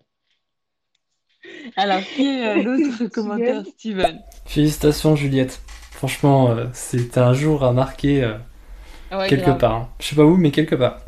Alors, 1.75 2.07
qui 2.11 2.25
est 2.27 2.45
euh, 2.47 2.59
l'autre 2.59 3.05
commentaire, 3.07 3.65
Steven? 3.65 4.23
Félicitations 4.45 5.15
Juliette. 5.15 5.61
Franchement, 5.91 6.51
euh, 6.51 6.65
c'était 6.73 7.19
un 7.19 7.33
jour 7.33 7.63
à 7.63 7.73
marquer 7.73 8.23
euh, 8.23 8.37
Ouais, 9.11 9.29
quelque 9.29 9.35
grave. 9.35 9.59
part. 9.59 9.75
hein. 9.75 9.89
Je 9.99 10.07
sais 10.07 10.15
pas 10.17 10.25
où, 10.25 10.37
mais 10.37 10.51
quelque 10.51 10.75
part. 10.75 11.01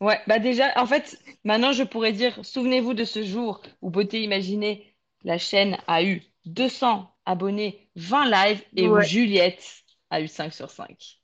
Ouais, 0.00 0.18
bah 0.26 0.38
déjà, 0.38 0.72
en 0.80 0.86
fait, 0.86 1.18
maintenant 1.44 1.72
je 1.72 1.82
pourrais 1.82 2.12
dire, 2.12 2.38
souvenez-vous 2.44 2.94
de 2.94 3.04
ce 3.04 3.22
jour 3.22 3.60
où 3.82 3.90
Beauté 3.90 4.22
Imaginée, 4.22 4.94
la 5.24 5.36
chaîne 5.38 5.76
a 5.86 6.02
eu 6.02 6.22
200 6.46 7.14
abonnés, 7.26 7.90
20 7.96 8.24
lives 8.30 8.64
et 8.76 8.88
où. 8.88 9.00
Juliette 9.00 9.62
a 10.10 10.20
eu 10.22 10.28
5 10.28 10.52
sur 10.54 10.70
5. 10.70 11.20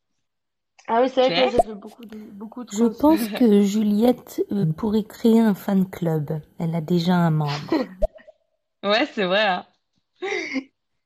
Ah 0.89 1.01
oui, 1.03 1.09
c'est 1.09 1.21
vrai 1.23 1.33
que 1.33 1.51
ça 1.51 1.63
fait 1.63 1.75
beaucoup 1.75 2.05
de, 2.07 2.17
beaucoup 2.19 2.65
de 2.65 2.71
Je 2.71 2.85
choses. 2.85 2.99
pense 3.01 3.27
que 3.29 3.63
Juliette 3.63 4.41
euh, 4.53 4.67
pourrait 4.73 5.03
créer 5.03 5.41
un 5.41 5.55
fan 5.55 5.85
club. 5.91 6.41
Elle 6.61 6.77
a 6.77 6.81
déjà 6.81 7.15
un 7.17 7.31
membre. 7.33 7.75
Ouais, 8.87 9.07
c'est 9.15 9.25
vrai, 9.25 9.43
hein. 9.47 9.67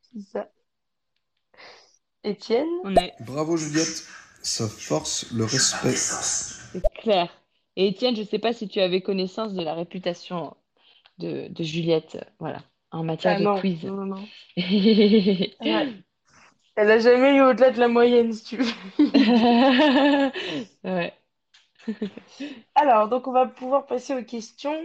C'est 0.00 0.20
ça. 0.20 0.50
Étienne? 2.24 2.66
On 2.84 2.96
est, 2.96 3.14
Bravo 3.20 3.56
Juliette, 3.56 4.04
ça 4.42 4.68
force 4.68 5.30
le 5.32 5.44
respect. 5.44 5.96
c'est 5.96 6.82
clair. 6.94 7.28
Et 7.76 7.88
Étienne, 7.88 8.16
je 8.16 8.22
sais 8.22 8.38
pas 8.38 8.52
si 8.52 8.68
tu 8.68 8.80
avais 8.80 9.00
connaissance 9.02 9.54
de 9.54 9.62
la 9.62 9.74
réputation 9.74 10.56
de, 11.18 11.48
de 11.48 11.64
Juliette, 11.64 12.16
euh, 12.16 12.24
voilà, 12.40 12.62
en 12.92 13.04
matière 13.04 13.36
Ah 13.36 13.38
de 13.38 13.44
non, 13.44 13.60
quiz. 13.60 13.80
non, 13.84 14.06
non. 14.06 14.28
Ouais. 15.60 15.88
Elle 16.76 16.90
a 16.90 16.98
jamais 16.98 17.36
eu 17.36 17.42
au-delà 17.42 17.70
de 17.70 17.78
la 17.78 17.88
moyenne, 17.88 18.32
si 18.32 18.44
tu 18.44 18.56
veux. 18.58 18.72
Ouais. 20.84 21.12
Alors, 22.74 23.08
donc 23.08 23.26
on 23.28 23.32
va 23.32 23.46
pouvoir 23.46 23.86
passer 23.86 24.14
aux 24.14 24.24
questions. 24.24 24.76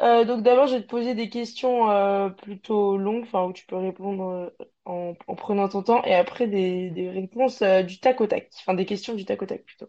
Euh, 0.00 0.24
donc 0.24 0.42
d'abord, 0.42 0.66
je 0.66 0.76
vais 0.76 0.82
te 0.82 0.88
poser 0.88 1.14
des 1.14 1.28
questions 1.28 1.90
euh, 1.90 2.28
plutôt 2.30 2.96
longues, 2.96 3.22
enfin 3.24 3.44
où 3.44 3.52
tu 3.52 3.66
peux 3.66 3.76
répondre 3.76 4.24
euh, 4.24 4.50
en, 4.84 5.14
en 5.26 5.34
prenant 5.36 5.68
ton 5.68 5.82
temps, 5.82 6.02
et 6.04 6.14
après 6.14 6.46
des, 6.48 6.90
des 6.90 7.10
réponses 7.10 7.62
euh, 7.62 7.82
du 7.82 8.00
tac 8.00 8.20
au 8.20 8.26
tac, 8.26 8.50
enfin 8.60 8.74
des 8.74 8.86
questions 8.86 9.14
du 9.14 9.24
tac 9.24 9.42
au 9.42 9.46
tac 9.46 9.64
plutôt. 9.64 9.86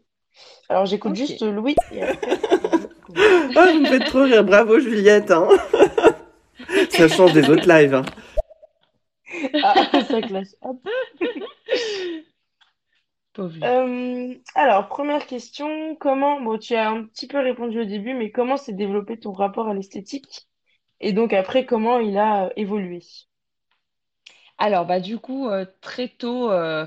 Alors 0.69 0.85
j'écoute 0.87 1.15
Ok. 1.15 1.17
juste 1.17 1.43
Louis 1.43 1.75
et 1.91 2.03
après. 2.03 2.41
Ah, 3.55 3.67
vous 3.73 3.81
me 3.81 3.85
faites 3.85 4.05
trop 4.05 4.23
rire. 4.23 4.43
Bravo, 4.43 4.79
Juliette. 4.79 5.31
hein. 5.31 5.47
Ça 6.89 7.07
change 7.07 7.33
des 7.33 7.49
autres 7.49 7.67
lives. 7.67 7.93
hein. 7.95 8.05
Ah, 9.61 10.01
ça 10.09 10.21
classe. 10.21 10.55
Hop. 10.61 10.79
Euh, 13.63 14.35
alors, 14.55 14.87
première 14.89 15.25
question, 15.25 15.95
comment, 15.95 16.41
bon, 16.41 16.57
tu 16.59 16.75
as 16.75 16.89
un 16.89 17.05
petit 17.05 17.27
peu 17.27 17.39
répondu 17.39 17.79
au 17.81 17.85
début, 17.85 18.13
mais 18.13 18.31
comment 18.31 18.57
s'est 18.57 18.73
développé 18.73 19.19
ton 19.19 19.31
rapport 19.33 19.67
à 19.69 19.73
l'esthétique? 19.73 20.47
Et 21.01 21.13
donc 21.13 21.33
après, 21.33 21.65
comment 21.67 21.99
il 21.99 22.17
a 22.17 22.47
euh, 22.47 22.51
évolué? 22.57 23.01
Alors, 24.57 24.85
bah, 24.85 24.99
du 24.99 25.19
coup, 25.19 25.47
euh, 25.49 25.65
très 25.81 26.07
tôt, 26.09 26.51
euh, 26.51 26.85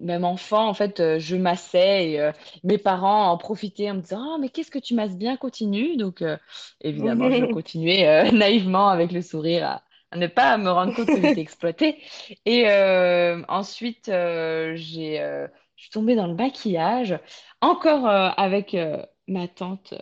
même 0.00 0.24
enfant, 0.24 0.68
en 0.68 0.74
fait, 0.74 1.00
euh, 1.00 1.18
je 1.18 1.36
massais 1.36 2.10
et 2.12 2.20
euh, 2.20 2.32
mes 2.64 2.78
parents 2.78 3.30
en 3.30 3.38
profitaient 3.38 3.90
en 3.90 3.94
me 3.96 4.00
disant, 4.02 4.34
Ah, 4.36 4.38
mais 4.40 4.48
qu'est-ce 4.50 4.70
que 4.70 4.78
tu 4.78 4.94
masses 4.94 5.16
bien, 5.16 5.36
continue. 5.36 5.96
Donc, 5.96 6.22
euh, 6.22 6.36
évidemment, 6.82 7.30
je 7.32 7.44
continuais 7.46 8.06
euh, 8.08 8.30
naïvement 8.32 8.88
avec 8.88 9.12
le 9.12 9.22
sourire 9.22 9.66
à 9.66 9.83
ne 10.16 10.26
pas 10.26 10.56
me 10.58 10.70
rendre 10.70 10.94
compte 10.94 11.06
que 11.06 11.20
j'étais 11.20 11.40
exploitée. 11.40 11.98
Et 12.44 12.68
euh, 12.68 13.42
ensuite, 13.48 14.08
euh, 14.08 14.72
j'ai, 14.76 15.20
euh, 15.20 15.46
je 15.76 15.82
suis 15.82 15.90
tombée 15.90 16.14
dans 16.14 16.26
le 16.26 16.34
maquillage, 16.34 17.18
encore 17.60 18.06
euh, 18.06 18.30
avec 18.36 18.74
euh, 18.74 19.04
ma 19.28 19.48
tante, 19.48 19.94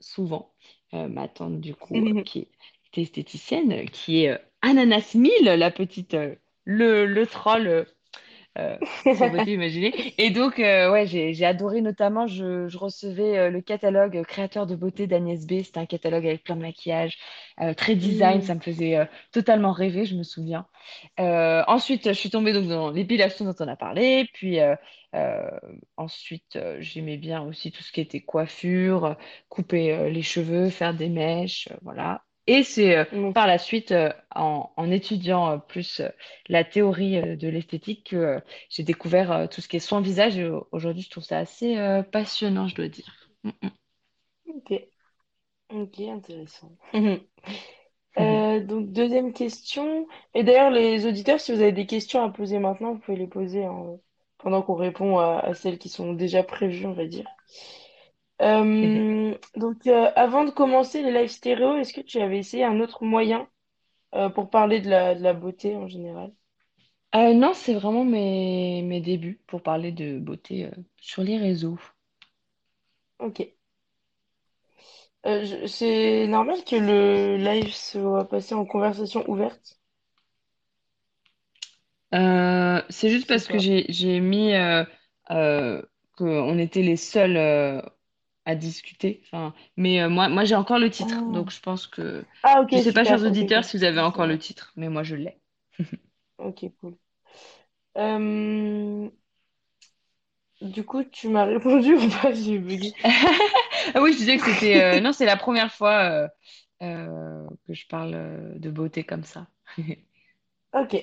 souvent. 0.00 0.52
Euh, 0.94 1.08
ma 1.08 1.28
tante, 1.28 1.60
du 1.60 1.74
coup, 1.74 1.94
euh, 1.94 2.22
qui 2.22 2.48
était 2.88 3.02
esthéticienne, 3.02 3.88
qui 3.90 4.24
est 4.24 4.38
Ananas 4.60 5.14
Mille, 5.14 5.44
la 5.44 5.70
petite, 5.70 6.16
le, 6.64 7.06
le 7.06 7.26
troll. 7.26 7.86
sur 9.02 9.30
Beauté 9.30 9.54
Imaginée. 9.54 10.14
Et 10.18 10.28
donc, 10.28 10.58
ouais, 10.58 11.06
j'ai, 11.06 11.44
adoré 11.46 11.80
notamment, 11.80 12.26
je, 12.26 12.68
je 12.68 12.76
recevais 12.76 13.50
le 13.50 13.62
catalogue 13.62 14.22
Créateur 14.24 14.66
de 14.66 14.76
beauté 14.76 15.06
d'Agnès 15.06 15.46
B. 15.46 15.62
C'était 15.62 15.78
un 15.78 15.86
catalogue 15.86 16.26
avec 16.26 16.44
plein 16.44 16.56
de 16.56 16.60
maquillage, 16.60 17.18
euh, 17.60 17.74
très 17.74 17.96
design, 17.96 18.40
Mm. 18.40 18.42
ça 18.42 18.54
me 18.54 18.60
faisait 18.60 18.96
euh, 18.96 19.04
totalement 19.32 19.72
rêver, 19.72 20.04
je 20.06 20.16
me 20.16 20.22
souviens. 20.22 20.66
Euh, 21.20 21.62
ensuite, 21.66 22.08
je 22.08 22.12
suis 22.18 22.30
tombée 22.30 22.52
donc 22.52 22.66
dans 22.68 22.90
l'épilation 22.90 23.44
dont 23.44 23.54
on 23.60 23.68
a 23.68 23.76
parlé. 23.76 24.28
Puis 24.32 24.58
ensuite, 25.96 26.58
j'aimais 26.80 27.16
bien 27.18 27.42
aussi 27.42 27.70
tout 27.70 27.82
ce 27.82 27.92
qui 27.92 28.00
était 28.00 28.20
coiffure, 28.20 29.16
couper 29.48 30.10
les 30.10 30.22
cheveux, 30.22 30.70
faire 30.70 30.94
des 30.94 31.08
mèches, 31.08 31.68
voilà. 31.82 32.24
Et 32.46 32.64
c'est 32.64 33.06
Mm. 33.12 33.32
par 33.32 33.46
la 33.46 33.58
suite, 33.58 33.94
en, 34.34 34.70
en 34.76 34.90
étudiant 34.90 35.60
plus 35.60 36.02
la 36.48 36.64
théorie 36.64 37.36
de 37.36 37.48
l'esthétique, 37.48 38.08
que 38.10 38.40
j'ai 38.68 38.82
découvert 38.82 39.48
tout 39.50 39.60
ce 39.60 39.68
qui 39.68 39.76
est 39.76 39.80
soin 39.80 40.00
visage. 40.00 40.40
Aujourd'hui, 40.72 41.02
je 41.02 41.10
trouve 41.10 41.24
ça 41.24 41.38
assez 41.38 41.76
passionnant, 42.10 42.66
je 42.66 42.74
dois 42.74 42.88
dire. 42.88 43.30
Mm. 43.44 43.68
Ok, 44.46 44.70
ok, 45.72 45.98
intéressant. 46.08 46.76
Euh, 48.18 48.60
donc, 48.64 48.92
deuxième 48.92 49.32
question. 49.32 50.06
Et 50.34 50.44
d'ailleurs, 50.44 50.70
les 50.70 51.06
auditeurs, 51.06 51.40
si 51.40 51.52
vous 51.52 51.60
avez 51.62 51.72
des 51.72 51.86
questions 51.86 52.22
à 52.22 52.30
poser 52.30 52.58
maintenant, 52.58 52.92
vous 52.94 52.98
pouvez 53.00 53.16
les 53.16 53.26
poser 53.26 53.66
en- 53.66 54.00
pendant 54.38 54.62
qu'on 54.62 54.74
répond 54.74 55.18
à, 55.18 55.38
à 55.40 55.54
celles 55.54 55.78
qui 55.78 55.88
sont 55.88 56.12
déjà 56.12 56.42
prévues, 56.42 56.86
on 56.86 56.92
va 56.92 57.06
dire. 57.06 57.26
Euh, 58.40 59.34
donc, 59.56 59.86
euh, 59.86 60.10
avant 60.16 60.44
de 60.44 60.50
commencer 60.50 61.02
les 61.02 61.12
live 61.12 61.28
stéréo, 61.28 61.76
est-ce 61.76 61.92
que 61.92 62.00
tu 62.00 62.20
avais 62.20 62.38
essayé 62.38 62.64
un 62.64 62.80
autre 62.80 63.04
moyen 63.04 63.48
pour 64.34 64.50
parler 64.50 64.80
de 64.80 64.90
la, 64.90 65.14
de 65.14 65.22
la 65.22 65.32
beauté 65.32 65.74
en 65.76 65.88
général? 65.88 66.32
Non, 67.14 67.54
c'est 67.54 67.74
vraiment 67.74 68.04
mes, 68.04 68.82
mes 68.82 69.00
débuts 69.00 69.40
pour 69.46 69.62
parler 69.62 69.92
de 69.92 70.18
beauté 70.18 70.70
sur 70.98 71.22
les 71.22 71.38
réseaux. 71.38 71.78
Ok. 73.18 73.40
Euh, 75.26 75.44
je- 75.44 75.66
c'est 75.66 76.26
normal 76.28 76.64
que 76.64 76.76
le 76.76 77.36
live 77.36 77.72
soit 77.74 78.28
passé 78.28 78.54
en 78.54 78.64
conversation 78.64 79.28
ouverte? 79.28 79.80
Euh, 82.14 82.82
c'est 82.90 83.08
juste 83.10 83.26
sais 83.26 83.26
parce 83.26 83.48
que 83.48 83.56
pas. 83.56 83.58
j'ai 83.58 83.86
j'ai 83.88 84.20
mis 84.20 84.52
euh, 84.54 84.84
euh, 85.30 85.82
qu'on 86.16 86.58
était 86.58 86.82
les 86.82 86.96
seuls 86.96 87.36
euh, 87.38 87.80
à 88.46 88.54
discuter. 88.56 89.22
Enfin, 89.26 89.54
mais 89.76 90.02
euh, 90.02 90.08
moi, 90.10 90.28
moi 90.28 90.44
j'ai 90.44 90.54
encore 90.56 90.78
le 90.78 90.90
titre, 90.90 91.24
Ah, 91.24 91.30
donc 91.30 91.50
je 91.52 91.60
pense 91.60 91.86
que 91.86 92.24
Ah, 92.42 92.60
ok, 92.62 92.72
je 92.72 92.78
sais 92.80 92.92
pas, 92.92 93.04
chers. 93.04 93.24
Ok, 93.26 93.42
auditeurs, 93.42 93.64
si 93.64 93.76
vous 93.78 93.84
avez 93.84 94.00
Ça 94.00 94.02
encore 94.02 94.26
le 94.26 94.38
titre, 94.38 94.72
mais 94.76 94.88
moi 94.90 95.02
je 95.04 95.16
l'ai. 95.16 95.38
Ok, 96.36 96.64
cool. 96.80 96.98
Euh, 97.96 99.10
du 100.62 100.84
coup, 100.84 101.04
tu 101.04 101.28
m'as 101.28 101.44
répondu 101.46 101.94
ou 101.94 102.08
pas? 102.22 102.32
J'ai 102.32 102.58
bugué. 102.58 102.94
Ah 103.94 104.02
oui, 104.02 104.12
je 104.12 104.18
disais 104.18 104.36
que 104.38 104.44
c'était 104.44 104.82
euh, 104.82 105.00
non, 105.02 105.12
c'est 105.12 105.26
la 105.26 105.36
première 105.36 105.72
fois 105.72 106.10
euh, 106.10 106.28
euh, 106.82 107.46
que 107.66 107.74
je 107.74 107.86
parle 107.86 108.14
euh, 108.14 108.58
de 108.58 108.70
beauté 108.70 109.04
comme 109.04 109.24
ça. 109.24 109.46
Ok. 110.72 110.94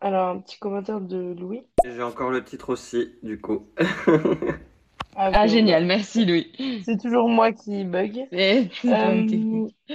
Alors, 0.00 0.30
un 0.30 0.40
petit 0.40 0.58
commentaire 0.58 1.00
de 1.00 1.36
Louis. 1.38 1.62
J'ai 1.84 2.02
encore 2.02 2.30
le 2.30 2.44
titre 2.44 2.70
aussi, 2.70 3.14
du 3.22 3.40
coup. 3.40 3.68
Ah, 5.16 5.30
Ah 5.34 5.46
génial, 5.46 5.84
merci 5.86 6.24
Louis. 6.24 6.52
c'est 6.84 6.98
toujours 7.00 7.28
moi 7.28 7.52
qui 7.52 7.84
bug. 7.84 8.28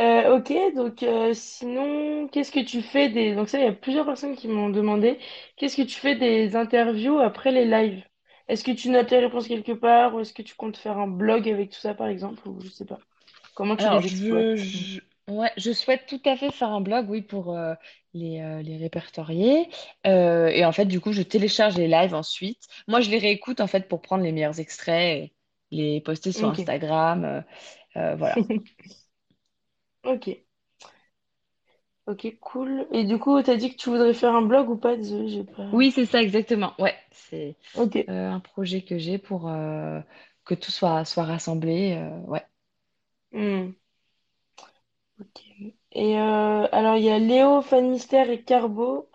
Euh, 0.00 0.38
ok, 0.38 0.52
donc 0.74 1.02
euh, 1.02 1.34
sinon, 1.34 2.26
qu'est-ce 2.28 2.50
que 2.52 2.64
tu 2.64 2.80
fais 2.82 3.10
des... 3.10 3.34
Donc 3.34 3.48
ça, 3.50 3.58
il 3.58 3.64
y 3.64 3.68
a 3.68 3.72
plusieurs 3.72 4.06
personnes 4.06 4.36
qui 4.36 4.48
m'ont 4.48 4.70
demandé, 4.70 5.18
qu'est-ce 5.56 5.76
que 5.76 5.82
tu 5.82 5.98
fais 6.00 6.16
des 6.16 6.56
interviews 6.56 7.18
après 7.20 7.52
les 7.52 7.66
lives? 7.66 8.02
Est-ce 8.48 8.64
que 8.64 8.72
tu 8.72 8.88
notes 8.90 9.10
les 9.10 9.18
réponses 9.18 9.48
quelque 9.48 9.72
part 9.72 10.14
ou 10.14 10.20
est-ce 10.20 10.32
que 10.32 10.42
tu 10.42 10.54
comptes 10.54 10.76
faire 10.76 10.98
un 10.98 11.06
blog 11.06 11.48
avec 11.48 11.70
tout 11.70 11.80
ça, 11.80 11.94
par 11.94 12.08
exemple, 12.08 12.46
ou 12.48 12.60
je 12.60 12.68
sais 12.68 12.84
pas. 12.84 12.98
Comment 13.54 13.76
tu 13.76 13.84
Alors, 13.84 14.00
les 14.00 14.08
je, 14.08 14.56
je, 14.56 15.00
ouais, 15.32 15.50
je 15.56 15.72
souhaite 15.72 16.06
tout 16.06 16.20
à 16.24 16.36
fait 16.36 16.50
faire 16.50 16.68
un 16.68 16.80
blog, 16.80 17.08
oui, 17.08 17.22
pour 17.22 17.56
euh, 17.56 17.74
les, 18.14 18.40
euh, 18.40 18.62
les 18.62 18.76
répertorier. 18.76 19.68
Euh, 20.06 20.48
et 20.48 20.64
en 20.64 20.72
fait, 20.72 20.86
du 20.86 21.00
coup, 21.00 21.12
je 21.12 21.22
télécharge 21.22 21.76
les 21.76 21.88
lives 21.88 22.14
ensuite. 22.14 22.66
Moi, 22.88 23.00
je 23.00 23.10
les 23.10 23.18
réécoute, 23.18 23.60
en 23.60 23.66
fait, 23.66 23.88
pour 23.88 24.00
prendre 24.00 24.24
les 24.24 24.32
meilleurs 24.32 24.60
extraits 24.60 25.30
et 25.30 25.32
les 25.70 26.00
poster 26.00 26.32
sur. 26.32 26.48
Instagram. 26.48 27.44
voilà. 27.94 28.36
Ok. 30.04 30.44
Ok, 32.06 32.38
cool. 32.40 32.86
Et 32.92 33.02
du 33.04 33.18
coup, 33.18 33.42
t'as 33.42 33.56
dit 33.56 33.70
que 33.72 33.76
tu 33.76 33.90
voudrais 33.90 34.14
faire 34.14 34.34
un 34.36 34.42
blog 34.42 34.68
ou 34.70 34.76
pas? 34.76 34.96
Désolée, 34.96 35.28
j'ai 35.28 35.44
pas... 35.44 35.64
Oui, 35.72 35.90
c'est 35.92 36.06
ça, 36.06 36.22
exactement. 36.22 36.74
Ouais, 36.78 36.94
c'est 37.12 37.56
Ok. 37.74 37.96
euh, 38.08 38.30
un 38.30 38.40
projet 38.40 38.82
que 38.84 38.98
j'ai 38.98 39.18
pour 39.18 39.48
euh, 39.48 40.00
que 40.44 40.54
tout 40.54 40.70
soit, 40.70 41.04
soit 41.04 41.24
rassemblé. 41.24 41.94
euh, 41.96 42.18
ouais. 42.26 42.44
Hmm. 43.32 43.72
Ok. 45.20 45.40
Et 45.92 46.18
euh, 46.18 46.68
alors, 46.72 46.96
il 46.96 47.04
y 47.04 47.10
a 47.10 47.18
Léo, 47.18 47.62
Fan 47.62 47.88
Mystère 47.90 48.30
et 48.30 48.42
Carbo 48.44 49.08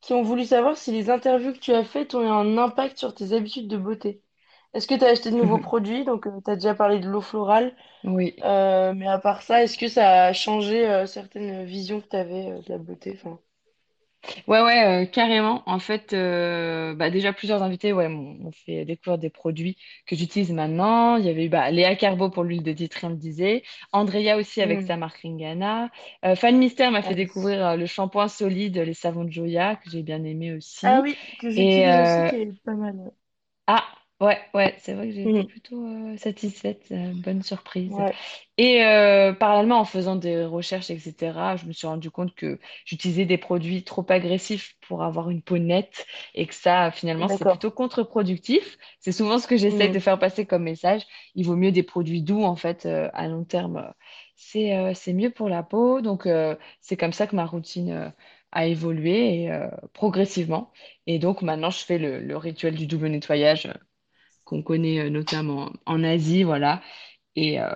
qui 0.00 0.12
ont 0.14 0.22
voulu 0.22 0.44
savoir 0.44 0.76
si 0.76 0.92
les 0.92 1.10
interviews 1.10 1.52
que 1.52 1.58
tu 1.58 1.72
as 1.72 1.84
faites 1.84 2.14
ont 2.14 2.22
eu 2.22 2.26
un 2.26 2.58
impact 2.58 2.98
sur 2.98 3.14
tes 3.14 3.32
habitudes 3.32 3.68
de 3.68 3.78
beauté. 3.78 4.22
Est-ce 4.74 4.86
que 4.86 4.94
tu 4.94 5.04
as 5.04 5.08
acheté 5.08 5.30
de 5.30 5.36
nouveaux 5.36 5.58
produits? 5.60 6.04
Donc, 6.04 6.26
tu 6.44 6.50
as 6.50 6.56
déjà 6.56 6.74
parlé 6.74 6.98
de 7.00 7.08
l'eau 7.08 7.20
florale. 7.22 7.74
Oui. 8.04 8.34
Euh, 8.44 8.94
mais 8.94 9.08
à 9.08 9.18
part 9.18 9.42
ça, 9.42 9.62
est-ce 9.64 9.78
que 9.78 9.88
ça 9.88 10.26
a 10.26 10.32
changé 10.34 10.88
euh, 10.88 11.06
certaines 11.06 11.64
visions 11.64 12.00
que 12.02 12.08
tu 12.08 12.16
avais 12.16 12.60
de 12.62 12.64
la 12.70 12.78
beauté? 12.78 13.12
Enfin, 13.16 13.40
Ouais, 14.48 14.60
ouais, 14.62 15.02
euh, 15.04 15.06
carrément. 15.06 15.62
En 15.66 15.78
fait, 15.78 16.12
euh, 16.14 16.94
bah, 16.94 17.10
déjà 17.10 17.32
plusieurs 17.32 17.62
invités 17.62 17.92
ouais, 17.92 18.08
m'ont 18.08 18.34
m'ont 18.34 18.52
fait 18.52 18.84
découvrir 18.84 19.18
des 19.18 19.28
produits 19.30 19.76
que 20.06 20.16
j'utilise 20.16 20.50
maintenant. 20.52 21.16
Il 21.16 21.26
y 21.26 21.28
avait 21.28 21.44
eu 21.46 21.48
bah, 21.48 21.70
Léa 21.70 21.94
Carbo 21.96 22.30
pour 22.30 22.42
l'huile 22.44 22.62
de 22.62 22.72
Ditry, 22.72 23.06
on 23.06 23.10
le 23.10 23.16
disait. 23.16 23.62
Andrea 23.92 24.36
aussi 24.38 24.62
avec 24.62 24.80
hmm. 24.80 24.86
sa 24.86 24.96
marque 24.96 25.18
Ringana. 25.22 25.90
Euh, 26.24 26.36
Fan 26.36 26.56
Mystère 26.56 26.90
m'a 26.90 27.02
fait 27.02 27.14
découvrir 27.14 27.66
euh, 27.66 27.76
le 27.76 27.86
shampoing 27.86 28.28
solide, 28.28 28.78
les 28.78 28.94
savons 28.94 29.24
de 29.24 29.30
Joya, 29.30 29.76
que 29.76 29.90
j'ai 29.90 30.02
bien 30.02 30.24
aimé 30.24 30.52
Ah 30.82 31.00
aussi. 31.00 31.02
oui, 31.02 31.18
que 31.40 31.50
Et 31.56 31.86
j'utilise 31.86 31.98
aussi, 31.98 32.22
euh, 32.22 32.28
qui 32.28 32.36
est 32.36 32.52
pas 32.62 32.74
mal. 32.74 32.94
ouais. 32.96 33.10
ah, 33.66 34.03
ouais, 34.20 34.40
ouais, 34.54 34.76
c'est 34.80 34.94
vrai 34.94 35.08
que 35.08 35.14
j'ai 35.14 35.24
été 35.24 35.42
Mhm. 35.42 35.44
plutôt 35.44 35.84
euh, 35.86 36.16
satisfaite. 36.16 36.86
euh, 36.92 37.12
bonne 37.14 37.42
surprise. 37.42 38.00
Ouais. 38.00 38.16
Et 38.56 38.82
euh, 38.84 39.34
parallèlement, 39.34 39.78
en 39.80 39.84
faisant 39.84 40.16
des 40.16 40.44
recherches, 40.44 40.90
etc., 40.90 41.56
je 41.56 41.66
me 41.66 41.72
suis 41.72 41.86
rendu 41.86 42.10
compte 42.10 42.34
que 42.34 42.58
j'utilisais 42.86 43.26
des 43.26 43.36
produits 43.38 43.84
trop 43.84 44.06
agressifs 44.08 44.76
pour 44.88 45.02
avoir 45.02 45.28
une 45.30 45.42
peau 45.42 45.58
nette 45.58 46.06
et 46.34 46.46
que 46.46 46.54
ça, 46.54 46.90
finalement, 46.92 47.28
c'est 47.28 47.44
D'accord. 47.44 47.46
plutôt 47.46 47.70
contre-productif. 47.70 48.78
C'est 49.00 49.12
souvent 49.12 49.38
ce 49.38 49.46
que 49.46 49.56
j'essaie 49.58 49.88
de 49.90 49.98
Mhm. 49.98 50.00
faire 50.00 50.18
passer 50.18 50.46
comme 50.46 50.62
message. 50.64 51.02
Il 51.34 51.44
vaut 51.46 51.56
mieux 51.56 51.72
des 51.72 51.82
produits 51.82 52.22
doux, 52.22 52.42
en 52.44 52.56
fait, 52.56 52.86
euh, 52.86 53.10
à 53.12 53.28
long 53.28 53.44
terme. 53.44 53.92
C'est 54.36 54.76
euh, 54.78 54.94
c'est 54.94 55.12
mieux 55.12 55.30
pour 55.30 55.48
la 55.50 55.62
peau. 55.62 56.00
Donc, 56.00 56.26
euh, 56.26 56.56
c'est 56.80 56.96
comme 56.96 57.12
ça 57.12 57.26
que 57.26 57.36
ma 57.36 57.44
routine 57.46 57.90
euh, 57.90 58.10
a 58.52 58.66
évolué 58.66 59.42
et, 59.44 59.50
euh, 59.52 59.68
progressivement. 59.92 60.72
Et 61.06 61.18
donc, 61.18 61.42
maintenant, 61.42 61.70
je 61.70 61.84
fais 61.84 61.98
le, 61.98 62.20
le 62.20 62.36
rituel 62.38 62.74
du 62.76 62.86
double 62.86 63.08
nettoyage 63.08 63.68
qu'on 64.44 64.62
connaît 64.62 65.00
euh, 65.00 65.10
notamment 65.10 65.70
en 65.86 66.02
Asie, 66.04 66.42
voilà. 66.42 66.82
Et 67.36 67.60
euh, 67.60 67.68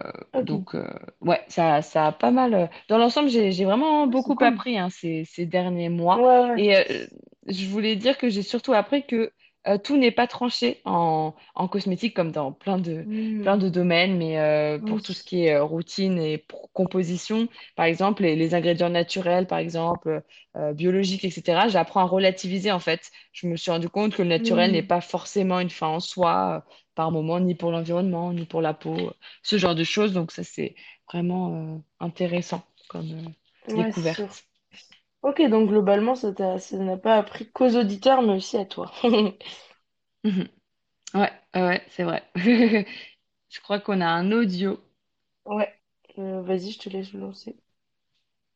donc, 0.45 0.75
euh, 0.75 0.87
ouais, 1.21 1.41
ça, 1.49 1.83
ça 1.83 2.07
a 2.07 2.13
pas 2.13 2.31
mal. 2.31 2.71
Dans 2.89 2.99
l'ensemble, 2.99 3.29
j'ai, 3.29 3.65
vraiment 3.65 4.07
beaucoup 4.07 4.37
cool. 4.37 4.47
appris 4.47 4.79
hein, 4.79 4.89
ces, 4.91 5.25
ces 5.25 5.47
derniers 5.47 5.89
mois. 5.89 6.17
Ouais, 6.17 6.51
ouais. 6.51 6.63
Et 6.63 6.77
euh, 6.77 7.07
je 7.49 7.67
voulais 7.67 7.97
dire 7.97 8.19
que 8.19 8.29
j'ai 8.29 8.43
surtout 8.43 8.73
appris 8.73 9.05
que 9.05 9.33
euh, 9.67 9.79
tout 9.79 9.97
n'est 9.97 10.11
pas 10.11 10.27
tranché 10.27 10.81
en, 10.85 11.35
en 11.55 11.69
cosmétique 11.69 12.15
comme 12.15 12.33
dans 12.33 12.53
plein 12.53 12.79
de, 12.79 13.07
plein 13.43 13.57
de 13.57 13.69
domaines. 13.69 14.17
Mais 14.17 14.39
euh, 14.39 14.79
pour 14.79 15.01
Oui. 15.01 15.03
tout 15.03 15.13
ce 15.13 15.23
qui 15.25 15.45
est 15.47 15.55
euh, 15.55 15.65
routine 15.65 16.19
et 16.19 16.45
composition, 16.73 17.49
par 17.77 17.87
exemple, 17.87 18.23
les, 18.23 18.37
les 18.37 18.55
ingrédients 18.55 18.89
naturels, 18.91 19.47
par 19.47 19.59
exemple, 19.59 20.23
biologiques, 20.75 21.25
etc., 21.25 21.69
j'apprends 21.69 22.01
à 22.01 22.05
relativiser 22.05 22.73
en 22.73 22.81
fait. 22.81 23.11
Je 23.33 23.47
me 23.47 23.57
suis 23.57 23.71
rendu 23.71 23.89
compte 23.89 24.15
que 24.15 24.23
le 24.23 24.29
naturel 24.29 24.73
n'est 24.73 24.83
Hmm. 24.83 24.89
pas 24.95 25.01
forcément 25.01 25.61
une 25.61 25.71
fin 25.71 25.87
en 25.89 26.01
soi, 26.01 26.65
par 26.95 27.11
moment, 27.13 27.39
ni 27.41 27.55
pour 27.55 27.71
l'environnement, 27.71 28.33
ni 28.33 28.45
pour 28.47 28.61
la 28.63 28.75
peau 28.75 29.13
ce 29.43 29.57
genre 29.59 29.75
de 29.75 29.85
choses. 29.85 30.13
Donc 30.13 30.33
ça, 30.33 30.43
c'est 30.45 30.75
vraiment 31.13 31.83
intéressant 32.01 32.63
comme 32.89 33.33
Ouais, 33.67 33.93
découverte. 33.93 34.48
Ok, 35.23 35.43
donc 35.49 35.69
globalement, 35.69 36.15
ça 36.17 36.33
t'a- 36.33 36.59
ça 36.59 36.77
n'a 36.79 36.97
pas 36.97 37.17
appris 37.17 37.51
qu'aux 37.51 37.77
auditeurs, 37.77 38.23
mais 38.23 38.35
aussi 38.35 38.57
à 38.57 38.65
toi. 38.65 38.91
Mhm. 40.25 40.49
Ouais, 41.15 41.33
ouais, 41.55 41.63
ouais, 41.63 41.87
c'est 41.91 42.05
vrai. 42.05 42.25
Je 43.51 43.61
crois 43.63 43.81
qu'on 43.81 44.01
a 44.01 44.07
un 44.09 44.33
audio. 44.33 44.81
Ouais. 45.47 45.75
Euh, 46.19 46.43
vas-y, 46.43 46.71
je 46.73 46.79
te 46.79 46.89
laisse 46.89 47.13
le 47.13 47.19
lancer. 47.21 47.57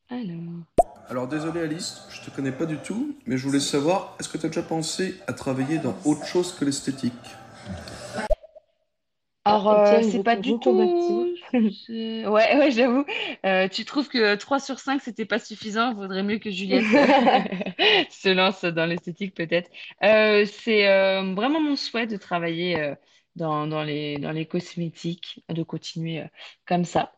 Alors. 0.08 0.64
Alors 1.08 1.28
désolé 1.28 1.60
Alice, 1.60 2.02
je 2.10 2.20
te 2.22 2.34
connais 2.34 2.52
pas 2.52 2.66
du 2.66 2.78
tout, 2.78 3.14
mais 3.26 3.36
je 3.36 3.46
voulais 3.46 3.60
savoir, 3.60 4.16
est-ce 4.18 4.28
que 4.28 4.38
tu 4.38 4.46
as 4.46 4.48
déjà 4.48 4.62
pensé 4.62 5.16
à 5.26 5.32
travailler 5.32 5.78
dans 5.78 5.94
autre 6.04 6.24
chose 6.26 6.54
que 6.54 6.64
l'esthétique? 6.64 7.12
Alors, 9.44 9.68
Ah, 9.68 9.82
euh, 9.98 10.02
c'est 10.02 10.20
pas 10.20 10.36
du 10.36 10.58
tout. 10.58 11.28
Ouais, 11.88 12.56
ouais, 12.56 12.70
j'avoue. 12.70 13.04
Euh, 13.44 13.68
tu 13.68 13.84
trouves 13.84 14.08
que 14.08 14.34
3 14.36 14.60
sur 14.60 14.78
5, 14.78 15.00
c'était 15.02 15.24
pas 15.26 15.38
suffisant? 15.38 15.94
Vaudrait 15.94 16.22
mieux 16.22 16.38
que 16.38 16.50
Juliette 16.50 16.86
se 18.10 18.28
lance 18.28 18.64
dans 18.64 18.86
l'esthétique, 18.86 19.34
peut-être. 19.34 19.70
Euh, 20.04 20.46
c'est 20.46 20.88
euh, 20.88 21.34
vraiment 21.34 21.60
mon 21.60 21.76
souhait 21.76 22.06
de 22.06 22.16
travailler 22.16 22.94
dans, 23.36 23.66
dans 23.66 23.82
les, 23.82 24.18
dans 24.18 24.32
les 24.32 24.46
cosmétiques, 24.46 25.44
de 25.48 25.62
continuer 25.62 26.24
comme 26.66 26.84
ça. 26.84 27.12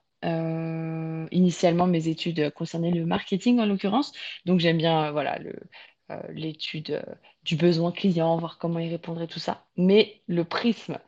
Initialement, 1.31 1.87
mes 1.87 2.09
études 2.09 2.51
concernaient 2.53 2.91
le 2.91 3.07
marketing 3.07 3.61
en 3.61 3.67
l'occurrence. 3.67 4.13
Donc, 4.47 4.61
j'aime 4.61 4.79
bien 4.79 5.11
voilà, 5.13 5.39
le, 5.39 5.55
l'étude 6.33 7.05
du 7.45 7.57
besoin 7.57 7.93
client, 7.93 8.37
voir 8.39 8.59
comment 8.59 8.79
il 8.79 8.91
répondrait, 8.91 9.27
tout 9.27 9.39
ça. 9.39 9.67
Mais 9.77 10.23
le 10.27 10.45
prisme 10.45 10.99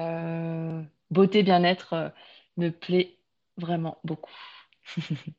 euh, 0.00 0.82
beauté, 1.10 1.42
bien-être 1.42 1.92
euh, 1.94 2.08
me 2.56 2.70
plaît 2.70 3.18
vraiment 3.56 3.98
beaucoup. 4.04 4.32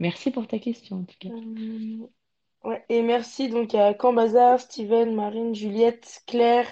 Merci 0.00 0.30
pour 0.30 0.46
ta 0.46 0.58
question, 0.58 0.98
en 0.98 1.04
tout 1.04 1.16
cas. 1.18 1.28
Euh, 1.30 2.06
ouais. 2.64 2.84
Et 2.88 3.02
merci 3.02 3.48
donc 3.48 3.74
à 3.74 3.94
Cambazard, 3.94 4.60
Steven, 4.60 5.14
Marine, 5.14 5.54
Juliette, 5.54 6.22
Claire, 6.26 6.66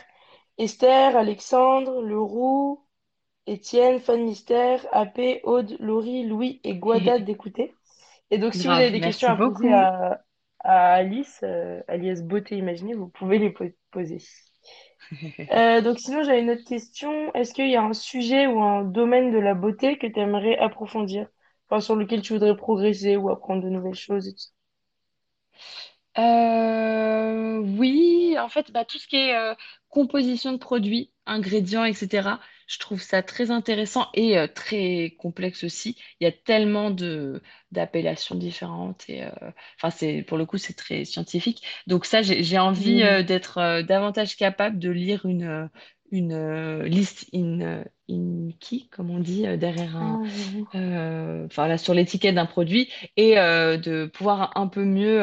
Esther, 0.58 1.16
Alexandre, 1.16 2.02
Leroux, 2.02 2.84
Étienne, 3.46 4.00
Fan 4.00 4.24
Mystère, 4.24 4.86
AP, 4.92 5.40
Aude, 5.44 5.76
Laurie, 5.80 6.24
Louis 6.26 6.60
et 6.64 6.76
Guada 6.76 7.18
d'écouter. 7.18 7.74
Et 8.30 8.38
donc, 8.38 8.54
si 8.54 8.68
vous 8.68 8.78
avez 8.78 8.90
des 8.90 9.00
questions 9.00 9.28
à 9.28 9.36
poser 9.36 9.72
à, 9.72 10.24
à 10.60 10.94
Alice, 10.94 11.42
alias 11.88 12.22
Beauté 12.22 12.56
Imaginée, 12.56 12.94
vous 12.94 13.08
pouvez 13.08 13.38
les 13.38 13.50
po- 13.50 13.64
poser. 13.90 14.18
Euh, 15.52 15.80
donc 15.80 15.98
sinon, 15.98 16.22
j'avais 16.24 16.40
une 16.40 16.50
autre 16.50 16.64
question. 16.64 17.32
Est-ce 17.34 17.52
qu'il 17.54 17.68
y 17.70 17.76
a 17.76 17.82
un 17.82 17.92
sujet 17.94 18.46
ou 18.46 18.62
un 18.62 18.84
domaine 18.84 19.32
de 19.32 19.38
la 19.38 19.54
beauté 19.54 19.98
que 19.98 20.06
tu 20.06 20.18
aimerais 20.20 20.56
approfondir? 20.58 21.28
Enfin, 21.68 21.80
sur 21.80 21.96
lequel 21.96 22.22
tu 22.22 22.32
voudrais 22.34 22.56
progresser 22.56 23.16
ou 23.16 23.28
apprendre 23.30 23.62
de 23.62 23.68
nouvelles 23.68 23.94
choses 23.94 24.28
et 24.28 24.32
tout 24.32 24.38
ça? 24.38 24.50
Euh, 26.18 27.58
oui, 27.78 28.36
en 28.38 28.48
fait, 28.48 28.70
bah, 28.72 28.84
tout 28.84 28.98
ce 28.98 29.06
qui 29.06 29.16
est 29.16 29.34
euh, 29.36 29.54
composition 29.90 30.52
de 30.52 30.56
produits, 30.58 31.12
ingrédients, 31.26 31.84
etc., 31.84 32.40
je 32.66 32.78
trouve 32.78 33.00
ça 33.00 33.22
très 33.22 33.50
intéressant 33.50 34.08
et 34.14 34.38
euh, 34.38 34.46
très 34.48 35.14
complexe 35.18 35.64
aussi. 35.64 35.96
Il 36.20 36.24
y 36.24 36.26
a 36.26 36.32
tellement 36.32 36.90
de 36.90 37.42
d'appellations 37.72 38.34
différentes 38.36 39.04
et 39.08 39.24
euh, 39.24 39.30
enfin 39.78 39.90
c'est 39.90 40.22
pour 40.22 40.38
le 40.38 40.46
coup 40.46 40.58
c'est 40.58 40.74
très 40.74 41.04
scientifique. 41.04 41.62
Donc 41.86 42.04
ça, 42.06 42.22
j'ai 42.22 42.42
j'ai 42.42 42.58
envie 42.58 43.02
Mm. 43.02 43.02
euh, 43.02 43.22
d'être 43.22 43.82
davantage 43.82 44.36
capable 44.36 44.78
de 44.78 44.90
lire 44.90 45.26
une 45.26 45.70
une 46.12 46.82
liste 46.84 47.26
in 47.34 47.82
in 48.08 48.48
key, 48.60 48.86
comme 48.92 49.10
on 49.10 49.18
dit, 49.18 49.42
derrière 49.58 49.96
un 49.96 50.20
Ah, 50.72 50.86
enfin 51.46 51.68
là 51.68 51.78
sur 51.78 51.94
l'étiquette 51.94 52.34
d'un 52.36 52.46
produit 52.46 52.90
et 53.16 53.34
de 53.36 54.06
pouvoir 54.06 54.52
un 54.56 54.68
peu 54.68 54.84
mieux 54.84 55.22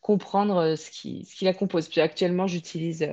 comprendre 0.00 0.74
ce 0.76 0.90
qui, 0.90 1.24
ce 1.26 1.34
qui 1.36 1.44
la 1.44 1.54
compose. 1.54 1.88
Puis 1.88 2.00
actuellement, 2.00 2.46
j'utilise 2.46 3.08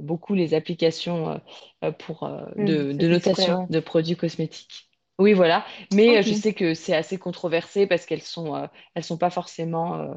beaucoup 0.00 0.34
les 0.34 0.54
applications 0.54 1.30
euh, 1.30 1.38
euh, 1.84 1.92
pour, 1.92 2.24
euh, 2.24 2.44
Mm, 2.56 2.84
de, 2.86 2.92
de 2.92 3.08
notation 3.08 3.56
de 3.70 3.80
produits 3.80 4.16
cosmétiques. 4.16 4.90
Oui, 5.18 5.32
voilà. 5.32 5.64
Mais 5.90 6.18
euh, 6.18 6.22
je 6.22 6.34
sais 6.34 6.54
que 6.54 6.74
c'est 6.74 6.94
assez 6.94 7.18
controversé 7.18 7.86
parce 7.86 8.04
qu'elles 8.06 8.22
sont, 8.22 8.56
euh, 8.56 8.66
elles 8.94 9.04
sont 9.04 9.18
pas 9.18 9.30
forcément 9.30 9.94
euh, 10.00 10.14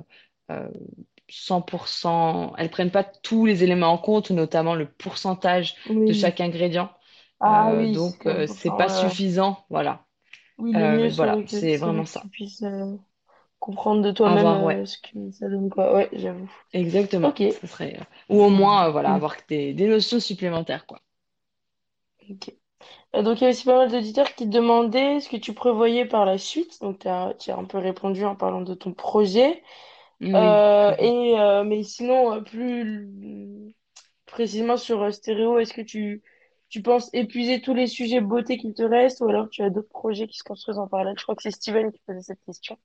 euh, 0.52 0.70
100%, 1.30 2.56
elles 2.58 2.70
prennent 2.72 2.92
pas 2.92 3.04
tous 3.04 3.46
les 3.46 3.64
éléments 3.64 3.92
en 3.92 3.98
compte, 3.98 4.32
notamment 4.32 4.74
le 4.76 4.90
pourcentage 4.92 5.76
de 6.08 6.14
chaque 6.14 6.42
ingrédient. 6.42 6.92
Ah 7.40 7.74
Euh, 7.74 7.76
oui, 7.76 7.88
donc, 7.88 8.26
euh, 8.28 8.48
c'est 8.48 8.72
pas 8.72 8.90
suffisant. 8.90 9.66
Voilà. 9.70 10.06
Oui, 10.58 10.74
le 10.74 10.88
Euh, 10.88 11.10
mieux 11.10 11.12
voilà, 11.16 11.44
c'est 11.48 11.78
vraiment 11.78 12.06
ça. 12.06 12.28
euh, 12.64 12.98
comprendre 13.60 14.02
de 14.02 14.12
toi-même 14.12 14.64
ouais. 14.64 14.76
euh, 14.78 14.86
ce 14.86 14.98
que 14.98 15.32
ça 15.32 15.50
donne, 15.50 15.70
quoi. 15.70 15.94
Ouais, 15.94 16.10
j'avoue. 16.14 16.50
Exactement. 16.74 17.30
Ok. 17.30 17.44
Ça 17.62 17.68
serait, 17.68 17.98
euh, 18.00 18.04
ou 18.34 18.42
au 18.42 18.50
moins, 18.50 18.88
euh, 18.88 18.92
voilà, 18.92 19.10
Mm. 19.10 19.16
avoir 19.16 19.36
des, 19.50 19.74
des 19.74 19.88
notions 19.88 20.20
supplémentaires, 20.20 20.86
quoi. 20.86 21.00
Ok. 22.30 22.54
Donc, 23.14 23.42
il 23.42 23.46
y 23.46 23.48
a 23.48 23.50
aussi 23.50 23.66
pas 23.66 23.78
mal 23.78 23.92
d'auditeurs 23.92 24.36
qui 24.36 24.48
demandaient 24.48 25.20
ce 25.20 25.30
que 25.30 25.38
tu 25.38 25.54
prévoyais 25.54 26.06
par 26.06 26.26
la 26.26 26.38
suite. 26.38 26.80
Donc, 26.82 27.00
tu 27.00 27.08
as, 27.08 27.36
un 27.50 27.66
peu 27.66 27.78
répondu 27.78 28.26
en 28.26 28.36
parlant 28.36 28.62
de 28.62 28.74
ton 28.74 28.94
projet. 28.94 29.64
Oui. 30.22 30.30
Euh, 30.34 30.96
et, 31.00 31.40
euh, 31.40 31.64
mais 31.64 31.84
sinon, 31.84 32.44
plus 32.44 33.10
précisément 34.26 34.78
sur 34.78 35.12
Stéréo, 35.14 35.60
est-ce 35.60 35.74
que 35.74 35.82
tu, 35.82 36.22
tu 36.70 36.82
penses 36.82 37.10
épuiser 37.14 37.62
tous 37.62 37.74
les 37.74 37.88
sujets 37.88 38.22
beauté 38.22 38.58
qu'il 38.58 38.74
te 38.74 38.84
reste 38.84 39.22
ou 39.22 39.30
alors 39.30 39.50
tu 39.50 39.64
as 39.64 39.70
d'autres 39.70 39.90
projets 39.90 40.28
qui 40.28 40.38
se 40.38 40.44
construisent 40.44 40.80
en 40.80 40.88
parallèle? 40.88 41.16
Je 41.18 41.24
crois 41.24 41.36
que 41.36 41.44
c'est 41.44 41.52
Steven 41.52 41.92
qui 41.92 42.02
posait 42.06 42.22
cette 42.22 42.44
question. 42.46 42.78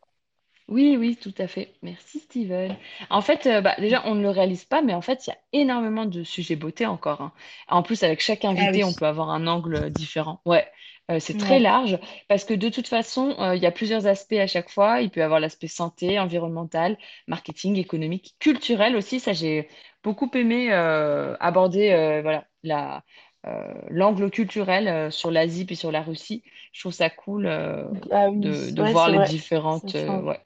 Oui, 0.73 0.97
oui, 0.99 1.17
tout 1.21 1.35
à 1.39 1.47
fait. 1.49 1.75
Merci, 1.83 2.21
Steven. 2.21 2.77
En 3.11 3.21
fait, 3.21 3.47
euh, 3.47 3.61
bah, 3.61 3.75
déjà, 3.79 4.03
on 4.07 4.15
ne 4.15 4.23
le 4.23 4.31
réalise 4.31 4.65
pas, 4.65 4.81
mais 4.81 4.95
en 4.95 5.03
fait, 5.03 5.27
il 5.27 5.31
y 5.31 5.33
a 5.35 5.39
énormément 5.53 6.07
de 6.07 6.23
sujets 6.25 6.57
beauté 6.57 6.87
encore. 6.87 7.21
hein. 7.21 7.33
En 7.69 7.83
plus, 7.83 8.03
avec 8.05 8.21
chaque 8.21 8.45
Ah 8.55 8.71
invité, 8.71 8.83
on 8.85 8.95
peut 8.95 9.05
avoir 9.07 9.29
un 9.31 9.47
angle 9.47 9.75
euh, 9.75 9.91
différent. 9.91 10.41
Ouais, 10.47 10.67
Euh, 11.11 11.19
c'est 11.21 11.35
très 11.37 11.59
Ouais. 11.59 11.61
large 11.61 11.99
parce 12.29 12.45
que 12.45 12.55
de 12.55 12.69
toute 12.71 12.87
façon, 12.89 13.35
euh, 13.41 13.57
il 13.57 13.63
y 13.63 13.67
a 13.67 13.73
plusieurs 13.73 14.07
aspects 14.07 14.33
à 14.35 14.47
chaque 14.47 14.71
fois. 14.71 15.01
Il 15.03 15.11
peut 15.11 15.21
y 15.21 15.23
avoir 15.23 15.41
l'aspect 15.41 15.67
santé, 15.69 16.19
environnemental, 16.19 16.97
marketing, 17.27 17.77
économique, 17.77 18.37
culturel 18.39 18.97
aussi. 18.97 19.21
Ça, 19.21 19.33
j'ai 19.35 19.69
beaucoup 20.05 20.31
aimé 20.35 20.73
euh, 20.73 21.37
aborder 21.41 21.91
euh, 21.91 22.23
voilà, 22.23 22.47
la, 22.63 23.05
euh, 23.47 23.75
l'angle 23.91 24.31
culturel 24.31 24.89
euh, 24.89 25.11
sur 25.11 25.31
l'Asie 25.31 25.65
puis 25.67 25.77
sur 25.77 25.93
la 25.93 26.03
Russie. 26.03 26.45
Je 26.73 26.81
trouve 26.81 26.93
ça 26.93 27.11
cool 27.11 27.47
euh, 27.47 27.85
Ah 28.11 28.29
oui, 28.31 28.37
de, 28.37 28.71
de 28.71 28.83
ouais, 28.83 28.95
voir 28.95 29.09
c'est 29.09 29.11
les 29.11 29.19
vrai. 29.19 29.35
Ça 29.69 29.89
différentes, 29.89 29.95
euh, 29.97 30.21
change. 30.21 30.23
ouais, 30.23 30.41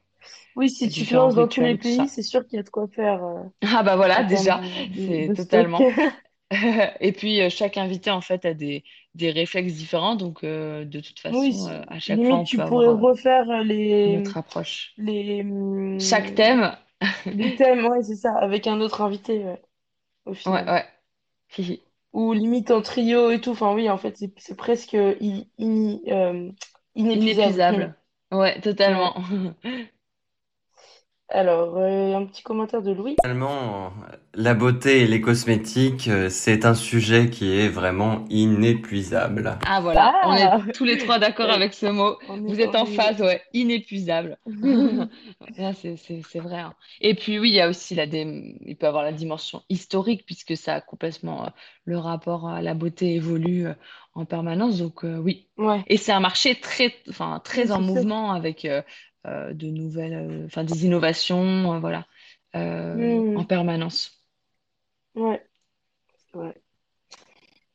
Oui, 0.57 0.71
si 0.71 0.89
tu 0.89 1.05
lances 1.15 1.37
dans 1.37 1.47
tous 1.49 1.63
les 1.63 1.77
pays, 1.77 2.09
c'est 2.09 2.23
sûr 2.23 2.47
qu'il 2.47 2.57
y 2.57 2.61
a 2.61 2.63
de 2.65 2.71
quoi 2.71 2.89
faire 2.89 3.23
euh, 3.25 3.45
Ah 3.63 3.83
bah 3.83 3.97
voilà, 3.97 4.23
déjà, 4.25 4.61
c'est 4.95 5.33
totalement. 5.35 5.87
Et 7.01 7.13
puis 7.13 7.41
euh, 7.43 7.51
chaque 7.51 7.77
invité 7.79 8.11
en 8.11 8.21
fait 8.21 8.45
a 8.45 8.55
des, 8.55 8.85
des 9.15 9.31
réflexes 9.33 9.75
différents, 9.75 10.17
donc 10.17 10.45
euh, 10.45 10.85
de 10.85 11.01
toute 11.01 11.21
façon, 11.21 11.67
à 11.89 11.99
chaque 12.01 12.25
fois 12.25 12.41
peut 12.41 12.45
tu 12.45 12.63
pourrais 12.63 12.89
avoir 12.89 13.09
refaire 13.09 13.63
les, 13.65 14.07
notre 14.07 14.37
approche. 14.39 14.95
les, 14.99 15.43
Chaque 15.99 16.35
hum, 16.35 16.35
thème, 16.35 16.77
les 17.33 17.55
thèmes, 17.55 17.85
ouais, 17.87 18.03
c'est 18.05 18.17
ça, 18.17 18.37
avec 18.39 18.67
un 18.69 18.81
autre 18.81 19.03
invité, 19.03 19.45
ouais, 19.45 19.63
au 20.27 20.35
ouais, 20.47 20.53
final. 20.53 20.71
ouais, 20.71 20.87
Hihi. 21.59 21.83
Ou 22.13 22.33
limite 22.33 22.71
en 22.73 22.83
trio 22.83 23.31
et 23.31 23.41
tout. 23.41 23.51
Enfin, 23.51 23.73
oui, 23.75 23.89
en 23.91 23.99
fait, 23.99 24.17
c'est 24.39 24.57
presque 24.57 24.95
i- 24.95 25.49
ini- 25.59 26.03
euh, 26.11 26.51
inépuisable. 26.95 27.65
Inépuisable. 27.65 27.97
Ouais, 28.33 28.61
Ouais. 28.87 29.11
Alors, 31.29 31.77
euh, 31.79 32.15
un 32.17 32.27
petit 32.27 32.43
commentaire 32.43 32.83
de 32.83 32.91
Louis. 32.93 33.17
Finalement, 33.23 33.93
la 34.35 34.55
beauté 34.55 35.03
et 35.03 35.07
les 35.07 35.21
cosmétiques, 35.21 36.09
euh, 36.09 36.31
c'est 36.31 36.65
un 36.65 36.75
sujet 36.75 37.29
qui 37.29 37.51
est 37.59 37.69
vraiment 37.69 38.25
inépuisable. 38.31 39.59
Ah 39.69 39.81
voilà, 39.81 40.15
on 40.23 40.37
est 40.37 40.49
Ah! 40.49 40.59
tous 40.73 40.85
les 40.85 40.97
trois 40.97 41.19
d'accord 41.19 41.51
avec 41.51 41.75
ce 41.75 41.87
mot. 41.87 42.17
Vous 42.47 42.61
êtes 42.61 42.77
en 42.77 42.87
phase, 42.87 43.21
ouais, 43.21 43.43
inépuisable. 43.53 44.39
Là, 45.59 45.73
c'est 45.75 45.97
c'est- 45.97 46.23
c'est 46.23 46.39
vrai. 46.41 46.61
hein. 46.61 46.75
Et 47.01 47.15
puis 47.15 47.39
oui, 47.39 47.51
il 47.51 47.55
y 47.55 47.61
a 47.61 47.69
aussi 47.69 47.95
la 47.95 48.07
dé- 48.07 48.57
il 48.65 48.77
peut 48.77 48.87
avoir 48.87 49.03
la 49.03 49.13
dimension 49.13 49.63
historique 49.69 50.25
puisque 50.27 50.57
ça 50.57 50.75
a 50.77 50.81
complètement 50.81 51.47
euh, 51.47 51.51
le 51.85 51.99
rapport 51.99 52.49
à 52.49 52.63
la 52.63 52.75
beauté 52.75 53.15
évolue 53.17 53.67
en 54.15 54.25
permanence. 54.25 54.79
Donc 54.79 55.05
euh, 55.05 55.17
oui. 55.19 55.49
Ouais, 55.59 55.87
Et 55.89 55.97
c'est 55.97 56.13
un 56.13 56.21
marché 56.21 56.61
très, 56.61 56.95
enfin, 57.09 57.41
très 57.45 57.71
en 57.73 57.81
mouvement 57.81 58.33
avec 58.33 58.65
euh, 58.67 58.83
de 59.55 59.67
nouvelles, 59.69 60.15
euh, 60.15 60.47
enfin 60.47 60.65
des 60.65 60.85
innovations, 60.87 61.75
euh, 61.75 61.79
voilà, 61.81 62.07
euh, 62.57 63.23
en 63.35 63.45
permanence. 63.45 64.23
ouais. 65.15 65.47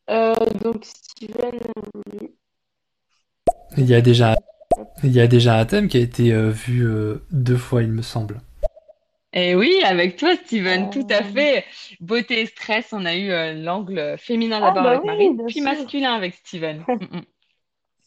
Euh, 0.10 0.36
donc, 0.62 0.86
Steven, 0.86 1.60
euh, 2.14 2.28
Il 3.78 3.86
y 3.86 3.94
a 3.94 4.00
déjà, 4.02 4.38
il 5.04 5.12
y 5.12 5.22
a 5.22 5.28
déjà 5.28 5.60
un 5.60 5.66
thème 5.66 5.88
qui 5.90 5.98
a 5.98 6.02
été 6.02 6.34
euh, 6.34 6.52
vu 6.52 6.86
euh, 6.88 7.24
deux 7.32 7.58
fois, 7.58 7.84
il 7.84 7.90
me 7.92 8.02
semble. 8.04 8.42
Et 9.34 9.56
oui, 9.56 9.82
avec 9.84 10.18
toi, 10.18 10.36
Steven, 10.36 10.90
tout 10.90 11.06
à 11.10 11.24
euh, 11.24 11.24
fait. 11.24 11.66
Beauté 12.02 12.42
et 12.42 12.46
stress, 12.46 12.92
on 12.94 13.06
a 13.06 13.16
eu 13.16 13.30
euh, 13.32 13.54
l'angle 13.54 14.16
féminin 14.18 14.60
Ah, 14.60 14.62
d'abord 14.62 14.84
bah 14.84 14.86
avec 14.86 15.04
oui, 15.04 15.06
Marine, 15.06 15.38
bien 15.38 15.50
puis 15.50 15.62
sûr. 15.62 15.62
masculin 15.62 16.14
avec 16.14 16.36
Steven. 16.36 16.86
Mm, 17.00 17.18
mm. 17.18 17.26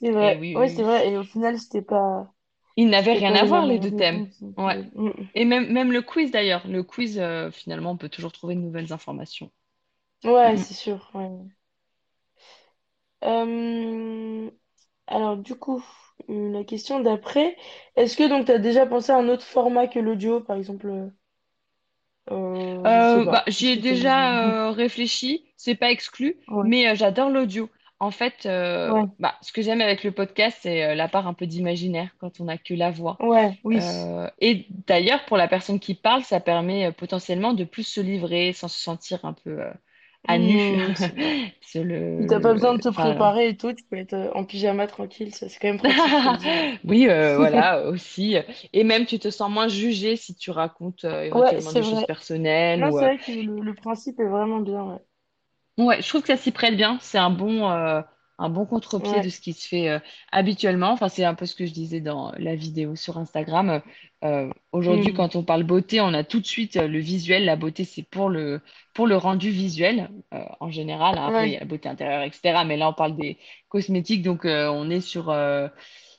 C'est 0.01 0.11
vrai. 0.13 0.39
oui, 0.39 0.55
Ouais, 0.55 0.69
oui, 0.69 0.71
c'est 0.71 0.83
oui. 0.83 0.85
vrai. 0.85 1.09
Et 1.11 1.17
au 1.19 1.25
final, 1.25 1.59
c'était 1.59 1.83
pas, 1.83 2.34
Ils 2.77 2.89
n'avaient 2.89 3.13
rien 3.13 3.35
à 3.35 3.45
voir, 3.45 3.67
les 3.67 3.79
deux 3.79 3.95
thèmes. 3.97 4.29
Ouais. 4.57 4.83
Mm. 4.95 5.11
Et 5.35 5.45
même, 5.45 5.73
même 5.73 5.93
le 5.93 6.03
quiz 6.03 6.31
d'ailleurs. 6.31 6.67
Le 6.67 6.83
quiz, 6.83 7.19
euh, 7.19 7.51
finalement, 7.51 7.93
on 7.93 7.97
peut 7.97 8.09
toujours 8.09 8.33
trouver 8.33 8.55
de 8.55 8.61
nouvelles 8.61 8.93
informations. 8.93 9.51
Ouais, 10.25 10.55
mm. 10.55 10.57
c'est 10.59 10.75
sûr. 10.75 11.11
ouais. 11.15 11.31
Euh, 13.25 14.51
alors, 15.07 15.37
du 15.37 15.55
coup, 15.55 15.85
euh, 16.29 16.53
la 16.53 16.65
question 16.65 17.01
d'après, 17.01 17.57
est-ce 17.97 18.17
que 18.17 18.29
donc 18.29 18.47
tu 18.47 18.53
as 18.53 18.59
déjà 18.59 18.87
pensé 18.87 19.13
à 19.13 19.17
un 19.17 19.29
autre 19.29 19.45
format 19.45 19.87
que 19.87 19.99
l'audio, 19.99 20.41
par 20.41 20.57
exemple, 20.57 21.11
euh, 22.31 22.79
je 22.83 23.21
sais 23.21 23.25
bah, 23.27 23.45
j'y 23.49 23.69
ai 23.69 23.77
déjà 23.77 24.49
euh, 24.49 24.71
réfléchi, 24.71 25.45
c'est 25.57 25.75
pas 25.75 25.91
exclu, 25.91 26.37
Ouais, 26.49 26.65
mais 26.67 26.89
euh, 26.89 26.95
j'adore 26.95 27.29
l'audio. 27.29 27.69
En 28.01 28.11
fait, 28.11 28.47
euh, 28.47 28.93
ouais, 28.93 29.05
bah, 29.19 29.37
ce 29.43 29.53
que 29.53 29.63
j'aime 29.63 29.81
avec 29.81 30.05
le 30.05 30.13
podcast, 30.13 30.59
c'est 30.63 30.85
euh, 30.85 30.95
la 30.95 31.09
part 31.09 31.27
un 31.27 31.35
peu 31.35 31.47
d'imaginaire 31.47 32.11
quand 32.19 32.41
on 32.41 32.45
n'a 32.45 32.59
que 32.59 32.75
la 32.75 32.91
voix. 32.91 33.21
ouais, 33.21 33.59
oui. 33.65 33.81
Euh, 33.81 34.29
et 34.41 34.67
d'ailleurs, 34.87 35.25
pour 35.27 35.37
la 35.37 35.49
personne 35.49 35.81
qui 35.81 35.95
parle, 35.95 36.23
ça 36.25 36.41
permet 36.41 36.87
euh, 36.87 36.93
potentiellement 36.93 37.55
de 37.55 37.65
plus 37.65 37.85
se 37.85 38.01
livrer 38.01 38.53
sans 38.53 38.69
se 38.69 38.81
sentir 38.81 39.25
un 39.25 39.33
peu 39.33 39.61
euh, 39.63 39.73
à 40.27 40.39
nu. 40.39 40.59
Hmm, 40.59 40.95
c'est 40.95 41.15
vrai. 41.15 41.37
C'est 41.63 41.85
Si 42.21 42.27
le, 42.27 42.29
t'as 42.29 42.41
pas 42.41 42.55
besoin 42.55 42.75
de 42.75 42.79
le- 42.79 42.83
te 42.83 42.89
préparer 42.89 43.49
et 43.51 43.57
tout, 43.57 43.73
tu 43.73 43.85
peux 43.85 43.97
être 43.97 44.15
euh, 44.15 44.33
en 44.35 44.45
pyjama 44.45 44.87
tranquille, 44.89 45.35
ça 45.35 45.49
c'est 45.49 45.59
quand 45.61 45.69
même 45.69 45.79
pratique, 45.79 46.25
oui, 46.85 47.09
euh, 47.09 47.37
voilà, 47.37 47.87
aussi. 47.89 48.37
Et 48.73 48.85
même, 48.85 49.07
tu 49.07 49.19
te 49.19 49.31
sens 49.31 49.51
moins 49.51 49.69
jugé 49.69 50.17
si 50.17 50.35
tu 50.35 50.51
racontes 50.51 51.05
euh, 51.05 51.23
Ouais, 51.35 51.61
éventuellement 51.63 51.73
c'est 51.73 51.83
des 51.83 51.83
choses 51.83 52.03
vrai. 52.03 52.05
personnelles 52.05 52.85
Non, 52.85 52.87
ou, 52.87 52.99
c'est 52.99 53.05
euh, 53.05 53.07
vrai 53.07 53.21
que 53.21 53.33
le, 53.33 53.61
le 53.63 53.75
principe 53.75 54.21
est 54.21 54.29
vraiment 54.29 54.61
bien, 54.61 54.85
ouais. 54.85 55.01
Ouais, 55.79 56.01
je 56.03 56.09
trouve 56.09 56.23
que 56.23 56.29
ça 56.29 56.37
s'y 56.37 56.53
prête 56.53 56.77
bien. 56.77 56.99
C'est 57.01 57.19
un 57.19 57.31
bon, 57.31 57.69
euh, 57.71 58.01
un 58.39 58.49
bon 58.49 58.65
contre-pied 58.65 59.21
de 59.21 59.29
Ouais. 59.29 59.29
ce 59.29 59.41
qui 59.41 59.53
se 59.53 59.67
fait 59.67 59.89
euh, 59.89 59.99
habituellement. 60.31 60.91
Enfin, 60.93 61.09
c'est 61.09 61.25
un 61.25 61.35
peu 61.35 61.47
ce 61.47 61.55
que 61.57 61.67
je 61.67 61.73
disais 61.73 62.01
dans 62.01 62.33
la 62.39 62.55
vidéo 62.55 62.95
sur 62.95 63.19
Instagram. 63.19 63.83
Euh, 64.23 64.51
aujourd'hui, 64.71 65.13
Hmm. 65.13 65.15
quand 65.15 65.35
on 65.35 65.43
parle 65.45 65.65
beauté, 65.65 66.01
on 66.01 66.15
a 66.15 66.23
tout 66.23 66.39
de 66.41 66.47
suite 66.47 66.77
euh, 66.77 66.87
le 66.87 67.01
visuel. 67.01 67.45
La 67.45 67.57
beauté, 67.57 67.85
c'est 67.85 68.05
pour 68.05 68.29
le, 68.31 68.61
pour 68.93 69.07
le 69.09 69.17
rendu 69.17 69.51
visuel 69.51 70.11
euh, 70.33 70.45
en 70.61 70.71
général. 70.71 71.19
Après, 71.19 71.49
il 71.49 71.53
y 71.55 71.57
a 71.57 71.59
Ouais. 71.59 71.61
la 71.61 71.67
beauté 71.67 71.89
intérieure, 71.89 72.23
etc. 72.23 72.65
Mais 72.65 72.77
là, 72.77 72.89
on 72.91 72.95
parle 72.95 73.17
des 73.17 73.39
cosmétiques, 73.69 74.23
donc 74.23 74.45
euh, 74.45 74.69
on 74.71 74.91
est 74.91 75.01
sur, 75.01 75.31
euh, 75.31 75.69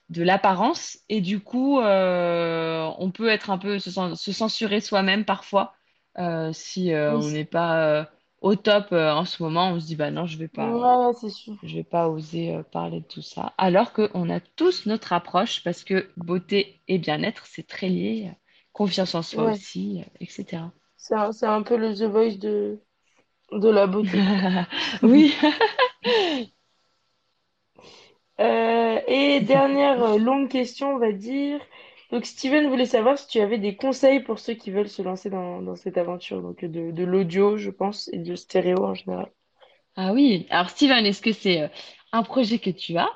de 0.10 0.24
l'apparence 0.24 1.00
et 1.10 1.22
du 1.22 1.40
coup, 1.40 1.80
euh, 1.80 2.90
on 3.00 3.12
peut 3.12 3.28
être 3.30 3.50
un 3.50 3.58
peu 3.58 3.80
se, 3.80 3.90
cen- 3.90 4.16
se 4.16 4.32
censurer 4.32 4.80
soi-même 4.82 5.26
parfois 5.26 5.74
euh, 6.20 6.52
si 6.54 6.94
euh, 6.94 7.18
on 7.18 7.28
Oui. 7.28 7.32
n'est 7.32 7.46
pas 7.46 8.08
au 8.42 8.56
top 8.56 8.92
euh, 8.94 9.12
en 9.14 9.26
ce 9.26 9.42
moment. 9.44 9.70
On 9.72 9.80
se 9.80 9.86
dit 9.88 9.96
bah 9.96 10.12
non, 10.12 10.26
je 10.26 10.38
vais 10.38 10.48
pas, 10.48 10.74
Ouais, 10.74 11.14
c'est 11.22 11.30
sûr. 11.30 11.56
je 11.64 11.76
vais 11.76 11.84
pas 11.86 12.10
oser 12.10 12.56
euh, 12.56 12.64
parler 12.64 13.02
de 13.02 13.08
tout 13.08 13.22
ça. 13.24 13.54
Alors 13.58 13.94
qu'on 13.94 14.30
a 14.32 14.40
tous 14.42 14.86
notre 14.88 15.14
approche 15.14 15.64
parce 15.64 15.84
que 15.84 16.10
beauté 16.18 16.82
et 16.88 17.00
bien-être, 17.00 17.46
c'est 17.48 17.68
très 17.68 17.90
lié. 17.90 18.32
Confiance 18.74 19.16
en 19.16 19.24
soi 19.24 19.46
Ouais. 19.46 19.60
aussi, 19.62 20.02
euh, 20.02 20.10
etc. 20.22 20.74
C'est 20.98 21.16
un, 21.16 21.32
c'est 21.32 21.46
un 21.46 21.64
peu 21.64 21.78
le 21.78 21.96
The 21.96 22.04
Voice 22.04 22.38
de, 22.38 22.82
de 23.54 23.70
la 23.70 23.88
beauté. 23.88 24.30
Oui. 25.04 25.36
Euh, 28.40 29.00
et 29.08 29.40
dernière 29.42 30.04
euh, 30.04 30.18
longue 30.18 30.50
question, 30.50 30.94
on 30.96 30.98
va 31.00 31.12
dire. 31.14 31.60
Donc, 32.16 32.24
Steven 32.24 32.70
voulait 32.70 32.86
savoir 32.86 33.18
si 33.18 33.28
tu 33.28 33.42
avais 33.42 33.58
des 33.58 33.76
conseils 33.76 34.22
pour 34.22 34.40
ceux 34.40 34.54
qui 34.54 34.72
veulent 34.72 34.88
se 34.88 35.02
lancer 35.02 35.30
dans, 35.30 35.62
dans 35.62 35.76
cette 35.76 35.98
aventure, 35.98 36.42
donc 36.42 36.64
de, 36.64 36.92
de 36.92 37.04
l'audio, 37.04 37.58
je 37.58 37.70
pense, 37.70 38.08
et 38.14 38.20
de 38.20 38.36
stéréo 38.36 38.86
en 38.86 38.94
général. 38.94 39.30
Ah 39.98 40.14
oui, 40.14 40.48
alors 40.50 40.70
Steven, 40.70 41.06
est-ce 41.06 41.22
que 41.22 41.34
c'est 41.34 41.64
euh, 41.64 41.68
un 42.14 42.24
projet 42.24 42.60
que 42.60 42.70
tu 42.70 42.96
as? 42.96 43.10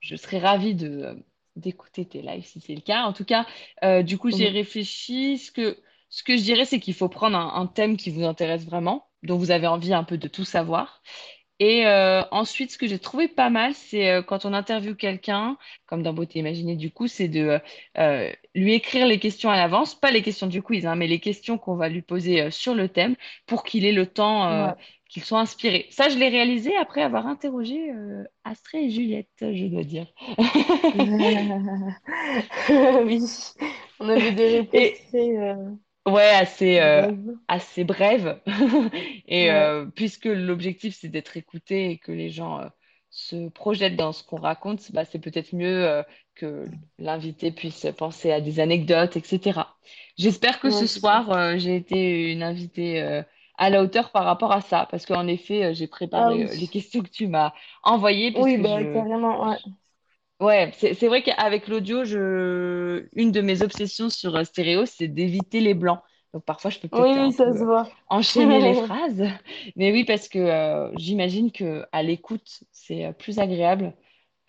Je 0.00 0.16
serais 0.16 0.38
ravie 0.38 0.74
de, 0.74 0.86
euh, 0.86 1.14
d'écouter 1.56 2.04
tes 2.04 2.20
lives 2.20 2.44
si 2.44 2.60
c'est 2.60 2.74
le 2.74 2.82
cas. 2.82 3.04
En 3.04 3.14
tout 3.14 3.24
cas, 3.24 3.46
euh, 3.84 4.02
du 4.02 4.18
coup, 4.18 4.30
j'ai 4.30 4.50
réfléchi. 4.50 5.38
Ce 5.38 5.50
que, 5.50 5.78
ce 6.10 6.22
que 6.22 6.36
je 6.36 6.42
dirais, 6.42 6.66
c'est 6.66 6.78
qu'il 6.78 6.92
faut 6.92 7.08
prendre 7.08 7.38
un, 7.38 7.54
un 7.54 7.66
thème 7.66 7.96
qui 7.96 8.10
vous 8.10 8.24
intéresse 8.24 8.66
vraiment, 8.66 9.06
dont 9.22 9.38
vous 9.38 9.50
avez 9.50 9.66
envie 9.66 9.94
un 9.94 10.04
peu 10.04 10.18
de 10.18 10.28
tout 10.28 10.44
savoir. 10.44 11.00
Et 11.64 11.86
euh, 11.86 12.22
ensuite, 12.32 12.72
ce 12.72 12.78
que 12.78 12.88
j'ai 12.88 12.98
trouvé 12.98 13.28
pas 13.28 13.48
mal, 13.48 13.72
c'est 13.74 14.10
euh, 14.10 14.20
quand 14.20 14.44
on 14.46 14.52
interviewe 14.52 14.96
quelqu'un, 14.96 15.56
comme 15.86 16.02
dans 16.02 16.12
Beauté 16.12 16.40
Imaginée, 16.40 16.74
du 16.74 16.90
coup, 16.90 17.06
c'est 17.06 17.28
de 17.28 17.60
euh, 17.98 18.32
lui 18.56 18.72
écrire 18.74 19.06
les 19.06 19.20
questions 19.20 19.48
à 19.48 19.54
l'avance, 19.56 19.94
pas 19.94 20.10
les 20.10 20.22
questions 20.22 20.48
du 20.48 20.60
quiz, 20.60 20.86
hein, 20.86 20.96
mais 20.96 21.06
les 21.06 21.20
questions 21.20 21.58
qu'on 21.58 21.76
va 21.76 21.88
lui 21.88 22.02
poser 22.02 22.50
sur 22.50 22.74
le 22.74 22.88
thème 22.88 23.14
pour 23.46 23.62
qu'il 23.62 23.86
ait 23.86 23.92
le 23.92 24.06
temps, 24.06 24.66
Ouais. 24.66 24.72
qu'il 25.08 25.22
soit 25.22 25.38
inspiré. 25.38 25.86
Ça, 25.90 26.08
je 26.08 26.18
l'ai 26.18 26.30
réalisé 26.30 26.76
après 26.76 27.02
avoir 27.02 27.28
interrogé 27.28 27.92
Astrée 28.42 28.86
et 28.86 28.90
Juliette, 28.90 29.28
je 29.40 29.66
dois 29.66 29.84
dire. 29.84 30.06
Oui, 33.04 33.20
on 34.00 34.08
avait 34.08 34.32
des 34.32 34.48
réponses 34.48 34.80
Et 34.80 34.96
ouais, 36.06 36.28
assez, 36.30 36.80
euh, 36.80 37.06
assez 37.48 37.84
brève. 37.84 38.40
Et 39.26 39.50
Ouais. 39.50 39.52
euh, 39.52 39.86
puisque 39.86 40.26
l'objectif, 40.26 40.96
c'est 40.98 41.08
d'être 41.08 41.36
écouté 41.36 41.90
et 41.90 41.98
que 41.98 42.12
les 42.12 42.30
gens 42.30 42.60
euh, 42.60 42.68
se 43.10 43.48
projettent 43.50 43.96
dans 43.96 44.12
ce 44.12 44.24
qu'on 44.24 44.40
raconte, 44.40 44.90
bah, 44.92 45.04
c'est 45.04 45.18
peut-être 45.18 45.54
mieux 45.54 45.86
euh, 45.86 46.02
que 46.34 46.68
l'invité 46.98 47.52
puisse 47.52 47.86
penser 47.98 48.32
à 48.32 48.40
des 48.40 48.60
anecdotes, 48.60 49.16
etc. 49.16 49.76
J'espère 50.18 50.60
que 50.60 50.70
ce 50.70 50.86
c'est 50.86 50.86
soir, 50.86 51.30
euh, 51.32 51.56
j'ai 51.58 51.76
été 51.76 52.32
une 52.32 52.42
invitée 52.42 53.02
euh, 53.02 53.22
à 53.58 53.70
la 53.70 53.82
hauteur 53.82 54.10
par 54.12 54.24
rapport 54.24 54.52
à 54.52 54.60
ça, 54.60 54.86
parce 54.90 55.06
qu'en 55.06 55.26
effet, 55.26 55.64
euh, 55.64 55.74
j'ai 55.74 55.86
Ah 56.12 56.28
préparé 56.28 56.44
euh, 56.50 56.54
les 56.54 56.68
questions 56.68 57.02
que 57.02 57.08
tu 57.10 57.26
m'as 57.28 57.52
envoyées, 57.82 58.32
Oui, 58.34 58.56
puisque 58.56 58.58
bah 58.58 58.84
je, 58.84 58.84
carrément, 58.84 59.42
ouais. 59.48 59.58
Ouais, 60.42 60.72
c'est 60.80 61.06
vrai 61.08 61.22
qu'avec 61.22 61.68
l'audio, 61.68 62.04
je... 62.04 63.06
une 63.12 63.30
de 63.32 63.40
mes 63.40 63.62
obsessions 63.62 64.10
sur 64.10 64.34
euh, 64.36 64.44
stéréo, 64.44 64.86
c'est 64.86 65.06
d'éviter 65.08 65.60
les 65.60 65.74
blancs. 65.74 66.00
Donc 66.34 66.44
parfois, 66.44 66.70
je 66.70 66.80
peux 66.80 66.88
peut-être 66.88 67.16
Oui, 67.16 67.18
un 67.18 67.28
oui, 67.28 67.32
ça 67.32 67.46
peu 67.46 67.52
se 67.52 67.64
euh, 67.64 67.64
voit. 67.64 67.88
enchaîner 68.08 68.60
les 68.60 68.74
phrases. 68.74 69.22
Mais 69.76 69.92
oui, 69.92 70.04
parce 70.04 70.28
que 70.28 70.38
euh, 70.38 70.92
j'imagine 70.96 71.52
que 71.52 71.86
à 71.92 72.02
l'écoute, 72.02 72.64
c'est 72.72 73.06
euh, 73.06 73.12
plus 73.12 73.38
agréable. 73.38 73.94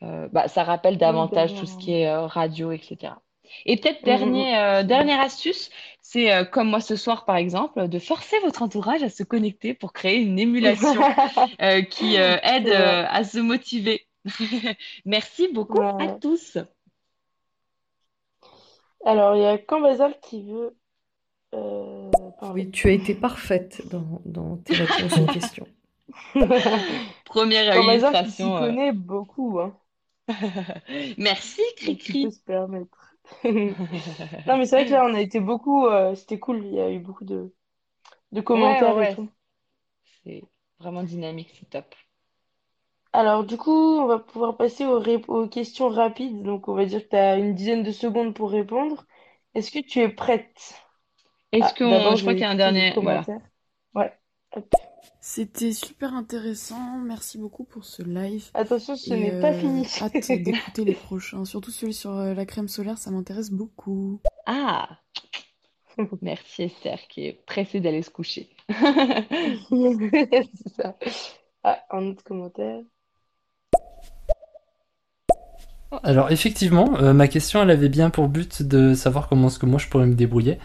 Euh, 0.03 0.29
bah, 0.29 0.47
ça 0.49 0.63
rappelle 0.65 0.97
Oui, 1.01 1.29
davantage 1.29 1.55
tout 1.55 1.65
ce 1.67 1.77
qui 1.77 1.93
est 1.93 2.07
euh, 2.09 2.27
radio, 2.27 2.71
etc. 2.71 3.21
Et 3.65 3.77
peut-être 3.77 4.03
dernier, 4.05 4.57
euh, 4.57 4.83
dernière 4.83 5.21
astuce, 5.21 5.71
c'est 6.01 6.33
euh, 6.33 6.45
comme 6.45 6.69
moi 6.69 6.81
ce 6.81 6.95
soir 6.97 7.25
par 7.25 7.37
exemple, 7.37 7.87
de 7.89 7.99
forcer 7.99 8.39
votre 8.41 8.61
entourage 8.63 9.03
à 9.03 9.09
se 9.09 9.23
connecter 9.23 9.73
pour 9.75 9.93
créer 9.93 10.19
une 10.21 10.39
émulation 10.39 11.07
euh, 11.61 11.81
qui 11.83 12.17
euh, 12.19 12.37
aide 12.43 12.69
C'est 12.69 12.69
euh, 12.69 13.05
à 13.09 13.23
se 13.25 13.39
motiver. 13.39 14.07
Merci 15.05 15.47
beaucoup 15.49 15.81
à 15.99 16.07
Ouais. 16.07 16.19
tous. 16.19 16.57
Alors, 19.05 19.35
il 19.35 19.41
y 19.41 19.45
a 19.45 19.57
Cambazal 19.57 20.19
qui 20.19 20.43
veut 20.43 20.75
euh, 21.55 22.11
parler. 22.39 22.65
Oui, 22.65 22.71
tu 22.71 22.87
as 22.87 22.91
été 22.91 23.15
parfaite 23.15 23.87
dans, 23.89 24.21
dans 24.25 24.57
tes 24.57 24.75
réponses 24.75 25.19
aux 25.19 25.27
questions. 25.27 25.67
Première 27.25 27.65
Cambazal 27.69 28.17
qui 28.17 28.31
s'y 28.31 28.53
illustration. 28.53 28.57
euh. 28.57 28.73
connaît 28.73 28.93
beaucoup, 28.93 29.59
hein. 29.59 29.77
Merci, 31.17 31.61
Cricri. 31.77 32.31
se 32.31 32.39
permettre. 32.41 33.15
Non, 34.45 34.57
mais 34.57 34.65
c'est 34.65 34.75
vrai 34.77 34.85
que 34.85 34.91
là, 34.91 35.05
on 35.05 35.13
a 35.13 35.21
été 35.21 35.39
beaucoup. 35.39 35.87
euh, 35.87 36.15
c'était 36.15 36.39
cool. 36.39 36.65
Il 36.65 36.73
y 36.73 36.79
a 36.81 36.91
eu 36.91 36.99
beaucoup 36.99 37.25
de, 37.25 37.53
de 38.33 38.41
Ouais, 38.49 38.81
ouais, 38.81 38.91
commentaires 38.91 38.99
et 38.99 39.07
ouais. 39.07 39.09
tout. 39.09 39.29
C'est 40.23 40.43
vraiment 40.79 41.03
dynamique, 41.03 41.51
c'est 41.59 41.69
top. 41.69 41.95
Alors, 43.13 43.43
du 43.45 43.57
coup, 43.57 43.71
on 43.71 44.05
va 44.07 44.19
pouvoir 44.19 44.57
passer 44.57 44.85
aux, 44.85 44.99
rép- 44.99 45.25
aux 45.29 45.47
questions 45.47 45.89
rapides. 45.89 46.41
Donc, 46.43 46.67
on 46.67 46.73
va 46.75 46.85
dire 46.85 47.03
que 47.03 47.09
tu 47.09 47.15
as 47.15 47.37
une 47.37 47.55
dizaine 47.55 47.83
de 47.83 47.91
secondes 47.91 48.33
pour 48.35 48.51
répondre. 48.51 49.05
Est-ce 49.55 49.71
que 49.71 49.79
tu 49.79 49.99
es 49.99 50.09
prête? 50.09 50.75
Est-ce 51.53 51.73
Ah, 51.73 51.73
qu'on, 51.73 51.87
d'abord, 51.87 52.17
je 52.17 52.21
je 52.21 52.23
crois 52.23 52.33
vais 52.33 52.35
qu'il 52.35 52.41
y 52.41 52.45
a 52.45 52.49
un 52.49 52.55
dernier, 52.55 52.97
voilà. 52.99 53.27
commentaires. 53.27 53.41
Ouais. 53.95 54.13
Hop. 54.55 54.75
C'était 55.21 55.71
super 55.73 56.13
intéressant. 56.13 56.97
Merci 56.99 57.37
beaucoup 57.39 57.63
pour 57.63 57.85
ce 57.85 58.03
live. 58.03 58.51
Attention, 58.55 58.95
ce 58.95 59.13
Et 59.13 59.13
n'est 59.13 59.31
pas 59.31 59.53
euh, 59.53 59.53
fini. 59.53 59.87
hâte 60.01 60.31
d'écouter 60.33 60.85
les 60.85 60.95
prochains. 60.95 61.45
Surtout 61.45 61.71
celui 61.71 61.93
sur 61.93 62.11
euh, 62.11 62.33
la 62.33 62.45
crème 62.45 62.67
solaire, 62.67 62.97
ça 62.97 63.11
m'intéresse 63.11 63.49
beaucoup. 63.51 64.21
Ah, 64.45 64.99
merci 66.21 66.63
Esther 66.63 66.99
qui 67.09 67.27
est 67.27 67.45
pressée 67.45 67.79
d'aller 67.81 68.01
se 68.03 68.09
coucher. 68.11 68.49
C'est 69.69 70.69
ça. 70.75 70.97
Ah, 71.63 71.83
un 71.91 72.07
autre 72.11 72.23
commentaire. 72.23 72.83
Alors 76.03 76.31
effectivement, 76.31 76.93
euh, 77.01 77.13
ma 77.13 77.27
question, 77.27 77.61
elle 77.61 77.69
avait 77.69 77.89
bien 77.89 78.09
pour 78.09 78.27
but 78.27 78.63
de 78.63 78.93
savoir 78.95 79.27
comment 79.27 79.47
est-ce 79.47 79.59
que 79.59 79.65
moi 79.65 79.79
je 79.79 79.87
pourrais 79.87 80.07
me 80.07 80.15
débrouiller, 80.15 80.57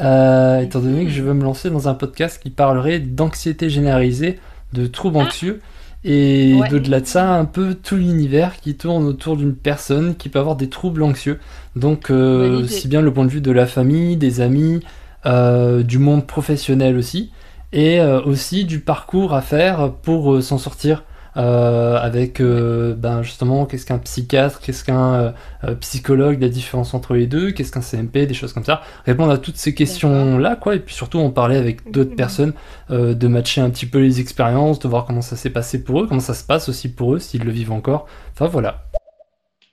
euh, 0.00 0.60
étant 0.60 0.80
donné 0.80 1.04
que 1.04 1.10
je 1.10 1.22
veux 1.22 1.34
me 1.34 1.44
lancer 1.44 1.70
dans 1.70 1.88
un 1.88 1.94
podcast 1.94 2.40
qui 2.42 2.50
parlerait 2.50 2.98
d'anxiété 2.98 3.70
généralisée, 3.70 4.38
de 4.72 4.86
troubles 4.86 5.18
anxieux, 5.18 5.60
et 6.04 6.54
Ouais. 6.58 6.68
d'au-delà 6.68 7.00
de 7.00 7.06
ça, 7.06 7.32
un 7.32 7.44
peu 7.44 7.74
tout 7.74 7.96
l'univers 7.96 8.56
qui 8.60 8.74
tourne 8.74 9.04
autour 9.04 9.36
d'une 9.36 9.54
personne 9.54 10.16
qui 10.16 10.28
peut 10.28 10.40
avoir 10.40 10.56
des 10.56 10.68
troubles 10.68 11.02
anxieux. 11.04 11.38
Donc 11.76 12.10
euh, 12.10 12.62
aussi 12.62 12.88
bien 12.88 13.02
le 13.02 13.12
point 13.12 13.24
de 13.24 13.30
vue 13.30 13.40
de 13.40 13.52
la 13.52 13.66
famille, 13.66 14.16
des 14.16 14.40
amis, 14.40 14.80
euh, 15.26 15.84
du 15.84 15.98
monde 15.98 16.26
professionnel 16.26 16.96
aussi, 16.96 17.30
et 17.72 18.02
aussi 18.02 18.66
du 18.66 18.80
parcours 18.80 19.32
à 19.32 19.40
faire 19.40 19.92
pour 20.02 20.42
s'en 20.42 20.58
sortir. 20.58 21.04
Euh, 21.36 21.96
avec 21.98 22.40
euh, 22.40 22.94
ben 22.94 23.22
justement 23.22 23.64
qu'est-ce 23.66 23.86
qu'un 23.86 23.98
psychiatre, 23.98 24.60
qu'est-ce 24.60 24.84
qu'un 24.84 25.34
euh, 25.64 25.74
psychologue, 25.80 26.40
la 26.40 26.48
différence 26.48 26.94
entre 26.94 27.14
les 27.14 27.26
deux, 27.26 27.52
qu'est-ce 27.52 27.72
qu'un 27.72 27.80
CMP, 27.80 28.26
des 28.26 28.34
choses 28.34 28.52
comme 28.52 28.64
ça. 28.64 28.82
Répondre 29.06 29.32
à 29.32 29.38
toutes 29.38 29.56
ces 29.56 29.74
questions-là, 29.74 30.56
quoi, 30.56 30.74
et 30.74 30.80
puis 30.80 30.94
surtout 30.94 31.18
en 31.18 31.30
parler 31.30 31.56
avec 31.56 31.90
d'autres 31.90 32.14
personnes, 32.14 32.52
euh, 32.90 33.14
de 33.14 33.28
matcher 33.28 33.60
un 33.60 33.70
petit 33.70 33.86
peu 33.86 33.98
les 34.00 34.20
expériences, 34.20 34.78
de 34.78 34.88
voir 34.88 35.04
comment 35.06 35.22
ça 35.22 35.36
s'est 35.36 35.50
passé 35.50 35.82
pour 35.84 36.02
eux, 36.02 36.06
comment 36.06 36.20
ça 36.20 36.34
se 36.34 36.44
passe 36.44 36.68
aussi 36.68 36.92
pour 36.92 37.14
eux, 37.14 37.18
s'ils 37.18 37.44
le 37.44 37.50
vivent 37.52 37.72
encore. 37.72 38.06
Enfin 38.32 38.46
voilà. 38.46 38.84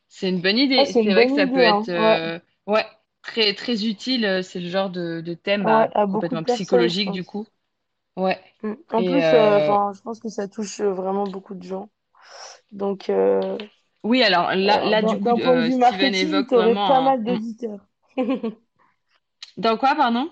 C'est 0.08 0.30
une 0.30 0.42
bonne 0.42 0.58
idée. 0.58 0.80
Ah, 0.80 0.86
c'est 0.86 1.04
vrai 1.04 1.28
que 1.28 1.36
ça 1.36 1.44
idée, 1.44 1.54
peut 1.54 1.66
hein. 1.66 1.82
être 1.82 1.90
euh, 1.90 2.40
ouais, 2.68 2.86
très, 3.22 3.54
très 3.54 3.86
utile. 3.86 4.42
C'est 4.44 4.60
le 4.60 4.70
genre 4.70 4.90
de, 4.90 5.22
de 5.22 5.34
thème 5.34 5.64
bah, 5.64 5.84
Ouais, 5.84 5.90
à 5.94 6.06
beaucoup 6.06 6.28
complètement 6.28 6.44
psychologique 6.44 7.12
du 7.12 7.24
coup. 7.24 7.48
Ouais. 8.20 8.40
Mm. 8.64 8.74
En 8.92 9.04
Et 9.04 9.04
plus, 9.04 9.34
euh, 9.34 9.58
euh, 9.58 9.60
enfin, 9.60 9.92
je 9.96 10.02
pense 10.02 10.20
que 10.20 10.30
ça 10.30 10.48
touche 10.48 10.80
euh, 10.82 10.94
vraiment 10.94 11.28
beaucoup 11.28 11.56
de 11.56 11.64
gens. 11.64 11.90
Donc, 12.72 13.10
oui, 14.04 14.24
alors 14.24 14.56
là, 14.56 14.84
là 14.84 15.02
du 15.04 15.20
coup, 15.20 15.30
d'un 15.30 15.40
point 15.40 15.56
de 15.58 15.62
vue 15.64 15.76
Steven 15.82 16.16
marketing, 16.16 16.16
évoque 16.16 16.54
vraiment 16.54 16.86
pas 16.86 17.02
un- 17.08 17.18
mal 17.22 17.24
d'auditeurs. 17.26 17.86
Dans 19.58 19.78
quoi, 19.78 19.94
pardon? 19.96 20.32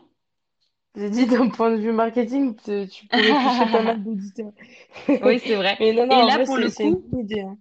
J'ai 0.95 1.09
dit 1.09 1.27
d'un 1.27 1.47
point 1.49 1.71
de 1.71 1.77
vue 1.81 1.91
marketing, 1.93 2.55
tu, 2.57 2.87
tu 2.89 3.07
pourrais 3.07 3.35
toucher 3.37 3.67
pas 3.67 3.81
mal 3.81 4.03
d'auditeurs. 4.03 4.51
Oui, 5.21 5.39
c'est 5.39 5.55
vrai. 5.55 5.79
Mais 5.79 5.91
non, 5.93 6.05
non, 6.05 6.09
Et 6.09 6.23
là, 6.23 6.37
vrai, 6.37 6.45
pour 6.45 6.57
le 6.57 6.71
une 6.83 6.97
coup, 7.01 7.03
idée. 7.19 7.41
hein. 7.41 7.57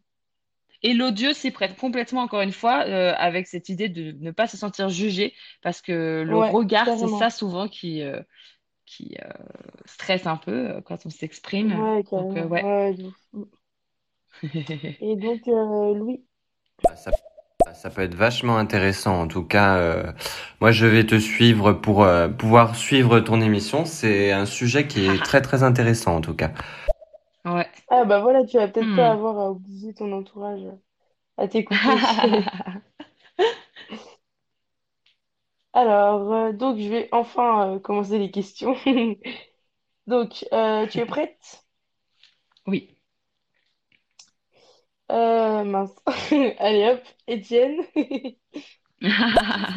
et 0.82 0.94
l'audio 0.94 1.32
s'y 1.32 1.50
prête 1.50 1.76
complètement, 1.76 2.22
encore 2.22 2.42
une 2.42 2.52
fois, 2.52 2.84
euh, 2.86 3.14
avec 3.16 3.46
cette 3.46 3.68
idée 3.68 3.88
de 3.88 4.12
ne 4.12 4.30
pas 4.30 4.46
se 4.46 4.56
sentir 4.56 4.88
jugé, 4.88 5.34
parce 5.62 5.80
que 5.82 6.22
le 6.26 6.38
Ouais, 6.38 6.56
regard, 6.56 6.92
c'est 6.92 7.08
ça 7.08 7.30
souvent 7.30 7.68
qui, 7.68 8.02
euh, 8.02 8.20
qui 8.86 9.16
euh, 9.24 9.28
stresse 9.86 10.26
un 10.26 10.36
peu 10.36 10.76
euh, 10.76 10.80
quand 10.82 11.06
on 11.06 11.10
s'exprime. 11.10 11.72
Ouais, 11.72 12.02
Donc, 12.16 12.36
euh, 12.36 12.46
ouais. 12.46 12.70
Et 15.00 15.16
donc, 15.16 15.48
euh, 15.48 15.94
Louis, 15.94 16.22
Ça, 16.94 17.12
ça 17.74 17.90
peut 17.90 18.02
être 18.02 18.14
vachement 18.14 18.58
intéressant. 18.58 19.20
En 19.22 19.28
tout 19.28 19.44
cas, 19.44 19.76
euh, 19.76 20.12
moi, 20.60 20.72
je 20.72 20.86
vais 20.86 21.04
te 21.06 21.18
suivre 21.18 21.72
pour 21.72 22.04
euh, 22.04 22.28
pouvoir 22.28 22.76
suivre 22.76 23.20
ton 23.20 23.40
émission. 23.40 23.84
C'est 23.84 24.32
un 24.32 24.46
sujet 24.46 24.86
qui 24.86 25.06
est 25.06 25.24
très, 25.24 25.42
très 25.42 25.62
intéressant, 25.62 26.16
en 26.16 26.20
tout 26.20 26.34
cas. 26.34 26.52
Ouais. 27.44 27.70
ah 27.88 28.04
bah 28.04 28.20
voilà, 28.20 28.44
tu 28.44 28.56
vas 28.58 28.68
peut-être 28.68 28.92
pas 28.92 29.10
Hmm. 29.10 29.12
avoir 29.12 29.38
à 29.38 29.50
obliger 29.50 29.94
ton 29.94 30.12
entourage 30.12 30.62
à 31.38 31.48
t'écouter. 31.48 31.98
Alors, 35.76 36.32
euh, 36.34 36.52
donc 36.52 36.78
je 36.78 36.88
vais 36.88 37.08
enfin 37.12 37.76
euh, 37.76 37.78
commencer 37.78 38.18
les 38.18 38.30
questions. 38.32 38.74
Donc, 40.08 40.44
euh, 40.52 40.86
tu 40.88 40.98
es 41.00 41.06
prête? 41.06 41.64
Oui. 42.66 42.96
Euh, 45.12 45.64
mince. 45.64 45.94
Allez 46.58 46.88
hop, 46.90 47.02
Étienne. 47.28 47.82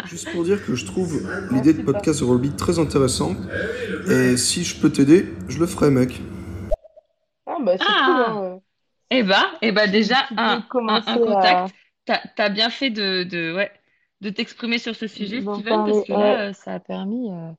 Juste 0.05 0.31
pour 0.31 0.43
dire 0.43 0.65
que 0.65 0.75
je 0.75 0.85
trouve 0.85 1.21
l'idée 1.51 1.73
de 1.73 1.81
podcast 1.83 2.19
de 2.21 2.25
Rollbeat 2.25 2.57
très 2.57 2.79
intéressante. 2.79 3.37
Et 4.09 4.37
si 4.37 4.63
je 4.63 4.79
peux 4.79 4.91
t'aider, 4.91 5.27
je 5.49 5.59
le 5.59 5.67
ferai, 5.67 5.91
mec. 5.91 6.21
Ah 7.45 7.57
bah 7.61 7.77
c'est 7.77 7.95
cool, 7.95 8.21
Ah, 8.21 8.33
hein. 8.33 8.61
eh 9.11 9.23
ben, 9.23 9.45
eh 9.61 9.73
Tu, 9.73 9.87
déjà, 9.87 10.17
tu 10.27 10.37
un, 10.37 10.43
peux 10.45 10.61
un, 10.87 11.01
commencer 11.01 11.07
un 11.07 11.17
à 11.17 11.19
contact. 11.19 11.73
T'as, 12.05 12.21
t'as 12.35 12.49
bien 12.49 12.69
fait 12.69 12.89
de, 12.91 13.23
de, 13.23 13.53
ouais, 13.55 13.71
de 14.21 14.29
t'exprimer 14.29 14.79
sur 14.79 14.95
ce 14.95 15.07
sujet, 15.07 15.41
Steven, 15.41 15.83
parce 15.83 16.03
que 16.03 16.13
là, 16.13 16.49
euh, 16.49 16.53
ça 16.53 16.73
a 16.75 16.79
permis 16.79 17.31
euh, 17.31 17.51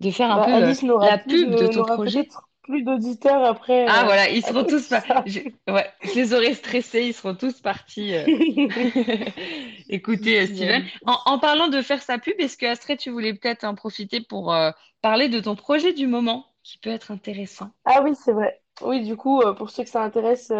de 0.00 0.10
faire 0.12 0.30
un 0.32 0.40
Bah, 0.40 0.42
peu 0.42 0.54
euh, 0.62 0.74
Alice 0.74 0.82
la 1.00 1.18
pub 1.18 1.54
de 1.54 1.66
de, 1.66 1.68
ton 1.68 1.84
projet. 1.84 2.28
plus 2.62 2.82
d'auditeurs 2.84 3.44
après, 3.44 3.86
Ah 3.86 4.04
euh, 4.06 4.06
voilà, 4.06 4.28
ils 4.30 4.42
seront 4.42 4.64
tous 4.64 4.94
j'ai- 5.24 5.50
Ouais, 5.68 5.90
je 6.02 6.14
les 6.18 6.34
aurais 6.34 6.54
stressés, 6.54 7.06
ils 7.08 7.14
seront 7.14 7.34
tous 7.34 7.60
partis. 7.60 8.14
euh, 8.14 8.28
Écoutez, 9.88 10.46
Steven, 10.46 10.82
en, 11.06 11.18
en 11.26 11.38
parlant 11.38 11.68
de 11.68 11.82
faire 11.82 12.02
sa 12.02 12.18
pub, 12.18 12.34
est-ce 12.38 12.56
que 12.56 12.66
Astrid, 12.66 12.98
tu 12.98 13.10
voulais 13.10 13.34
peut-être 13.34 13.64
en 13.64 13.74
profiter 13.74 14.20
pour 14.20 14.52
euh, 14.54 14.70
parler 15.02 15.28
de 15.28 15.40
ton 15.40 15.56
projet 15.56 15.92
du 15.92 16.06
moment, 16.06 16.46
qui 16.62 16.78
peut 16.78 16.90
être 16.90 17.10
intéressant? 17.10 17.70
Ah 17.84 18.02
oui, 18.02 18.14
c'est 18.14 18.32
vrai. 18.32 18.62
Oui, 18.82 19.04
du 19.04 19.16
coup, 19.16 19.42
pour 19.56 19.70
ceux 19.70 19.84
que 19.84 19.90
ça 19.90 20.02
intéresse, 20.02 20.50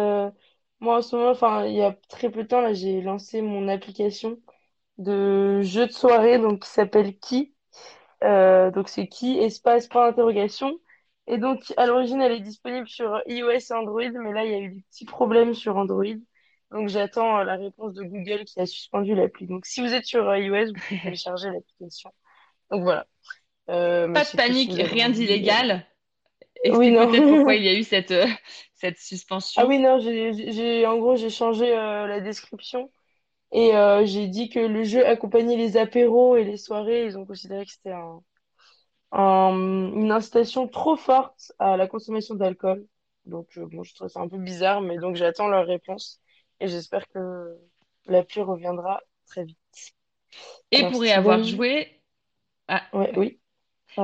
moi 0.79 0.97
en 0.97 1.01
ce 1.01 1.15
moment, 1.15 1.31
enfin, 1.31 1.65
il 1.65 1.75
y 1.75 1.81
a 1.81 1.93
très 2.09 2.29
peu 2.31 2.43
de 2.43 2.47
temps, 2.47 2.61
là, 2.61 2.73
j'ai 2.73 3.01
lancé 3.01 3.41
mon 3.41 3.67
application 3.67 4.39
de 5.01 5.61
jeu 5.63 5.87
de 5.87 5.91
soirée, 5.91 6.39
donc 6.39 6.63
qui 6.63 6.69
s'appelle 6.69 7.17
Ki. 7.19 7.55
Euh, 8.23 8.71
donc 8.71 8.89
c'est 8.89 9.07
Ki, 9.07 9.39
espace, 9.39 9.87
point 9.87 10.07
d'interrogation. 10.09 10.79
Et 11.27 11.37
donc, 11.37 11.73
à 11.77 11.85
l'origine, 11.87 12.21
elle 12.21 12.33
est 12.33 12.39
disponible 12.41 12.87
sur 12.87 13.21
iOS 13.27 13.51
et 13.51 13.73
Android, 13.73 14.09
mais 14.11 14.33
là, 14.33 14.45
il 14.45 14.51
y 14.51 14.55
a 14.55 14.59
eu 14.59 14.69
des 14.75 14.81
petits 14.91 15.05
problèmes 15.05 15.53
sur 15.53 15.77
Android. 15.77 16.05
Donc, 16.71 16.89
j'attends 16.89 17.39
euh, 17.39 17.43
la 17.43 17.55
réponse 17.57 17.93
de 17.93 18.03
Google 18.03 18.45
qui 18.45 18.59
a 18.59 18.65
suspendu 18.65 19.15
l'appli. 19.15 19.47
Donc, 19.47 19.65
si 19.65 19.81
vous 19.81 19.93
êtes 19.93 20.05
sur 20.05 20.35
iOS, 20.35 20.73
vous 20.73 20.79
pouvez 20.79 20.99
télécharger 21.01 21.49
l'application. 21.51 22.11
Donc, 22.71 22.83
voilà. 22.83 23.07
Euh, 23.69 24.07
Pas 24.13 24.23
de 24.25 24.29
si 24.29 24.35
panique, 24.35 24.73
rien 24.77 25.09
d'illégal. 25.09 25.85
Oui, 26.69 26.91
non. 26.91 27.07
peut-être 27.07 27.25
pourquoi 27.27 27.55
il 27.55 27.63
y 27.63 27.69
a 27.69 27.73
eu 27.73 27.83
cette, 27.83 28.11
euh, 28.11 28.27
cette 28.75 28.99
Ah 29.55 29.65
suspension. 29.65 29.65
oui, 29.65 29.79
non, 29.79 29.99
j'ai, 29.99 30.85
en 30.85 30.97
gros, 30.97 31.15
j'ai 31.15 31.29
changé 31.29 31.77
euh, 31.77 32.07
la 32.07 32.19
description 32.21 32.91
et 33.51 33.75
euh, 33.75 34.05
j'ai 34.05 34.27
dit 34.27 34.49
que 34.49 34.59
le 34.59 34.83
jeu 34.83 35.05
accompagnait 35.05 35.57
les 35.57 35.77
apéros 35.77 36.35
et 36.37 36.43
les 36.43 36.57
soirées. 36.57 37.05
Ils 37.05 37.17
ont 37.17 37.25
considéré 37.25 37.65
que 37.65 37.71
c'était 37.71 37.91
un, 37.91 38.21
un- 39.11 39.91
une 39.95 40.11
incitation 40.11 40.67
trop 40.67 40.95
forte 40.97 41.53
à 41.59 41.77
la 41.77 41.87
consommation 41.87 42.35
d'alcool. 42.35 42.87
Donc, 43.25 43.47
euh, 43.57 43.67
bon, 43.67 43.83
je 43.83 43.95
trouve 43.95 44.09
ça 44.09 44.21
un 44.21 44.29
peu 44.29 44.37
bizarre, 44.39 44.81
mais 44.81 44.97
donc 44.97 45.15
j'attends 45.15 45.47
leur 45.49 45.67
réponse 45.67 46.21
et 46.59 46.67
j'espère 46.67 47.07
que 47.09 47.57
l'appli 48.07 48.41
reviendra 48.41 49.01
très 49.27 49.45
vite. 49.45 49.57
Et 50.71 50.83
Alors, 50.83 50.91
pour 50.91 51.05
y 51.05 51.11
avoir 51.11 51.43
joué, 51.43 52.01
ah, 52.69 52.83
ouais, 52.93 53.13
oui, 53.17 53.39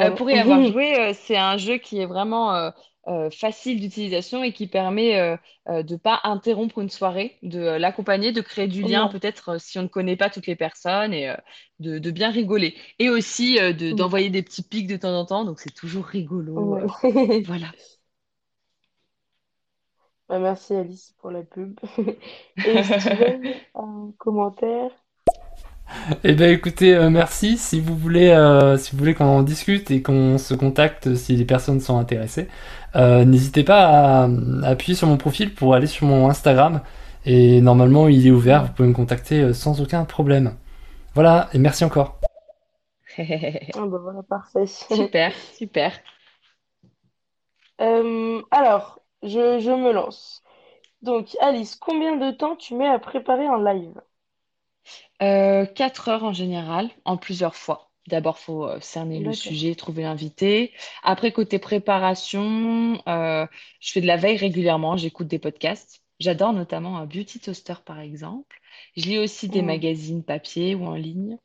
Euh, 0.02 0.11
pour 0.11 0.30
y 0.32 0.38
avoir 0.38 0.64
joué, 0.65 1.14
c'est 1.14 1.38
un 1.38 1.57
jeu 1.57 1.78
qui 1.78 1.99
est 1.99 2.06
vraiment 2.06 2.72
euh, 3.07 3.29
facile 3.31 3.79
d'utilisation 3.79 4.43
et 4.43 4.53
qui 4.53 4.67
permet 4.67 5.17
euh, 5.19 5.38
euh, 5.69 5.84
de 5.84 5.95
pas 5.95 6.19
interrompre 6.23 6.79
une 6.79 6.89
soirée, 6.89 7.38
de 7.43 7.59
l'accompagner, 7.59 8.31
de 8.31 8.41
créer 8.41 8.67
du 8.67 8.84
lien 8.84 9.07
peut-être 9.07 9.59
si 9.59 9.79
on 9.79 9.84
ne 9.84 9.88
connaît 9.88 10.17
pas 10.17 10.29
toutes 10.29 10.47
les 10.47 10.55
personnes 10.55 11.13
et 11.13 11.34
de, 11.79 11.99
de 11.99 12.11
bien 12.11 12.31
rigoler. 12.31 12.75
Et 12.99 13.09
aussi 13.09 13.55
de, 13.55 13.91
Oui. 13.91 13.93
d'envoyer 13.93 14.29
des 14.29 14.43
petits 14.43 14.63
pics 14.63 14.88
de 14.88 14.97
temps 14.97 15.17
en 15.17 15.25
temps, 15.25 15.45
donc 15.45 15.59
c'est 15.59 15.73
toujours 15.73 16.05
rigolo. 16.05 16.79
voilà. 17.45 17.71
Bah, 20.29 20.39
merci 20.39 20.73
Alice 20.73 21.13
pour 21.19 21.31
la 21.31 21.43
pub. 21.43 21.79
Et 22.63 22.84
Steven, 22.84 23.53
un 23.75 24.11
commentaire? 24.17 24.91
Eh 26.23 26.34
ben 26.34 26.51
écoutez, 26.51 26.93
euh, 26.95 27.09
merci. 27.09 27.57
Si 27.57 27.80
vous 27.80 27.95
voulez, 27.95 28.30
euh, 28.30 28.77
si 28.77 28.91
vous 28.91 28.97
voulez 28.99 29.14
qu'on 29.14 29.26
en 29.26 29.43
discute 29.43 29.89
et 29.91 30.01
qu'on 30.01 30.38
se 30.38 30.53
contacte 30.53 31.15
si 31.15 31.35
les 31.35 31.45
personnes 31.45 31.80
sont 31.80 31.97
intéressées, 31.97 32.47
euh, 32.95 33.26
n'hésitez 33.26 33.64
pas 33.64 34.23
à, 34.23 34.30
à 34.64 34.68
appuyer 34.69 34.95
sur 34.95 35.07
mon 35.07 35.18
profil 35.18 35.53
pour 35.53 35.73
aller 35.76 35.88
sur 35.88 36.05
mon 36.07 36.30
Instagram. 36.30 36.81
Et 37.26 37.61
normalement, 37.61 38.07
il 38.07 38.26
est 38.27 38.31
ouvert. 38.31 38.65
Vous 38.65 38.72
pouvez 38.73 38.88
me 38.89 38.93
contacter 38.93 39.53
sans 39.53 39.81
aucun 39.81 40.05
problème. 40.05 40.53
Voilà, 41.15 41.49
et 41.53 41.59
merci 41.59 41.85
encore. 41.85 42.19
Ah 43.76 43.85
bah 43.85 43.97
voilà, 44.01 44.23
parfait. 44.23 44.65
Super, 44.68 45.34
super. 45.57 45.91
Euh, 47.81 48.41
alors, 48.51 49.01
je, 49.23 49.59
je 49.59 49.72
me 49.72 49.91
lance. 49.91 50.43
Donc, 51.03 51.38
Alice, 51.41 51.76
combien 51.77 52.18
de 52.18 52.31
temps 52.31 52.55
tu 52.57 52.76
mets 52.76 52.88
à 52.88 52.99
préparer 52.99 53.47
un 53.47 53.64
live? 53.64 53.95
Euh, 55.23 55.65
quatre 55.65 56.10
heures 56.10 56.23
en 56.23 56.34
général, 56.34 56.89
en 57.06 57.18
plusieurs 57.18 57.56
fois. 57.56 57.91
D'abord, 58.07 58.38
faut 58.39 58.65
euh, 58.68 58.80
cerner 58.81 59.19
le 59.19 59.31
D'accord. 59.31 59.34
sujet, 59.34 59.76
trouver 59.76 60.03
l'invité. 60.03 60.73
Après, 61.03 61.31
côté 61.31 61.60
préparation, 61.60 63.02
euh, 63.07 63.45
je 63.81 63.91
fais 63.91 64.02
de 64.02 64.07
la 64.07 64.15
veille 64.18 64.38
régulièrement, 64.38 64.95
j'écoute 64.98 65.27
des 65.27 65.39
podcasts. 65.39 66.02
J'adore 66.19 66.53
notamment 66.53 66.99
euh, 67.02 67.06
Beauty 67.06 67.39
Toaster, 67.39 67.76
par 67.85 67.99
exemple. 67.99 68.57
Je 68.95 69.06
lis 69.06 69.18
aussi 69.19 69.49
des 69.49 69.61
Hmm, 69.61 69.64
magazines 69.64 70.23
papier 70.23 70.76
ou 70.76 70.85
en 70.85 70.95
ligne. 70.95 71.38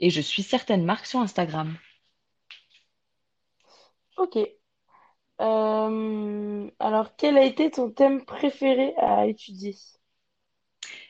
Et 0.00 0.10
je 0.10 0.20
suis 0.20 0.42
certaines 0.42 0.84
marques 0.84 1.06
sur 1.06 1.20
Instagram. 1.20 1.76
Ok. 4.16 4.36
Euh, 5.40 6.70
alors, 6.80 7.16
quel 7.16 7.38
a 7.38 7.44
été 7.44 7.70
ton 7.70 7.90
thème 7.90 8.24
préféré 8.24 8.94
à 8.96 9.26
étudier? 9.26 9.76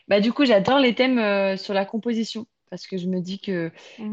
Bah, 0.08 0.20
du 0.20 0.32
coup, 0.32 0.44
j'adore 0.44 0.78
les 0.78 0.94
thèmes 0.94 1.18
euh, 1.18 1.56
sur 1.56 1.74
la 1.74 1.84
composition 1.84 2.46
parce 2.70 2.86
que 2.86 2.96
je 2.98 3.06
me 3.06 3.20
dis 3.20 3.40
que 3.40 3.70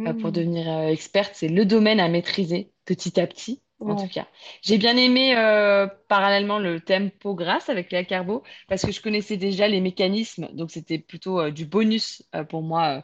euh, 0.07 0.13
pour 0.13 0.31
Hmm, 0.31 0.31
devenir 0.31 0.69
euh, 0.69 0.87
experte, 0.89 1.31
c'est 1.35 1.47
le 1.49 1.65
domaine 1.65 1.99
à 1.99 2.07
maîtriser 2.09 2.71
petit 2.85 3.19
à 3.19 3.27
petit, 3.27 3.61
en 3.85 3.95
tout 3.95 4.07
cas. 4.09 4.27
J'ai 4.61 4.77
bien 4.77 4.95
aimé 4.97 5.35
euh, 5.37 5.87
parallèlement 6.07 6.59
le 6.59 6.79
thème 6.79 7.11
peau 7.11 7.35
grasse 7.35 7.69
avec 7.69 7.91
Léa 7.91 8.03
Carbo 8.05 8.43
parce 8.69 8.83
que 8.85 8.91
je 8.91 9.01
connaissais 9.01 9.37
déjà 9.37 9.67
les 9.67 9.81
mécanismes, 9.81 10.47
donc 10.53 10.71
c'était 10.71 10.99
plutôt 10.99 11.49
du 11.51 11.65
bonus 11.65 12.23
pour 12.49 12.61
moi, 12.63 13.03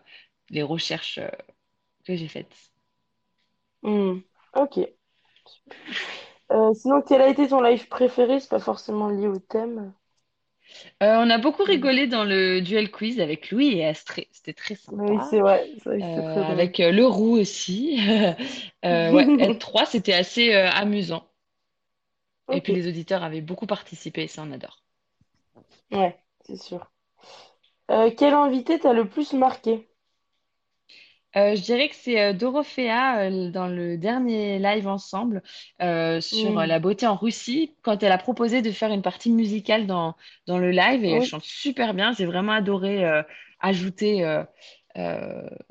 les 0.49 0.63
recherches 0.63 1.19
que 2.05 2.15
j'ai 2.15 2.27
faites. 2.27 2.53
Hmm, 3.83 4.23
ok. 4.53 4.75
Sinon, 6.75 7.01
quel 7.01 7.21
a 7.21 7.27
été 7.29 7.47
ton 7.47 7.61
live 7.61 7.87
préféré? 7.87 8.39
C'est 8.39 8.49
pas 8.49 8.59
forcément 8.59 9.09
lié 9.09 9.27
au 9.27 9.39
thème. 9.39 9.93
Euh, 11.03 11.15
on 11.19 11.29
a 11.29 11.37
beaucoup 11.37 11.63
Hmm. 11.65 11.87
rigolé 11.87 12.07
dans 12.07 12.23
le 12.23 12.61
duel 12.61 12.91
quiz 12.91 13.19
avec 13.19 13.51
Louis 13.51 13.77
et 13.77 13.85
Astrée, 13.87 14.29
c'était 14.31 14.53
très 14.53 14.75
Oui, 14.87 15.21
sympa. 15.21 15.23
c'est 15.23 15.39
vrai, 15.39 15.71
c'est 15.77 15.89
vrai 15.89 16.03
Euh, 16.03 16.03
très 16.03 16.43
avec 16.49 16.79
euh, 16.81 16.91
Leroux 16.91 17.37
aussi. 17.39 17.99
Ouais, 19.09 19.33
être 19.39 19.59
trois, 19.59 19.85
c'était 19.85 20.13
assez 20.13 20.53
amusant. 20.53 21.27
Et 22.51 22.61
puis 22.61 22.71
les 22.71 22.87
auditeurs 22.87 23.23
avaient 23.23 23.41
beaucoup 23.41 23.65
participé, 23.65 24.27
ça 24.27 24.43
on 24.43 24.51
adore. 24.51 24.83
ouais, 25.91 26.19
c'est 26.45 26.57
sûr. 26.57 26.91
Quel 28.17 28.33
invité 28.33 28.79
t'a 28.79 28.91
le 28.91 29.07
plus 29.07 29.33
marqué? 29.33 29.87
Euh, 31.37 31.55
je 31.55 31.61
dirais 31.61 31.87
que 31.89 31.95
c'est 31.95 32.19
euh, 32.21 32.33
Dorothea 32.33 33.19
euh, 33.29 33.51
dans 33.51 33.67
le 33.67 33.97
dernier 33.97 34.59
live 34.59 34.87
ensemble 34.87 35.41
euh, 35.81 36.19
sur 36.21 36.55
la 36.59 36.79
beauté 36.79 37.07
en 37.07 37.15
Russie, 37.15 37.73
quand 37.83 38.03
elle 38.03 38.11
a 38.11 38.17
proposé 38.17 38.61
de 38.61 38.71
faire 38.71 38.91
une 38.91 39.01
partie 39.01 39.31
musicale 39.31 39.87
dans, 39.87 40.15
dans 40.47 40.57
le 40.59 40.71
live 40.71 41.03
et 41.05 41.11
elle 41.11 41.21
chante 41.23 41.43
super 41.43 41.93
bien. 41.93 42.11
J'ai 42.13 42.25
vraiment 42.25 42.51
adoré 42.53 43.03
ajouter 43.59 44.23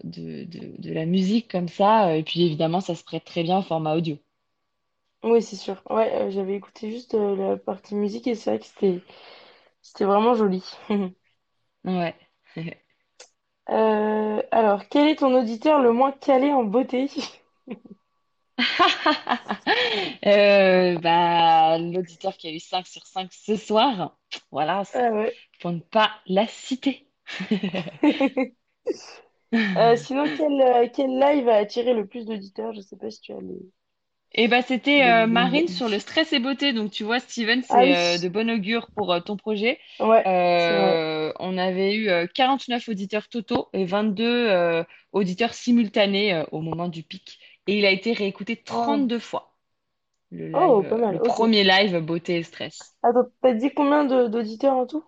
de, 0.05 0.45
de, 0.45 0.77
de 0.79 0.93
la 0.93 1.07
musique 1.07 1.51
comme 1.51 1.69
ça. 1.69 2.17
Et 2.17 2.23
puis 2.23 2.43
évidemment, 2.43 2.81
ça 2.81 2.95
se 2.95 3.05
prête 3.05 3.25
très 3.25 3.43
bien 3.43 3.59
au 3.59 3.63
format 3.63 3.95
audio. 3.97 4.19
oui, 5.23 5.43
c'est 5.43 5.57
sûr. 5.57 5.83
Ouais, 5.91 6.31
j'avais 6.31 6.55
écouté 6.57 6.91
juste 6.91 7.15
la 7.15 7.57
partie 7.57 7.95
musique 7.95 8.27
et 8.27 8.35
c'est 8.35 8.51
vrai 8.51 8.59
que 8.59 8.67
c'était 8.67 9.03
c'était 9.83 10.05
vraiment 10.07 10.35
joli. 10.35 10.65
Ouais. 11.85 12.15
Euh, 13.71 14.43
alors, 14.51 14.89
quel 14.91 15.09
est 15.09 15.17
ton 15.17 15.35
auditeur 15.35 15.81
le 15.81 15.93
moins 15.93 16.13
calé 16.13 16.53
en 16.53 16.65
beauté? 16.65 17.09
Euh, 20.27 20.99
bah, 20.99 21.79
l'auditeur 21.79 22.37
qui 22.37 22.49
a 22.49 22.53
eu 22.53 22.61
5 22.61 22.87
sur 22.87 23.07
5 23.07 23.33
ce 23.33 23.57
soir, 23.57 24.17
voilà, 24.51 24.85
c'est 24.85 25.07
Ah 25.07 25.11
ouais. 25.13 25.35
pour 25.61 25.73
ne 25.73 25.81
pas 25.81 26.11
la 26.27 26.47
citer. 26.47 27.07
Euh, 29.77 29.97
sinon, 29.97 30.31
quel, 30.31 30.61
euh, 30.61 30.89
quel 30.93 31.11
live 31.19 31.49
a 31.49 31.57
attiré 31.57 31.93
le 31.95 32.07
plus 32.07 32.25
d'auditeurs? 32.27 32.73
Je 32.73 32.81
sais 32.81 32.97
pas 32.97 33.11
si 33.11 33.21
tu 33.21 33.33
as 33.33 33.41
les, 33.41 33.59
Et 34.33 34.47
bah 34.49 34.63
c'était 34.63 35.05
euh, 35.05 35.27
Marine 35.27 35.67
sur 35.69 35.89
le 35.89 35.99
stress 35.99 36.33
et 36.33 36.39
beauté. 36.39 36.73
Donc 36.73 36.91
tu 36.91 37.05
vois, 37.05 37.19
Steven, 37.19 37.63
Ah 37.69 37.79
oui. 37.79 37.93
c'est 37.93 37.97
euh, 37.97 38.19
de 38.19 38.29
bon 38.29 38.49
augure 38.51 38.89
pour 38.95 39.13
euh, 39.13 39.21
ton 39.21 39.37
projet. 39.37 39.79
Ouais, 39.99 40.23
on 41.41 41.59
avait 41.59 41.95
eu 41.97 42.09
euh, 42.09 42.27
49 42.27 42.89
auditeurs 42.89 43.29
totaux 43.29 43.69
et 43.73 43.85
22 43.85 44.25
euh, 44.49 44.85
auditeurs 45.13 45.55
simultanés 45.55 46.45
au 46.53 46.61
moment 46.61 46.89
du 46.89 47.03
pic. 47.03 47.41
Et 47.67 47.79
il 47.79 47.85
a 47.85 47.91
été 47.91 48.13
réécouté 48.13 48.57
Oh, 48.57 48.63
32 48.65 49.19
fois, 49.19 49.53
le 50.31 50.47
live, 50.49 50.59
oh, 50.61 50.83
pas 50.83 50.97
mal, 50.97 51.15
le 51.15 51.21
premier 51.21 51.65
live 51.65 51.99
beauté 51.99 52.37
et 52.39 52.43
stress. 52.43 52.95
Attends, 53.03 53.27
t'as 53.43 53.53
dit 53.53 53.73
combien 53.75 54.05
d'auditeurs 54.05 54.75
en 54.75 54.87
tout? 54.87 55.05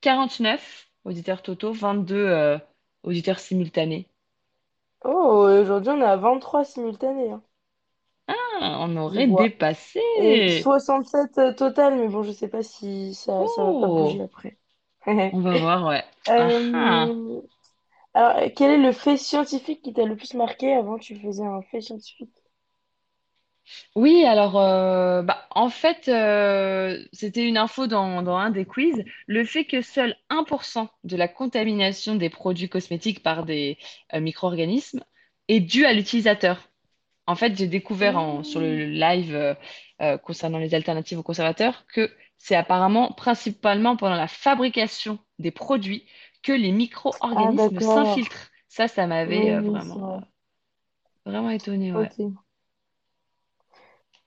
49 0.00 0.88
auditeurs 1.04 1.42
totaux, 1.42 1.72
22 1.72 2.16
euh, 2.16 2.58
auditeurs 3.04 3.38
simultanés. 3.38 4.06
Oh, 5.04 5.46
aujourd'hui 5.48 5.90
on 5.92 6.00
est 6.00 6.04
à 6.04 6.16
23 6.16 6.64
simultanés. 6.64 7.30
hein. 7.30 7.42
On 8.60 8.96
aurait. 8.96 9.24
Et 9.24 9.26
dépassé. 9.26 10.00
67 10.48 11.38
euh, 11.38 11.52
total, 11.54 11.96
mais 11.98 12.08
bon, 12.08 12.22
je 12.22 12.32
sais 12.32 12.48
pas 12.48 12.62
si 12.62 13.14
ça, 13.14 13.46
ça 13.46 13.64
va 13.64 13.74
pas 13.74 13.88
bouger 13.88 14.22
Oh, 14.22 14.24
après. 14.24 14.58
on 15.32 15.40
va 15.40 15.56
voir, 15.58 15.86
ouais. 15.86 16.04
Ah. 16.72 17.08
Euh, 17.08 17.40
alors, 18.14 18.50
quel 18.56 18.70
est 18.72 18.78
le 18.78 18.92
fait 18.92 19.16
scientifique 19.18 19.82
qui 19.82 19.92
t'a 19.92 20.04
le 20.06 20.16
plus 20.16 20.34
marqué 20.34 20.74
avant 20.74 20.98
tu 20.98 21.16
faisais 21.20 21.44
un 21.44 21.62
fait 21.62 21.80
scientifique? 21.82 22.32
Oui, 23.96 24.24
alors, 24.24 24.56
euh, 24.58 25.22
bah, 25.22 25.46
en 25.50 25.68
fait, 25.68 26.08
euh, 26.08 27.04
c'était 27.12 27.46
une 27.46 27.56
info 27.56 27.86
dans, 27.86 28.22
dans 28.22 28.36
un 28.36 28.50
des 28.50 28.64
quiz, 28.66 29.04
le 29.26 29.44
fait 29.44 29.64
que 29.64 29.82
seul 29.82 30.16
1% 30.28 30.88
de 31.04 31.16
la 31.16 31.28
contamination 31.28 32.14
des 32.16 32.30
produits 32.30 32.68
cosmétiques 32.68 33.22
par 33.22 33.44
des 33.44 33.78
euh, 34.12 34.20
micro-organismes 34.20 35.02
est 35.48 35.60
due 35.60 35.84
à 35.86 35.92
l'utilisateur. 35.92 36.68
En 37.26 37.36
fait, 37.36 37.56
j'ai 37.56 37.66
découvert 37.68 38.16
en- 38.18 38.42
sur 38.42 38.60
le 38.60 38.86
live 38.86 39.34
euh, 39.34 39.54
euh, 40.02 40.18
concernant 40.18 40.58
les 40.58 40.74
alternatives 40.74 41.18
aux 41.18 41.22
conservateurs 41.22 41.86
que 41.88 42.10
c'est 42.38 42.56
apparemment 42.56 43.12
principalement 43.12 43.96
pendant 43.96 44.16
la 44.16 44.28
fabrication 44.28 45.18
des 45.38 45.50
produits 45.50 46.06
que 46.42 46.52
les 46.52 46.72
Ah, 47.30 47.52
micro-organismes 47.52 47.52
d'accord. 47.52 48.20
s'infiltrent. 48.20 48.50
Ça, 48.68 48.88
ça 48.88 49.06
m'avait 49.06 49.50
euh, 49.50 49.62
vraiment, 49.62 50.02
vrai. 50.02 50.20
vraiment 51.26 51.50
étonné, 51.50 51.92
ouais. 51.92 52.10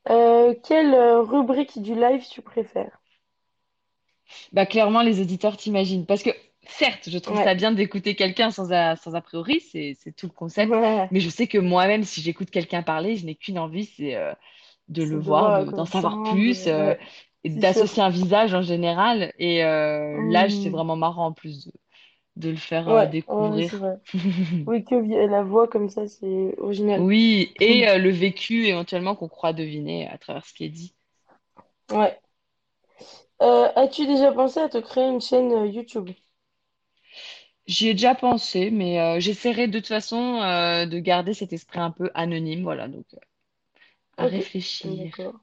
Euh, 0.09 0.53
quelle 0.65 0.93
rubrique 1.21 1.81
du 1.81 1.95
live 1.95 2.27
tu 2.27 2.41
préfères? 2.41 2.99
Bah, 4.51 4.65
clairement, 4.65 5.01
les 5.03 5.21
auditeurs 5.21 5.57
t'imaginent. 5.57 6.05
Parce 6.05 6.23
que, 6.23 6.29
certes, 6.69 7.09
je 7.09 7.17
trouve 7.17 7.37
ça 7.37 7.55
bien 7.55 7.71
d'écouter 7.71 8.15
quelqu'un 8.15 8.51
sans 8.51 8.71
a, 8.71 8.95
sans 8.95 9.13
a 9.15 9.21
priori, 9.21 9.61
c'est, 9.61 9.95
c'est 9.99 10.11
tout 10.15 10.27
le 10.27 10.33
concept. 10.33 10.75
Ouais. 10.75 11.11
Mais 11.11 11.19
je 11.19 11.29
sais 11.29 11.47
que 11.47 11.57
moi-même, 11.57 12.03
si 12.03 12.21
j'écoute 12.21 12.49
quelqu'un 12.51 12.83
parler, 12.83 13.15
je 13.17 13.25
n'ai 13.25 13.35
qu'une 13.35 13.59
envie, 13.59 13.85
c'est 13.85 14.15
euh, 14.15 14.33
de 14.89 15.03
le 15.03 15.19
C'est 15.21 15.21
voir, 15.21 15.51
de- 15.53 15.71
d'en 15.73 15.85
savoir 15.85 16.21
plus, 16.23 16.67
euh, 16.67 16.95
et 17.45 17.49
c'est 17.59 17.59
d'associer 17.59 18.03
un 18.03 18.09
visage 18.09 18.53
en 18.55 18.61
général. 18.63 19.33
Et 19.39 19.63
euh, 19.65 20.21
là, 20.23 20.49
c'est 20.49 20.69
Mmh. 20.69 20.71
vraiment 20.71 20.95
marrant 20.97 21.27
en 21.27 21.33
plus 21.33 21.65
de, 21.67 21.73
de 22.37 22.49
le 22.51 22.57
faire 22.57 22.89
euh, 22.89 23.07
Ouais, 23.27 23.61
découvrir. 23.61 23.71
c'est. 23.71 24.01
Oui, 24.67 24.83
que 24.85 24.95
la 25.27 25.43
voix 25.43 25.67
comme 25.67 25.89
ça, 25.89 26.07
c'est 26.07 26.55
original. 26.59 27.07
Oui, 27.07 27.53
et 27.59 27.97
le 27.97 28.09
vécu 28.09 28.65
éventuellement 28.67 29.15
qu'on 29.15 29.29
croit 29.29 29.53
deviner 29.53 30.07
à 30.09 30.17
travers 30.17 30.45
ce 30.45 30.53
qui 30.53 30.65
est 30.65 30.69
dit. 30.69 30.93
Ouais. 31.89 32.21
As-tu 33.39 34.05
déjà 34.05 34.31
pensé 34.31 34.59
à 34.59 34.69
te 34.69 34.77
créer 34.77 35.07
une 35.09 35.21
chaîne 35.21 35.65
YouTube? 35.73 36.09
J'y 37.67 37.89
ai 37.89 37.93
déjà 37.93 38.15
pensé, 38.15 38.71
mais 38.71 38.99
euh, 38.99 39.19
j'essaierai 39.19 39.67
de 39.67 39.79
toute 39.79 39.87
façon 39.87 40.41
euh, 40.41 40.85
de 40.85 40.99
garder 40.99 41.33
cet 41.33 41.53
esprit 41.53 41.79
un 41.79 41.91
peu 41.91 42.09
anonyme, 42.15 42.63
voilà, 42.63 42.87
donc 42.87 43.05
euh, 43.13 43.17
à 44.17 44.25
Ok, 44.25 44.27
réfléchir. 44.27 44.95
d'accord. 44.95 45.39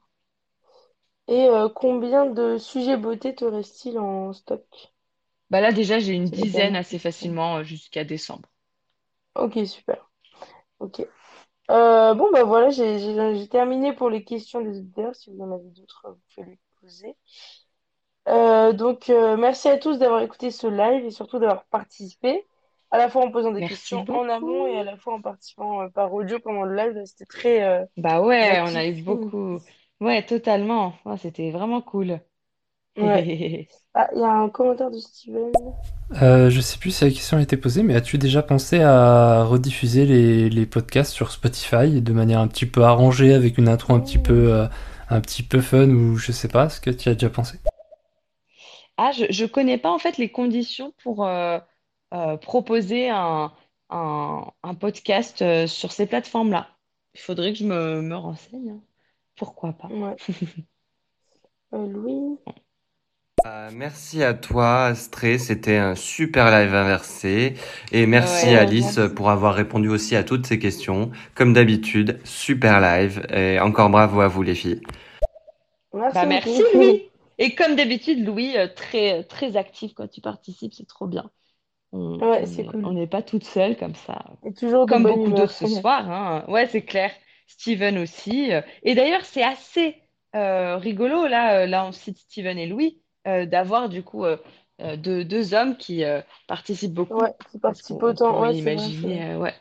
Et 1.28 1.48
euh, 1.50 1.68
combien 1.68 2.24
de 2.24 2.56
sujets 2.56 2.96
beauté 2.96 3.34
te 3.34 3.44
reste-t-il 3.44 3.98
en 3.98 4.32
stock? 4.32 4.94
Bah 5.48 5.62
là 5.62 5.72
déjà 5.72 5.98
j'ai 6.00 6.12
une 6.12 6.28
dizaine 6.30 6.76
assez 6.76 6.98
facilement 6.98 7.56
euh, 7.56 7.64
jusqu'à 7.64 8.04
décembre. 8.04 8.46
Ok, 9.34 9.54
super. 9.66 10.08
Ok. 10.80 11.02
Euh, 11.70 12.14
bon, 12.14 12.30
bah 12.32 12.44
voilà, 12.44 12.70
j'ai 12.70 12.98
j'ai- 13.00 13.36
j'ai 13.36 13.48
terminé 13.48 13.94
pour 13.94 14.10
les 14.10 14.24
questions 14.24 14.62
des 14.62 14.78
auditeurs. 14.80 15.14
Si 15.16 15.30
vous 15.30 15.42
en 15.42 15.52
avez 15.52 15.70
d'autres, 15.70 16.06
vous 16.10 16.20
pouvez 16.34 16.50
les 16.52 16.60
poser. 16.80 17.16
Euh, 18.28 18.72
donc, 18.72 19.10
euh, 19.10 19.36
merci 19.36 19.68
à 19.68 19.78
tous 19.78 19.98
d'avoir 19.98 20.22
écouté 20.22 20.50
ce 20.50 20.66
live 20.66 21.04
et 21.04 21.10
surtout 21.10 21.38
d'avoir 21.38 21.64
participé, 21.66 22.46
à 22.90 22.98
la 22.98 23.10
fois 23.10 23.24
en 23.24 23.30
posant 23.30 23.50
des 23.52 23.60
Merci 23.60 23.94
questions 23.94 24.06
en 24.08 24.28
amont 24.28 24.66
et 24.66 24.78
à 24.78 24.84
la 24.84 24.96
fois 24.96 25.14
en 25.14 25.20
participant 25.20 25.82
euh, 25.82 25.88
par 25.88 26.12
audio 26.12 26.38
pendant 26.38 26.62
le 26.62 26.74
live. 26.74 27.02
C'était 27.04 27.26
très 27.26 27.62
euh, 27.62 27.84
Bah 27.96 28.20
ouais, 28.22 28.60
on 28.62 28.74
a 28.74 28.86
eu 28.86 29.02
beaucoup. 29.02 29.60
Ouais, 30.00 30.24
totalement. 30.24 30.94
Ouais, 31.04 31.18
c'était 31.18 31.50
vraiment 31.50 31.82
cool. 31.82 32.20
Ouais. 32.96 33.68
Ah, 33.96 34.08
il 34.12 34.20
y 34.20 34.24
a 34.24 34.32
un 34.32 34.48
commentaire 34.48 34.90
de 34.90 34.98
Steven. 34.98 35.52
Euh, 36.20 36.50
je 36.50 36.60
sais 36.60 36.78
plus 36.78 36.90
si 36.90 37.04
la 37.04 37.10
question 37.10 37.36
a 37.38 37.42
été 37.42 37.56
posée, 37.56 37.82
mais 37.84 37.94
as-tu 37.94 38.18
déjà 38.18 38.42
pensé 38.42 38.80
à 38.80 39.44
rediffuser 39.44 40.04
les, 40.04 40.50
les 40.50 40.66
podcasts 40.66 41.12
sur 41.12 41.30
Spotify 41.30 42.00
de 42.00 42.12
manière 42.12 42.40
un 42.40 42.48
petit 42.48 42.66
peu 42.66 42.82
arrangée, 42.82 43.34
avec 43.34 43.56
une 43.56 43.68
intro 43.68 43.94
un 43.94 44.00
petit 44.00 44.18
peu, 44.18 44.52
euh, 44.52 44.66
un 45.10 45.20
petit 45.20 45.42
peu 45.42 45.60
fun 45.60 45.88
ou 45.90 46.16
je 46.16 46.32
sais 46.32 46.48
pas, 46.48 46.66
est-ce 46.66 46.80
que 46.80 46.90
tu 46.90 47.08
as 47.08 47.14
déjà 47.14 47.30
pensé? 47.30 47.58
Ah, 48.96 49.12
je, 49.12 49.24
je 49.30 49.44
connais 49.44 49.78
pas 49.78 49.90
en 49.90 49.98
fait 49.98 50.18
les 50.18 50.30
conditions 50.30 50.92
pour 51.02 51.26
euh, 51.26 51.58
euh, 52.12 52.36
proposer 52.36 53.08
un, 53.10 53.52
un, 53.90 54.44
un 54.62 54.74
podcast 54.74 55.42
euh, 55.42 55.66
sur 55.66 55.92
ces 55.92 56.06
plateformes-là. 56.06 56.68
Il 57.14 57.20
faudrait 57.20 57.52
que 57.52 57.58
je 57.58 57.64
me, 57.64 58.02
me 58.02 58.16
renseigne. 58.16 58.70
hein. 58.70 58.82
Pourquoi 59.36 59.72
pas? 59.72 59.88
Ouais. 59.88 60.16
Euh, 61.74 61.88
Louis. 61.88 62.38
Euh, 63.46 63.70
merci 63.72 64.22
à 64.22 64.32
toi, 64.32 64.84
Astrée. 64.84 65.38
C'était 65.38 65.76
un 65.76 65.96
super 65.96 66.50
live 66.52 66.72
inversé. 66.72 67.54
Et 67.90 68.06
merci 68.06 68.46
Ouais, 68.46 68.54
Alice 68.54 68.96
merci. 68.98 69.14
pour 69.16 69.28
avoir 69.28 69.54
répondu 69.54 69.88
aussi 69.88 70.14
à 70.14 70.22
toutes 70.22 70.46
ces 70.46 70.60
questions. 70.60 71.10
Comme 71.34 71.52
d'habitude, 71.52 72.20
super 72.24 72.80
live. 72.80 73.26
Et 73.32 73.58
encore 73.58 73.90
bravo 73.90 74.20
à 74.20 74.28
vous, 74.28 74.42
les 74.42 74.54
filles. 74.54 74.80
Merci 75.92 76.14
Bah 76.14 76.26
beaucoup. 76.26 76.62
Louis. 76.74 77.10
Et 77.38 77.54
comme 77.54 77.76
d'habitude, 77.76 78.24
Louis, 78.24 78.56
euh, 78.56 78.68
très, 78.68 79.24
très 79.24 79.56
actif 79.56 79.94
quand 79.94 80.08
tu 80.08 80.20
participes, 80.20 80.74
c'est 80.74 80.86
trop 80.86 81.06
bien. 81.06 81.30
On 81.92 82.20
Ouais, 82.20 82.46
on 82.46 82.48
cool. 82.64 82.90
on 82.90 82.92
n'est 82.92 83.06
pas 83.06 83.22
toute 83.22 83.44
seule 83.44 83.76
comme 83.76 83.94
ça. 83.94 84.24
Et 84.44 84.52
toujours 84.54 84.86
Comme 84.86 85.06
beaucoup 85.06 85.32
d'autres 85.32 85.54
ce 85.54 85.66
soir, 85.66 86.10
hein. 86.10 86.44
Ouais, 86.48 86.66
c'est 86.66 86.82
clair. 86.84 87.12
Steven 87.46 87.98
aussi. 87.98 88.50
Et 88.82 88.94
d'ailleurs, 88.94 89.24
c'est 89.24 89.42
assez 89.42 89.96
euh, 90.34 90.76
rigolo, 90.76 91.26
là, 91.26 91.62
euh, 91.62 91.66
là, 91.66 91.86
on 91.86 91.92
cite 91.92 92.18
Steven 92.18 92.58
et 92.58 92.66
Louis, 92.66 93.02
euh, 93.26 93.46
d'avoir 93.46 93.88
du 93.88 94.02
coup 94.02 94.24
euh, 94.24 94.36
deux, 94.96 95.24
deux 95.24 95.54
hommes 95.54 95.76
qui 95.76 96.02
participent 96.46 96.94
beaucoup. 96.94 97.22
Ouais, 97.22 97.32
qui 97.50 97.58
Parce 97.66 97.82
participe 97.82 98.02
qu'on 98.02 98.02
on 98.08 98.14
autant. 98.14 98.40
Ouais, 98.40 98.52
vrai, 98.54 98.54
c'est 98.54 98.58
imaginer, 98.58 99.36
ouais, 99.36 99.54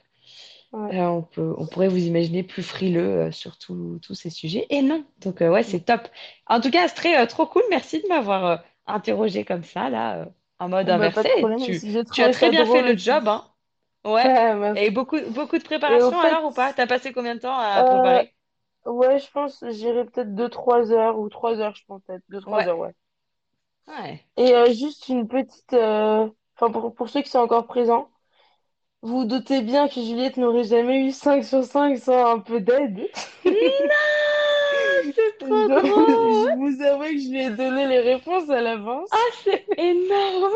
Ouais. 0.73 0.93
euh, 0.99 1.05
on 1.07 1.21
peut, 1.21 1.53
on 1.57 1.65
pourrait 1.65 1.87
vous 1.87 2.05
imaginer 2.05 2.43
plus 2.43 2.63
frileux 2.63 3.27
euh, 3.27 3.31
sur 3.31 3.57
tous 3.57 3.99
ces 4.13 4.29
sujets. 4.29 4.65
Et 4.69 4.81
non. 4.81 5.05
Donc, 5.21 5.41
euh, 5.41 5.49
ouais, 5.49 5.63
c'est 5.63 5.81
top. 5.81 6.07
En 6.47 6.59
tout 6.61 6.71
cas, 6.71 6.83
Astrée, 6.83 7.17
euh, 7.17 7.25
trop 7.25 7.45
cool. 7.45 7.63
Merci 7.69 8.01
de 8.01 8.07
m'avoir 8.07 8.63
interrogé 8.85 9.45
comme 9.45 9.63
ça, 9.63 9.89
là, 9.89 10.27
en 10.59 10.69
mode 10.69 10.89
Bah, 10.89 10.93
inversé. 10.95 11.29
problème. 11.39 11.59
tu, 12.13 12.21
as 12.23 12.29
très 12.29 12.49
bien 12.49 12.65
fait 12.65 12.81
le 12.81 12.97
job, 12.97 13.27
hein. 13.27 13.45
Ouais. 14.03 14.75
Et 14.77 14.91
beaucoup, 14.91 15.19
beaucoup 15.29 15.57
de 15.57 15.63
préparation 15.63 16.11
fait, 16.11 16.27
alors 16.27 16.45
ou 16.45 16.51
pas? 16.51 16.73
T'as 16.73 16.87
passé 16.87 17.13
combien 17.13 17.35
de 17.35 17.39
temps 17.39 17.57
à 17.57 17.83
préparer? 17.83 18.33
ouais, 18.85 19.19
je 19.19 19.31
pense 19.31 19.63
j'irai 19.69 20.05
peut-être 20.05 20.35
2-3 20.35 20.91
heures 20.91 21.17
ou 21.19 21.29
3 21.29 21.59
heures, 21.59 21.75
je 21.75 21.83
pense 21.87 22.01
peut-être. 22.05 22.23
2-3 22.29 22.57
Ouais. 22.57 22.67
heures, 22.67 22.79
ouais. 22.79 22.93
Ouais. 23.87 24.23
Et 24.37 24.73
juste 24.73 25.09
une 25.09 25.27
petite... 25.27 25.73
Enfin, 25.73 26.71
pour, 26.71 26.93
pour 26.93 27.09
ceux 27.09 27.21
qui 27.21 27.29
sont 27.29 27.39
encore 27.39 27.65
présents, 27.67 28.09
vous 29.03 29.19
vous 29.19 29.25
doutez 29.25 29.61
bien 29.61 29.87
que 29.87 30.01
Juliette 30.01 30.37
n'aurait 30.37 30.63
jamais 30.63 31.05
eu 31.05 31.11
5 31.11 31.43
sur 31.43 31.63
5 31.63 31.97
sans 31.99 32.35
un 32.35 32.39
peu 32.39 32.59
d'aide. 32.59 33.07
Non, 33.45 35.11
c'est 35.15 35.37
trop 35.39 35.67
Donc, 35.67 35.85
drôle. 35.85 36.07
je 36.49 36.55
vous 36.55 36.81
avoue 36.83 37.03
que 37.03 37.17
je 37.19 37.29
lui 37.29 37.41
ai 37.43 37.49
donné 37.51 37.87
les 37.87 37.99
réponses 37.99 38.49
à 38.49 38.61
l'avance. 38.61 39.09
Ah, 39.11 39.17
c'est 39.43 39.65
énorme. 39.77 40.53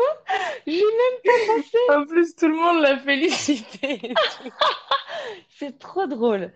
J'ai 0.66 0.82
même 0.82 1.20
pas 1.24 1.32
pensé. 1.46 1.78
En 1.90 2.04
plus, 2.06 2.34
tout 2.36 2.48
le 2.48 2.54
monde 2.56 2.82
l'a 2.82 2.98
félicité. 2.98 4.14
C'est 5.50 5.78
trop 5.78 6.06
drôle. 6.06 6.52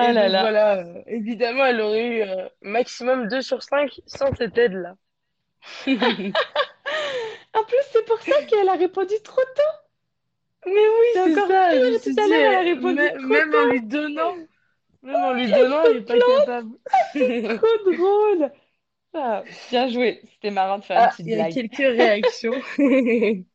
Et 0.00 0.08
Ah 0.08 0.12
là 0.12 0.28
donc 0.28 0.32
là. 0.32 0.40
voilà, 0.40 0.76
euh, 0.78 1.02
évidemment, 1.06 1.64
elle 1.66 1.80
aurait 1.80 2.06
eu 2.06 2.22
euh, 2.22 2.48
maximum 2.62 3.28
2 3.28 3.42
sur 3.42 3.62
5 3.62 4.00
sans 4.06 4.34
cette 4.36 4.56
aide-là. 4.58 4.94
En 7.54 7.62
plus, 7.64 7.76
c'est 7.92 8.04
pour 8.06 8.20
ça 8.22 8.42
qu'elle 8.44 8.68
a 8.68 8.74
répondu 8.74 9.14
trop 9.22 9.42
tôt. 9.54 9.87
Mais 10.74 10.88
oui, 10.88 11.06
C'est 11.12 11.20
encore 11.20 11.48
ça. 11.48 11.78
Je 11.78 11.84
me 11.86 11.92
pire. 11.92 12.00
suis 12.00 12.14
Tout 12.14 12.20
à 12.20 12.26
dit, 12.26 12.28
l'heure, 12.28 12.44
elle 12.46 12.54
a 12.54 12.60
répondu 12.62 13.00
mê- 13.00 13.16
trop 13.18 13.42
même 13.42 13.54
en 13.54 13.66
lui 13.66 13.82
donnant, 13.82 14.48
même 15.02 15.24
en 15.24 15.32
lui 15.34 15.48
donnant, 15.50 15.84
elle 15.86 15.96
se 15.96 15.98
est 15.98 16.02
pas 16.02 16.20
capable. 16.20 16.70
C'est 17.12 17.44
trop 17.48 17.92
drôle. 17.92 18.52
Ah, 19.14 19.44
bien 19.70 19.88
joué. 19.88 20.22
C'était 20.34 20.50
marrant 20.52 20.78
de 20.78 20.84
faire 20.84 21.00
une 21.00 21.08
Ah, 21.08 21.08
petite 21.08 21.26
il 21.26 21.32
y 21.32 21.40
a 21.40 21.44
blague. 21.44 21.54
quelques 21.54 21.76
réactions. 21.78 22.62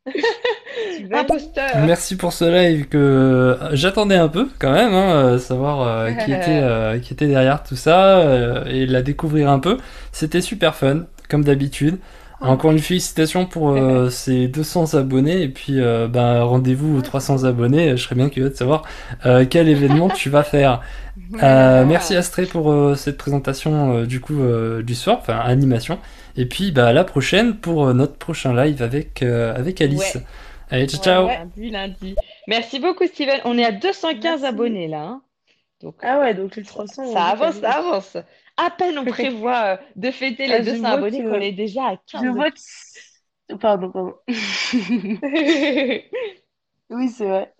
Imposteur. 1.11 1.88
Merci 1.88 2.18
pour 2.18 2.34
ce 2.34 2.45
live 2.45 2.88
que 2.88 2.98
euh, 2.98 3.76
j'attendais 3.76 4.15
un 4.15 4.27
peu 4.30 4.48
quand 4.60 4.72
même, 4.72 4.94
hein, 4.94 5.15
euh, 5.34 5.38
savoir 5.40 5.81
euh, 5.81 6.11
qui, 6.14 6.31
était, 6.31 6.60
euh, 6.61 6.99
qui 6.99 7.14
était 7.14 7.27
derrière 7.27 7.64
tout 7.64 7.76
ça 7.76 8.19
euh, 8.19 8.65
et 8.65 8.85
la 8.85 9.02
découvrir 9.02 9.49
un 9.49 9.60
peu. 9.60 9.77
C'était 10.11 10.41
super 10.41 10.76
fun, 10.76 11.06
comme 11.30 11.44
d'habitude. 11.44 11.98
Encore 12.45 12.71
une 12.71 12.79
félicitation 12.79 13.45
pour 13.45 13.69
euh, 13.71 14.09
ces 14.09 14.47
200 14.49 14.95
abonnés 14.95 15.41
et 15.43 15.49
puis 15.49 15.79
euh, 15.79 16.07
ben, 16.09 16.43
rendez-vous 16.43 16.97
aux 16.97 17.01
300 17.01 17.45
abonnés. 17.45 17.91
Je 17.95 18.03
serais 18.03 18.15
bien 18.15 18.29
curieux 18.29 18.49
de 18.49 18.55
savoir 18.55 18.83
euh, 19.25 19.45
quel 19.49 19.69
événement 19.69 20.09
tu 20.09 20.29
vas 20.29 20.43
faire. 20.43 20.81
Euh, 21.43 21.85
merci 21.85 22.15
Astré 22.15 22.45
pour 22.47 22.71
euh, 22.71 22.95
cette 22.95 23.17
présentation 23.17 23.97
euh, 23.97 24.05
du 24.05 24.19
coup 24.19 24.41
euh, 24.41 24.81
du 24.83 24.95
soir, 24.95 25.17
enfin 25.21 25.37
animation. 25.37 25.99
Et 26.35 26.47
puis 26.47 26.71
bah, 26.71 26.87
à 26.87 26.93
la 26.93 27.03
prochaine 27.03 27.55
pour 27.59 27.85
euh, 27.87 27.93
notre 27.93 28.15
prochain 28.17 28.53
live 28.55 28.81
avec, 28.81 29.21
euh, 29.23 29.55
avec 29.55 29.79
Alice. 29.81 30.15
Ouais. 30.15 30.21
Allez, 30.69 30.87
ciao 30.87 31.01
ciao. 31.01 31.25
Ouais, 31.27 31.37
lundi, 31.37 31.69
lundi. 31.69 32.15
Merci 32.47 32.79
beaucoup, 32.79 33.05
Steven. 33.05 33.39
On 33.45 33.57
est 33.57 33.65
à 33.65 33.71
215 33.71 34.43
abonnés 34.43 34.87
là. 34.87 35.01
hein. 35.03 35.21
Donc, 35.81 35.95
Ah 36.01 36.19
ouais, 36.19 36.33
donc 36.33 36.55
les 36.55 36.63
300. 36.63 37.03
on 37.05 37.13
ça 37.13 37.25
avance, 37.25 37.55
ça 37.55 37.71
avance. 37.71 38.17
À 38.57 38.69
peine 38.71 38.97
on 38.97 39.05
prévoit 39.13 39.63
euh, 39.73 39.77
de 39.95 40.11
fêter 40.11 40.47
les 40.47 40.55
Ah, 40.55 40.61
je 40.61 40.71
200 40.71 40.80
vois 40.80 40.89
abonnés 40.91 41.23
qu'on 41.23 41.41
est 41.41 41.51
déjà 41.51 41.88
à 41.88 41.97
15. 41.97 42.23
Je 42.23 42.27
vois 42.30 42.51
que... 42.51 42.59
Pardon, 43.59 43.91
pardon. 43.91 44.15
Oui, 46.89 47.09
c'est 47.09 47.25
vrai. 47.27 47.53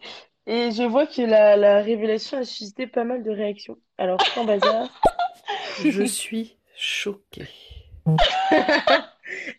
Et 0.46 0.72
je 0.72 0.84
vois 0.84 1.08
que 1.08 1.22
la, 1.22 1.56
la 1.58 1.82
révélation 1.82 2.38
a 2.40 2.44
suscité 2.46 2.88
pas 2.88 3.04
mal 3.04 3.24
de 3.24 3.32
réactions. 3.32 3.78
Alors, 3.98 4.22
sans 4.36 4.46
bazar, 4.46 4.90
Je 5.84 6.04
suis 6.06 6.58
choquée. 6.76 7.48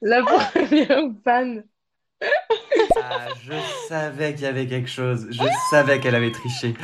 la 0.03 0.23
première 0.23 1.11
fan. 1.25 1.65
Ah, 2.97 3.29
je 3.43 3.53
savais 3.89 4.35
qu'il 4.35 4.45
y 4.45 4.47
avait 4.47 4.67
quelque 4.67 4.89
chose. 4.89 5.27
Je 5.31 5.43
savais 5.71 6.01
qu'elle 6.01 6.15
avait 6.15 6.33
triché. 6.33 6.75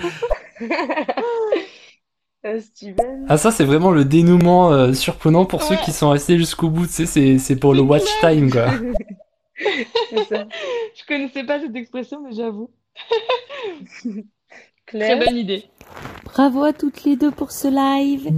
Euh, 2.47 2.59
Steven. 2.61 3.27
Ah 3.29 3.37
ça 3.37 3.51
c'est 3.51 3.65
vraiment 3.65 3.91
le 3.91 4.05
dénouement 4.05 4.73
euh, 4.73 4.95
surprenant 4.95 5.45
pour 5.45 5.63
ceux 5.63 5.77
qui 5.77 5.93
sont 5.93 6.09
restés 6.11 6.39
jusqu'au 6.39 6.71
bout, 6.71 6.87
tu 6.87 6.93
sais, 6.93 7.07
c'est, 7.07 7.39
c'est 7.39 7.57
pour 7.57 7.75
le 7.75 7.81
watch 7.83 8.07
time 8.21 8.51
quoi. 8.51 8.69
Ça. 10.29 10.47
Je 10.95 11.05
connaissais 11.07 11.45
pas 11.45 11.61
cette 11.61 11.77
expression, 11.77 12.23
mais 12.23 12.33
j'avoue. 12.33 12.71
Très 14.03 14.23
Claire. 14.87 15.19
bonne 15.19 15.37
idée. 15.37 15.65
Bravo 16.25 16.65
à 16.65 16.73
toutes 16.73 17.05
les 17.05 17.17
deux 17.17 17.31
pour 17.31 17.53
ce 17.53 17.69
live. 17.69 18.33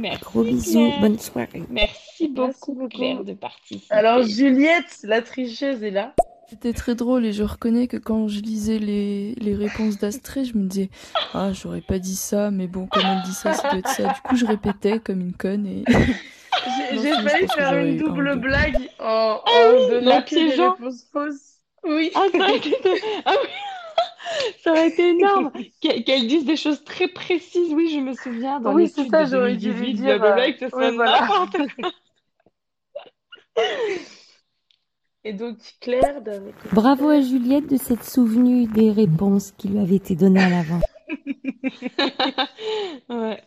Merci. 0.00 0.20
Gros 0.20 0.42
bisous, 0.44 0.72
Claire. 0.72 1.00
bonne 1.00 1.18
soirée. 1.18 1.62
Merci 1.70 2.28
beaucoup, 2.28 2.74
beaucoup. 2.74 2.88
Claire, 2.88 3.24
de 3.24 3.32
participer. 3.32 3.86
Alors, 3.94 4.22
Juliette, 4.22 4.98
la 5.04 5.22
tricheuse, 5.22 5.82
est 5.82 5.90
là. 5.90 6.14
C'était 6.52 6.74
très 6.74 6.94
drôle 6.94 7.24
et 7.24 7.32
je 7.32 7.44
reconnais 7.44 7.86
que 7.86 7.96
quand 7.96 8.28
je 8.28 8.40
lisais 8.40 8.78
les, 8.78 9.34
les 9.36 9.54
réponses 9.54 9.96
d'Astrée, 9.96 10.44
je 10.44 10.54
me 10.58 10.66
disais 10.66 10.90
Ah, 11.32 11.50
j'aurais 11.54 11.80
pas 11.80 11.98
dit 11.98 12.14
ça, 12.14 12.50
mais 12.50 12.66
bon, 12.66 12.86
comme 12.88 13.02
elle 13.06 13.22
dit 13.22 13.32
ça, 13.32 13.54
ça 13.54 13.70
doit 13.70 13.78
être 13.78 13.88
ça. 13.88 14.12
Du 14.12 14.20
coup, 14.20 14.36
je 14.36 14.44
répétais 14.44 14.98
comme 14.98 15.22
une 15.22 15.32
conne 15.32 15.66
et. 15.66 15.82
J'ai 16.92 17.10
failli 17.26 17.48
faire 17.48 17.72
une 17.78 17.94
un 17.94 17.96
double 17.96 18.36
blague 18.36 18.76
en, 18.98 19.40
Ah 19.46 19.70
en 19.70 19.72
oui, 19.72 19.88
donnant 19.92 20.18
des 20.18 20.24
piégeant. 20.26 20.72
réponses 20.74 21.06
fausses. 21.10 21.54
Oui. 21.84 22.10
Ah, 22.14 22.26
ça 22.30 22.38
aurait 22.38 22.56
été, 22.58 22.76
ah 23.24 23.34
oui. 23.42 23.48
Ça 24.62 24.72
aurait 24.72 24.88
été 24.88 25.08
énorme 25.08 25.52
qu'elle 25.80 26.04
qu'elle 26.04 26.26
dise 26.26 26.44
des 26.44 26.56
choses 26.56 26.84
très 26.84 27.08
précises. 27.08 27.72
Oui, 27.72 27.90
je 27.94 27.98
me 27.98 28.12
souviens 28.12 28.60
dans 28.60 28.74
Oui, 28.74 28.92
c'est 28.94 29.08
ça, 29.08 29.24
de 29.24 29.30
j'aurais 29.30 29.56
dû 29.56 29.72
lui 29.72 29.94
2018, 29.94 29.94
dire, 29.94 30.18
blablabla, 30.20 30.44
euh, 30.48 30.68
ce 30.70 30.76
oui, 30.76 30.96
voilà. 30.96 31.28
Et 35.24 35.32
donc, 35.32 35.56
Claire. 35.80 36.20
Bravo 36.72 37.08
à 37.08 37.20
Juliette 37.20 37.68
de 37.68 37.76
s'être 37.76 38.04
souvenue 38.04 38.66
des 38.66 38.90
réponses 38.90 39.52
qui 39.52 39.68
lui 39.68 39.78
avaient 39.78 39.96
été 39.96 40.16
données 40.16 40.42
à 40.42 40.48
l'avant. 40.48 40.80
Ouais. 43.08 43.42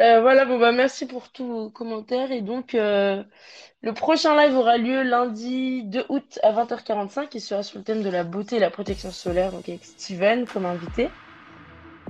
Euh, 0.00 0.20
voilà, 0.20 0.44
bon 0.46 0.58
bah 0.58 0.72
merci 0.72 1.06
pour 1.06 1.30
tous 1.30 1.46
vos 1.46 1.70
commentaires. 1.70 2.32
Et 2.32 2.40
donc, 2.40 2.74
euh, 2.74 3.22
le 3.82 3.92
prochain 3.92 4.36
live 4.36 4.56
aura 4.56 4.78
lieu 4.78 5.02
lundi 5.02 5.84
2 5.84 6.06
août 6.08 6.38
à 6.42 6.52
20h45 6.52 7.36
et 7.36 7.40
sera 7.40 7.62
sur 7.62 7.78
le 7.78 7.84
thème 7.84 8.02
de 8.02 8.10
la 8.10 8.24
beauté 8.24 8.56
et 8.56 8.58
la 8.58 8.70
protection 8.70 9.10
solaire, 9.10 9.52
donc 9.52 9.68
avec 9.68 9.84
Steven 9.84 10.46
comme 10.46 10.66
invité. 10.66 11.08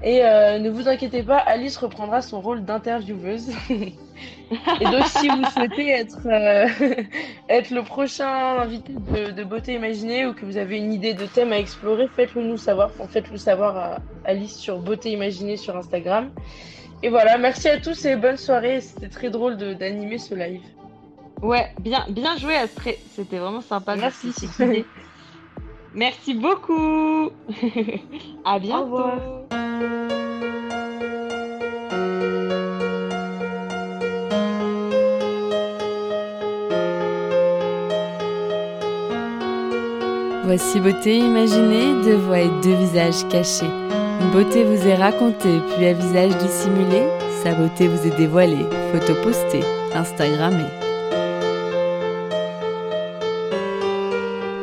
Et 0.05 0.25
euh, 0.25 0.59
ne 0.59 0.69
vous 0.69 0.89
inquiétez 0.89 1.23
pas, 1.23 1.37
Alice 1.39 1.77
reprendra 1.77 2.23
son 2.23 2.41
rôle 2.41 2.65
d'intervieweuse. 2.65 3.53
et 3.71 4.85
donc, 4.85 5.07
si 5.07 5.29
vous 5.29 5.45
souhaitez 5.55 5.91
être, 5.91 6.27
euh, 6.27 6.67
être 7.49 7.71
le 7.71 7.83
prochain 7.85 8.59
invité 8.59 8.93
de, 8.95 9.31
de 9.31 9.45
Beauté 9.45 9.75
Imaginée 9.75 10.27
ou 10.27 10.35
que 10.35 10.45
vous 10.45 10.57
avez 10.57 10.79
une 10.79 10.93
idée 10.93 11.15
de 11.15 11.25
thème 11.27 11.53
à 11.53 11.59
explorer, 11.59 12.09
faites-le 12.17 12.43
nous 12.43 12.57
savoir. 12.57 12.91
Enfin, 12.99 13.09
faites-le 13.09 13.37
savoir 13.37 13.77
à 13.77 13.97
Alice 14.25 14.57
sur 14.57 14.79
Beauté 14.81 15.11
Imaginée 15.13 15.57
sur 15.57 15.77
Instagram. 15.77 16.31
Et 17.05 17.09
voilà, 17.09 17.39
merci 17.39 17.69
à 17.69 17.79
tous 17.79 18.05
et 18.05 18.17
bonne 18.17 18.37
soirée. 18.37 18.81
C'était 18.81 19.09
très 19.09 19.31
drôle 19.31 19.57
de- 19.57 19.75
d'animer 19.75 20.19
ce 20.19 20.35
live. 20.35 20.63
Ouais, 21.43 21.71
bien, 21.81 22.05
bien 22.09 22.37
joué, 22.37 22.57
Astrée. 22.57 22.99
C'était 23.15 23.39
vraiment 23.39 23.61
sympa. 23.61 23.95
Merci. 23.97 24.33
Merci. 24.59 24.85
Merci 25.95 26.35
beaucoup. 26.35 27.31
à 28.45 28.59
bientôt. 28.59 28.85
revoir. 28.85 29.19
Voici 40.45 40.81
beauté 40.81 41.19
imaginée, 41.19 42.03
deux 42.05 42.17
voix 42.17 42.41
et 42.41 42.51
deux 42.63 42.75
visages 42.75 43.27
cachés. 43.29 43.65
Une 44.21 44.31
beauté 44.33 44.65
vous 44.65 44.87
est 44.87 44.97
racontée, 44.97 45.61
puis 45.75 45.87
un 45.87 45.95
visage 45.95 46.37
dissimulé. 46.37 47.05
Sa 47.43 47.55
beauté 47.55 47.89
vous 47.89 48.07
est 48.07 48.17
dévoilée, 48.17 48.67
photo 48.93 49.15
postée, 49.23 49.65
Instagrammée. 49.95 50.82